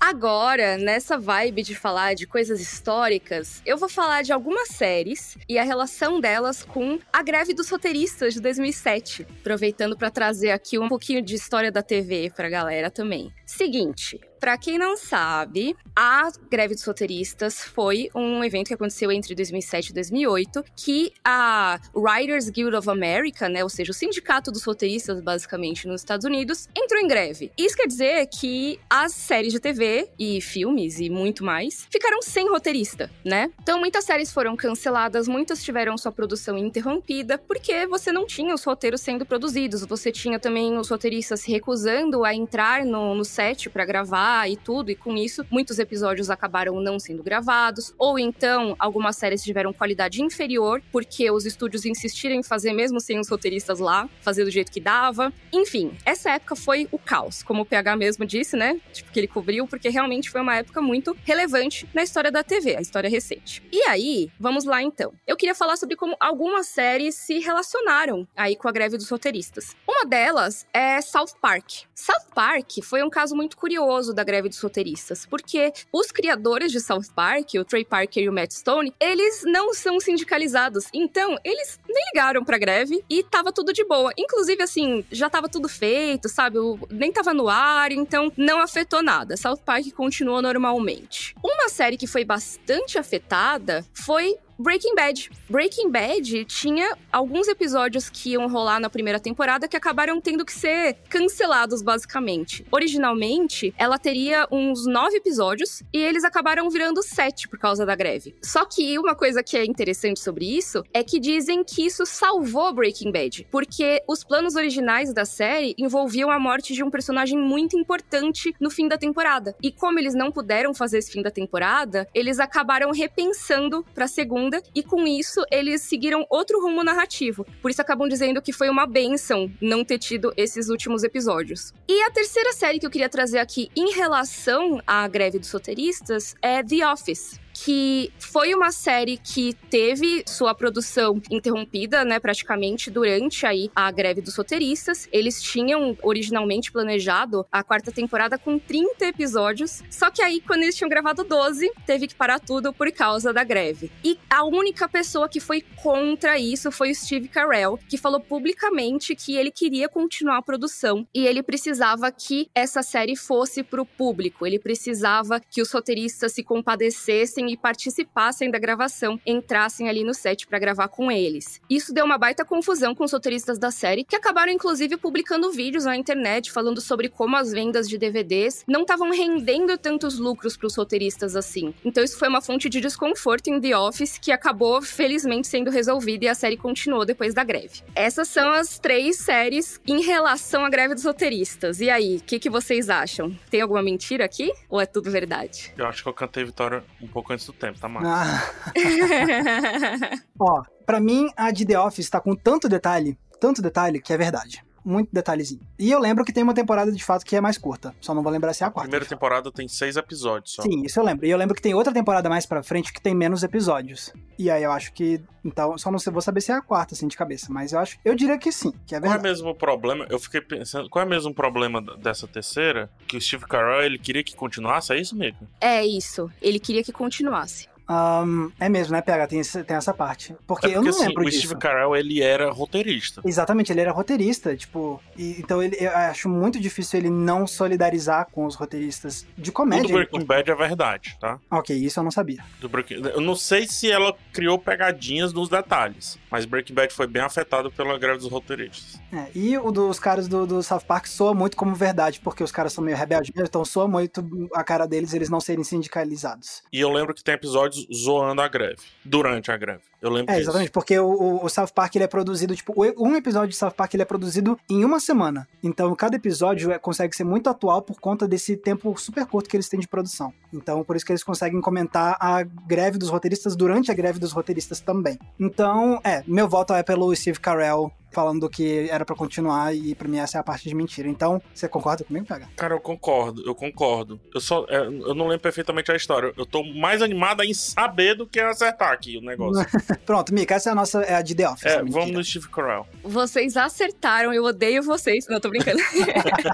Agora, 0.00 0.76
nessa 0.76 1.18
vibe 1.18 1.62
de 1.62 1.74
falar 1.74 2.14
de 2.14 2.26
coisas 2.26 2.60
históricas, 2.60 3.62
eu 3.64 3.76
vou 3.76 3.88
falar 3.88 4.22
de 4.22 4.32
algumas 4.32 4.68
séries 4.68 5.36
e 5.48 5.58
a 5.58 5.64
relação 5.64 6.20
delas 6.20 6.62
com 6.62 6.98
a 7.12 7.22
greve 7.22 7.54
dos 7.54 7.68
roteiristas 7.68 8.34
de 8.34 8.40
2007, 8.40 9.26
aproveitando 9.40 9.96
para 9.96 10.10
trazer 10.10 10.50
aqui 10.50 10.78
um 10.78 10.88
pouquinho 10.88 11.22
de 11.22 11.34
história 11.34 11.72
da 11.72 11.82
TV 11.82 12.30
pra 12.34 12.48
galera 12.48 12.90
também. 12.90 13.32
Seguinte, 13.44 14.20
Pra 14.46 14.56
quem 14.56 14.78
não 14.78 14.96
sabe, 14.96 15.74
a 15.96 16.30
greve 16.48 16.76
dos 16.76 16.84
roteiristas 16.84 17.64
foi 17.64 18.08
um 18.14 18.44
evento 18.44 18.68
que 18.68 18.74
aconteceu 18.74 19.10
entre 19.10 19.34
2007 19.34 19.88
e 19.88 19.92
2008, 19.92 20.64
que 20.76 21.12
a 21.24 21.80
Writers 21.92 22.48
Guild 22.48 22.76
of 22.76 22.88
America, 22.88 23.48
né, 23.48 23.64
ou 23.64 23.68
seja, 23.68 23.90
o 23.90 23.94
sindicato 23.94 24.52
dos 24.52 24.62
roteiristas, 24.62 25.20
basicamente, 25.20 25.88
nos 25.88 26.02
Estados 26.02 26.24
Unidos, 26.24 26.68
entrou 26.76 27.00
em 27.00 27.08
greve. 27.08 27.50
Isso 27.58 27.74
quer 27.74 27.88
dizer 27.88 28.24
que 28.28 28.78
as 28.88 29.10
séries 29.14 29.52
de 29.52 29.58
TV 29.58 30.08
e 30.16 30.40
filmes 30.40 31.00
e 31.00 31.10
muito 31.10 31.44
mais 31.44 31.84
ficaram 31.90 32.22
sem 32.22 32.48
roteirista, 32.48 33.10
né? 33.24 33.50
Então, 33.60 33.80
muitas 33.80 34.04
séries 34.04 34.32
foram 34.32 34.54
canceladas, 34.54 35.26
muitas 35.26 35.60
tiveram 35.60 35.98
sua 35.98 36.12
produção 36.12 36.56
interrompida, 36.56 37.36
porque 37.36 37.84
você 37.88 38.12
não 38.12 38.24
tinha 38.24 38.54
os 38.54 38.62
roteiros 38.62 39.00
sendo 39.00 39.26
produzidos, 39.26 39.84
você 39.84 40.12
tinha 40.12 40.38
também 40.38 40.78
os 40.78 40.88
roteiristas 40.88 41.40
se 41.40 41.50
recusando 41.50 42.24
a 42.24 42.32
entrar 42.32 42.84
no, 42.84 43.12
no 43.12 43.24
set 43.24 43.68
para 43.68 43.84
gravar 43.84 44.35
e 44.48 44.56
tudo, 44.56 44.90
e 44.90 44.94
com 44.96 45.16
isso 45.16 45.44
muitos 45.50 45.78
episódios 45.78 46.30
acabaram 46.30 46.80
não 46.80 46.98
sendo 46.98 47.22
gravados, 47.22 47.94
ou 47.98 48.18
então 48.18 48.74
algumas 48.78 49.16
séries 49.16 49.42
tiveram 49.42 49.72
qualidade 49.72 50.22
inferior, 50.22 50.82
porque 50.90 51.30
os 51.30 51.46
estúdios 51.46 51.84
insistiram 51.84 52.34
em 52.34 52.42
fazer 52.42 52.72
mesmo 52.72 53.00
sem 53.00 53.18
os 53.18 53.28
roteiristas 53.28 53.78
lá, 53.78 54.08
fazer 54.20 54.44
do 54.44 54.50
jeito 54.50 54.70
que 54.70 54.80
dava. 54.80 55.32
Enfim, 55.52 55.96
essa 56.04 56.30
época 56.30 56.56
foi 56.56 56.88
o 56.90 56.98
caos, 56.98 57.42
como 57.42 57.62
o 57.62 57.66
PH 57.66 57.96
mesmo 57.96 58.26
disse, 58.26 58.56
né? 58.56 58.80
Tipo, 58.92 59.12
que 59.12 59.20
ele 59.20 59.28
cobriu, 59.28 59.66
porque 59.66 59.88
realmente 59.88 60.30
foi 60.30 60.40
uma 60.40 60.56
época 60.56 60.80
muito 60.82 61.16
relevante 61.24 61.88
na 61.94 62.02
história 62.02 62.30
da 62.30 62.42
TV, 62.42 62.76
a 62.76 62.80
história 62.80 63.08
recente. 63.08 63.62
E 63.72 63.82
aí, 63.82 64.30
vamos 64.38 64.64
lá 64.64 64.82
então. 64.82 65.12
Eu 65.26 65.36
queria 65.36 65.54
falar 65.54 65.76
sobre 65.76 65.96
como 65.96 66.16
algumas 66.18 66.66
séries 66.66 67.14
se 67.14 67.38
relacionaram 67.38 68.26
aí 68.36 68.56
com 68.56 68.68
a 68.68 68.72
greve 68.72 68.96
dos 68.96 69.08
roteiristas. 69.08 69.76
Uma 69.86 70.04
delas 70.04 70.66
é 70.72 71.00
South 71.00 71.36
Park. 71.40 71.84
South 71.94 72.26
Park 72.34 72.70
foi 72.82 73.02
um 73.02 73.10
caso 73.10 73.34
muito 73.34 73.56
curioso 73.56 74.12
da 74.16 74.24
greve 74.24 74.48
dos 74.48 74.60
roteiristas, 74.60 75.24
porque 75.24 75.72
os 75.92 76.10
criadores 76.10 76.72
de 76.72 76.80
South 76.80 77.12
Park, 77.14 77.54
o 77.54 77.64
Trey 77.64 77.84
Parker 77.84 78.24
e 78.24 78.28
o 78.28 78.32
Matt 78.32 78.52
Stone, 78.52 78.92
eles 78.98 79.42
não 79.44 79.72
são 79.72 80.00
sindicalizados. 80.00 80.86
Então, 80.92 81.36
eles 81.44 81.78
nem 81.88 82.04
ligaram 82.12 82.44
pra 82.44 82.58
greve 82.58 83.04
e 83.08 83.22
tava 83.22 83.52
tudo 83.52 83.72
de 83.72 83.84
boa. 83.84 84.12
Inclusive, 84.18 84.62
assim, 84.62 85.04
já 85.12 85.30
tava 85.30 85.48
tudo 85.48 85.68
feito, 85.68 86.28
sabe? 86.28 86.58
Nem 86.90 87.12
tava 87.12 87.32
no 87.32 87.48
ar, 87.48 87.92
então 87.92 88.32
não 88.36 88.60
afetou 88.60 89.02
nada. 89.02 89.36
South 89.36 89.58
Park 89.64 89.92
continuou 89.92 90.42
normalmente. 90.42 91.34
Uma 91.44 91.68
série 91.68 91.96
que 91.96 92.06
foi 92.06 92.24
bastante 92.24 92.98
afetada 92.98 93.84
foi 93.92 94.36
Breaking 94.58 94.94
Bad. 94.94 95.30
Breaking 95.50 95.90
Bad 95.90 96.44
tinha 96.46 96.96
alguns 97.12 97.46
episódios 97.46 98.08
que 98.08 98.30
iam 98.30 98.48
rolar 98.48 98.80
na 98.80 98.88
primeira 98.88 99.20
temporada 99.20 99.68
que 99.68 99.76
acabaram 99.76 100.18
tendo 100.18 100.46
que 100.46 100.52
ser 100.52 100.94
cancelados, 101.10 101.82
basicamente. 101.82 102.64
Originalmente, 102.72 103.74
ela 103.76 103.98
teria 103.98 104.48
uns 104.50 104.86
nove 104.86 105.18
episódios 105.18 105.82
e 105.92 105.98
eles 105.98 106.24
acabaram 106.24 106.70
virando 106.70 107.02
sete 107.02 107.48
por 107.48 107.58
causa 107.58 107.84
da 107.84 107.94
greve. 107.94 108.34
Só 108.42 108.64
que 108.64 108.98
uma 108.98 109.14
coisa 109.14 109.42
que 109.42 109.58
é 109.58 109.64
interessante 109.64 110.20
sobre 110.20 110.46
isso 110.46 110.82
é 110.92 111.04
que 111.04 111.20
dizem 111.20 111.62
que 111.62 111.84
isso 111.84 112.06
salvou 112.06 112.72
Breaking 112.72 113.12
Bad, 113.12 113.46
porque 113.50 114.02
os 114.08 114.24
planos 114.24 114.54
originais 114.54 115.12
da 115.12 115.26
série 115.26 115.74
envolviam 115.76 116.30
a 116.30 116.38
morte 116.38 116.72
de 116.72 116.82
um 116.82 116.90
personagem 116.90 117.38
muito 117.38 117.78
importante 117.78 118.54
no 118.58 118.70
fim 118.70 118.88
da 118.88 118.96
temporada. 118.96 119.54
E 119.62 119.70
como 119.70 119.98
eles 119.98 120.14
não 120.14 120.32
puderam 120.32 120.72
fazer 120.72 120.98
esse 120.98 121.12
fim 121.12 121.20
da 121.20 121.30
temporada, 121.30 122.08
eles 122.14 122.38
acabaram 122.38 122.90
repensando 122.90 123.84
pra 123.94 124.08
segunda 124.08 124.45
e 124.74 124.82
com 124.82 125.06
isso 125.06 125.42
eles 125.50 125.82
seguiram 125.82 126.26
outro 126.28 126.60
rumo 126.60 126.82
narrativo. 126.84 127.46
Por 127.62 127.70
isso 127.70 127.80
acabam 127.80 128.08
dizendo 128.08 128.42
que 128.42 128.52
foi 128.52 128.68
uma 128.68 128.86
benção 128.86 129.50
não 129.60 129.84
ter 129.84 129.98
tido 129.98 130.32
esses 130.36 130.68
últimos 130.68 131.02
episódios. 131.02 131.72
E 131.88 132.02
a 132.02 132.10
terceira 132.10 132.52
série 132.52 132.78
que 132.78 132.86
eu 132.86 132.90
queria 132.90 133.08
trazer 133.08 133.38
aqui 133.38 133.70
em 133.76 133.92
relação 133.92 134.80
à 134.86 135.06
greve 135.08 135.38
dos 135.38 135.50
roteiristas 135.50 136.34
é 136.42 136.62
The 136.62 136.90
Office 136.90 137.45
que 137.64 138.12
foi 138.18 138.54
uma 138.54 138.70
série 138.70 139.16
que 139.16 139.54
teve 139.70 140.22
sua 140.26 140.54
produção 140.54 141.20
interrompida, 141.30 142.04
né, 142.04 142.20
praticamente 142.20 142.90
durante 142.90 143.46
aí 143.46 143.70
a 143.74 143.90
greve 143.90 144.20
dos 144.20 144.36
roteiristas. 144.36 145.08
Eles 145.10 145.40
tinham 145.40 145.96
originalmente 146.02 146.70
planejado 146.70 147.46
a 147.50 147.62
quarta 147.62 147.90
temporada 147.90 148.36
com 148.36 148.58
30 148.58 149.06
episódios, 149.06 149.82
só 149.90 150.10
que 150.10 150.20
aí 150.20 150.40
quando 150.40 150.64
eles 150.64 150.76
tinham 150.76 150.88
gravado 150.88 151.24
12, 151.24 151.70
teve 151.86 152.06
que 152.06 152.14
parar 152.14 152.38
tudo 152.38 152.74
por 152.74 152.92
causa 152.92 153.32
da 153.32 153.42
greve. 153.42 153.90
E 154.04 154.18
a 154.28 154.44
única 154.44 154.86
pessoa 154.86 155.28
que 155.28 155.40
foi 155.40 155.62
contra 155.82 156.38
isso 156.38 156.70
foi 156.70 156.90
o 156.90 156.94
Steve 156.94 157.28
Carell, 157.28 157.78
que 157.88 157.96
falou 157.96 158.20
publicamente 158.20 159.16
que 159.16 159.34
ele 159.34 159.50
queria 159.50 159.88
continuar 159.88 160.38
a 160.38 160.42
produção 160.42 161.06
e 161.14 161.26
ele 161.26 161.42
precisava 161.42 162.12
que 162.12 162.50
essa 162.54 162.82
série 162.82 163.16
fosse 163.16 163.62
pro 163.62 163.86
público, 163.86 164.46
ele 164.46 164.58
precisava 164.58 165.40
que 165.40 165.62
os 165.62 165.72
roteiristas 165.72 166.32
se 166.32 166.42
compadecessem 166.42 167.45
e 167.48 167.56
participassem 167.56 168.50
da 168.50 168.58
gravação, 168.58 169.20
entrassem 169.26 169.88
ali 169.88 170.04
no 170.04 170.14
set 170.14 170.46
para 170.46 170.58
gravar 170.58 170.88
com 170.88 171.10
eles. 171.10 171.60
Isso 171.68 171.92
deu 171.92 172.04
uma 172.04 172.18
baita 172.18 172.44
confusão 172.44 172.94
com 172.94 173.04
os 173.04 173.12
roteiristas 173.12 173.58
da 173.58 173.70
série, 173.70 174.04
que 174.04 174.16
acabaram 174.16 174.52
inclusive 174.52 174.96
publicando 174.96 175.50
vídeos 175.52 175.84
na 175.84 175.96
internet 175.96 176.50
falando 176.50 176.80
sobre 176.80 177.08
como 177.08 177.36
as 177.36 177.52
vendas 177.52 177.88
de 177.88 177.98
DVDs 177.98 178.64
não 178.66 178.82
estavam 178.82 179.10
rendendo 179.10 179.76
tantos 179.78 180.18
lucros 180.18 180.56
para 180.56 180.66
os 180.66 180.76
roteiristas 180.76 181.36
assim. 181.36 181.74
Então 181.84 182.02
isso 182.02 182.18
foi 182.18 182.28
uma 182.28 182.40
fonte 182.40 182.68
de 182.68 182.80
desconforto 182.80 183.48
em 183.48 183.60
The 183.60 183.76
Office 183.76 184.18
que 184.18 184.32
acabou 184.32 184.82
felizmente 184.82 185.48
sendo 185.48 185.70
resolvida 185.70 186.24
e 186.24 186.28
a 186.28 186.34
série 186.34 186.56
continuou 186.56 187.04
depois 187.04 187.34
da 187.34 187.44
greve. 187.44 187.82
Essas 187.94 188.28
são 188.28 188.52
as 188.52 188.78
três 188.78 189.18
séries 189.18 189.80
em 189.86 190.02
relação 190.02 190.64
à 190.64 190.70
greve 190.70 190.94
dos 190.94 191.04
roteiristas. 191.04 191.80
E 191.80 191.90
aí, 191.90 192.16
o 192.16 192.22
que, 192.22 192.38
que 192.38 192.50
vocês 192.50 192.88
acham? 192.88 193.36
Tem 193.50 193.60
alguma 193.60 193.82
mentira 193.82 194.24
aqui? 194.24 194.52
Ou 194.68 194.80
é 194.80 194.86
tudo 194.86 195.10
verdade? 195.10 195.72
Eu 195.76 195.86
acho 195.86 196.02
que 196.02 196.08
eu 196.08 196.14
cantei 196.14 196.44
Vitória 196.44 196.84
um 197.02 197.06
pouco 197.06 197.32
do 197.44 197.52
tempo, 197.52 197.78
tá, 197.78 197.88
Marcos? 197.88 198.10
Ah. 198.10 198.42
Ó, 200.38 200.62
pra 200.84 201.00
mim, 201.00 201.30
a 201.36 201.50
de 201.50 201.66
The 201.66 201.78
Office 201.78 202.10
tá 202.10 202.20
com 202.20 202.34
tanto 202.34 202.68
detalhe, 202.68 203.18
tanto 203.40 203.62
detalhe, 203.62 204.00
que 204.00 204.12
é 204.12 204.16
verdade. 204.16 204.65
Muito 204.88 205.08
detalhezinho. 205.12 205.60
E 205.78 205.90
eu 205.90 205.98
lembro 205.98 206.24
que 206.24 206.32
tem 206.32 206.44
uma 206.44 206.54
temporada 206.54 206.92
de 206.92 207.02
fato 207.04 207.24
que 207.26 207.34
é 207.34 207.40
mais 207.40 207.58
curta. 207.58 207.92
Só 208.00 208.14
não 208.14 208.22
vou 208.22 208.30
lembrar 208.30 208.52
se 208.54 208.62
é 208.62 208.66
a 208.66 208.68
A 208.68 208.70
quarta. 208.70 208.88
primeira 208.88 209.04
temporada 209.04 209.50
tem 209.50 209.66
seis 209.66 209.96
episódios 209.96 210.54
só. 210.54 210.62
Sim, 210.62 210.82
isso 210.84 211.00
eu 211.00 211.04
lembro. 211.04 211.26
E 211.26 211.30
eu 211.30 211.36
lembro 211.36 211.56
que 211.56 211.60
tem 211.60 211.74
outra 211.74 211.92
temporada 211.92 212.28
mais 212.28 212.46
pra 212.46 212.62
frente 212.62 212.92
que 212.92 213.00
tem 213.02 213.12
menos 213.14 213.42
episódios. 213.42 214.12
E 214.38 214.48
aí 214.48 214.62
eu 214.62 214.70
acho 214.70 214.92
que. 214.92 215.20
Então, 215.44 215.76
só 215.76 215.90
não 215.90 215.98
sei, 215.98 216.12
vou 216.12 216.22
saber 216.22 216.40
se 216.40 216.52
é 216.52 216.54
a 216.54 216.60
quarta, 216.62 216.94
assim, 216.94 217.08
de 217.08 217.16
cabeça. 217.16 217.46
Mas 217.50 217.72
eu 217.72 217.78
acho. 217.80 217.98
Eu 218.04 218.14
diria 218.14 218.38
que 218.38 218.52
sim, 218.52 218.72
que 218.86 218.94
é 218.94 219.00
Qual 219.00 219.06
é 219.10 219.14
verdade. 219.14 219.22
mesmo 219.28 219.50
o 219.50 219.54
problema? 219.54 220.06
Eu 220.08 220.18
fiquei 220.20 220.40
pensando, 220.40 220.88
qual 220.88 221.04
é 221.04 221.08
mesmo 221.08 221.30
o 221.30 221.34
problema 221.34 221.80
dessa 221.98 222.26
terceira? 222.28 222.88
Que 223.08 223.16
o 223.16 223.20
Steve 223.20 223.44
Carell, 223.46 223.82
ele 223.84 223.98
queria 223.98 224.22
que 224.22 224.36
continuasse, 224.36 224.92
é 224.92 225.00
isso 225.00 225.16
mesmo? 225.16 225.48
é 225.60 225.84
isso. 225.84 226.30
Ele 226.40 226.58
queria 226.60 226.84
que 226.84 226.92
continuasse. 226.92 227.68
Ahn, 227.88 228.50
é 228.58 228.68
mesmo, 228.68 228.92
né, 228.92 229.00
PH? 229.00 229.26
Tem, 229.28 229.40
esse- 229.40 229.62
tem 229.64 229.76
essa 229.76 229.94
parte. 229.94 230.34
Porque, 230.46 230.66
É 230.66 230.76
eu 230.76 230.82
não 230.82 230.90
assim, 230.90 231.06
lembro 231.06 231.22
o 231.22 231.26
disso. 231.26 231.38
Steve 231.46 231.56
Carell, 231.58 231.94
ele 231.96 232.20
era 232.22 232.50
roteirista. 232.50 233.20
Exatamente, 233.24 233.72
ele 233.72 233.80
era 233.80 233.92
roteirista, 233.92 234.56
tipo. 234.56 235.00
e- 235.16 235.36
então 235.38 235.62
ele, 235.62 235.76
eu 235.80 235.90
acho 235.90 236.28
muito 236.28 236.58
difícil 236.58 236.98
ele 236.98 237.10
não 237.10 237.46
solidarizar 237.46 238.26
com 238.32 238.44
os 238.46 238.54
roteiristas 238.54 239.26
de 239.36 239.50
O 239.50 239.52
comédia. 239.52 239.86
do 239.88 239.92
Breaking 239.94 240.24
Bad 240.24 240.50
é 240.50 240.54
verdade, 240.54 241.16
tá? 241.20 241.38
Ok, 241.50 241.76
isso 241.76 242.00
eu 242.00 242.04
não 242.04 242.10
sabia. 242.10 242.42
Do 242.60 242.68
Breaking... 242.68 242.96
Eu 243.04 243.20
não 243.20 243.36
sei 243.36 243.66
se 243.66 243.90
ela 243.90 244.14
criou 244.32 244.58
pegadinhas 244.58 245.32
nos 245.32 245.48
detalhes, 245.48 246.18
mas 246.30 246.44
Breaking 246.44 246.74
Bad 246.74 246.92
foi 246.92 247.06
bem 247.06 247.22
afetado 247.22 247.70
pela 247.70 247.98
greve 247.98 248.18
dos 248.18 248.30
roteiristas. 248.30 249.00
É, 249.12 249.26
e 249.34 249.56
o 249.56 249.70
dos 249.70 249.98
caras 249.98 250.26
do, 250.28 250.46
do 250.46 250.62
South 250.62 250.80
Park 250.86 251.06
soa 251.06 251.32
muito 251.34 251.56
como 251.56 251.74
verdade, 251.74 252.20
porque 252.20 252.42
os 252.42 252.50
caras 252.52 252.72
são 252.72 252.82
meio 252.82 252.96
rebeldes, 252.96 253.30
então 253.36 253.64
soa 253.64 253.86
muito 253.86 254.48
a 254.54 254.64
cara 254.64 254.86
deles 254.86 255.14
eles 255.14 255.28
não 255.30 255.40
serem 255.40 255.62
sindicalizados. 255.64 256.62
E 256.72 256.80
eu 256.80 256.90
lembro 256.92 257.14
que 257.14 257.22
tem 257.22 257.34
episódios 257.34 257.75
zoando 257.94 258.40
a 258.42 258.48
greve, 258.48 258.76
durante 259.04 259.50
a 259.50 259.56
greve. 259.56 259.80
Eu 260.00 260.10
lembro 260.10 260.30
É, 260.30 260.36
disso. 260.36 260.44
exatamente, 260.50 260.70
porque 260.70 260.98
o, 260.98 261.42
o- 261.44 261.48
South 261.48 261.68
Park 261.74 261.94
ele 261.96 262.04
é 262.04 262.06
produzido, 262.06 262.54
tipo, 262.54 262.72
um 262.98 263.16
episódio 263.16 263.48
de 263.48 263.56
South 263.56 263.70
Park 263.72 263.94
ele 263.94 264.02
é 264.02 264.06
produzido 264.06 264.58
em 264.70 264.84
uma 264.84 265.00
semana. 265.00 265.48
Então, 265.62 265.94
cada 265.96 266.16
episódio 266.16 266.70
é- 266.70 266.78
consegue 266.78 267.16
ser 267.16 267.24
muito 267.24 267.48
atual 267.48 267.82
por 267.82 267.98
conta 267.98 268.28
desse 268.28 268.56
tempo 268.56 268.94
super 268.98 269.26
curto 269.26 269.48
que 269.48 269.56
eles 269.56 269.68
têm 269.68 269.80
de 269.80 269.88
produção. 269.88 270.32
Então, 270.52 270.84
por 270.84 270.94
isso 270.96 271.04
que 271.04 271.12
eles 271.12 271.24
conseguem 271.24 271.60
comentar 271.60 272.16
a 272.20 272.42
greve 272.42 272.98
dos 272.98 273.08
roteiristas 273.08 273.56
durante 273.56 273.90
a 273.90 273.94
greve 273.94 274.18
dos 274.18 274.32
roteiristas 274.32 274.80
também. 274.80 275.18
Então, 275.40 276.00
é, 276.04 276.22
meu 276.26 276.48
voto 276.48 276.74
é 276.74 276.82
pelo 276.82 277.14
Steve 277.16 277.40
Carell 277.40 277.90
falando 278.16 278.48
que 278.48 278.88
era 278.90 279.04
pra 279.04 279.14
continuar 279.14 279.76
e 279.76 279.94
pra 279.94 280.08
mim 280.08 280.18
essa 280.18 280.38
é 280.38 280.40
a 280.40 280.42
parte 280.42 280.66
de 280.66 280.74
mentira. 280.74 281.06
Então, 281.06 281.42
você 281.52 281.68
concorda 281.68 282.02
comigo, 282.02 282.24
PH? 282.24 282.48
Cara, 282.56 282.74
eu 282.74 282.80
concordo, 282.80 283.42
eu 283.44 283.54
concordo. 283.54 284.18
Eu 284.34 284.40
só. 284.40 284.64
é, 284.70 284.78
eu 284.86 285.14
não 285.14 285.26
lembro 285.26 285.40
perfeitamente 285.40 285.92
a 285.92 285.96
história. 285.96 286.32
Eu 286.34 286.46
tô 286.46 286.64
mais 286.64 287.02
animado 287.02 287.42
em 287.42 287.52
saber 287.52 288.14
do 288.14 288.26
que 288.26 288.40
acertar 288.40 288.90
aqui 288.90 289.18
o 289.18 289.20
negócio. 289.20 289.66
Pronto, 290.06 290.32
Mika, 290.32 290.54
essa 290.54 290.70
é 290.70 290.72
a 290.72 290.74
nossa, 290.74 291.02
é 291.02 291.14
a 291.14 291.20
de 291.20 291.34
The 291.34 291.46
Office. 291.46 291.66
É, 291.66 291.82
vamos 291.82 292.10
no 292.10 292.24
Steve 292.24 292.48
Carell. 292.48 292.86
Vocês 293.04 293.54
acertaram, 293.54 294.32
eu 294.32 294.44
odeio 294.44 294.82
vocês. 294.82 295.26
Não, 295.28 295.38
tô 295.38 295.50
brincando. 295.50 295.82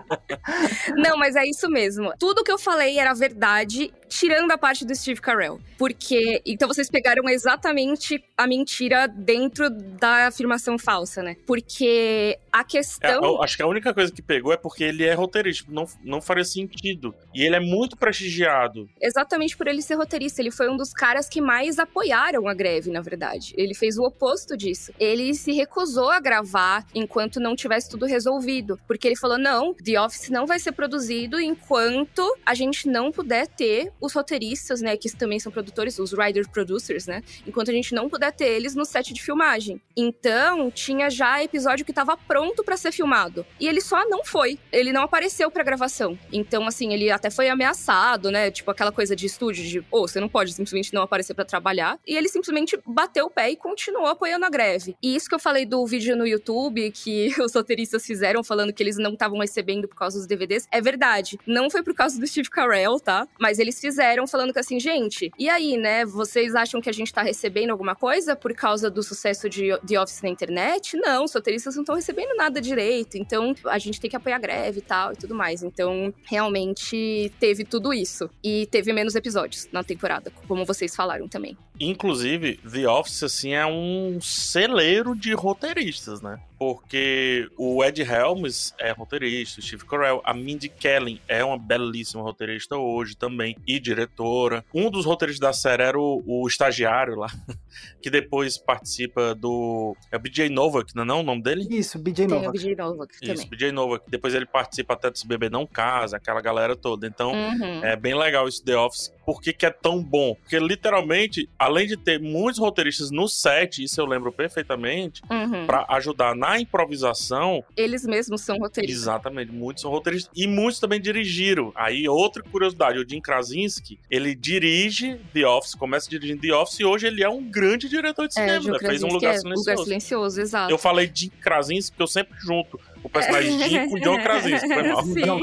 Não, 0.97 1.17
mas 1.17 1.37
é 1.37 1.45
isso 1.45 1.69
mesmo. 1.69 2.13
Tudo 2.19 2.43
que 2.43 2.51
eu 2.51 2.59
falei 2.59 2.99
era 2.99 3.15
verdade, 3.15 3.93
tirando 4.09 4.51
a 4.51 4.59
parte 4.59 4.85
do 4.85 4.95
Steve 4.97 5.21
Carell. 5.21 5.61
Porque. 5.79 6.43
Então 6.45 6.67
vocês 6.67 6.91
pegaram 6.91 7.29
exatamente 7.29 8.23
a 8.37 8.49
mentira 8.49 9.07
dentro 9.07 9.71
da 9.71 10.27
afirmação 10.27 10.77
falsa, 10.77 11.23
né? 11.23 11.37
Porque 11.53 12.39
a 12.51 12.61
É, 12.61 12.65
questão. 12.65 13.23
eu 13.23 13.43
acho 13.43 13.57
que 13.57 13.63
a 13.63 13.67
única 13.67 13.93
coisa 13.93 14.11
que 14.11 14.23
pegou 14.23 14.53
é 14.55 14.57
porque 14.57 14.83
ele 14.85 15.05
é 15.05 15.13
roteirista. 15.13 15.71
Não, 15.71 15.85
não 16.03 16.21
faria 16.23 16.45
sentido. 16.45 17.15
E 17.35 17.43
ele 17.43 17.57
é 17.57 17.61
muito 17.61 17.95
prestigiado. 17.97 18.89
Exatamente 19.01 19.55
por 19.55 19.67
ele 19.67 19.83
ser 19.83 19.97
roteirista. 19.97 20.41
Ele 20.41 20.51
foi 20.51 20.71
um 20.71 20.77
dos 20.79 20.93
caras 20.95 21.29
que 21.29 21.43
mais 21.43 21.79
apoiaram 21.79 22.49
a 22.49 22.55
greve, 22.55 22.91
na 22.91 23.03
verdade. 23.03 23.53
Ele 23.57 23.75
fez 23.75 23.99
o 23.99 24.03
oposto 24.03 24.57
disso. 24.57 24.93
Ele 24.99 25.35
se 25.35 25.53
recusou 25.53 26.11
a 26.11 26.21
gravar 26.21 26.87
enquanto 26.95 27.39
não 27.39 27.55
tivesse 27.55 27.91
tudo 27.91 28.07
resolvido. 28.07 28.81
Porque 28.87 29.07
ele 29.07 29.17
falou: 29.17 29.37
não, 29.39 29.75
The 29.75 30.01
Office 30.01 30.31
não 30.31 30.47
vai 30.47 30.59
ser 30.59 30.73
produzido 30.73 31.39
enquanto 31.39 32.23
a 32.47 32.55
gente 32.55 32.89
não 32.89 33.13
puder 33.13 33.47
ter 33.47 33.93
os 34.01 34.15
roteiristas, 34.15 34.81
né? 34.81 34.97
Que 34.97 35.15
também 35.15 35.39
são 35.39 35.53
produtores, 35.53 35.99
os 35.99 36.13
writer 36.15 36.49
producers, 36.49 37.07
né? 37.07 37.23
Enquanto 37.47 37.71
a 37.71 37.75
gente 37.75 37.95
não 37.95 38.09
puder 38.09 38.33
ter 38.33 38.49
eles 38.49 38.75
no 38.75 38.87
set 38.87 39.13
de 39.13 39.23
filmagem. 39.23 39.81
Então, 39.95 40.71
tinha 40.71 41.11
já 41.11 41.42
episódio 41.45 41.85
que 41.85 41.93
tava 41.93 42.17
pronto 42.17 42.65
pra 42.65 42.77
ser 42.77 42.93
filmado. 42.93 43.45
E 43.59 43.67
ele 43.67 43.81
só 43.81 44.09
não 44.09 44.25
foi. 44.25 44.59
Ele 44.71 44.93
não 44.93 45.03
apareceu 45.03 45.51
pra 45.51 45.63
gravação. 45.63 46.19
Então, 46.33 46.67
assim, 46.67 46.93
ele 46.93 47.11
até 47.11 47.31
foi 47.31 47.49
ameaçado, 47.49 48.31
né? 48.31 48.51
Tipo, 48.51 48.71
aquela 48.71 48.93
coisa 48.93 49.15
de 49.15 49.27
estúdio 49.27 49.65
de, 49.65 49.85
ô, 49.91 50.07
você 50.07 50.21
não 50.21 50.29
pode 50.29 50.53
simplesmente 50.53 50.93
não 50.93 51.03
aparecer 51.03 51.35
pra 51.35 51.45
trabalhar. 51.45 51.99
E 52.07 52.17
ele 52.17 52.29
simplesmente 52.29 52.79
bateu 52.87 53.27
o 53.27 53.31
pé 53.31 53.51
e 53.51 53.57
continuou 53.57 54.07
apoiando 54.07 54.45
a 54.45 54.51
greve. 54.51 54.97
E 55.03 55.15
isso 55.15 55.29
que 55.29 55.35
eu 55.35 55.39
falei 55.39 55.65
do 55.67 55.85
vídeo 55.87 56.17
no 56.17 56.27
YouTube 56.27 56.91
que 56.91 57.33
os 57.41 57.55
roteiristas 57.55 58.05
fizeram 58.05 58.43
falando 58.43 58.73
que 58.73 58.83
eles 58.83 58.97
não 58.97 59.13
estavam 59.13 59.39
recebendo 59.39 59.89
por 59.89 59.97
causa 59.97 60.19
dos 60.19 60.27
DVDs, 60.27 60.67
é 60.71 60.81
verdade. 60.81 61.39
Não 61.47 61.71
foi 61.71 61.83
por 61.83 61.95
causa 61.95 62.19
do 62.19 62.27
Steve 62.27 62.51
Carell, 62.51 62.99
tá? 63.01 63.27
Mas 63.39 63.59
eles 63.59 63.81
fizeram 63.81 64.27
falando 64.27 64.53
que 64.53 64.59
assim, 64.59 64.79
gente, 64.79 65.31
e 65.39 65.49
aí, 65.49 65.77
né? 65.77 66.05
Vocês 66.05 66.55
acham 66.55 66.81
que 66.81 66.91
a 66.91 66.93
gente 66.93 67.13
tá 67.13 67.23
recebendo 67.23 67.71
alguma 67.71 67.95
coisa 67.95 68.37
por 68.37 68.55
causa 68.55 68.91
do 68.91 69.03
sucesso 69.03 69.49
de 69.49 69.77
The 69.87 70.01
Office 70.01 70.23
na 70.23 70.29
internet? 70.29 70.97
Não, 70.97 71.22
os 71.25 71.35
roteiristas 71.35 71.75
não 71.75 71.83
estão 71.83 71.95
recebendo 71.95 72.35
nada 72.37 72.61
direito. 72.61 73.17
Então, 73.17 73.55
a 73.67 73.79
gente 73.79 74.01
tem 74.01 74.11
que 74.11 74.17
apoiar 74.17 74.37
a 74.37 74.41
greve 74.41 74.79
e 74.79 74.83
tal 74.83 75.13
e 75.13 75.17
tudo 75.17 75.35
mais. 75.35 75.63
Então, 75.63 76.13
realmente 76.25 77.33
teve 77.39 77.65
tudo 77.65 77.93
isso. 77.93 78.29
E 78.43 78.67
teve 78.67 78.93
menos 78.93 79.15
episódios 79.15 79.69
na 79.73 79.83
temporada, 79.83 80.33
como 80.47 80.65
vocês 80.65 80.95
falaram 80.95 81.29
também. 81.29 81.57
Inclusive, 81.85 82.59
The 82.59 82.89
Office, 82.89 83.23
assim, 83.25 83.55
é 83.55 83.67
um 83.67 84.19
celeiro 84.21 85.15
de 85.15 85.33
roteiristas, 85.35 86.21
né? 86.23 86.41
Porque 86.59 87.49
o 87.59 87.83
Ed 87.85 88.01
Helms 88.03 88.73
é 88.79 88.93
roteirista, 88.93 89.59
o 89.59 89.63
Steve 89.65 89.85
Carell, 89.85 90.23
a 90.25 90.33
Mindy 90.33 90.69
Kaling 90.69 91.21
é 91.27 91.43
uma 91.45 91.59
belíssima 91.59 92.23
roteirista 92.23 92.77
hoje 92.77 93.17
também, 93.17 93.57
e 93.67 93.81
diretora. 93.81 94.65
Um 94.73 94.89
dos 94.89 95.05
roteiristas 95.05 95.41
da 95.41 95.53
série 95.53 95.83
era 95.83 95.99
o, 95.99 96.23
o 96.25 96.47
estagiário 96.47 97.17
lá, 97.17 97.27
que 98.01 98.09
depois 98.09 98.57
participa 98.57 99.35
do... 99.35 99.97
É 100.13 100.17
o 100.17 100.21
BJ 100.21 100.49
Novak, 100.51 100.95
não 100.95 101.03
é 101.03 101.07
não, 101.07 101.21
o 101.21 101.23
nome 101.25 101.43
dele? 101.43 101.67
Isso, 101.69 101.99
BJ 101.99 102.29
Tem 102.29 102.37
o 102.37 102.41
Novak. 102.41 102.57
BJ 102.59 102.77
Novak 102.77 103.13
Isso, 103.15 103.35
também. 103.35 103.49
BJ 103.49 103.73
Novak. 103.73 104.05
Depois 104.09 104.33
ele 104.33 104.47
participa 104.47 104.95
até 104.95 105.11
desse 105.11 105.27
Bebê 105.27 105.51
Não 105.51 105.67
Casa, 105.67 106.17
aquela 106.17 106.41
galera 106.41 106.77
toda. 106.77 107.09
Então, 107.09 107.33
Uhum. 107.33 107.85
é 107.85 107.97
bem 107.97 108.15
legal 108.17 108.47
esse 108.47 108.63
The 108.63 108.77
Office. 108.77 109.13
Por 109.25 109.41
que, 109.41 109.53
que 109.53 109.65
é 109.67 109.71
tão 109.71 110.03
bom? 110.03 110.35
Porque 110.35 110.59
literalmente, 110.59 111.49
além 111.59 111.87
de 111.87 111.97
ter 111.97 112.19
muitos 112.21 112.59
roteiristas 112.61 113.11
no 113.11 113.29
set, 113.29 113.83
isso 113.83 114.01
eu 114.01 114.07
lembro 114.07 114.33
perfeitamente, 114.33 115.23
Uhum. 115.31 115.67
pra 115.67 115.87
ajudar 115.91 116.35
na 116.35 116.59
improvisação, 116.61 117.65
Eles 117.77 118.05
mesmos 118.05 118.41
são 118.43 118.59
roteiristas. 118.59 119.03
exatamente, 119.03 119.53
muitos 119.53 119.83
são 119.83 119.91
roteiristas 119.91 120.31
e 120.37 120.47
muitos 120.47 120.81
também 120.81 121.01
dirigiram. 121.01 121.73
Aí 121.75 122.09
outra 122.09 122.43
curiosidade, 122.43 122.99
o 122.99 123.09
Jim 123.09 123.21
Krasinski, 123.21 123.99
ele 124.11 124.35
dirige 124.35 125.19
The 125.33 125.47
Office, 125.47 125.75
começa 125.75 126.09
dirigindo 126.09 126.41
The 126.43 126.53
Office 126.55 126.81
e 126.81 126.85
hoje 126.85 127.07
ele 127.07 127.23
é 127.23 127.29
um 127.29 127.43
grande 127.43 127.89
diretor 127.89 128.29
de 128.29 128.39
É, 128.39 128.43
cinema, 128.43 128.61
Gil 128.63 128.73
né? 128.73 128.79
Fez 128.81 129.03
um 129.03 129.09
lugar 129.09 129.35
é 129.35 129.39
silencioso. 129.39 129.71
Lugar 129.71 129.85
silencioso, 129.85 130.41
exato. 130.41 130.71
Eu 130.73 130.79
falei 130.79 131.11
Jim 131.13 131.31
Krasinski 131.41 131.93
porque 131.93 132.03
eu 132.03 132.07
sempre 132.07 132.37
junto 132.41 132.79
o 133.03 133.09
personagem 133.09 133.59
John 134.01 134.23
Krasinski, 134.23 134.69
foi 134.69 135.27
mal. 135.27 135.41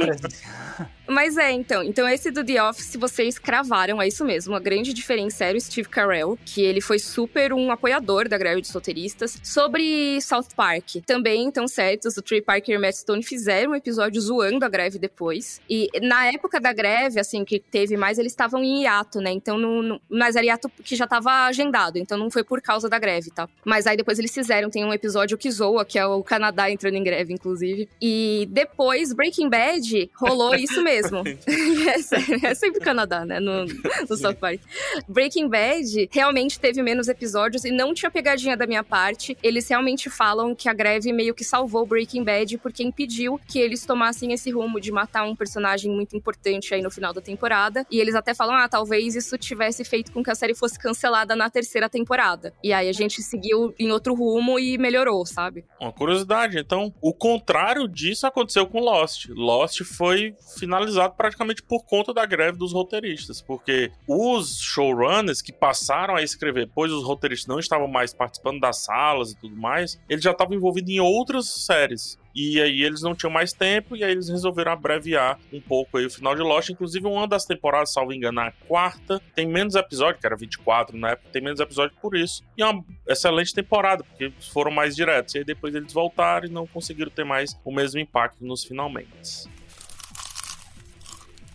Mas 1.09 1.37
é, 1.37 1.51
então. 1.51 1.83
Então, 1.83 2.07
esse 2.07 2.29
do 2.29 2.45
The 2.45 2.63
Office, 2.63 2.95
vocês 2.95 3.39
cravaram, 3.39 3.99
é 3.99 4.07
isso 4.07 4.23
mesmo. 4.23 4.55
A 4.55 4.59
grande 4.59 4.93
diferença 4.93 5.43
era 5.43 5.57
o 5.57 5.61
Steve 5.61 5.89
Carell, 5.89 6.37
que 6.45 6.61
ele 6.61 6.79
foi 6.79 6.99
super 6.99 7.51
um 7.51 7.71
apoiador 7.71 8.29
da 8.29 8.37
greve 8.37 8.61
dos 8.61 8.69
roteiristas. 8.69 9.39
Sobre 9.43 10.21
South 10.21 10.49
Park, 10.55 10.97
também 11.07 11.47
estão 11.47 11.67
certos. 11.67 12.15
O 12.15 12.21
Trey 12.21 12.41
Parker 12.41 12.75
e 12.75 12.77
o 12.77 12.81
Matt 12.81 12.93
Stone 12.93 13.23
fizeram 13.23 13.71
um 13.71 13.75
episódio 13.75 14.21
zoando 14.21 14.63
a 14.63 14.69
greve 14.69 14.99
depois. 14.99 15.59
E 15.67 15.89
na 16.01 16.27
época 16.27 16.59
da 16.59 16.71
greve, 16.71 17.19
assim, 17.19 17.43
que 17.43 17.59
teve 17.59 17.97
mais, 17.97 18.19
eles 18.19 18.31
estavam 18.31 18.63
em 18.63 18.83
hiato, 18.83 19.19
né? 19.19 19.31
Então, 19.31 19.57
não, 19.57 19.81
não, 19.81 20.01
mas 20.07 20.35
era 20.35 20.45
hiato 20.45 20.69
que 20.83 20.95
já 20.95 21.07
tava 21.07 21.47
agendado. 21.47 21.97
Então, 21.97 22.19
não 22.19 22.29
foi 22.29 22.43
por 22.43 22.61
causa 22.61 22.87
da 22.87 22.99
greve, 22.99 23.31
tá? 23.31 23.49
Mas 23.65 23.87
aí 23.87 23.97
depois 23.97 24.19
eles 24.19 24.33
fizeram. 24.33 24.69
Tem 24.69 24.85
um 24.85 24.93
episódio 24.93 25.37
que 25.39 25.49
zoa, 25.49 25.83
que 25.83 25.97
é 25.97 26.05
o 26.05 26.23
Canadá 26.23 26.69
entrando 26.69 26.95
em 26.95 27.03
greve, 27.03 27.33
inclusive. 27.33 27.48
E 28.01 28.47
depois, 28.51 29.13
Breaking 29.13 29.49
Bad, 29.49 30.11
rolou 30.15 30.55
isso 30.55 30.81
mesmo. 30.83 30.99
mesmo. 31.23 31.23
é, 31.89 32.01
sério, 32.01 32.45
é 32.45 32.53
sempre 32.53 32.79
Canadá, 32.79 33.25
né? 33.25 33.39
No, 33.39 33.65
no 33.65 34.17
South 34.17 34.35
Park. 34.35 34.61
Breaking 35.07 35.47
Bad 35.47 36.09
realmente 36.11 36.59
teve 36.59 36.81
menos 36.81 37.07
episódios 37.07 37.65
e 37.65 37.71
não 37.71 37.93
tinha 37.93 38.11
pegadinha 38.11 38.55
da 38.55 38.67
minha 38.67 38.83
parte. 38.83 39.37
Eles 39.41 39.67
realmente 39.67 40.09
falam 40.09 40.55
que 40.55 40.69
a 40.69 40.73
greve 40.73 41.11
meio 41.11 41.33
que 41.33 41.43
salvou 41.43 41.85
Breaking 41.85 42.23
Bad 42.23 42.57
porque 42.57 42.83
impediu 42.83 43.39
que 43.47 43.59
eles 43.59 43.85
tomassem 43.85 44.33
esse 44.33 44.51
rumo 44.51 44.79
de 44.79 44.91
matar 44.91 45.23
um 45.23 45.35
personagem 45.35 45.91
muito 45.91 46.15
importante 46.15 46.73
aí 46.73 46.81
no 46.81 46.91
final 46.91 47.13
da 47.13 47.21
temporada. 47.21 47.85
E 47.89 47.99
eles 47.99 48.15
até 48.15 48.33
falam: 48.33 48.55
ah, 48.55 48.67
talvez 48.67 49.15
isso 49.15 49.37
tivesse 49.37 49.83
feito 49.83 50.11
com 50.11 50.23
que 50.23 50.31
a 50.31 50.35
série 50.35 50.53
fosse 50.53 50.77
cancelada 50.77 51.35
na 51.35 51.49
terceira 51.49 51.89
temporada. 51.89 52.53
E 52.63 52.73
aí 52.73 52.89
a 52.89 52.93
gente 52.93 53.21
seguiu 53.21 53.73
em 53.79 53.91
outro 53.91 54.13
rumo 54.13 54.59
e 54.59 54.77
melhorou, 54.77 55.25
sabe? 55.25 55.65
Uma 55.79 55.91
curiosidade, 55.91 56.57
então, 56.57 56.93
o 57.01 57.13
contrário 57.39 57.87
disso 57.87 58.27
aconteceu 58.27 58.67
com 58.67 58.79
Lost. 58.79 59.29
Lost 59.29 59.83
foi 59.83 60.35
finalizado 60.57 61.15
praticamente 61.15 61.63
por 61.63 61.85
conta 61.85 62.13
da 62.13 62.25
greve 62.25 62.57
dos 62.57 62.73
roteiristas, 62.73 63.41
porque 63.41 63.91
os 64.05 64.59
showrunners 64.59 65.41
que 65.41 65.53
passaram 65.53 66.15
a 66.15 66.21
escrever, 66.21 66.69
pois 66.75 66.91
os 66.91 67.03
roteiristas 67.03 67.47
não 67.47 67.59
estavam 67.59 67.87
mais 67.87 68.13
participando 68.13 68.59
das 68.59 68.83
salas 68.83 69.31
e 69.31 69.37
tudo 69.39 69.55
mais, 69.55 69.99
eles 70.09 70.23
já 70.23 70.31
estavam 70.31 70.55
envolvidos 70.55 70.89
em 70.89 70.99
outras 70.99 71.47
séries. 71.65 72.19
E 72.35 72.61
aí 72.61 72.83
eles 72.83 73.01
não 73.01 73.15
tinham 73.15 73.31
mais 73.31 73.53
tempo, 73.53 73.95
e 73.95 74.03
aí 74.03 74.11
eles 74.11 74.29
resolveram 74.29 74.71
abreviar 74.71 75.39
um 75.51 75.59
pouco 75.59 75.97
aí 75.97 76.05
o 76.05 76.09
final 76.09 76.35
de 76.35 76.41
Lost. 76.41 76.69
Inclusive, 76.69 77.05
uma 77.05 77.27
das 77.27 77.45
temporadas, 77.45 77.93
salvo 77.93 78.13
engano, 78.13 78.39
a 78.41 78.51
quarta, 78.67 79.21
tem 79.35 79.47
menos 79.47 79.75
episódio, 79.75 80.19
que 80.19 80.25
era 80.25 80.35
24 80.35 80.97
na 80.97 81.11
época, 81.11 81.29
tem 81.31 81.41
menos 81.41 81.59
episódio 81.59 81.95
por 82.01 82.15
isso. 82.15 82.43
E 82.57 82.61
é 82.61 82.65
uma 82.65 82.83
excelente 83.07 83.53
temporada, 83.53 84.03
porque 84.03 84.31
foram 84.51 84.71
mais 84.71 84.95
diretos. 84.95 85.35
E 85.35 85.39
aí 85.39 85.43
depois 85.43 85.75
eles 85.75 85.93
voltaram 85.93 86.47
e 86.47 86.51
não 86.51 86.65
conseguiram 86.67 87.11
ter 87.11 87.23
mais 87.23 87.57
o 87.63 87.71
mesmo 87.71 87.99
impacto 87.99 88.45
nos 88.45 88.63
finalmente. 88.63 89.49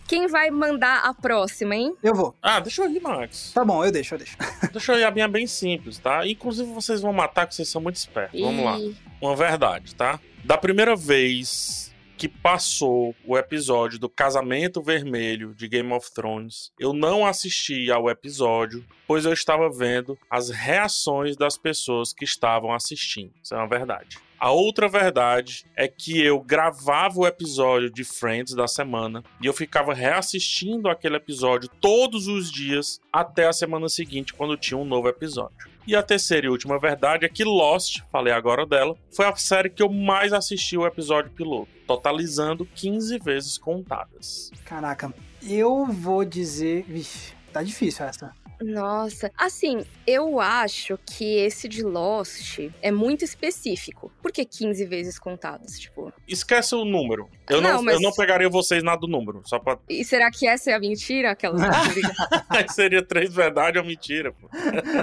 Quem 0.06 0.26
vai 0.26 0.50
mandar 0.50 1.02
a 1.04 1.14
próxima, 1.14 1.74
hein? 1.74 1.94
Eu 2.02 2.14
vou. 2.14 2.34
Ah, 2.42 2.60
deixa 2.60 2.82
eu 2.82 2.90
ir, 2.90 3.00
Max. 3.00 3.52
Tá 3.54 3.64
bom, 3.64 3.84
eu 3.84 3.90
deixo, 3.90 4.14
eu 4.14 4.18
deixo. 4.18 4.36
deixa 4.72 4.92
eu 4.92 4.98
ir, 4.98 5.04
a 5.04 5.10
minha 5.10 5.24
é 5.24 5.28
bem 5.28 5.46
simples, 5.46 5.98
tá? 5.98 6.26
Inclusive, 6.26 6.70
vocês 6.72 7.00
vão 7.00 7.12
matar, 7.12 7.46
que 7.46 7.54
vocês 7.54 7.68
são 7.68 7.80
muito 7.80 7.96
espertos. 7.96 8.40
Vamos 8.40 8.64
lá. 8.64 8.78
Uma 9.20 9.34
verdade, 9.34 9.94
tá? 9.94 10.20
Da 10.44 10.58
primeira 10.58 10.94
vez 10.94 11.84
que 12.16 12.28
passou 12.28 13.14
o 13.26 13.36
episódio 13.36 13.98
do 13.98 14.08
Casamento 14.08 14.82
Vermelho 14.82 15.54
de 15.54 15.68
Game 15.68 15.92
of 15.92 16.12
Thrones, 16.12 16.72
eu 16.78 16.92
não 16.92 17.26
assisti 17.26 17.90
ao 17.90 18.08
episódio, 18.08 18.84
pois 19.06 19.24
eu 19.24 19.32
estava 19.32 19.68
vendo 19.68 20.16
as 20.30 20.48
reações 20.50 21.36
das 21.36 21.58
pessoas 21.58 22.12
que 22.12 22.24
estavam 22.24 22.72
assistindo. 22.72 23.32
Isso 23.42 23.54
é 23.54 23.58
uma 23.58 23.68
verdade. 23.68 24.18
A 24.44 24.50
outra 24.50 24.90
verdade 24.90 25.64
é 25.74 25.88
que 25.88 26.20
eu 26.20 26.38
gravava 26.38 27.18
o 27.18 27.26
episódio 27.26 27.88
de 27.88 28.04
Friends 28.04 28.54
da 28.54 28.68
semana 28.68 29.24
e 29.42 29.46
eu 29.46 29.54
ficava 29.54 29.94
reassistindo 29.94 30.90
aquele 30.90 31.16
episódio 31.16 31.66
todos 31.80 32.28
os 32.28 32.52
dias 32.52 33.00
até 33.10 33.46
a 33.46 33.54
semana 33.54 33.88
seguinte, 33.88 34.34
quando 34.34 34.54
tinha 34.58 34.76
um 34.76 34.84
novo 34.84 35.08
episódio. 35.08 35.70
E 35.86 35.96
a 35.96 36.02
terceira 36.02 36.46
e 36.46 36.50
última 36.50 36.78
verdade 36.78 37.24
é 37.24 37.28
que 37.30 37.42
Lost, 37.42 38.02
falei 38.12 38.34
agora 38.34 38.66
dela, 38.66 38.94
foi 39.16 39.24
a 39.24 39.34
série 39.34 39.70
que 39.70 39.82
eu 39.82 39.88
mais 39.88 40.30
assisti 40.34 40.76
o 40.76 40.86
episódio 40.86 41.30
piloto, 41.30 41.70
totalizando 41.86 42.66
15 42.66 43.18
vezes 43.20 43.56
contadas. 43.56 44.50
Caraca, 44.62 45.10
eu 45.42 45.86
vou 45.86 46.22
dizer. 46.22 46.84
Vixe, 46.86 47.32
tá 47.50 47.62
difícil 47.62 48.04
essa. 48.04 48.43
Nossa, 48.60 49.30
assim, 49.36 49.84
eu 50.06 50.40
acho 50.40 50.98
que 51.04 51.36
esse 51.38 51.68
de 51.68 51.82
Lost 51.82 52.58
é 52.80 52.90
muito 52.90 53.24
específico. 53.24 54.12
Por 54.22 54.32
que 54.32 54.44
15 54.44 54.84
vezes 54.86 55.18
contadas, 55.18 55.78
tipo? 55.78 56.12
Esquece 56.26 56.74
o 56.74 56.84
número. 56.84 57.28
Eu 57.48 57.60
não, 57.60 57.74
não 57.74 57.82
mas... 57.82 57.94
eu 57.94 58.00
não 58.00 58.12
pegaria 58.12 58.48
vocês 58.48 58.82
nada 58.82 59.00
do 59.00 59.08
número, 59.08 59.42
só 59.44 59.58
pra... 59.58 59.78
E 59.88 60.04
será 60.04 60.30
que 60.30 60.46
essa 60.46 60.70
é 60.70 60.74
a 60.74 60.80
mentira? 60.80 61.32
Aquela... 61.32 61.56
Seria 62.70 63.02
três 63.02 63.34
verdades 63.34 63.80
ou 63.80 63.86
mentira, 63.86 64.32
pô. 64.32 64.48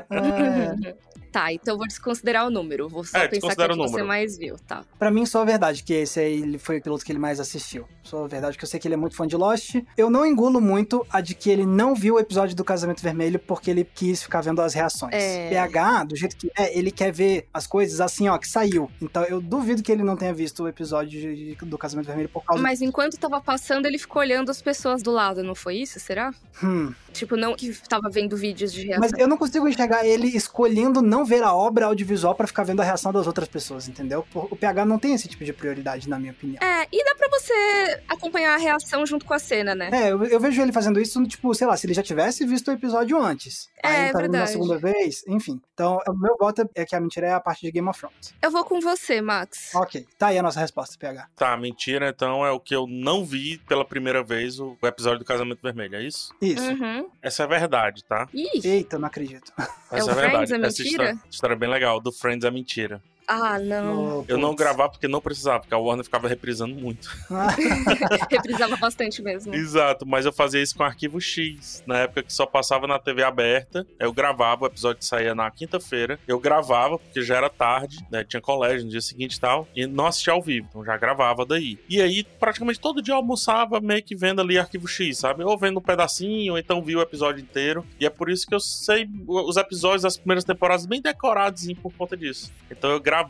É. 0.10 0.95
Tá, 1.32 1.53
então 1.53 1.77
vou 1.77 1.88
desconsiderar 1.88 2.45
o 2.45 2.49
número. 2.49 2.89
Vou 2.89 3.05
só 3.05 3.19
é, 3.19 3.27
pensar 3.27 3.55
que, 3.55 3.61
é 3.61 3.67
que 3.67 3.75
você 3.77 4.03
mais 4.03 4.38
viu, 4.38 4.57
tá. 4.67 4.84
Pra 4.99 5.09
mim, 5.09 5.25
só 5.25 5.41
a 5.41 5.45
verdade 5.45 5.82
que 5.82 5.93
esse 5.93 6.19
aí 6.19 6.41
ele 6.41 6.57
foi 6.57 6.79
o 6.79 6.82
piloto 6.82 7.05
que 7.05 7.11
ele 7.11 7.19
mais 7.19 7.39
assistiu. 7.39 7.88
Só 8.03 8.25
a 8.25 8.27
verdade 8.27 8.57
que 8.57 8.63
eu 8.63 8.67
sei 8.67 8.79
que 8.79 8.88
ele 8.88 8.95
é 8.95 8.97
muito 8.97 9.15
fã 9.15 9.25
de 9.25 9.38
Lost. 9.38 9.75
Eu 9.95 10.09
não 10.09 10.25
engulo 10.25 10.59
muito 10.59 11.05
a 11.09 11.21
de 11.21 11.34
que 11.34 11.49
ele 11.49 11.65
não 11.65 11.95
viu 11.95 12.15
o 12.15 12.19
episódio 12.19 12.55
do 12.55 12.65
Casamento 12.65 13.01
Vermelho 13.01 13.39
porque 13.39 13.71
ele 13.71 13.86
quis 13.86 14.21
ficar 14.21 14.41
vendo 14.41 14.61
as 14.61 14.73
reações. 14.73 15.13
É... 15.13 15.49
PH, 15.49 16.03
do 16.03 16.15
jeito 16.17 16.36
que 16.36 16.51
é, 16.57 16.77
ele 16.77 16.91
quer 16.91 17.13
ver 17.13 17.47
as 17.53 17.65
coisas 17.65 18.01
assim, 18.01 18.27
ó, 18.27 18.38
que 18.38 18.47
saiu. 18.47 18.91
Então 19.01 19.23
eu 19.23 19.39
duvido 19.39 19.82
que 19.82 19.91
ele 19.91 20.03
não 20.03 20.17
tenha 20.17 20.34
visto 20.34 20.63
o 20.63 20.67
episódio 20.67 21.19
de, 21.19 21.55
do 21.55 21.77
Casamento 21.77 22.07
Vermelho 22.07 22.29
por 22.29 22.43
causa 22.43 22.61
Mas 22.61 22.82
enquanto 22.82 23.17
tava 23.17 23.39
passando, 23.39 23.86
ele 23.86 23.97
ficou 23.97 24.21
olhando 24.21 24.51
as 24.51 24.61
pessoas 24.61 25.01
do 25.01 25.11
lado, 25.11 25.43
não 25.43 25.55
foi 25.55 25.77
isso? 25.77 25.99
Será? 25.99 26.34
Hum. 26.61 26.93
Tipo, 27.13 27.36
não 27.36 27.55
que 27.55 27.73
tava 27.88 28.09
vendo 28.09 28.36
vídeos 28.36 28.73
de 28.73 28.86
reação. 28.86 29.01
Mas 29.01 29.19
eu 29.19 29.27
não 29.27 29.38
consigo 29.38 29.67
enxergar 29.67 30.05
ele 30.05 30.27
escolhendo 30.27 31.01
não 31.01 31.20
ver 31.26 31.43
a 31.43 31.53
obra 31.53 31.86
audiovisual 31.86 32.36
para 32.36 32.47
ficar 32.47 32.63
vendo 32.63 32.82
a 32.82 32.84
reação 32.84 33.11
das 33.11 33.28
outras 33.28 33.47
pessoas, 33.47 33.88
entendeu? 33.88 34.26
O 34.34 34.55
PH 34.55 34.86
não 34.86 34.99
tem 34.99 35.13
esse 35.13 35.28
tipo 35.28 35.43
de 35.43 35.53
prioridade, 35.53 36.09
na 36.09 36.19
minha 36.19 36.32
opinião. 36.32 36.61
É, 36.61 36.88
e 36.91 37.03
dá 37.03 37.15
pra 37.15 37.28
você 37.30 38.01
acompanhar 38.07 38.55
a 38.55 38.57
reação 38.57 39.05
junto 39.05 39.26
com 39.26 39.34
a 39.34 39.39
cena, 39.39 39.74
né? 39.76 39.89
É, 39.91 40.11
eu, 40.11 40.24
eu 40.24 40.39
vejo 40.39 40.61
ele 40.61 40.72
fazendo 40.72 40.99
isso, 40.99 41.22
tipo, 41.26 41.53
sei 41.53 41.67
lá, 41.67 41.76
se 41.78 41.86
ele 41.86 41.93
já 41.93 42.03
tivesse 42.03 42.45
visto 42.45 42.69
o 42.69 42.72
episódio 42.72 43.22
antes. 43.22 43.69
É, 43.84 43.88
aí 43.88 44.01
ele 44.03 44.11
tá 44.11 44.19
verdade. 44.19 44.43
na 44.43 44.47
segunda 44.47 44.78
vez, 44.78 45.24
enfim. 45.28 45.61
Então, 45.74 45.99
o 46.07 46.13
meu 46.13 46.36
voto 46.39 46.69
é 46.76 46.86
que 46.86 46.95
a 46.95 46.99
mentira 46.99 47.28
é 47.28 47.34
a 47.34 47.39
parte 47.39 47.61
de 47.61 47.72
Game 47.72 47.88
of 47.88 47.99
Thrones. 47.99 48.34
Eu 48.41 48.51
vou 48.51 48.63
com 48.63 48.80
você, 48.80 49.22
Max. 49.22 49.74
Ok, 49.76 50.05
tá 50.17 50.28
aí 50.28 50.38
a 50.38 50.43
nossa 50.43 50.59
resposta, 50.59 50.97
PH. 50.99 51.28
Tá, 51.36 51.55
mentira, 51.57 52.09
então 52.09 52.45
é 52.45 52.51
o 52.51 52.59
que 52.59 52.76
eu 52.76 52.86
não 52.88 53.26
vi 53.26 53.57
pela 53.67 53.86
primeira 53.86 54.24
vez 54.24 54.59
o, 54.59 54.78
episódio 54.84 55.19
do 55.19 55.26
Casamento 55.26 55.61
Vermelho, 55.61 55.95
é 55.95 56.03
isso? 56.03 56.34
Isso. 56.41 56.63
Uhum. 56.63 57.09
Essa 57.22 57.43
é 57.43 57.45
a 57.45 57.49
verdade, 57.49 58.03
tá? 58.03 58.28
Ih. 58.34 58.61
Eita, 58.63 58.99
não 58.99 59.07
acredito. 59.07 59.51
Essa 59.91 60.09
é, 60.09 60.13
é 60.13 60.15
verdade. 60.15 60.47
Friends 60.47 60.51
é 60.51 60.57
mentira? 60.57 60.67
Essa 60.67 60.83
história, 60.83 61.19
história 61.29 61.53
é 61.53 61.57
bem 61.57 61.69
legal. 61.69 61.99
Do 61.99 62.11
Friends 62.11 62.45
é 62.45 62.51
mentira. 62.51 63.01
Ah, 63.34 63.57
não. 63.57 64.25
eu 64.27 64.38
não 64.38 64.53
gravava 64.53 64.89
porque 64.89 65.07
não 65.07 65.21
precisava, 65.21 65.61
porque 65.61 65.73
a 65.73 65.77
Warner 65.77 66.03
ficava 66.03 66.27
reprisando 66.27 66.75
muito. 66.75 67.09
Reprisava 68.29 68.75
bastante 68.75 69.21
mesmo. 69.21 69.55
Exato, 69.55 70.05
mas 70.05 70.25
eu 70.25 70.34
fazia 70.34 70.61
isso 70.61 70.75
com 70.75 70.84
Arquivo 70.84 71.21
X, 71.21 71.82
na 71.88 71.99
época 71.99 72.23
que 72.23 72.34
só 72.34 72.45
passava 72.45 72.88
na 72.88 72.99
TV 72.99 73.23
aberta. 73.23 73.88
Eu 73.97 74.11
gravava, 74.11 74.65
o 74.65 74.67
episódio 74.67 75.01
saía 75.01 75.34
na 75.34 75.49
quinta-feira. 75.49 76.19
Eu 76.27 76.41
gravava, 76.41 76.99
porque 76.99 77.21
já 77.21 77.38
era 77.38 77.49
tarde, 77.49 78.05
né? 78.11 78.25
Tinha 78.25 78.41
colégio 78.41 78.84
no 78.84 78.91
dia 78.91 78.99
seguinte 78.99 79.36
e 79.36 79.39
tal. 79.39 79.65
E 79.73 79.88
não 79.88 80.07
assistia 80.07 80.34
ao 80.34 80.41
vivo, 80.41 80.67
então 80.69 80.84
já 80.84 80.97
gravava 80.97 81.45
daí. 81.45 81.79
E 81.88 82.01
aí, 82.01 82.25
praticamente 82.25 82.82
todo 82.82 83.01
dia 83.01 83.13
eu 83.13 83.17
almoçava 83.17 83.79
meio 83.79 84.03
que 84.03 84.13
vendo 84.13 84.41
ali 84.41 84.59
Arquivo 84.59 84.89
X, 84.89 85.19
sabe? 85.19 85.41
Ou 85.41 85.57
vendo 85.57 85.77
um 85.77 85.82
pedacinho, 85.82 86.51
ou 86.51 86.59
então 86.59 86.84
vi 86.84 86.97
o 86.97 87.01
episódio 87.01 87.41
inteiro. 87.41 87.86
E 87.97 88.05
é 88.05 88.09
por 88.09 88.29
isso 88.29 88.45
que 88.45 88.53
eu 88.53 88.59
sei 88.59 89.09
os 89.25 89.55
episódios 89.55 90.01
das 90.01 90.17
primeiras 90.17 90.43
temporadas 90.43 90.86
bem 90.86 91.01
decorados 91.01 91.61
por 91.82 91.93
conta 91.93 92.17
disso. 92.17 92.51
Então 92.69 92.91
eu 92.91 92.99
gravava 92.99 93.20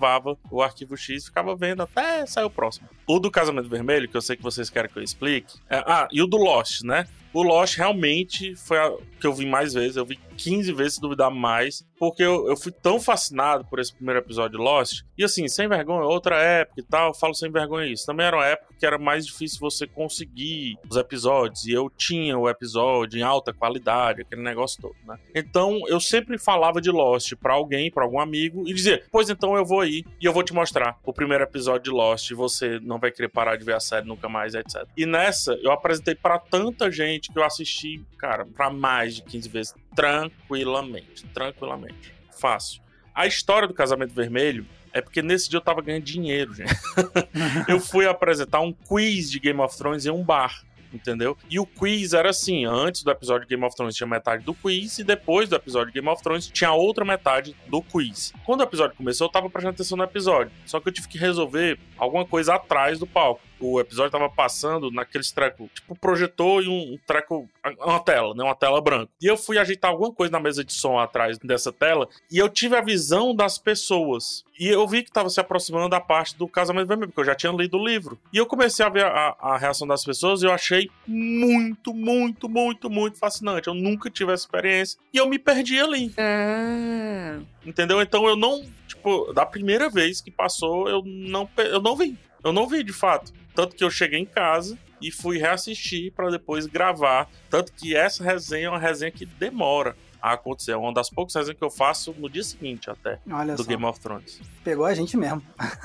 o 0.50 0.62
arquivo 0.62 0.96
X 0.98 1.24
e 1.24 1.26
ficava 1.26 1.56
vendo 1.56 1.84
até 1.84 2.26
sair 2.26 2.46
o 2.46 2.50
próximo. 2.50 2.88
O 3.08 3.20
do 3.20 3.32
Casamento 3.32 3.70
Vermelho, 3.70 4.08
que 4.08 4.16
eu 4.16 4.22
sei 4.22 4.36
que 4.36 4.44
vocês 4.44 4.70
querem 4.70 4.89
que 4.89 4.98
eu 4.98 5.04
explique. 5.04 5.60
É, 5.70 5.78
ah, 5.86 6.08
e 6.12 6.22
o 6.22 6.28
do 6.28 6.38
Lost, 6.38 6.84
né? 6.84 7.08
O 7.34 7.44
Lost 7.44 7.78
realmente 7.78 8.56
foi 8.56 8.78
a 8.78 8.92
que 9.22 9.28
eu 9.28 9.34
vi 9.34 9.46
mais 9.46 9.74
vezes. 9.74 9.96
Eu 9.96 10.06
vi 10.06 10.20
15 10.36 10.74
vezes, 10.74 10.96
se 10.96 11.02
duvidar 11.02 11.30
mais. 11.30 11.86
Porque 11.98 12.24
eu, 12.24 12.48
eu 12.48 12.58
fui 12.58 12.72
tão 12.72 13.00
fascinado 13.00 13.64
por 13.66 13.80
esse 13.80 13.94
primeiro 13.94 14.20
episódio 14.20 14.58
de 14.58 14.64
Lost. 14.64 15.04
E 15.16 15.24
assim, 15.24 15.48
sem 15.48 15.70
vergonha, 15.70 16.04
outra 16.04 16.42
época 16.42 16.82
e 16.82 16.84
tal. 16.84 17.10
Eu 17.10 17.14
falo 17.14 17.36
sem 17.36 17.52
vergonha 17.52 17.86
isso. 17.86 18.06
Também 18.06 18.26
era 18.26 18.36
uma 18.36 18.46
época 18.46 18.74
que 18.78 18.86
era 18.86 18.98
mais 18.98 19.26
difícil 19.26 19.60
você 19.60 19.86
conseguir 19.86 20.78
os 20.90 20.98
episódios. 20.98 21.66
E 21.66 21.72
eu 21.72 21.90
tinha 21.90 22.38
o 22.38 22.50
episódio 22.50 23.20
em 23.20 23.22
alta 23.22 23.54
qualidade, 23.54 24.22
aquele 24.22 24.42
negócio 24.42 24.82
todo, 24.82 24.96
né? 25.06 25.20
Então 25.36 25.80
eu 25.88 26.00
sempre 26.00 26.40
falava 26.40 26.82
de 26.82 26.90
Lost 26.90 27.34
para 27.36 27.54
alguém, 27.54 27.92
para 27.92 28.04
algum 28.04 28.20
amigo, 28.20 28.68
e 28.68 28.74
dizia: 28.74 29.04
Pois 29.12 29.30
então 29.30 29.56
eu 29.56 29.64
vou 29.64 29.82
aí 29.82 30.04
e 30.20 30.26
eu 30.26 30.34
vou 30.34 30.42
te 30.42 30.54
mostrar 30.54 30.98
o 31.06 31.14
primeiro 31.14 31.44
episódio 31.44 31.84
de 31.84 31.90
Lost. 31.92 32.32
E 32.32 32.34
você 32.34 32.80
não 32.80 32.98
vai 32.98 33.12
querer 33.12 33.30
parar 33.30 33.56
de 33.56 33.64
ver 33.64 33.76
a 33.76 33.80
série 33.80 34.08
nunca 34.08 34.28
mais, 34.28 34.56
etc. 34.56 34.88
E 34.98 35.06
nessa, 35.06 35.54
eu 35.62 35.72
apresentei 35.72 36.16
para 36.16 36.40
tanta 36.40 36.92
gente 36.92 37.21
que 37.30 37.38
eu 37.38 37.44
assisti, 37.44 38.02
cara, 38.18 38.46
para 38.46 38.70
mais 38.70 39.16
de 39.16 39.24
15 39.24 39.50
vezes 39.50 39.76
tranquilamente. 39.94 41.26
Tranquilamente. 41.28 42.14
Fácil. 42.40 42.82
A 43.14 43.28
história 43.28 43.68
do 43.68 43.74
Casamento 43.74 44.14
Vermelho 44.14 44.66
é 44.94 45.02
porque 45.02 45.22
nesse 45.22 45.50
dia 45.50 45.58
eu 45.58 45.62
tava 45.62 45.82
ganhando 45.82 46.04
dinheiro, 46.04 46.54
gente. 46.54 46.74
eu 47.68 47.80
fui 47.80 48.08
apresentar 48.08 48.62
um 48.62 48.72
quiz 48.72 49.30
de 49.30 49.40
Game 49.40 49.60
of 49.60 49.78
Thrones 49.78 50.06
em 50.06 50.10
um 50.10 50.24
bar 50.24 50.64
entendeu? 50.94 51.38
E 51.50 51.60
o 51.60 51.66
quiz 51.66 52.14
era 52.14 52.30
assim: 52.30 52.66
antes 52.66 53.04
do 53.04 53.12
episódio 53.12 53.48
de 53.48 53.56
Game 53.56 53.66
of 53.66 53.76
Thrones 53.76 53.96
tinha 53.96 54.08
metade 54.08 54.44
do 54.44 54.54
quiz, 54.54 55.00
e 55.00 55.04
depois 55.04 55.50
do 55.50 55.56
episódio 55.56 55.88
de 55.88 55.94
Game 55.94 56.08
of 56.10 56.22
Thrones 56.22 56.48
tinha 56.48 56.72
outra 56.72 57.06
metade 57.06 57.56
do 57.68 57.82
quiz. 57.82 58.34
Quando 58.46 58.62
o 58.62 58.64
episódio 58.64 58.96
começou, 58.96 59.28
eu 59.28 59.32
tava 59.32 59.50
prestando 59.50 59.74
atenção 59.74 59.98
no 59.98 60.04
episódio, 60.04 60.52
só 60.66 60.80
que 60.80 60.90
eu 60.90 60.94
tive 60.94 61.08
que 61.08 61.18
resolver 61.18 61.80
alguma 61.98 62.26
coisa 62.26 62.56
atrás 62.56 63.00
do 63.00 63.08
palco. 63.08 63.42
O 63.62 63.80
episódio 63.80 64.12
tava 64.12 64.30
passando 64.30 64.91
naqueles 64.91 65.32
treco, 65.32 65.70
tipo 65.74 65.95
projetor 65.95 66.64
e 66.64 66.68
um, 66.68 66.93
um 66.93 66.99
treco, 67.05 67.47
uma 67.80 67.99
tela, 67.99 68.34
né? 68.34 68.43
Uma 68.43 68.55
tela 68.55 68.82
branca. 68.82 69.12
E 69.22 69.28
eu 69.28 69.38
fui 69.38 69.57
ajeitar 69.57 69.91
alguma 69.91 70.12
coisa 70.12 70.32
na 70.32 70.39
mesa 70.39 70.64
de 70.64 70.74
som 70.74 70.97
atrás 70.97 71.38
dessa 71.38 71.72
tela 71.72 72.09
e 72.30 72.38
eu 72.38 72.49
tive 72.49 72.76
a 72.76 72.82
visão 72.82 73.36
das 73.36 73.57
pessoas. 73.57 74.43
E 74.59 74.68
eu 74.68 74.88
vi 74.88 75.03
que 75.03 75.12
tava 75.12 75.30
se 75.30 75.39
aproximando 75.39 75.89
da 75.89 75.99
parte 75.99 76.38
do 76.38 76.47
casamento 76.47 76.88
vermelho, 76.88 77.09
porque 77.09 77.22
eu 77.22 77.26
já 77.26 77.36
tinha 77.36 77.51
lido 77.51 77.78
o 77.78 77.86
livro. 77.86 78.20
E 78.32 78.38
eu 78.38 78.45
comecei 78.45 78.86
a 78.86 78.89
ver 78.89 79.05
a, 79.05 79.36
a 79.39 79.57
reação 79.57 79.88
das 79.88 80.03
pessoas 80.03 80.41
e 80.41 80.45
eu 80.45 80.51
achei 80.51 80.89
muito, 81.07 81.93
muito, 81.93 82.47
muito, 82.47 82.89
muito 82.89 83.18
fascinante. 83.18 83.68
Eu 83.68 83.74
nunca 83.74 84.09
tive 84.09 84.32
essa 84.32 84.43
experiência. 84.43 84.99
E 85.14 85.18
eu 85.18 85.28
me 85.28 85.39
perdi 85.39 85.80
ali. 85.80 86.14
Ah. 86.18 87.39
Entendeu? 87.66 88.01
Então 88.01 88.28
eu 88.28 88.36
não, 88.36 88.64
tipo, 88.88 89.34
da 89.34 89.45
primeira 89.45 89.89
vez 89.89 90.22
que 90.22 90.30
passou, 90.30 90.88
eu 90.88 91.01
não, 91.05 91.49
eu 91.57 91.82
não 91.82 91.95
vi. 91.95 92.18
Eu 92.43 92.51
não 92.51 92.68
vi 92.68 92.84
de 92.84 92.93
fato. 92.93 93.32
Tanto 93.56 93.76
que 93.76 93.84
eu 93.84 93.89
cheguei 93.89 94.20
em 94.20 94.26
casa 94.26 94.78
e 95.02 95.12
fui 95.12 95.38
reassistir 95.38 96.12
para 96.14 96.30
depois 96.30 96.66
gravar. 96.66 97.30
Tanto 97.49 97.74
que 97.74 97.95
essa 97.95 98.24
resenha 98.24 98.68
é 98.68 98.70
uma 98.70 98.80
resenha 98.80 99.12
que 99.12 99.26
demora 99.26 99.95
a 100.22 100.34
acontecer. 100.34 100.72
É 100.72 100.78
uma 100.78 100.93
das 100.93 101.10
poucas 101.10 101.34
resenhas 101.34 101.58
que 101.58 101.64
eu 101.64 101.72
faço 101.72 102.14
no 102.18 102.30
dia 102.30 102.43
seguinte 102.43 102.89
até. 102.89 103.20
Olha 103.30 103.56
do 103.56 103.64
só. 103.64 103.70
Game 103.70 103.84
of 103.84 103.99
Thrones. 103.99 104.39
Pegou 104.64 104.86
a 104.86 104.93
gente 104.93 105.18
mesmo. 105.18 105.41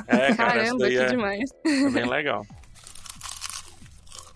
É, 0.07 0.35
cara, 0.35 0.53
Caramba, 0.53 0.79
daí 0.81 0.93
que 0.93 0.99
é, 0.99 1.07
demais. 1.07 1.51
é 1.65 1.91
bem 1.91 2.07
legal. 2.09 2.47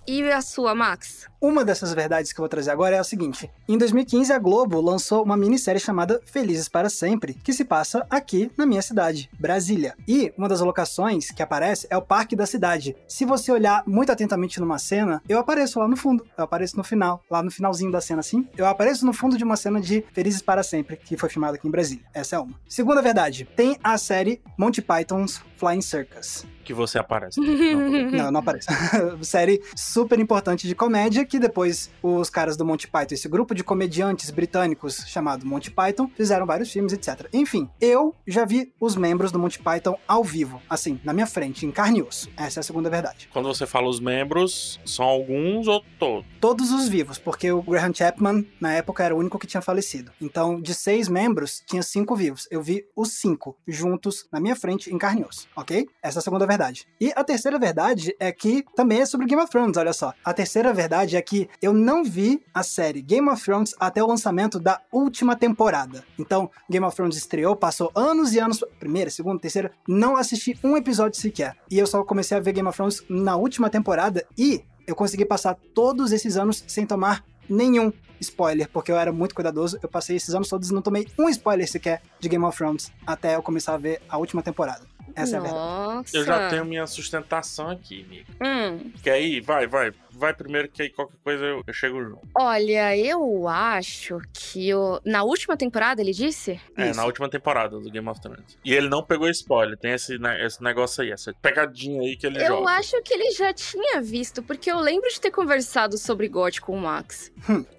E 0.06 0.22
a 0.30 0.40
sua, 0.40 0.74
Max? 0.74 1.28
Uma 1.40 1.64
dessas 1.64 1.94
verdades 1.94 2.32
que 2.32 2.40
eu 2.40 2.42
vou 2.42 2.48
trazer 2.48 2.70
agora 2.70 2.96
é 2.96 2.98
a 2.98 3.04
seguinte: 3.04 3.50
em 3.68 3.78
2015, 3.78 4.32
a 4.32 4.38
Globo 4.38 4.80
lançou 4.80 5.22
uma 5.22 5.36
minissérie 5.36 5.80
chamada 5.80 6.20
Felizes 6.24 6.68
para 6.68 6.90
Sempre, 6.90 7.34
que 7.34 7.52
se 7.52 7.64
passa 7.64 8.06
aqui 8.10 8.50
na 8.56 8.66
minha 8.66 8.82
cidade, 8.82 9.30
Brasília. 9.38 9.94
E 10.06 10.32
uma 10.36 10.48
das 10.48 10.60
locações 10.60 11.30
que 11.30 11.42
aparece 11.42 11.86
é 11.90 11.96
o 11.96 12.02
Parque 12.02 12.34
da 12.34 12.46
Cidade. 12.46 12.96
Se 13.08 13.24
você 13.24 13.52
olhar 13.52 13.82
muito 13.86 14.10
atentamente 14.10 14.60
numa 14.60 14.78
cena, 14.78 15.22
eu 15.28 15.38
apareço 15.38 15.78
lá 15.78 15.88
no 15.88 15.96
fundo, 15.96 16.26
eu 16.36 16.44
apareço 16.44 16.76
no 16.76 16.84
final, 16.84 17.22
lá 17.30 17.42
no 17.42 17.50
finalzinho 17.50 17.92
da 17.92 18.00
cena 18.00 18.20
assim. 18.20 18.48
Eu 18.56 18.66
apareço 18.66 19.06
no 19.06 19.12
fundo 19.12 19.36
de 19.38 19.44
uma 19.44 19.56
cena 19.56 19.80
de 19.80 20.04
Felizes 20.12 20.42
para 20.42 20.62
Sempre, 20.62 20.96
que 20.96 21.16
foi 21.16 21.28
filmada 21.28 21.56
aqui 21.56 21.68
em 21.68 21.70
Brasília. 21.70 22.04
Essa 22.12 22.36
é 22.36 22.38
uma. 22.38 22.58
Segunda 22.68 23.00
verdade: 23.00 23.48
tem 23.56 23.78
a 23.82 23.96
série 23.96 24.42
Monty 24.58 24.82
Python's 24.82 25.40
Flying 25.56 25.82
Circus. 25.82 26.44
Que 26.70 26.74
você 26.74 27.00
aparece. 27.00 27.40
Não, 27.40 28.10
Não, 28.12 28.30
não 28.30 28.38
aparece. 28.38 28.68
Série 29.22 29.60
super 29.74 30.20
importante 30.20 30.68
de 30.68 30.74
comédia 30.76 31.24
que 31.24 31.36
depois 31.36 31.90
os 32.00 32.30
caras 32.30 32.56
do 32.56 32.64
Monty 32.64 32.86
Python, 32.86 33.14
esse 33.16 33.28
grupo 33.28 33.56
de 33.56 33.64
comediantes 33.64 34.30
britânicos 34.30 34.98
chamado 35.08 35.44
Monty 35.44 35.68
Python, 35.72 36.08
fizeram 36.16 36.46
vários 36.46 36.70
filmes, 36.70 36.92
etc. 36.92 37.26
Enfim, 37.32 37.68
eu 37.80 38.14
já 38.24 38.44
vi 38.44 38.72
os 38.78 38.94
membros 38.94 39.32
do 39.32 39.38
Monty 39.40 39.58
Python 39.58 39.98
ao 40.06 40.22
vivo, 40.22 40.62
assim, 40.70 41.00
na 41.02 41.12
minha 41.12 41.26
frente, 41.26 41.66
em 41.66 41.72
carne 41.72 41.98
e 41.98 42.02
osso. 42.02 42.30
Essa 42.36 42.60
é 42.60 42.62
a 42.62 42.64
segunda 42.64 42.88
verdade. 42.88 43.28
Quando 43.32 43.48
você 43.48 43.66
fala 43.66 43.88
os 43.88 43.98
membros, 43.98 44.78
são 44.86 45.04
alguns 45.04 45.66
ou 45.66 45.82
todos? 45.98 46.24
Todos 46.40 46.70
os 46.70 46.88
vivos, 46.88 47.18
porque 47.18 47.50
o 47.50 47.62
Graham 47.62 47.92
Chapman, 47.92 48.46
na 48.60 48.74
época, 48.74 49.02
era 49.02 49.12
o 49.12 49.18
único 49.18 49.40
que 49.40 49.46
tinha 49.48 49.60
falecido. 49.60 50.12
Então, 50.20 50.60
de 50.60 50.72
seis 50.72 51.08
membros, 51.08 51.64
tinha 51.66 51.82
cinco 51.82 52.14
vivos. 52.14 52.46
Eu 52.48 52.62
vi 52.62 52.84
os 52.94 53.14
cinco 53.14 53.56
juntos 53.66 54.28
na 54.30 54.38
minha 54.38 54.54
frente, 54.54 54.94
em 54.94 54.98
carne 54.98 55.22
e 55.22 55.24
osso, 55.24 55.48
ok? 55.56 55.88
Essa 56.00 56.18
é 56.18 56.20
a 56.20 56.22
segunda 56.22 56.46
verdade. 56.46 56.59
E 57.00 57.12
a 57.14 57.24
terceira 57.24 57.58
verdade 57.58 58.14
é 58.20 58.30
que 58.30 58.64
também 58.76 59.00
é 59.00 59.06
sobre 59.06 59.26
Game 59.26 59.42
of 59.42 59.50
Thrones, 59.50 59.76
olha 59.76 59.92
só. 59.92 60.12
A 60.24 60.32
terceira 60.32 60.72
verdade 60.72 61.16
é 61.16 61.22
que 61.22 61.48
eu 61.62 61.72
não 61.72 62.04
vi 62.04 62.42
a 62.52 62.62
série 62.62 63.00
Game 63.00 63.28
of 63.28 63.42
Thrones 63.42 63.74
até 63.78 64.02
o 64.02 64.06
lançamento 64.06 64.58
da 64.58 64.80
última 64.92 65.34
temporada. 65.36 66.04
Então, 66.18 66.50
Game 66.68 66.84
of 66.84 66.94
Thrones 66.94 67.16
estreou, 67.16 67.56
passou 67.56 67.90
anos 67.94 68.34
e 68.34 68.38
anos, 68.38 68.64
primeira, 68.78 69.10
segunda, 69.10 69.40
terceira, 69.40 69.72
não 69.88 70.16
assisti 70.16 70.58
um 70.62 70.76
episódio 70.76 71.18
sequer. 71.18 71.56
E 71.70 71.78
eu 71.78 71.86
só 71.86 72.02
comecei 72.04 72.36
a 72.36 72.40
ver 72.40 72.52
Game 72.52 72.68
of 72.68 72.76
Thrones 72.76 73.02
na 73.08 73.36
última 73.36 73.70
temporada 73.70 74.26
e 74.36 74.62
eu 74.86 74.94
consegui 74.94 75.24
passar 75.24 75.56
todos 75.74 76.12
esses 76.12 76.36
anos 76.36 76.64
sem 76.66 76.84
tomar 76.84 77.24
nenhum 77.48 77.92
spoiler, 78.20 78.68
porque 78.68 78.92
eu 78.92 78.98
era 78.98 79.12
muito 79.12 79.34
cuidadoso. 79.34 79.78
Eu 79.82 79.88
passei 79.88 80.16
esses 80.16 80.34
anos 80.34 80.48
todos 80.48 80.70
e 80.70 80.74
não 80.74 80.82
tomei 80.82 81.06
um 81.18 81.28
spoiler 81.28 81.68
sequer 81.68 82.02
de 82.18 82.28
Game 82.28 82.44
of 82.44 82.56
Thrones 82.56 82.92
até 83.06 83.36
eu 83.36 83.42
começar 83.42 83.74
a 83.74 83.78
ver 83.78 84.00
a 84.08 84.18
última 84.18 84.42
temporada. 84.42 84.89
Essa 85.14 85.36
é 85.36 85.38
a 85.38 85.42
verdade. 85.42 85.64
Nossa. 85.64 86.16
Eu 86.16 86.24
já 86.24 86.48
tenho 86.48 86.64
minha 86.64 86.86
sustentação 86.86 87.68
aqui, 87.70 88.04
amigo. 88.06 88.26
Hum, 88.42 88.92
Quer 89.02 89.20
ir? 89.20 89.40
Vai, 89.40 89.66
vai. 89.66 89.92
Vai 90.12 90.34
primeiro, 90.34 90.68
que 90.68 90.82
aí 90.82 90.90
qualquer 90.90 91.16
coisa 91.24 91.44
eu, 91.44 91.62
eu 91.66 91.72
chego 91.72 92.02
junto. 92.02 92.28
olha, 92.36 92.94
eu 92.96 93.48
acho 93.48 94.18
que 94.32 94.68
eu... 94.68 95.00
na 95.04 95.22
última 95.22 95.56
temporada 95.56 96.02
ele 96.02 96.12
disse? 96.12 96.60
É, 96.76 96.88
Isso. 96.90 96.96
na 96.96 97.06
última 97.06 97.28
temporada 97.28 97.78
do 97.78 97.90
Game 97.90 98.06
of 98.08 98.20
Thrones. 98.20 98.58
E 98.64 98.74
ele 98.74 98.88
não 98.88 99.02
pegou 99.02 99.28
spoiler, 99.30 99.78
tem 99.78 99.92
esse, 99.92 100.18
né, 100.18 100.44
esse 100.44 100.62
negócio 100.62 101.02
aí, 101.02 101.10
essa 101.10 101.32
pegadinha 101.40 102.02
aí 102.02 102.16
que 102.16 102.26
ele 102.26 102.42
Eu 102.42 102.48
joga. 102.58 102.70
acho 102.72 103.00
que 103.02 103.14
ele 103.14 103.30
já 103.30 103.52
tinha 103.54 104.00
visto, 104.02 104.42
porque 104.42 104.70
eu 104.70 104.78
lembro 104.80 105.08
de 105.08 105.18
ter 105.20 105.30
conversado 105.30 105.96
sobre 105.96 106.28
GOT 106.28 106.60
com 106.60 106.76
o 106.76 106.80
Max. 106.80 107.32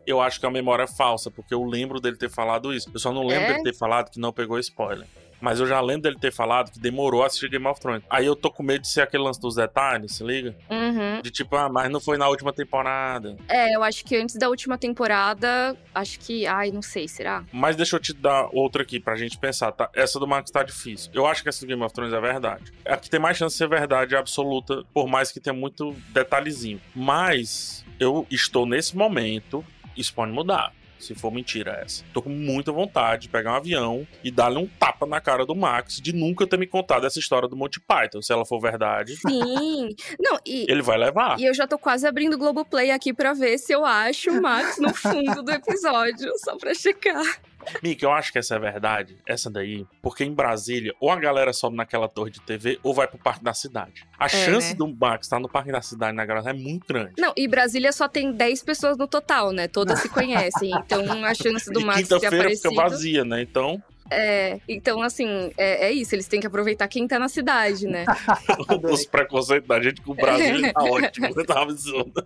Eu 0.07 0.19
acho 0.19 0.39
que 0.39 0.45
a 0.45 0.51
memória 0.51 0.83
é 0.83 0.87
falsa, 0.87 1.29
porque 1.29 1.53
eu 1.53 1.63
lembro 1.63 1.99
dele 1.99 2.17
ter 2.17 2.29
falado 2.29 2.73
isso. 2.73 2.89
Eu 2.93 2.99
só 2.99 3.11
não 3.13 3.23
lembro 3.25 3.43
É? 3.45 3.51
dele 3.53 3.63
ter 3.63 3.77
falado 3.77 4.09
que 4.09 4.19
não 4.19 4.33
pegou 4.33 4.57
spoiler. 4.57 5.05
Mas 5.41 5.59
eu 5.59 5.65
já 5.65 5.81
lembro 5.81 6.03
dele 6.03 6.17
ter 6.19 6.31
falado 6.31 6.71
que 6.71 6.79
demorou 6.79 7.23
a 7.23 7.25
assistir 7.25 7.49
Game 7.49 7.65
of 7.67 7.81
Thrones. 7.81 8.03
Aí 8.09 8.25
eu 8.25 8.35
tô 8.35 8.51
com 8.51 8.63
medo 8.63 8.81
de 8.81 8.87
ser 8.87 9.01
aquele 9.01 9.23
lance 9.23 9.41
dos 9.41 9.55
detalhes, 9.55 10.15
se 10.15 10.23
liga? 10.23 10.55
Uhum. 10.69 11.21
De 11.21 11.31
tipo, 11.31 11.55
ah, 11.55 11.67
mas 11.67 11.89
não 11.89 11.99
foi 11.99 12.17
na 12.17 12.27
última 12.27 12.53
temporada. 12.53 13.35
É, 13.49 13.75
eu 13.75 13.83
acho 13.83 14.05
que 14.05 14.15
antes 14.15 14.35
da 14.35 14.47
última 14.47 14.77
temporada, 14.77 15.75
acho 15.93 16.19
que. 16.19 16.45
Ai, 16.45 16.71
não 16.71 16.81
sei, 16.81 17.07
será? 17.07 17.43
Mas 17.51 17.75
deixa 17.75 17.95
eu 17.95 17.99
te 17.99 18.13
dar 18.13 18.47
outra 18.53 18.83
aqui 18.83 18.99
pra 18.99 19.15
gente 19.15 19.37
pensar, 19.37 19.71
tá? 19.71 19.89
Essa 19.95 20.19
do 20.19 20.27
Max 20.27 20.51
tá 20.51 20.63
difícil. 20.63 21.11
Eu 21.13 21.25
acho 21.25 21.41
que 21.41 21.49
essa 21.49 21.61
do 21.61 21.67
Game 21.67 21.81
of 21.83 21.93
Thrones 21.93 22.13
é 22.13 22.21
verdade. 22.21 22.71
É 22.85 22.93
a 22.93 22.97
que 22.97 23.09
tem 23.09 23.19
mais 23.19 23.37
chance 23.37 23.55
de 23.55 23.57
ser 23.57 23.67
verdade 23.67 24.15
absoluta, 24.15 24.83
por 24.93 25.07
mais 25.07 25.31
que 25.31 25.39
tenha 25.39 25.53
muito 25.53 25.95
detalhezinho. 26.09 26.79
Mas 26.95 27.83
eu 27.99 28.27
estou 28.29 28.65
nesse 28.65 28.95
momento, 28.95 29.65
isso 29.95 30.13
pode 30.13 30.31
mudar. 30.31 30.73
Se 31.01 31.15
for 31.15 31.31
mentira 31.31 31.81
essa. 31.83 32.03
Tô 32.13 32.21
com 32.21 32.29
muita 32.29 32.71
vontade 32.71 33.23
de 33.23 33.29
pegar 33.29 33.53
um 33.53 33.55
avião 33.55 34.07
e 34.23 34.31
dar-lhe 34.31 34.57
um 34.57 34.67
tapa 34.67 35.05
na 35.05 35.19
cara 35.19 35.45
do 35.45 35.55
Max 35.55 35.99
de 35.99 36.13
nunca 36.13 36.47
ter 36.47 36.57
me 36.57 36.67
contado 36.67 37.05
essa 37.05 37.19
história 37.19 37.47
do 37.47 37.55
Monty 37.57 37.79
Python. 37.79 38.21
Se 38.21 38.31
ela 38.31 38.45
for 38.45 38.59
verdade, 38.59 39.15
Sim. 39.17 39.95
não, 40.19 40.39
e. 40.45 40.65
ele 40.69 40.81
vai 40.81 40.97
levar. 40.97 41.39
E 41.39 41.45
eu 41.45 41.53
já 41.53 41.67
tô 41.67 41.77
quase 41.77 42.07
abrindo 42.07 42.35
o 42.35 42.37
Globoplay 42.37 42.91
aqui 42.91 43.13
pra 43.13 43.33
ver 43.33 43.57
se 43.57 43.73
eu 43.73 43.85
acho 43.85 44.31
o 44.31 44.41
Max 44.41 44.77
no 44.79 44.93
fundo 44.93 45.43
do 45.43 45.51
episódio, 45.51 46.31
só 46.37 46.55
pra 46.55 46.73
checar. 46.73 47.41
Mick, 47.81 48.03
eu 48.03 48.11
acho 48.11 48.31
que 48.31 48.39
essa 48.39 48.55
é 48.55 48.59
verdade, 48.59 49.17
essa 49.25 49.49
daí, 49.49 49.85
porque 50.01 50.23
em 50.23 50.33
Brasília, 50.33 50.93
ou 50.99 51.09
a 51.09 51.15
galera 51.15 51.53
sobe 51.53 51.75
naquela 51.75 52.07
torre 52.07 52.31
de 52.31 52.41
TV, 52.41 52.79
ou 52.83 52.93
vai 52.93 53.07
pro 53.07 53.17
Parque 53.17 53.43
da 53.43 53.53
Cidade. 53.53 54.05
A 54.17 54.27
chance 54.27 54.69
né? 54.69 54.75
do 54.75 54.87
Max 54.87 55.25
estar 55.25 55.39
no 55.39 55.49
Parque 55.49 55.71
da 55.71 55.81
Cidade 55.81 56.15
na 56.15 56.25
gravação 56.25 56.51
é 56.51 56.53
muito 56.53 56.87
grande. 56.87 57.13
Não, 57.17 57.33
e 57.35 57.47
Brasília 57.47 57.91
só 57.91 58.07
tem 58.07 58.31
10 58.31 58.63
pessoas 58.63 58.97
no 58.97 59.07
total, 59.07 59.51
né? 59.51 59.67
Todas 59.67 59.99
se 59.99 60.09
conhecem. 60.09 60.71
Então 60.85 61.23
a 61.23 61.33
chance 61.33 61.71
do 61.71 61.81
Max 61.81 62.07
ter 62.07 62.15
quinta-feira 62.15 62.45
aparecido. 62.45 62.69
fica 62.69 62.83
vazia, 62.83 63.25
né? 63.25 63.41
Então, 63.41 63.81
É, 64.11 64.59
então, 64.67 65.01
assim, 65.01 65.51
é, 65.57 65.87
é 65.87 65.91
isso, 65.91 66.13
eles 66.13 66.27
têm 66.27 66.41
que 66.41 66.47
aproveitar 66.47 66.85
quem 66.89 67.07
tá 67.07 67.17
na 67.17 67.29
cidade, 67.29 67.87
né? 67.87 68.03
os 68.83 69.05
preconceitos 69.05 69.67
da 69.67 69.81
gente 69.81 70.01
com 70.01 70.11
o 70.11 70.15
Brasília 70.15 70.73
tá 70.75 70.83
ótimo, 70.83 71.45
tá 71.45 71.61
absurdo. 71.61 72.23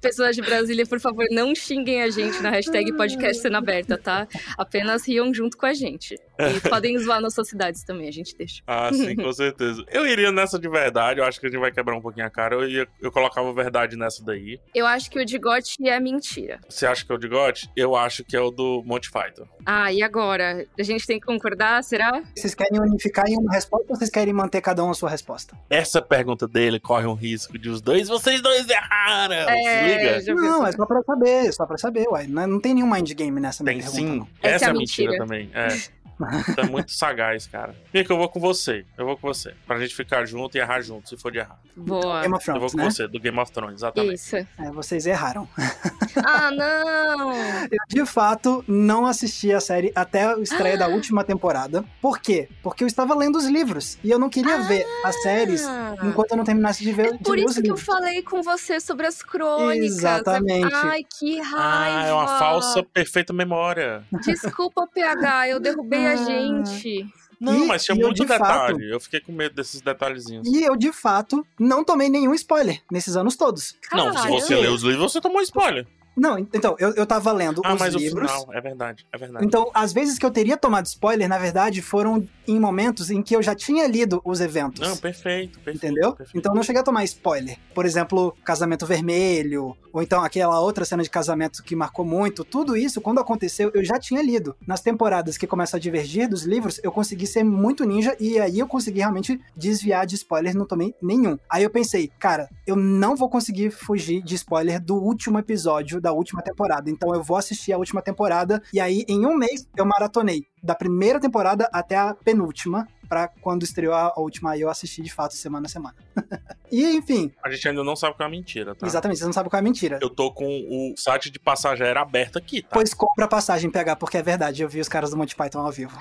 Pessoas 0.00 0.34
de 0.34 0.40
Brasília, 0.40 0.86
por 0.86 0.98
favor, 0.98 1.26
não 1.30 1.54
xinguem 1.54 2.02
a 2.02 2.08
gente 2.08 2.40
na 2.40 2.48
hashtag 2.48 2.90
podcast 2.96 3.42
cena 3.42 3.58
aberta, 3.58 3.98
tá? 3.98 4.26
Apenas 4.56 5.06
riam 5.06 5.32
junto 5.34 5.58
com 5.58 5.66
a 5.66 5.74
gente. 5.74 6.16
E 6.38 6.60
podem 6.68 6.98
zoar 6.98 7.20
nossas 7.20 7.48
cidades 7.48 7.84
também, 7.84 8.08
a 8.08 8.12
gente 8.12 8.34
deixa. 8.34 8.62
Ah, 8.66 8.90
sim, 8.90 9.14
com 9.14 9.32
certeza. 9.32 9.84
Eu 9.90 10.06
iria 10.06 10.32
nessa 10.32 10.58
de 10.58 10.68
verdade, 10.68 11.20
eu 11.20 11.24
acho 11.24 11.38
que 11.38 11.46
a 11.46 11.50
gente 11.50 11.60
vai 11.60 11.70
quebrar 11.70 11.96
um 11.96 12.00
pouquinho 12.00 12.26
a 12.26 12.30
cara. 12.30 12.54
Eu, 12.54 12.68
ia, 12.68 12.88
eu 13.00 13.12
colocava 13.12 13.52
verdade 13.52 13.96
nessa 13.96 14.24
daí. 14.24 14.58
Eu 14.74 14.86
acho 14.86 15.10
que 15.10 15.18
o 15.18 15.24
de 15.24 15.38
Gotti 15.38 15.86
é 15.86 16.00
mentira. 16.00 16.60
Você 16.66 16.86
acha 16.86 17.04
que 17.04 17.12
é 17.12 17.14
o 17.14 17.18
de 17.18 17.28
God? 17.28 17.64
Eu 17.76 17.94
acho 17.94 18.24
que 18.24 18.34
é 18.34 18.40
o 18.40 18.50
do 18.50 18.82
Monty 18.86 19.10
Python. 19.10 19.46
Ah, 19.66 19.92
e 19.92 20.02
agora? 20.02 20.66
A 20.78 20.82
gente 20.82 21.06
tem 21.06 21.20
que 21.20 21.25
concordar, 21.26 21.82
será? 21.84 22.22
Vocês 22.34 22.54
querem 22.54 22.80
unificar 22.80 23.28
em 23.28 23.36
uma 23.36 23.52
resposta 23.52 23.86
ou 23.90 23.96
vocês 23.96 24.08
querem 24.08 24.32
manter 24.32 24.60
cada 24.62 24.82
um 24.84 24.90
a 24.90 24.94
sua 24.94 25.10
resposta? 25.10 25.54
Essa 25.68 26.00
pergunta 26.00 26.48
dele 26.48 26.80
corre 26.80 27.06
um 27.06 27.14
risco 27.14 27.58
de 27.58 27.68
os 27.68 27.80
dois, 27.82 28.08
vocês 28.08 28.40
dois 28.40 28.66
erraram. 28.68 29.34
Se 29.48 29.68
É, 29.68 29.88
liga? 30.14 30.20
já 30.22 30.34
Não, 30.34 30.66
é 30.66 30.72
só 30.72 30.86
pra 30.86 31.02
saber, 31.02 31.52
só 31.52 31.66
pra 31.66 31.76
saber, 31.76 32.06
uai. 32.08 32.26
Não, 32.26 32.46
não 32.46 32.60
tem 32.60 32.72
nenhum 32.74 32.90
mind 32.90 33.12
game 33.12 33.38
nessa 33.40 33.62
minha 33.62 33.74
Tem 33.74 33.82
pergunta, 33.82 34.00
sim. 34.12 34.18
não. 34.18 34.28
Essa 34.42 34.54
Essa, 34.56 34.64
é 34.64 34.68
é 34.68 34.68
a 34.68 34.70
a 34.70 34.78
mentira, 34.78 35.10
mentira. 35.10 35.24
também. 35.26 35.50
É. 35.52 35.96
Você 36.18 36.60
é 36.60 36.66
muito 36.66 36.92
sagaz, 36.92 37.46
cara. 37.46 37.74
Mica, 37.92 38.12
eu 38.12 38.16
vou 38.16 38.28
com 38.28 38.40
você. 38.40 38.84
Eu 38.96 39.04
vou 39.06 39.16
com 39.16 39.26
você. 39.28 39.54
Pra 39.66 39.78
gente 39.78 39.94
ficar 39.94 40.24
junto 40.26 40.56
e 40.56 40.60
errar 40.60 40.80
junto, 40.80 41.08
se 41.08 41.16
for 41.16 41.30
de 41.30 41.38
errar. 41.38 41.58
Boa. 41.76 42.22
Game 42.22 42.34
of 42.34 42.48
eu 42.48 42.54
vou 42.58 42.68
Thrones, 42.68 42.72
com 42.72 42.78
né? 42.78 42.84
você, 42.90 43.06
do 43.08 43.20
Game 43.20 43.38
of 43.38 43.52
Thrones, 43.52 43.74
exatamente. 43.76 44.14
Isso. 44.14 44.36
É, 44.36 44.70
vocês 44.72 45.06
erraram. 45.06 45.48
Ah, 46.24 46.50
não! 46.50 47.30
Eu, 47.34 47.78
de 47.88 48.06
fato, 48.06 48.64
não 48.66 49.04
assisti 49.04 49.52
a 49.52 49.60
série 49.60 49.92
até 49.94 50.24
a 50.32 50.38
estreia 50.38 50.78
da 50.78 50.88
última 50.88 51.22
temporada. 51.22 51.84
Por 52.00 52.18
quê? 52.18 52.48
Porque 52.62 52.82
eu 52.82 52.86
estava 52.86 53.14
lendo 53.14 53.36
os 53.36 53.44
livros 53.44 53.98
e 54.02 54.10
eu 54.10 54.18
não 54.18 54.30
queria 54.30 54.62
ver 54.62 54.86
as 55.04 55.20
séries 55.22 55.62
enquanto 56.02 56.30
eu 56.30 56.38
não 56.38 56.44
terminasse 56.44 56.82
de 56.82 56.90
ver, 56.90 57.08
É 57.08 57.12
de 57.12 57.18
por 57.18 57.36
ler 57.36 57.40
isso 57.44 57.48
os 57.50 57.54
que 57.56 57.60
eu 57.70 57.74
livros. 57.74 57.82
falei 57.84 58.22
com 58.22 58.42
você 58.42 58.80
sobre 58.80 59.06
as 59.06 59.22
crônicas. 59.22 59.84
Exatamente. 59.98 60.74
Ai, 60.74 61.04
que 61.04 61.38
raiva. 61.38 61.98
Ah, 62.00 62.06
é 62.06 62.12
uma 62.14 62.38
falsa 62.38 62.82
perfeita 62.82 63.34
memória. 63.34 64.02
Desculpa, 64.24 64.86
PH, 64.86 65.48
eu 65.50 65.60
derrubei 65.60 66.05
a 66.06 66.16
gente. 66.16 67.06
Não, 67.38 67.64
E- 67.64 67.66
mas 67.66 67.84
tinha 67.84 67.94
eu, 67.96 68.06
muito 68.06 68.22
de 68.22 68.26
fato- 68.26 68.40
detalhe. 68.40 68.90
Eu 68.90 68.98
fiquei 68.98 69.20
com 69.20 69.30
medo 69.30 69.54
desses 69.54 69.80
detalhezinhos. 69.82 70.48
E 70.48 70.62
eu, 70.62 70.74
de 70.74 70.90
fato, 70.92 71.46
não 71.60 71.84
tomei 71.84 72.08
nenhum 72.08 72.32
spoiler 72.34 72.80
nesses 72.90 73.14
anos 73.16 73.36
todos. 73.36 73.76
Não, 73.92 74.16
se 74.16 74.28
você 74.28 74.54
lê 74.56 74.68
os 74.68 74.82
livros, 74.82 75.12
você 75.12 75.20
tomou 75.20 75.42
spoiler. 75.42 75.86
Não, 76.16 76.38
então, 76.38 76.74
eu, 76.78 76.90
eu 76.94 77.06
tava 77.06 77.30
lendo 77.32 77.60
Ah, 77.64 77.74
os 77.74 77.80
mas 77.80 77.94
livros. 77.94 78.30
o 78.30 78.34
final, 78.34 78.54
é 78.54 78.60
verdade, 78.60 79.06
é 79.12 79.18
verdade. 79.18 79.44
Então, 79.44 79.70
as 79.74 79.92
vezes 79.92 80.18
que 80.18 80.24
eu 80.24 80.30
teria 80.30 80.56
tomado 80.56 80.86
spoiler, 80.86 81.28
na 81.28 81.38
verdade, 81.38 81.82
foram 81.82 82.26
em 82.48 82.58
momentos 82.58 83.10
em 83.10 83.22
que 83.22 83.34
eu 83.36 83.42
já 83.42 83.54
tinha 83.54 83.86
lido 83.86 84.20
os 84.24 84.40
eventos. 84.40 84.80
Não, 84.88 84.96
perfeito, 84.96 85.58
perfeito. 85.60 85.84
Entendeu? 85.84 86.12
perfeito. 86.12 86.38
Então 86.38 86.54
não 86.54 86.62
cheguei 86.62 86.80
a 86.80 86.84
tomar 86.84 87.04
spoiler. 87.04 87.58
Por 87.74 87.84
exemplo, 87.84 88.34
casamento 88.44 88.86
vermelho, 88.86 89.76
ou 89.92 90.02
então 90.02 90.22
aquela 90.22 90.60
outra 90.60 90.84
cena 90.84 91.02
de 91.02 91.10
casamento 91.10 91.62
que 91.62 91.74
marcou 91.74 92.04
muito. 92.04 92.44
Tudo 92.44 92.76
isso, 92.76 93.00
quando 93.00 93.18
aconteceu, 93.18 93.70
eu 93.74 93.84
já 93.84 93.98
tinha 93.98 94.22
lido. 94.22 94.54
Nas 94.66 94.80
temporadas 94.80 95.36
que 95.36 95.46
começam 95.46 95.76
a 95.76 95.80
divergir 95.80 96.28
dos 96.28 96.44
livros, 96.44 96.80
eu 96.82 96.92
consegui 96.92 97.26
ser 97.26 97.42
muito 97.44 97.84
ninja 97.84 98.16
e 98.20 98.38
aí 98.38 98.58
eu 98.58 98.66
consegui 98.68 99.00
realmente 99.00 99.40
desviar 99.56 100.06
de 100.06 100.14
spoiler, 100.14 100.56
não 100.56 100.66
tomei 100.66 100.94
nenhum. 101.02 101.38
Aí 101.50 101.62
eu 101.64 101.70
pensei, 101.70 102.10
cara, 102.18 102.48
eu 102.66 102.76
não 102.76 103.16
vou 103.16 103.28
conseguir 103.28 103.70
fugir 103.70 104.22
de 104.22 104.34
spoiler 104.36 104.80
do 104.80 104.96
último 104.96 105.38
episódio 105.38 106.00
da 106.06 106.12
última 106.12 106.40
temporada. 106.40 106.88
Então 106.88 107.12
eu 107.12 107.22
vou 107.22 107.36
assistir 107.36 107.72
a 107.72 107.78
última 107.78 108.00
temporada 108.00 108.62
e 108.72 108.78
aí 108.78 109.04
em 109.08 109.26
um 109.26 109.36
mês 109.36 109.68
eu 109.76 109.84
maratonei 109.84 110.46
da 110.62 110.72
primeira 110.72 111.18
temporada 111.18 111.68
até 111.72 111.96
a 111.96 112.14
penúltima. 112.14 112.86
Pra 113.08 113.28
quando 113.28 113.62
estreou 113.62 113.94
a 113.94 114.12
última, 114.18 114.50
aí 114.50 114.60
eu 114.62 114.68
assisti 114.68 115.00
de 115.00 115.12
fato 115.12 115.34
semana 115.34 115.66
a 115.66 115.68
semana. 115.68 115.94
e 116.72 116.84
enfim, 116.96 117.32
A 117.40 117.48
gente 117.48 117.68
ainda 117.68 117.84
não 117.84 117.94
sabe 117.94 118.16
qual 118.16 118.24
é 118.24 118.28
a 118.28 118.30
mentira, 118.30 118.74
tá? 118.74 118.84
exatamente, 118.84 119.18
você 119.20 119.24
não 119.26 119.32
sabe 119.32 119.48
qual 119.48 119.58
é 119.58 119.60
a 119.60 119.62
mentira. 119.62 120.00
Eu 120.02 120.10
tô 120.10 120.32
com 120.32 120.44
o 120.44 120.92
site 120.96 121.30
de 121.30 121.38
passagem 121.38 121.86
aérea 121.86 122.02
aberto 122.02 122.36
aqui, 122.36 122.62
tá? 122.62 122.70
Pois 122.72 122.92
compra 122.92 123.26
a 123.26 123.28
passagem 123.28 123.70
PH, 123.70 123.94
porque 123.94 124.16
é 124.16 124.22
verdade, 124.22 124.60
eu 124.62 124.68
vi 124.68 124.80
os 124.80 124.88
caras 124.88 125.10
do 125.10 125.16
Monty 125.16 125.36
Python 125.36 125.60
ao 125.60 125.70
vivo. 125.70 125.96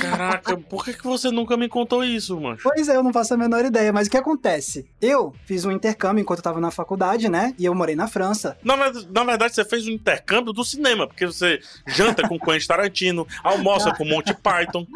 Caraca, 0.00 0.56
por 0.56 0.84
que, 0.84 0.92
que 0.92 1.04
você 1.04 1.30
nunca 1.30 1.56
me 1.56 1.68
contou 1.68 2.04
isso, 2.04 2.38
mano? 2.40 2.58
Pois 2.62 2.88
é, 2.88 2.96
eu 2.96 3.02
não 3.02 3.12
faço 3.12 3.34
a 3.34 3.36
menor 3.36 3.64
ideia, 3.64 3.92
mas 3.92 4.08
o 4.08 4.10
que 4.10 4.16
acontece? 4.16 4.86
Eu 5.00 5.34
fiz 5.44 5.64
um 5.64 5.70
intercâmbio 5.70 6.22
enquanto 6.22 6.38
eu 6.38 6.44
tava 6.44 6.60
na 6.60 6.70
faculdade, 6.70 7.28
né? 7.28 7.54
E 7.58 7.64
eu 7.64 7.74
morei 7.74 7.94
na 7.94 8.08
França. 8.08 8.56
Na, 8.62 8.76
na 8.76 9.24
verdade, 9.24 9.54
você 9.54 9.64
fez 9.64 9.86
um 9.86 9.90
intercâmbio 9.90 10.52
do 10.52 10.64
cinema, 10.64 11.06
porque 11.06 11.26
você 11.26 11.60
janta 11.86 12.26
com 12.28 12.38
Quentin 12.38 12.66
Tarantino, 12.66 13.26
almoça 13.42 13.94
com 13.94 14.04
Monty 14.04 14.34
Python. 14.34 14.86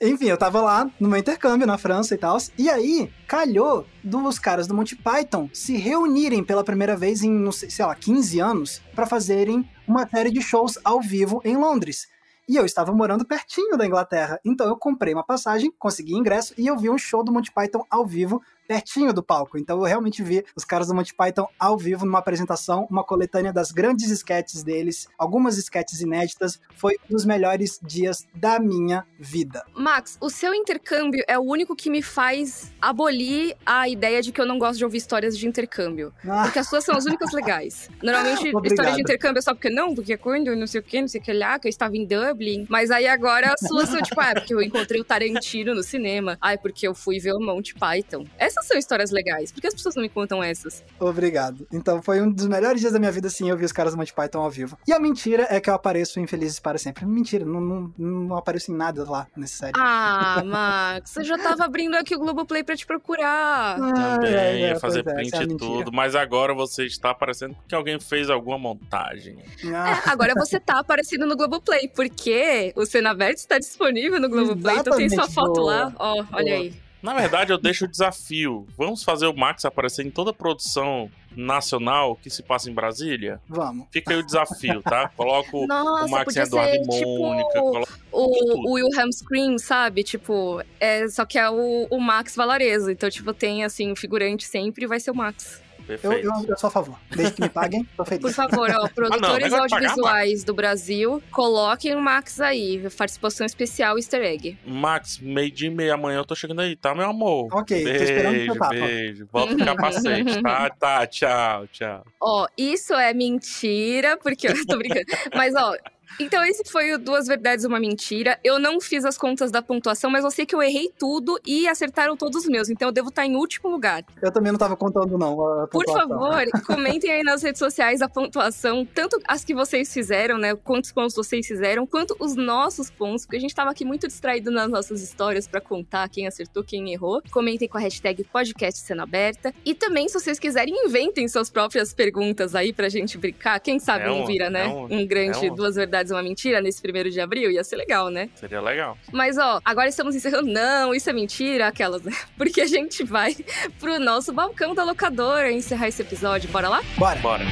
Enfim, 0.00 0.26
eu 0.26 0.36
tava 0.36 0.60
lá 0.60 0.90
no 0.98 1.08
meu 1.08 1.18
intercâmbio 1.18 1.66
na 1.66 1.78
França 1.78 2.14
e 2.14 2.18
tal. 2.18 2.38
E 2.56 2.70
aí, 2.70 3.10
calhou 3.26 3.86
dos 4.02 4.38
caras 4.38 4.66
do 4.66 4.74
Monty 4.74 4.96
Python 4.96 5.48
se 5.52 5.76
reunirem 5.76 6.42
pela 6.42 6.64
primeira 6.64 6.96
vez 6.96 7.22
em, 7.22 7.30
não 7.30 7.52
sei, 7.52 7.70
sei 7.70 7.84
lá, 7.84 7.94
15 7.94 8.40
anos, 8.40 8.82
pra 8.94 9.06
fazerem 9.06 9.68
uma 9.86 10.08
série 10.08 10.30
de 10.30 10.40
shows 10.40 10.78
ao 10.84 11.00
vivo 11.00 11.40
em 11.44 11.56
Londres. 11.56 12.08
E 12.50 12.56
eu 12.56 12.64
estava 12.64 12.92
morando 12.92 13.24
pertinho 13.24 13.78
da 13.78 13.86
Inglaterra. 13.86 14.40
Então 14.44 14.66
eu 14.66 14.76
comprei 14.76 15.14
uma 15.14 15.22
passagem, 15.22 15.72
consegui 15.78 16.14
ingresso 16.14 16.52
e 16.58 16.66
eu 16.66 16.76
vi 16.76 16.90
um 16.90 16.98
show 16.98 17.22
do 17.22 17.30
Monty 17.30 17.52
Python 17.52 17.86
ao 17.88 18.04
vivo 18.04 18.42
pertinho 18.70 19.12
do 19.12 19.20
palco. 19.20 19.58
Então 19.58 19.78
eu 19.78 19.82
realmente 19.82 20.22
vi 20.22 20.44
os 20.54 20.64
caras 20.64 20.86
do 20.86 20.94
Monty 20.94 21.12
Python 21.12 21.48
ao 21.58 21.76
vivo 21.76 22.06
numa 22.06 22.20
apresentação, 22.20 22.86
uma 22.88 23.02
coletânea 23.02 23.52
das 23.52 23.72
grandes 23.72 24.08
sketches 24.12 24.62
deles, 24.62 25.08
algumas 25.18 25.58
sketches 25.58 26.00
inéditas. 26.00 26.60
Foi 26.76 26.96
um 27.10 27.14
dos 27.14 27.24
melhores 27.24 27.80
dias 27.82 28.28
da 28.32 28.60
minha 28.60 29.04
vida. 29.18 29.64
Max, 29.74 30.16
o 30.20 30.30
seu 30.30 30.54
intercâmbio 30.54 31.24
é 31.26 31.36
o 31.36 31.42
único 31.42 31.74
que 31.74 31.90
me 31.90 32.00
faz 32.00 32.70
abolir 32.80 33.56
a 33.66 33.88
ideia 33.88 34.22
de 34.22 34.30
que 34.30 34.40
eu 34.40 34.46
não 34.46 34.56
gosto 34.56 34.78
de 34.78 34.84
ouvir 34.84 34.98
histórias 34.98 35.36
de 35.36 35.48
intercâmbio. 35.48 36.14
Ah, 36.24 36.44
Porque 36.44 36.60
as 36.60 36.68
suas 36.68 36.84
são 36.84 36.94
as 36.96 37.06
únicas 37.06 37.32
legais. 37.32 37.90
Normalmente, 38.00 38.54
Obrigado. 38.54 38.66
história 38.66 38.92
de 38.92 39.00
intercâmbio 39.00 39.40
é 39.40 39.42
só 39.42 39.52
porque 39.52 39.68
não, 39.68 39.96
porque 39.96 40.16
quando, 40.16 40.54
não 40.54 40.68
sei 40.68 40.80
o 40.80 40.84
que, 40.84 41.00
não 41.00 41.08
sei 41.08 41.20
o 41.20 41.24
que 41.24 41.32
lá, 41.32 41.58
que 41.58 41.66
eu 41.66 41.70
estava 41.70 41.96
em 41.96 42.06
Dublin. 42.06 42.66
Mas 42.68 42.92
aí 42.92 43.08
agora 43.08 43.52
as 43.52 43.66
suas 43.66 43.88
são 43.88 44.00
tipo, 44.00 44.20
ah, 44.20 44.30
é 44.30 44.34
porque 44.34 44.54
eu 44.54 44.62
encontrei 44.62 45.00
o 45.00 45.04
Tarantino 45.04 45.74
no 45.74 45.82
cinema. 45.82 46.38
Ah, 46.40 46.52
é 46.52 46.56
porque 46.56 46.86
eu 46.86 46.94
fui 46.94 47.18
ver 47.18 47.32
o 47.32 47.40
Monty 47.40 47.74
Python. 47.74 48.24
Essas 48.38 48.59
são 48.62 48.76
histórias 48.78 49.10
legais. 49.10 49.52
Por 49.52 49.60
que 49.60 49.66
as 49.66 49.74
pessoas 49.74 49.94
não 49.94 50.02
me 50.02 50.08
contam 50.08 50.42
essas? 50.42 50.84
Obrigado. 50.98 51.66
Então 51.72 52.02
foi 52.02 52.20
um 52.20 52.30
dos 52.30 52.46
melhores 52.46 52.80
dias 52.80 52.92
da 52.92 52.98
minha 52.98 53.12
vida, 53.12 53.28
sim, 53.28 53.48
eu 53.48 53.56
vi 53.56 53.64
os 53.64 53.72
caras 53.72 53.92
do 53.92 53.98
Monty 53.98 54.12
Python 54.12 54.40
ao 54.40 54.50
vivo. 54.50 54.78
E 54.86 54.92
a 54.92 54.98
mentira 54.98 55.46
é 55.50 55.60
que 55.60 55.68
eu 55.70 55.74
apareço 55.74 56.20
em 56.20 56.26
Felizes 56.26 56.60
para 56.60 56.78
Sempre. 56.78 57.04
Mentira, 57.06 57.44
não, 57.44 57.60
não, 57.60 57.94
não 57.98 58.36
apareço 58.36 58.72
em 58.72 58.74
nada 58.76 59.08
lá 59.08 59.26
nessa 59.36 59.56
série. 59.56 59.72
Ah, 59.76 60.42
Max, 60.46 61.16
eu 61.16 61.24
já 61.24 61.38
tava 61.38 61.64
abrindo 61.64 61.94
aqui 61.94 62.14
o 62.14 62.18
Globoplay 62.18 62.62
pra 62.62 62.76
te 62.76 62.86
procurar. 62.86 63.76
Também 63.76 64.34
é, 64.34 64.60
ia 64.70 64.80
fazer 64.80 65.00
é, 65.00 65.14
print 65.14 65.34
é 65.34 65.38
a 65.38 65.42
e 65.42 65.56
tudo, 65.56 65.92
mas 65.92 66.14
agora 66.14 66.54
você 66.54 66.84
está 66.84 67.14
parecendo 67.14 67.56
que 67.68 67.74
alguém 67.74 67.98
fez 68.00 68.30
alguma 68.30 68.58
montagem. 68.58 69.38
Ah, 69.66 70.00
É, 70.06 70.10
agora 70.10 70.34
você 70.36 70.58
tá 70.58 70.78
aparecendo 70.78 71.26
no 71.26 71.36
Globoplay, 71.36 71.88
porque 71.88 72.72
o 72.76 72.84
Cena 72.86 73.14
Verde 73.14 73.40
está 73.40 73.58
disponível 73.58 74.20
no 74.20 74.28
Globoplay, 74.28 74.76
então 74.78 74.96
tem 74.96 75.08
sua 75.08 75.24
Exatamente, 75.24 75.34
foto 75.34 75.60
boa. 75.60 75.72
lá. 75.72 75.92
Ó, 75.98 76.24
olha 76.32 76.54
aí. 76.54 76.74
Na 77.02 77.14
verdade, 77.14 77.52
eu 77.52 77.58
deixo 77.58 77.84
o 77.86 77.88
desafio. 77.88 78.66
Vamos 78.76 79.02
fazer 79.02 79.26
o 79.26 79.36
Max 79.36 79.64
aparecer 79.64 80.04
em 80.04 80.10
toda 80.10 80.32
produção 80.32 81.10
nacional 81.34 82.16
que 82.16 82.28
se 82.28 82.42
passa 82.42 82.70
em 82.70 82.74
Brasília? 82.74 83.40
vamos. 83.48 83.86
Fica 83.90 84.12
aí 84.12 84.20
o 84.20 84.26
desafio, 84.26 84.82
tá? 84.82 85.08
Coloco 85.16 85.66
Nossa, 85.66 86.06
o 86.06 86.10
Max 86.10 86.24
podia 86.24 86.42
Eduardo 86.42 86.72
ser 86.72 86.80
e 86.80 86.98
tipo 86.98 87.18
Mônica. 87.18 87.60
coloco 87.60 87.86
tudo. 87.86 88.12
o, 88.12 88.68
o 88.68 88.72
Wilhelm 88.74 89.10
Scream, 89.12 89.58
sabe? 89.58 90.02
Tipo, 90.02 90.62
é, 90.78 91.08
só 91.08 91.24
que 91.24 91.38
é 91.38 91.48
o, 91.48 91.86
o 91.90 92.00
Max 92.00 92.34
Valarezo. 92.36 92.90
Então, 92.90 93.08
tipo, 93.08 93.32
tem 93.32 93.64
assim, 93.64 93.92
um 93.92 93.96
figurante 93.96 94.44
sempre 94.44 94.84
e 94.84 94.88
vai 94.88 95.00
ser 95.00 95.10
o 95.10 95.14
Max. 95.14 95.62
Eu, 95.94 95.98
Perfeito. 95.98 96.26
eu, 96.26 96.46
eu 96.48 96.58
sou 96.58 96.68
a 96.68 96.70
favor. 96.70 96.98
Desde 97.14 97.34
que 97.34 97.42
me 97.42 97.48
paguem, 97.48 97.86
tô 97.96 98.04
feliz. 98.04 98.22
Por 98.22 98.32
favor, 98.32 98.70
ó, 98.70 98.88
produtores 98.94 99.44
de 99.44 99.50
pagar, 99.50 99.62
audiovisuais 99.62 100.44
do 100.44 100.54
Brasil, 100.54 101.22
coloquem 101.30 101.94
o 101.94 102.00
Max 102.00 102.40
aí. 102.40 102.88
Participação 102.96 103.46
especial 103.46 103.96
easter 103.98 104.22
egg. 104.22 104.58
Max, 104.66 105.18
meio 105.18 105.50
dia 105.50 105.68
e 105.68 105.74
meia 105.74 105.94
amanhã 105.94 106.18
eu 106.18 106.24
tô 106.24 106.34
chegando 106.34 106.60
aí, 106.60 106.76
tá, 106.76 106.94
meu 106.94 107.08
amor? 107.08 107.48
Ok, 107.52 107.82
tô 107.82 107.90
esperando 107.90 108.28
o 108.28 108.32
Beijo, 108.32 108.52
seu 108.52 108.58
papo. 108.58 108.74
beijo. 108.74 109.28
Volta 109.32 109.54
o 109.54 109.58
capacete, 109.64 110.42
tá? 110.42 110.70
Tá, 110.80 111.06
tchau, 111.06 111.66
tchau. 111.68 112.04
Ó, 112.20 112.46
isso 112.56 112.94
é 112.94 113.12
mentira, 113.12 114.16
porque 114.16 114.48
eu 114.48 114.54
tô 114.66 114.78
brincando. 114.78 115.04
Mas, 115.34 115.54
ó. 115.54 115.74
Então, 116.18 116.44
esse 116.44 116.62
foi 116.70 116.92
o 116.92 116.98
Duas 116.98 117.26
Verdades 117.26 117.64
e 117.64 117.68
uma 117.68 117.78
Mentira. 117.80 118.38
Eu 118.44 118.58
não 118.58 118.80
fiz 118.80 119.04
as 119.04 119.16
contas 119.16 119.50
da 119.50 119.62
pontuação, 119.62 120.10
mas 120.10 120.24
eu 120.24 120.30
sei 120.30 120.44
que 120.44 120.54
eu 120.54 120.62
errei 120.62 120.90
tudo 120.98 121.38
e 121.46 121.66
acertaram 121.68 122.16
todos 122.16 122.42
os 122.44 122.48
meus. 122.48 122.68
Então, 122.68 122.88
eu 122.88 122.92
devo 122.92 123.08
estar 123.08 123.24
em 123.24 123.36
último 123.36 123.70
lugar. 123.70 124.04
Eu 124.20 124.30
também 124.32 124.52
não 124.52 124.58
tava 124.58 124.76
contando, 124.76 125.16
não. 125.16 125.62
a 125.62 125.66
Por 125.68 125.84
favor, 125.86 126.44
comentem 126.66 127.10
aí 127.10 127.22
nas 127.22 127.42
redes 127.42 127.58
sociais 127.58 128.02
a 128.02 128.08
pontuação, 128.08 128.84
tanto 128.84 129.18
as 129.26 129.44
que 129.44 129.54
vocês 129.54 129.92
fizeram, 129.92 130.36
né? 130.36 130.54
Quantos 130.56 130.92
pontos 130.92 131.14
vocês 131.14 131.46
fizeram, 131.46 131.86
quanto 131.86 132.14
os 132.18 132.34
nossos 132.34 132.90
pontos, 132.90 133.24
porque 133.24 133.36
a 133.36 133.40
gente 133.40 133.54
tava 133.54 133.70
aqui 133.70 133.84
muito 133.84 134.06
distraído 134.06 134.50
nas 134.50 134.68
nossas 134.68 135.02
histórias 135.02 135.46
pra 135.46 135.60
contar 135.60 136.08
quem 136.08 136.26
acertou, 136.26 136.62
quem 136.62 136.92
errou. 136.92 137.22
Comentem 137.30 137.68
com 137.68 137.78
a 137.78 137.80
hashtag 137.80 138.24
podcast 138.24 138.80
cena 138.80 139.04
aberta. 139.04 139.54
E 139.64 139.74
também, 139.74 140.08
se 140.08 140.14
vocês 140.20 140.38
quiserem, 140.38 140.74
inventem 140.86 141.26
suas 141.28 141.48
próprias 141.50 141.94
perguntas 141.94 142.54
aí 142.54 142.72
pra 142.72 142.88
gente 142.88 143.16
brincar. 143.16 143.58
Quem 143.60 143.78
sabe 143.78 144.04
É 144.04 144.08
não 144.08 144.22
um- 144.22 144.26
vira, 144.26 144.50
né? 144.50 144.64
é 144.66 144.68
um- 144.68 145.00
um 145.00 145.06
grande 145.06 145.46
é 145.46 145.50
um- 145.50 145.54
duas 145.54 145.76
verdades 145.76 145.99
e 146.08 146.12
uma 146.12 146.22
mentira 146.22 146.60
nesse 146.60 146.80
primeiro 146.80 147.10
de 147.10 147.20
abril. 147.20 147.50
Ia 147.50 147.62
ser 147.62 147.76
legal, 147.76 148.08
né? 148.08 148.30
Seria 148.34 148.60
legal. 148.60 148.96
Mas, 149.12 149.36
ó, 149.36 149.60
agora 149.64 149.88
estamos 149.88 150.14
encerrando. 150.14 150.50
Não, 150.50 150.94
isso 150.94 151.10
é 151.10 151.12
mentira, 151.12 151.66
aquelas, 151.66 152.02
né? 152.02 152.12
Porque 152.38 152.62
a 152.62 152.66
gente 152.66 153.04
vai 153.04 153.36
pro 153.78 153.98
nosso 154.00 154.32
balcão 154.32 154.74
da 154.74 154.84
locadora 154.84 155.52
encerrar 155.52 155.88
esse 155.88 156.00
episódio. 156.00 156.48
Bora 156.50 156.68
lá? 156.68 156.82
Bora. 156.96 157.20
Bora. 157.20 157.44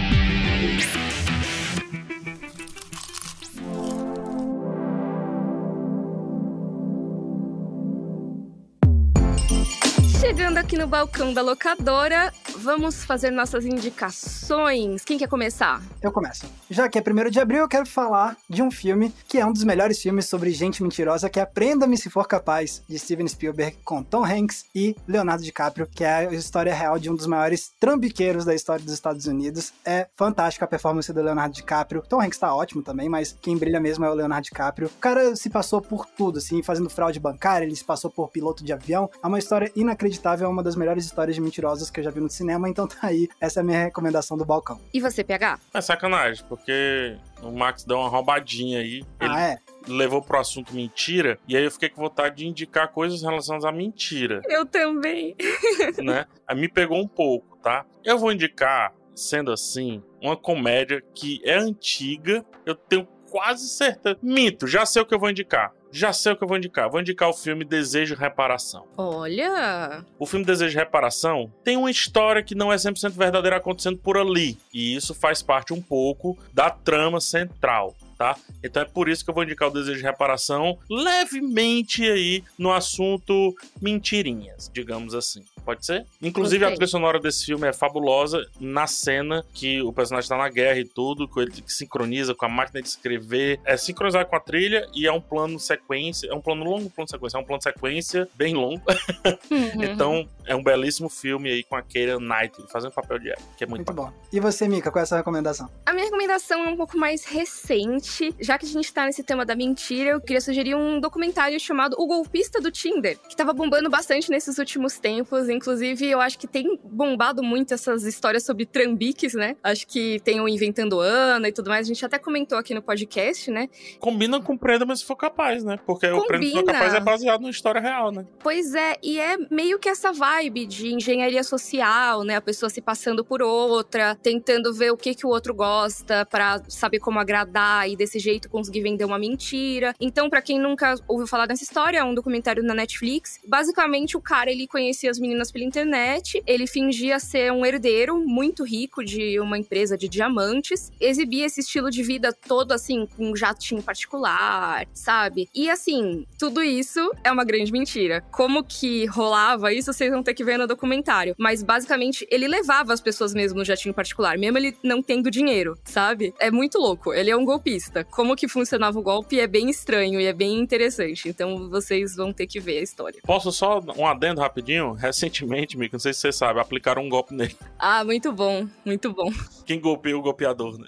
Chegando 10.21 10.59
aqui 10.59 10.77
no 10.77 10.89
balcão 10.89 11.33
da 11.33 11.41
locadora, 11.41 12.33
vamos 12.59 13.05
fazer 13.05 13.31
nossas 13.31 13.65
indicações. 13.65 15.05
Quem 15.05 15.17
quer 15.17 15.29
começar? 15.29 15.81
Eu 16.03 16.11
começo. 16.11 16.45
Já 16.69 16.89
que 16.89 16.99
é 16.99 17.01
primeiro 17.01 17.31
de 17.31 17.39
abril, 17.39 17.61
eu 17.61 17.69
quero 17.69 17.87
falar 17.87 18.37
de 18.51 18.61
um 18.61 18.69
filme 18.69 19.15
que 19.29 19.39
é 19.39 19.47
um 19.47 19.53
dos 19.53 19.63
melhores 19.63 20.03
filmes 20.03 20.27
sobre 20.27 20.51
gente 20.51 20.83
mentirosa, 20.83 21.31
que 21.31 21.39
é 21.39 21.43
Aprenda-me 21.43 21.97
Se 21.97 22.11
For 22.11 22.27
Capaz, 22.27 22.83
de 22.89 22.99
Steven 22.99 23.29
Spielberg, 23.29 23.79
com 23.85 24.03
Tom 24.03 24.25
Hanks 24.25 24.67
e 24.75 24.97
Leonardo 25.07 25.45
DiCaprio, 25.45 25.87
que 25.87 26.03
é 26.03 26.27
a 26.27 26.35
história 26.35 26.75
real 26.75 26.99
de 26.99 27.09
um 27.09 27.15
dos 27.15 27.27
maiores 27.27 27.71
trambiqueiros 27.79 28.45
da 28.45 28.55
história 28.55 28.85
dos 28.85 28.95
Estados 28.95 29.27
Unidos. 29.27 29.73
É 29.85 30.09
fantástica 30.17 30.65
a 30.65 30.69
performance 30.69 31.13
do 31.13 31.23
Leonardo 31.23 31.55
DiCaprio. 31.55 32.03
Tom 32.09 32.21
Hanks 32.21 32.39
tá 32.39 32.53
ótimo 32.53 32.83
também, 32.83 33.09
mas 33.09 33.37
quem 33.41 33.57
brilha 33.57 33.79
mesmo 33.79 34.05
é 34.05 34.11
o 34.11 34.15
Leonardo 34.15 34.45
DiCaprio. 34.45 34.89
O 34.89 35.01
cara 35.01 35.37
se 35.37 35.49
passou 35.49 35.81
por 35.81 36.07
tudo, 36.07 36.39
assim, 36.39 36.61
fazendo 36.61 36.91
fraude 36.91 37.21
bancária, 37.21 37.65
ele 37.65 37.77
se 37.77 37.85
passou 37.85 38.11
por 38.11 38.31
piloto 38.31 38.65
de 38.65 38.73
avião. 38.73 39.09
É 39.23 39.27
uma 39.27 39.39
história 39.39 39.71
inacreditável, 39.77 40.08
é 40.43 40.47
uma 40.47 40.63
das 40.63 40.77
melhores 40.77 41.05
histórias 41.05 41.35
de 41.37 41.41
mentirosos 41.43 41.91
que 41.91 42.01
eu 42.01 42.05
já 42.05 42.11
vi 42.11 42.21
no 42.21 42.29
cinema. 42.31 42.69
então 42.69 42.87
tá 42.87 42.99
aí. 43.03 43.29
Essa 43.41 43.61
é 43.61 43.63
a 43.63 43.65
minha 43.65 43.85
recomendação 43.85 44.37
do 44.37 44.45
balcão. 44.45 44.81
E 44.93 45.01
você, 45.01 45.23
PH? 45.25 45.59
É 45.75 45.81
sacanagem, 45.81 46.45
porque 46.49 47.17
o 47.43 47.51
Max 47.51 47.85
deu 47.85 47.99
uma 47.99 48.09
roubadinha 48.09 48.79
aí. 48.81 49.03
Ele 49.21 49.33
Ah, 49.35 49.41
é? 49.41 49.59
levou 49.87 50.21
pro 50.21 50.39
assunto 50.39 50.75
mentira, 50.75 51.39
e 51.49 51.57
aí 51.57 51.65
eu 51.65 51.71
fiquei 51.71 51.89
com 51.89 52.03
vontade 52.03 52.37
de 52.37 52.47
indicar 52.47 52.89
coisas 52.89 53.23
relacionadas 53.23 53.65
à 53.65 53.73
mentira, 53.73 54.43
Eu 54.47 54.67
também. 54.67 55.35
né? 56.03 56.27
Aí 56.47 56.57
me 56.59 56.69
pegou 56.69 56.99
um 56.99 57.09
pouco, 57.09 57.57
tá? 57.59 57.87
Eu 58.05 58.19
vou 58.19 58.31
indicar, 58.33 58.93
sendo 59.15 59.51
assim, 59.53 60.03
uma 60.23 60.37
comédia 60.37 61.03
que 61.15 61.41
é 61.45 61.55
antiga, 61.57 62.45
eu 62.67 62.75
tenho 62.75 63.07
quase 63.31 63.69
certeza. 63.69 64.19
Minto, 64.23 64.67
já 64.67 64.85
sei 64.85 65.03
o 65.03 65.07
que 65.07 65.15
eu 65.15 65.19
vou 65.19 65.31
indicar. 65.31 65.73
Já 65.91 66.13
sei 66.13 66.33
o 66.33 66.37
que 66.37 66.45
eu 66.45 66.49
vou 66.49 66.57
indicar. 66.57 66.91
Vou 66.91 67.01
indicar 67.01 67.29
o 67.29 67.35
filme 67.35 67.65
Desejo 67.65 68.15
e 68.15 68.17
Reparação. 68.17 68.85
Olha. 68.97 70.05
O 70.19 70.27
filme 70.27 70.45
Desejo 70.45 70.77
e 70.77 70.79
Reparação 70.79 71.53
tem 71.65 71.77
uma 71.77 71.91
história 71.91 72.43
que 72.43 72.55
não 72.55 72.73
é 72.73 72.77
100% 72.77 73.13
verdadeira 73.13 73.57
acontecendo 73.57 73.99
por 73.99 74.17
ali. 74.17 74.59
E 74.73 74.95
isso 74.95 75.15
faz 75.15 75.43
parte 75.43 75.73
um 75.73 75.81
pouco 75.81 76.37
da 76.53 76.71
trama 76.71 77.21
central. 77.21 77.95
Tá? 78.19 78.37
Então 78.65 78.83
é 78.83 78.85
por 78.85 79.09
isso 79.09 79.25
que 79.25 79.31
eu 79.31 79.35
vou 79.35 79.45
indicar 79.45 79.69
o 79.69 79.71
Desejo 79.71 79.99
de 79.99 80.03
Reparação 80.03 80.77
levemente 80.91 82.03
aí 82.03 82.43
no 82.59 82.73
assunto 82.73 83.55
mentirinhas, 83.81 84.69
digamos 84.75 85.15
assim. 85.15 85.45
Pode 85.65 85.85
ser? 85.85 86.07
Inclusive, 86.23 86.65
a 86.65 86.69
Gostei. 86.69 86.77
trilha 86.79 86.91
sonora 86.91 87.21
desse 87.21 87.45
filme 87.45 87.69
é 87.69 87.75
fabulosa 87.75 88.43
na 88.59 88.87
cena 88.87 89.45
que 89.53 89.83
o 89.83 89.93
personagem 89.93 90.29
tá 90.29 90.37
na 90.37 90.49
guerra 90.49 90.79
e 90.79 90.85
tudo, 90.85 91.29
que 91.29 91.41
ele 91.41 91.53
sincroniza 91.67 92.35
com 92.35 92.47
a 92.47 92.49
máquina 92.49 92.81
de 92.81 92.89
escrever. 92.89 93.61
É 93.67 93.77
sincronizado 93.77 94.27
com 94.27 94.35
a 94.35 94.41
trilha 94.41 94.89
e 94.95 95.07
é 95.07 95.13
um 95.13 95.21
plano 95.21 95.61
sequência. 95.61 96.27
É 96.29 96.35
um 96.35 96.41
plano 96.41 96.65
longo, 96.65 96.87
um 96.87 96.89
plano 96.89 97.09
sequência. 97.09 97.37
É 97.37 97.41
um 97.41 97.45
plano 97.45 97.63
sequência 97.63 98.29
bem 98.35 98.55
longo. 98.55 98.83
Uhum. 99.51 99.83
Então, 99.83 100.29
é 100.47 100.55
um 100.55 100.63
belíssimo 100.63 101.09
filme 101.09 101.51
aí 101.51 101.63
com 101.63 101.77
a 101.77 101.83
Keira 101.83 102.19
Knightley 102.19 102.67
fazendo 102.69 102.93
papel 102.93 103.19
de 103.19 103.29
ela, 103.31 103.41
que 103.57 103.65
é 103.65 103.67
muito, 103.67 103.87
Muito 103.87 103.93
bom. 103.93 104.13
E 104.33 104.41
você, 104.41 104.69
Mika, 104.69 104.91
qual 104.91 105.01
é 105.01 105.03
a 105.05 105.07
sua 105.07 105.19
recomendação? 105.19 105.71
A 105.85 105.93
minha 105.93 106.05
recomendação 106.05 106.65
é 106.65 106.69
um 106.69 106.77
pouco 106.77 106.97
mais 106.97 107.25
recente. 107.25 108.08
Já 108.41 108.59
que 108.59 108.67
a 108.67 108.69
gente 108.69 108.93
tá 108.93 109.07
nesse 109.07 109.23
tema 109.23 109.45
da 109.45 109.55
mentira, 109.55 110.11
eu 110.11 110.21
queria 110.21 110.41
sugerir 110.41 110.75
um 110.75 111.01
documentário 111.01 111.59
chamado 111.59 111.97
O 111.99 112.07
Golpista 112.07 112.61
do 112.61 112.71
Tinder, 112.71 113.19
que 113.29 113.37
tava 113.37 113.53
bombando 113.53 113.91
bastante 113.91 114.31
nesses 114.31 114.59
últimos 114.59 114.99
tempos. 114.99 115.49
Inclusive, 115.49 116.07
eu 116.07 116.21
acho 116.21 116.39
que 116.39 116.47
tem 116.47 116.79
bombado 116.85 117.43
muito 117.43 117.75
essas 117.75 118.05
histórias 118.05 118.45
sobre 118.45 118.67
trambiques, 118.67 119.35
né? 119.35 119.57
Acho 119.63 119.87
que 119.87 120.21
tem 120.21 120.41
o 120.41 120.49
Inventando 120.49 121.01
Ana 121.01 121.49
e 121.49 121.53
tudo 121.53 121.71
mais. 121.71 121.87
A 121.87 121.89
gente 121.89 122.05
até 122.05 122.19
comentou 122.19 122.59
aqui 122.59 122.75
no 122.75 122.83
podcast, 122.83 123.51
né? 123.51 123.69
Combina 124.01 124.41
com 124.41 124.57
Prenda, 124.57 124.87
mas 124.87 125.01
se 125.01 125.05
for 125.05 125.17
capaz, 125.17 125.63
né? 125.65 125.79
Porque 125.87 126.07
o 126.07 126.25
Prenda 126.27 126.47
se 126.47 126.53
for 126.53 126.61
Combina. 126.61 126.73
capaz 126.73 126.95
é 126.95 127.01
baseado 127.01 127.41
numa 127.41 127.51
história 127.51 127.81
real, 127.81 128.11
né? 128.11 128.27
Pois 128.41 128.75
é, 128.75 128.97
e 129.03 129.19
é 129.19 129.37
meio 129.51 129.79
que 129.79 129.89
essa 129.89 130.13
vibe 130.13 130.67
de 130.67 130.95
engenharia 130.95 131.43
social, 131.43 132.23
né? 132.25 132.37
A 132.37 132.41
pessoa 132.41 132.71
se 132.71 132.81
passando 132.81 133.25
por 133.25 133.43
outra, 133.43 134.15
tentando 134.15 134.73
ver 134.73 134.91
o 134.91 134.97
que, 134.97 135.15
que 135.15 135.27
o 135.27 135.29
outro 135.29 135.55
gosta 135.55 136.25
pra 136.27 136.63
saber 136.69 137.01
como 137.01 137.19
agradar 137.19 137.89
e 137.89 137.97
desse 137.99 138.19
jeito 138.19 138.49
conseguir 138.49 138.81
vender 138.81 139.05
uma 139.05 139.19
mentira. 139.19 139.95
Então, 140.01 140.31
pra 140.31 140.41
quem 140.41 140.59
nunca 140.59 140.95
ouviu 141.07 141.27
falar 141.27 141.47
dessa 141.47 141.65
história, 141.65 141.99
é 141.99 142.05
um 142.05 142.15
documentário 142.15 142.63
na 142.63 142.75
Netflix. 142.75 143.39
Basicamente, 143.47 144.17
o 144.17 144.21
cara 144.21 144.51
ele 144.51 144.67
conhecia 144.67 145.11
as 145.11 145.19
meninas 145.19 145.51
pela 145.51 145.65
internet, 145.65 146.43
ele 146.47 146.67
fingia 146.67 147.19
ser 147.19 147.53
um 147.53 147.67
herdeiro 147.67 148.25
muito 148.25 148.65
rico 148.65 149.05
de 149.05 149.39
uma 149.41 149.59
empresa 149.59 149.99
de 149.99 150.09
diamantes, 150.09 150.91
exibia 151.01 151.47
esse 151.47 151.61
estilo 151.61 151.91
de 151.91 152.03
vida 152.03 152.33
todo 152.33 152.73
assim, 152.73 153.07
com 153.17 153.33
um 153.33 153.37
jatinho 153.37 153.83
particular, 153.83 154.87
sabe? 154.95 155.49
E 155.55 155.69
assim, 155.69 156.25
tudo 156.39 156.63
isso 156.63 157.01
é 157.25 157.33
uma 157.33 157.45
grande 157.45 157.73
mentira. 157.73 158.21
Como 158.31 158.63
que 158.63 159.07
rolava 159.07 159.73
isso, 159.73 159.93
vocês 159.93 160.11
vão 160.11 160.23
ter 160.23 160.35
que 160.35 160.45
ver 160.45 160.59
no 160.59 160.67
documentário. 160.67 161.35
Mas 161.37 161.63
basicamente, 161.63 162.27
ele 162.31 162.47
levava 162.47 162.93
as 162.93 163.01
pessoas 163.01 163.35
mesmo 163.35 163.59
no 163.59 163.65
jatinho 163.65 163.95
particular, 163.95 164.39
mesmo 164.39 164.59
ele 164.59 164.77
não 164.83 165.03
tendo 165.03 165.31
dinheiro, 165.31 165.77
sabe? 165.85 166.33
É 166.39 166.51
muito 166.51 166.79
louco. 166.79 167.13
Ele 167.13 167.31
é 167.31 167.37
um 167.37 167.45
golpista. 167.45 167.88
Como 168.11 168.37
que 168.37 168.49
funcionava 168.49 168.99
o 168.99 169.03
golpe 169.03 169.39
é 169.41 169.47
bem 169.47 169.69
estranho 169.71 170.21
e 170.21 170.27
é 170.27 170.33
bem 170.33 170.59
interessante. 170.59 171.29
Então 171.29 171.69
vocês 171.69 172.15
vão 172.17 172.33
ter 172.33 172.47
que 172.47 172.61
ver 172.61 172.79
a 172.79 172.83
história. 172.83 173.21
Posso 173.25 173.51
só 173.53 173.81
um 173.97 174.07
adendo 174.07 174.41
rapidinho? 174.41 174.93
Recentemente, 174.93 175.77
Mico, 175.77 175.95
não 175.95 176.01
sei 176.01 176.13
se 176.13 176.21
você 176.21 176.33
sabe, 176.33 176.61
aplicaram 176.61 177.03
um 177.03 177.09
golpe 177.09 177.35
nele. 177.35 177.57
Ah, 177.79 178.05
muito 178.05 178.33
bom, 178.33 178.67
muito 178.85 179.13
bom. 179.13 179.31
Quem 179.67 179.81
golpeia 179.81 180.17
o 180.17 180.23
golpeador, 180.23 180.79
né? 180.79 180.87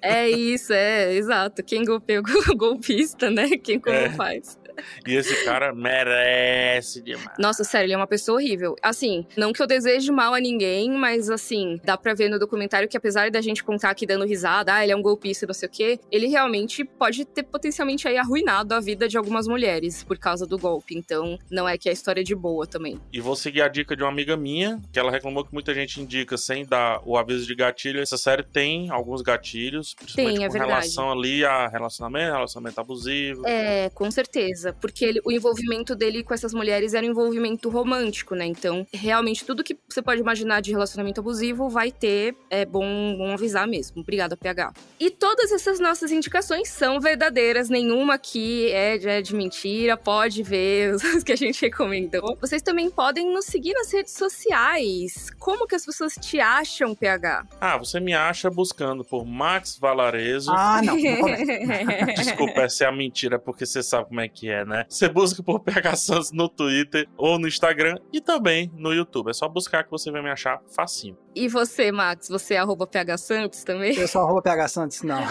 É 0.00 0.28
isso, 0.28 0.72
é, 0.72 1.12
exato. 1.14 1.62
Quem 1.62 1.84
golpeia 1.84 2.20
o 2.20 2.22
golpista, 2.56 3.30
né? 3.30 3.48
Quem 3.56 3.78
como 3.80 3.94
É. 3.96 4.10
faz. 4.10 4.58
E 5.06 5.14
esse 5.14 5.44
cara 5.44 5.74
merece 5.74 7.02
demais. 7.02 7.36
Nossa, 7.38 7.64
sério, 7.64 7.86
ele 7.86 7.94
é 7.94 7.96
uma 7.96 8.06
pessoa 8.06 8.38
horrível. 8.38 8.74
Assim, 8.82 9.26
não 9.36 9.52
que 9.52 9.62
eu 9.62 9.66
deseje 9.66 10.10
mal 10.10 10.34
a 10.34 10.40
ninguém, 10.40 10.90
mas 10.90 11.30
assim, 11.30 11.80
dá 11.84 11.96
pra 11.96 12.14
ver 12.14 12.28
no 12.28 12.38
documentário 12.38 12.88
que 12.88 12.96
apesar 12.96 13.30
da 13.30 13.40
gente 13.40 13.62
contar 13.62 13.90
aqui 13.90 14.06
dando 14.06 14.24
risada, 14.24 14.74
ah, 14.74 14.82
ele 14.82 14.92
é 14.92 14.96
um 14.96 15.02
golpista, 15.02 15.46
não 15.46 15.54
sei 15.54 15.68
o 15.68 15.72
quê, 15.72 16.00
ele 16.10 16.26
realmente 16.26 16.84
pode 16.84 17.24
ter 17.24 17.42
potencialmente 17.42 18.06
aí 18.08 18.16
arruinado 18.16 18.74
a 18.74 18.80
vida 18.80 19.08
de 19.08 19.16
algumas 19.16 19.46
mulheres 19.46 20.02
por 20.04 20.18
causa 20.18 20.46
do 20.46 20.58
golpe. 20.58 20.96
Então, 20.96 21.38
não 21.50 21.68
é 21.68 21.76
que 21.76 21.88
a 21.88 21.92
história 21.92 22.20
é 22.20 22.24
de 22.24 22.34
boa 22.34 22.66
também. 22.66 23.00
E 23.12 23.20
vou 23.20 23.36
seguir 23.36 23.62
a 23.62 23.68
dica 23.68 23.96
de 23.96 24.02
uma 24.02 24.10
amiga 24.10 24.36
minha, 24.36 24.80
que 24.92 24.98
ela 24.98 25.10
reclamou 25.10 25.44
que 25.44 25.52
muita 25.52 25.74
gente 25.74 26.00
indica 26.00 26.36
sem 26.36 26.64
dar 26.64 27.00
o 27.04 27.16
aviso 27.16 27.46
de 27.46 27.54
gatilho. 27.54 28.00
Essa 28.00 28.16
série 28.16 28.42
tem 28.42 28.90
alguns 28.90 29.22
gatilhos, 29.22 29.94
principalmente 29.94 30.36
Tem, 30.36 30.44
é 30.44 30.48
com 30.48 30.52
verdade. 30.52 30.72
relação 30.72 31.10
ali 31.10 31.44
a 31.44 31.68
relacionamento, 31.68 32.32
relacionamento 32.32 32.80
abusivo. 32.80 33.46
É, 33.46 33.90
com 33.90 34.10
certeza. 34.10 34.63
Porque 34.72 35.04
ele- 35.04 35.20
o 35.24 35.32
envolvimento 35.32 35.94
dele 35.94 36.22
com 36.22 36.32
essas 36.34 36.52
mulheres 36.54 36.94
era 36.94 37.06
um 37.06 37.10
envolvimento 37.10 37.68
romântico, 37.68 38.34
né? 38.34 38.46
Então, 38.46 38.86
realmente, 38.92 39.44
tudo 39.44 39.62
que 39.64 39.76
você 39.88 40.00
pode 40.02 40.20
imaginar 40.20 40.60
de 40.60 40.70
relacionamento 40.72 41.20
abusivo 41.20 41.68
vai 41.68 41.90
ter. 41.90 42.34
É 42.50 42.64
bom, 42.64 43.16
bom 43.16 43.32
avisar 43.32 43.66
mesmo. 43.66 44.00
Obrigada, 44.02 44.36
PH. 44.36 44.72
E 45.00 45.10
todas 45.10 45.52
essas 45.52 45.78
nossas 45.80 46.10
indicações 46.10 46.68
são 46.68 47.00
verdadeiras. 47.00 47.68
Nenhuma 47.68 48.14
aqui 48.14 48.70
é 48.70 48.98
de, 48.98 49.08
é 49.08 49.22
de 49.22 49.34
mentira. 49.34 49.96
Pode 49.96 50.42
ver 50.42 50.94
os 51.16 51.22
que 51.22 51.32
a 51.32 51.36
gente 51.36 51.60
recomendou. 51.62 52.36
Vocês 52.40 52.62
também 52.62 52.90
podem 52.90 53.32
nos 53.32 53.44
seguir 53.46 53.72
nas 53.74 53.92
redes 53.92 54.12
sociais. 54.12 55.30
Como 55.38 55.66
que 55.66 55.74
as 55.74 55.84
pessoas 55.84 56.14
te 56.14 56.38
acham, 56.40 56.94
PH? 56.94 57.46
Ah, 57.60 57.76
você 57.78 57.98
me 58.00 58.14
acha 58.14 58.48
buscando 58.50 59.04
por 59.04 59.24
Max 59.26 59.78
Valarezo. 59.78 60.50
Ah, 60.52 60.80
não. 60.82 60.94
não. 60.96 62.14
Desculpa, 62.14 62.60
essa 62.62 62.84
é 62.84 62.86
a 62.86 62.92
mentira, 62.92 63.38
porque 63.38 63.66
você 63.66 63.82
sabe 63.82 64.08
como 64.08 64.20
é 64.20 64.28
que 64.28 64.48
é, 64.48 64.53
né? 64.62 64.84
Você 64.88 65.08
busca 65.08 65.42
por 65.42 65.60
PH 65.60 65.96
Santos 65.96 66.32
no 66.32 66.48
Twitter 66.48 67.08
ou 67.16 67.38
no 67.38 67.48
Instagram 67.48 67.96
e 68.12 68.20
também 68.20 68.70
no 68.76 68.92
YouTube. 68.92 69.30
É 69.30 69.32
só 69.32 69.48
buscar 69.48 69.84
que 69.84 69.90
você 69.90 70.10
vai 70.10 70.22
me 70.22 70.30
achar 70.30 70.60
facinho. 70.68 71.16
E 71.34 71.48
você, 71.48 71.90
Max? 71.92 72.28
Você 72.28 72.54
é 72.54 72.58
arroba 72.58 72.86
PH 72.86 73.18
Santos 73.18 73.64
também? 73.64 73.94
Eu 73.96 74.06
sou 74.08 74.22
arroba 74.22 74.42
PH 74.42 74.68
Santos, 74.68 75.02
não. 75.02 75.22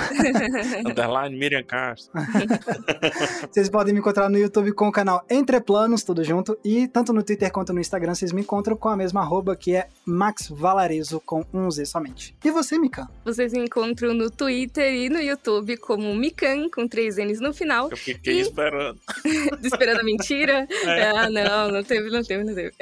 Underline 0.86 1.38
Miriam 1.38 1.64
Castro. 1.64 2.12
Vocês 3.52 3.70
podem 3.70 3.94
me 3.94 4.00
encontrar 4.00 4.30
no 4.30 4.38
YouTube 4.38 4.72
com 4.74 4.88
o 4.88 4.92
canal 4.92 5.24
Entre 5.30 5.60
Planos, 5.62 6.04
tudo 6.04 6.24
junto. 6.24 6.58
E 6.64 6.88
tanto 6.88 7.14
no 7.14 7.24
Twitter 7.24 7.52
quanto 7.52 7.74
no 7.74 7.80
Instagram 7.80 8.14
vocês 8.16 8.32
me 8.32 8.42
encontram 8.42 8.76
com 8.76 8.90
a 8.90 8.96
mesma 8.98 9.22
arroba 9.22 9.56
que 9.56 9.76
é 9.76 9.88
Max 10.06 10.48
Valarezo 10.50 11.20
com 11.26 11.46
um 11.54 11.70
Z 11.70 11.86
somente. 11.86 12.36
E 12.44 12.52
você, 12.52 12.78
Mika? 12.78 13.08
Vocês 13.24 13.54
me 13.54 13.60
encontram 13.66 14.14
no 14.14 14.30
Twitter 14.30 14.94
e 14.94 15.10
no 15.10 15.20
YouTube 15.20 15.78
como 15.78 16.14
Mikan, 16.16 16.70
com 16.70 16.88
três 16.88 17.18
N's 17.18 17.40
no 17.40 17.54
final. 17.54 17.90
Eu 17.92 17.98
fiquei 17.98 18.38
E- 18.38 18.42
esperando. 18.42 19.00
Esperando 19.64 20.00
a 20.02 20.04
mentira? 20.04 20.68
É. 20.86 21.10
Ah, 21.10 21.30
não, 21.30 21.72
não 21.72 21.84
teve, 21.84 22.10
não 22.10 22.24
teve, 22.24 22.44
não 22.44 22.54
teve. 22.54 22.74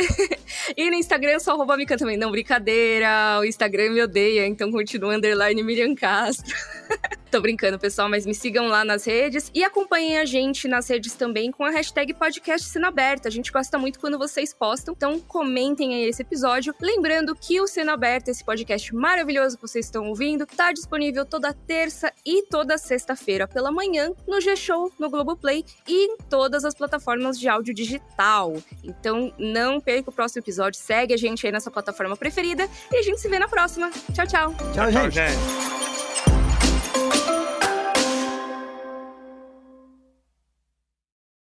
e 0.76 0.90
no 0.90 0.96
Instagram 0.96 1.32
eu 1.32 1.40
sou 1.40 1.54
arroba 1.54 1.78
Mikan 1.78 1.98
também. 1.98 2.18
Não, 2.18 2.32
brincadeira. 2.32 3.11
O 3.40 3.46
Instagram 3.46 3.92
me 3.92 4.02
odeia, 4.02 4.46
então 4.48 4.72
continua 4.72 5.16
underline 5.16 5.62
Miriam 5.64 5.96
Castro. 5.96 6.56
Tô 7.32 7.40
brincando, 7.40 7.80
pessoal, 7.80 8.10
mas 8.10 8.26
me 8.26 8.36
sigam 8.36 8.68
lá 8.68 8.84
nas 8.84 9.06
redes 9.06 9.50
e 9.54 9.64
acompanhem 9.64 10.18
a 10.18 10.26
gente 10.26 10.68
nas 10.68 10.90
redes 10.90 11.14
também 11.14 11.50
com 11.50 11.64
a 11.64 11.70
hashtag 11.70 12.14
podcast 12.14 12.68
Cena 12.68 12.90
Aberta. 12.90 13.30
A 13.30 13.32
gente 13.32 13.50
gosta 13.54 13.78
muito 13.80 14.02
quando 14.02 14.18
vocês 14.18 14.54
postam, 14.54 14.94
então 14.94 15.18
comentem 15.18 15.96
aí 15.96 16.10
esse 16.10 16.22
episódio. 16.22 16.76
Lembrando 16.82 17.34
que 17.34 17.62
o 17.62 17.68
Cena 17.68 17.94
Aberta, 17.94 18.30
esse 18.30 18.44
podcast 18.44 18.94
maravilhoso 18.94 19.56
que 19.56 19.62
vocês 19.62 19.86
estão 19.86 20.10
ouvindo, 20.10 20.46
tá 20.46 20.74
disponível 20.74 21.26
toda 21.26 21.54
terça 21.54 22.12
e 22.26 22.44
toda 22.48 22.78
sexta-feira 22.78 23.48
pela 23.48 23.72
manhã 23.72 24.12
no 24.28 24.42
G-Show, 24.42 24.92
no 25.00 25.10
Globoplay 25.10 25.64
e 25.88 26.08
em 26.08 26.18
todas 26.30 26.66
as 26.66 26.76
plataformas 26.76 27.40
de 27.40 27.48
áudio 27.48 27.74
digital. 27.74 28.62
Então 28.84 29.34
não 29.40 29.80
perca 29.80 30.10
o 30.10 30.14
próximo 30.14 30.42
episódio, 30.42 30.78
segue 30.78 31.14
a 31.14 31.18
gente 31.18 31.46
aí 31.46 31.52
nessa 31.54 31.72
plataforma 31.72 32.18
preferida 32.18 32.68
e 32.92 32.98
a 32.98 33.02
gente 33.02 33.22
se 33.22 33.30
vê 33.30 33.40
na 33.40 33.48
próxima. 33.48 33.90
Tchau, 34.14 34.28
tchau! 34.28 34.54
Tchau, 34.74 34.92
Tchau, 34.92 34.92
gente. 34.92 35.14
gente. 35.14 35.91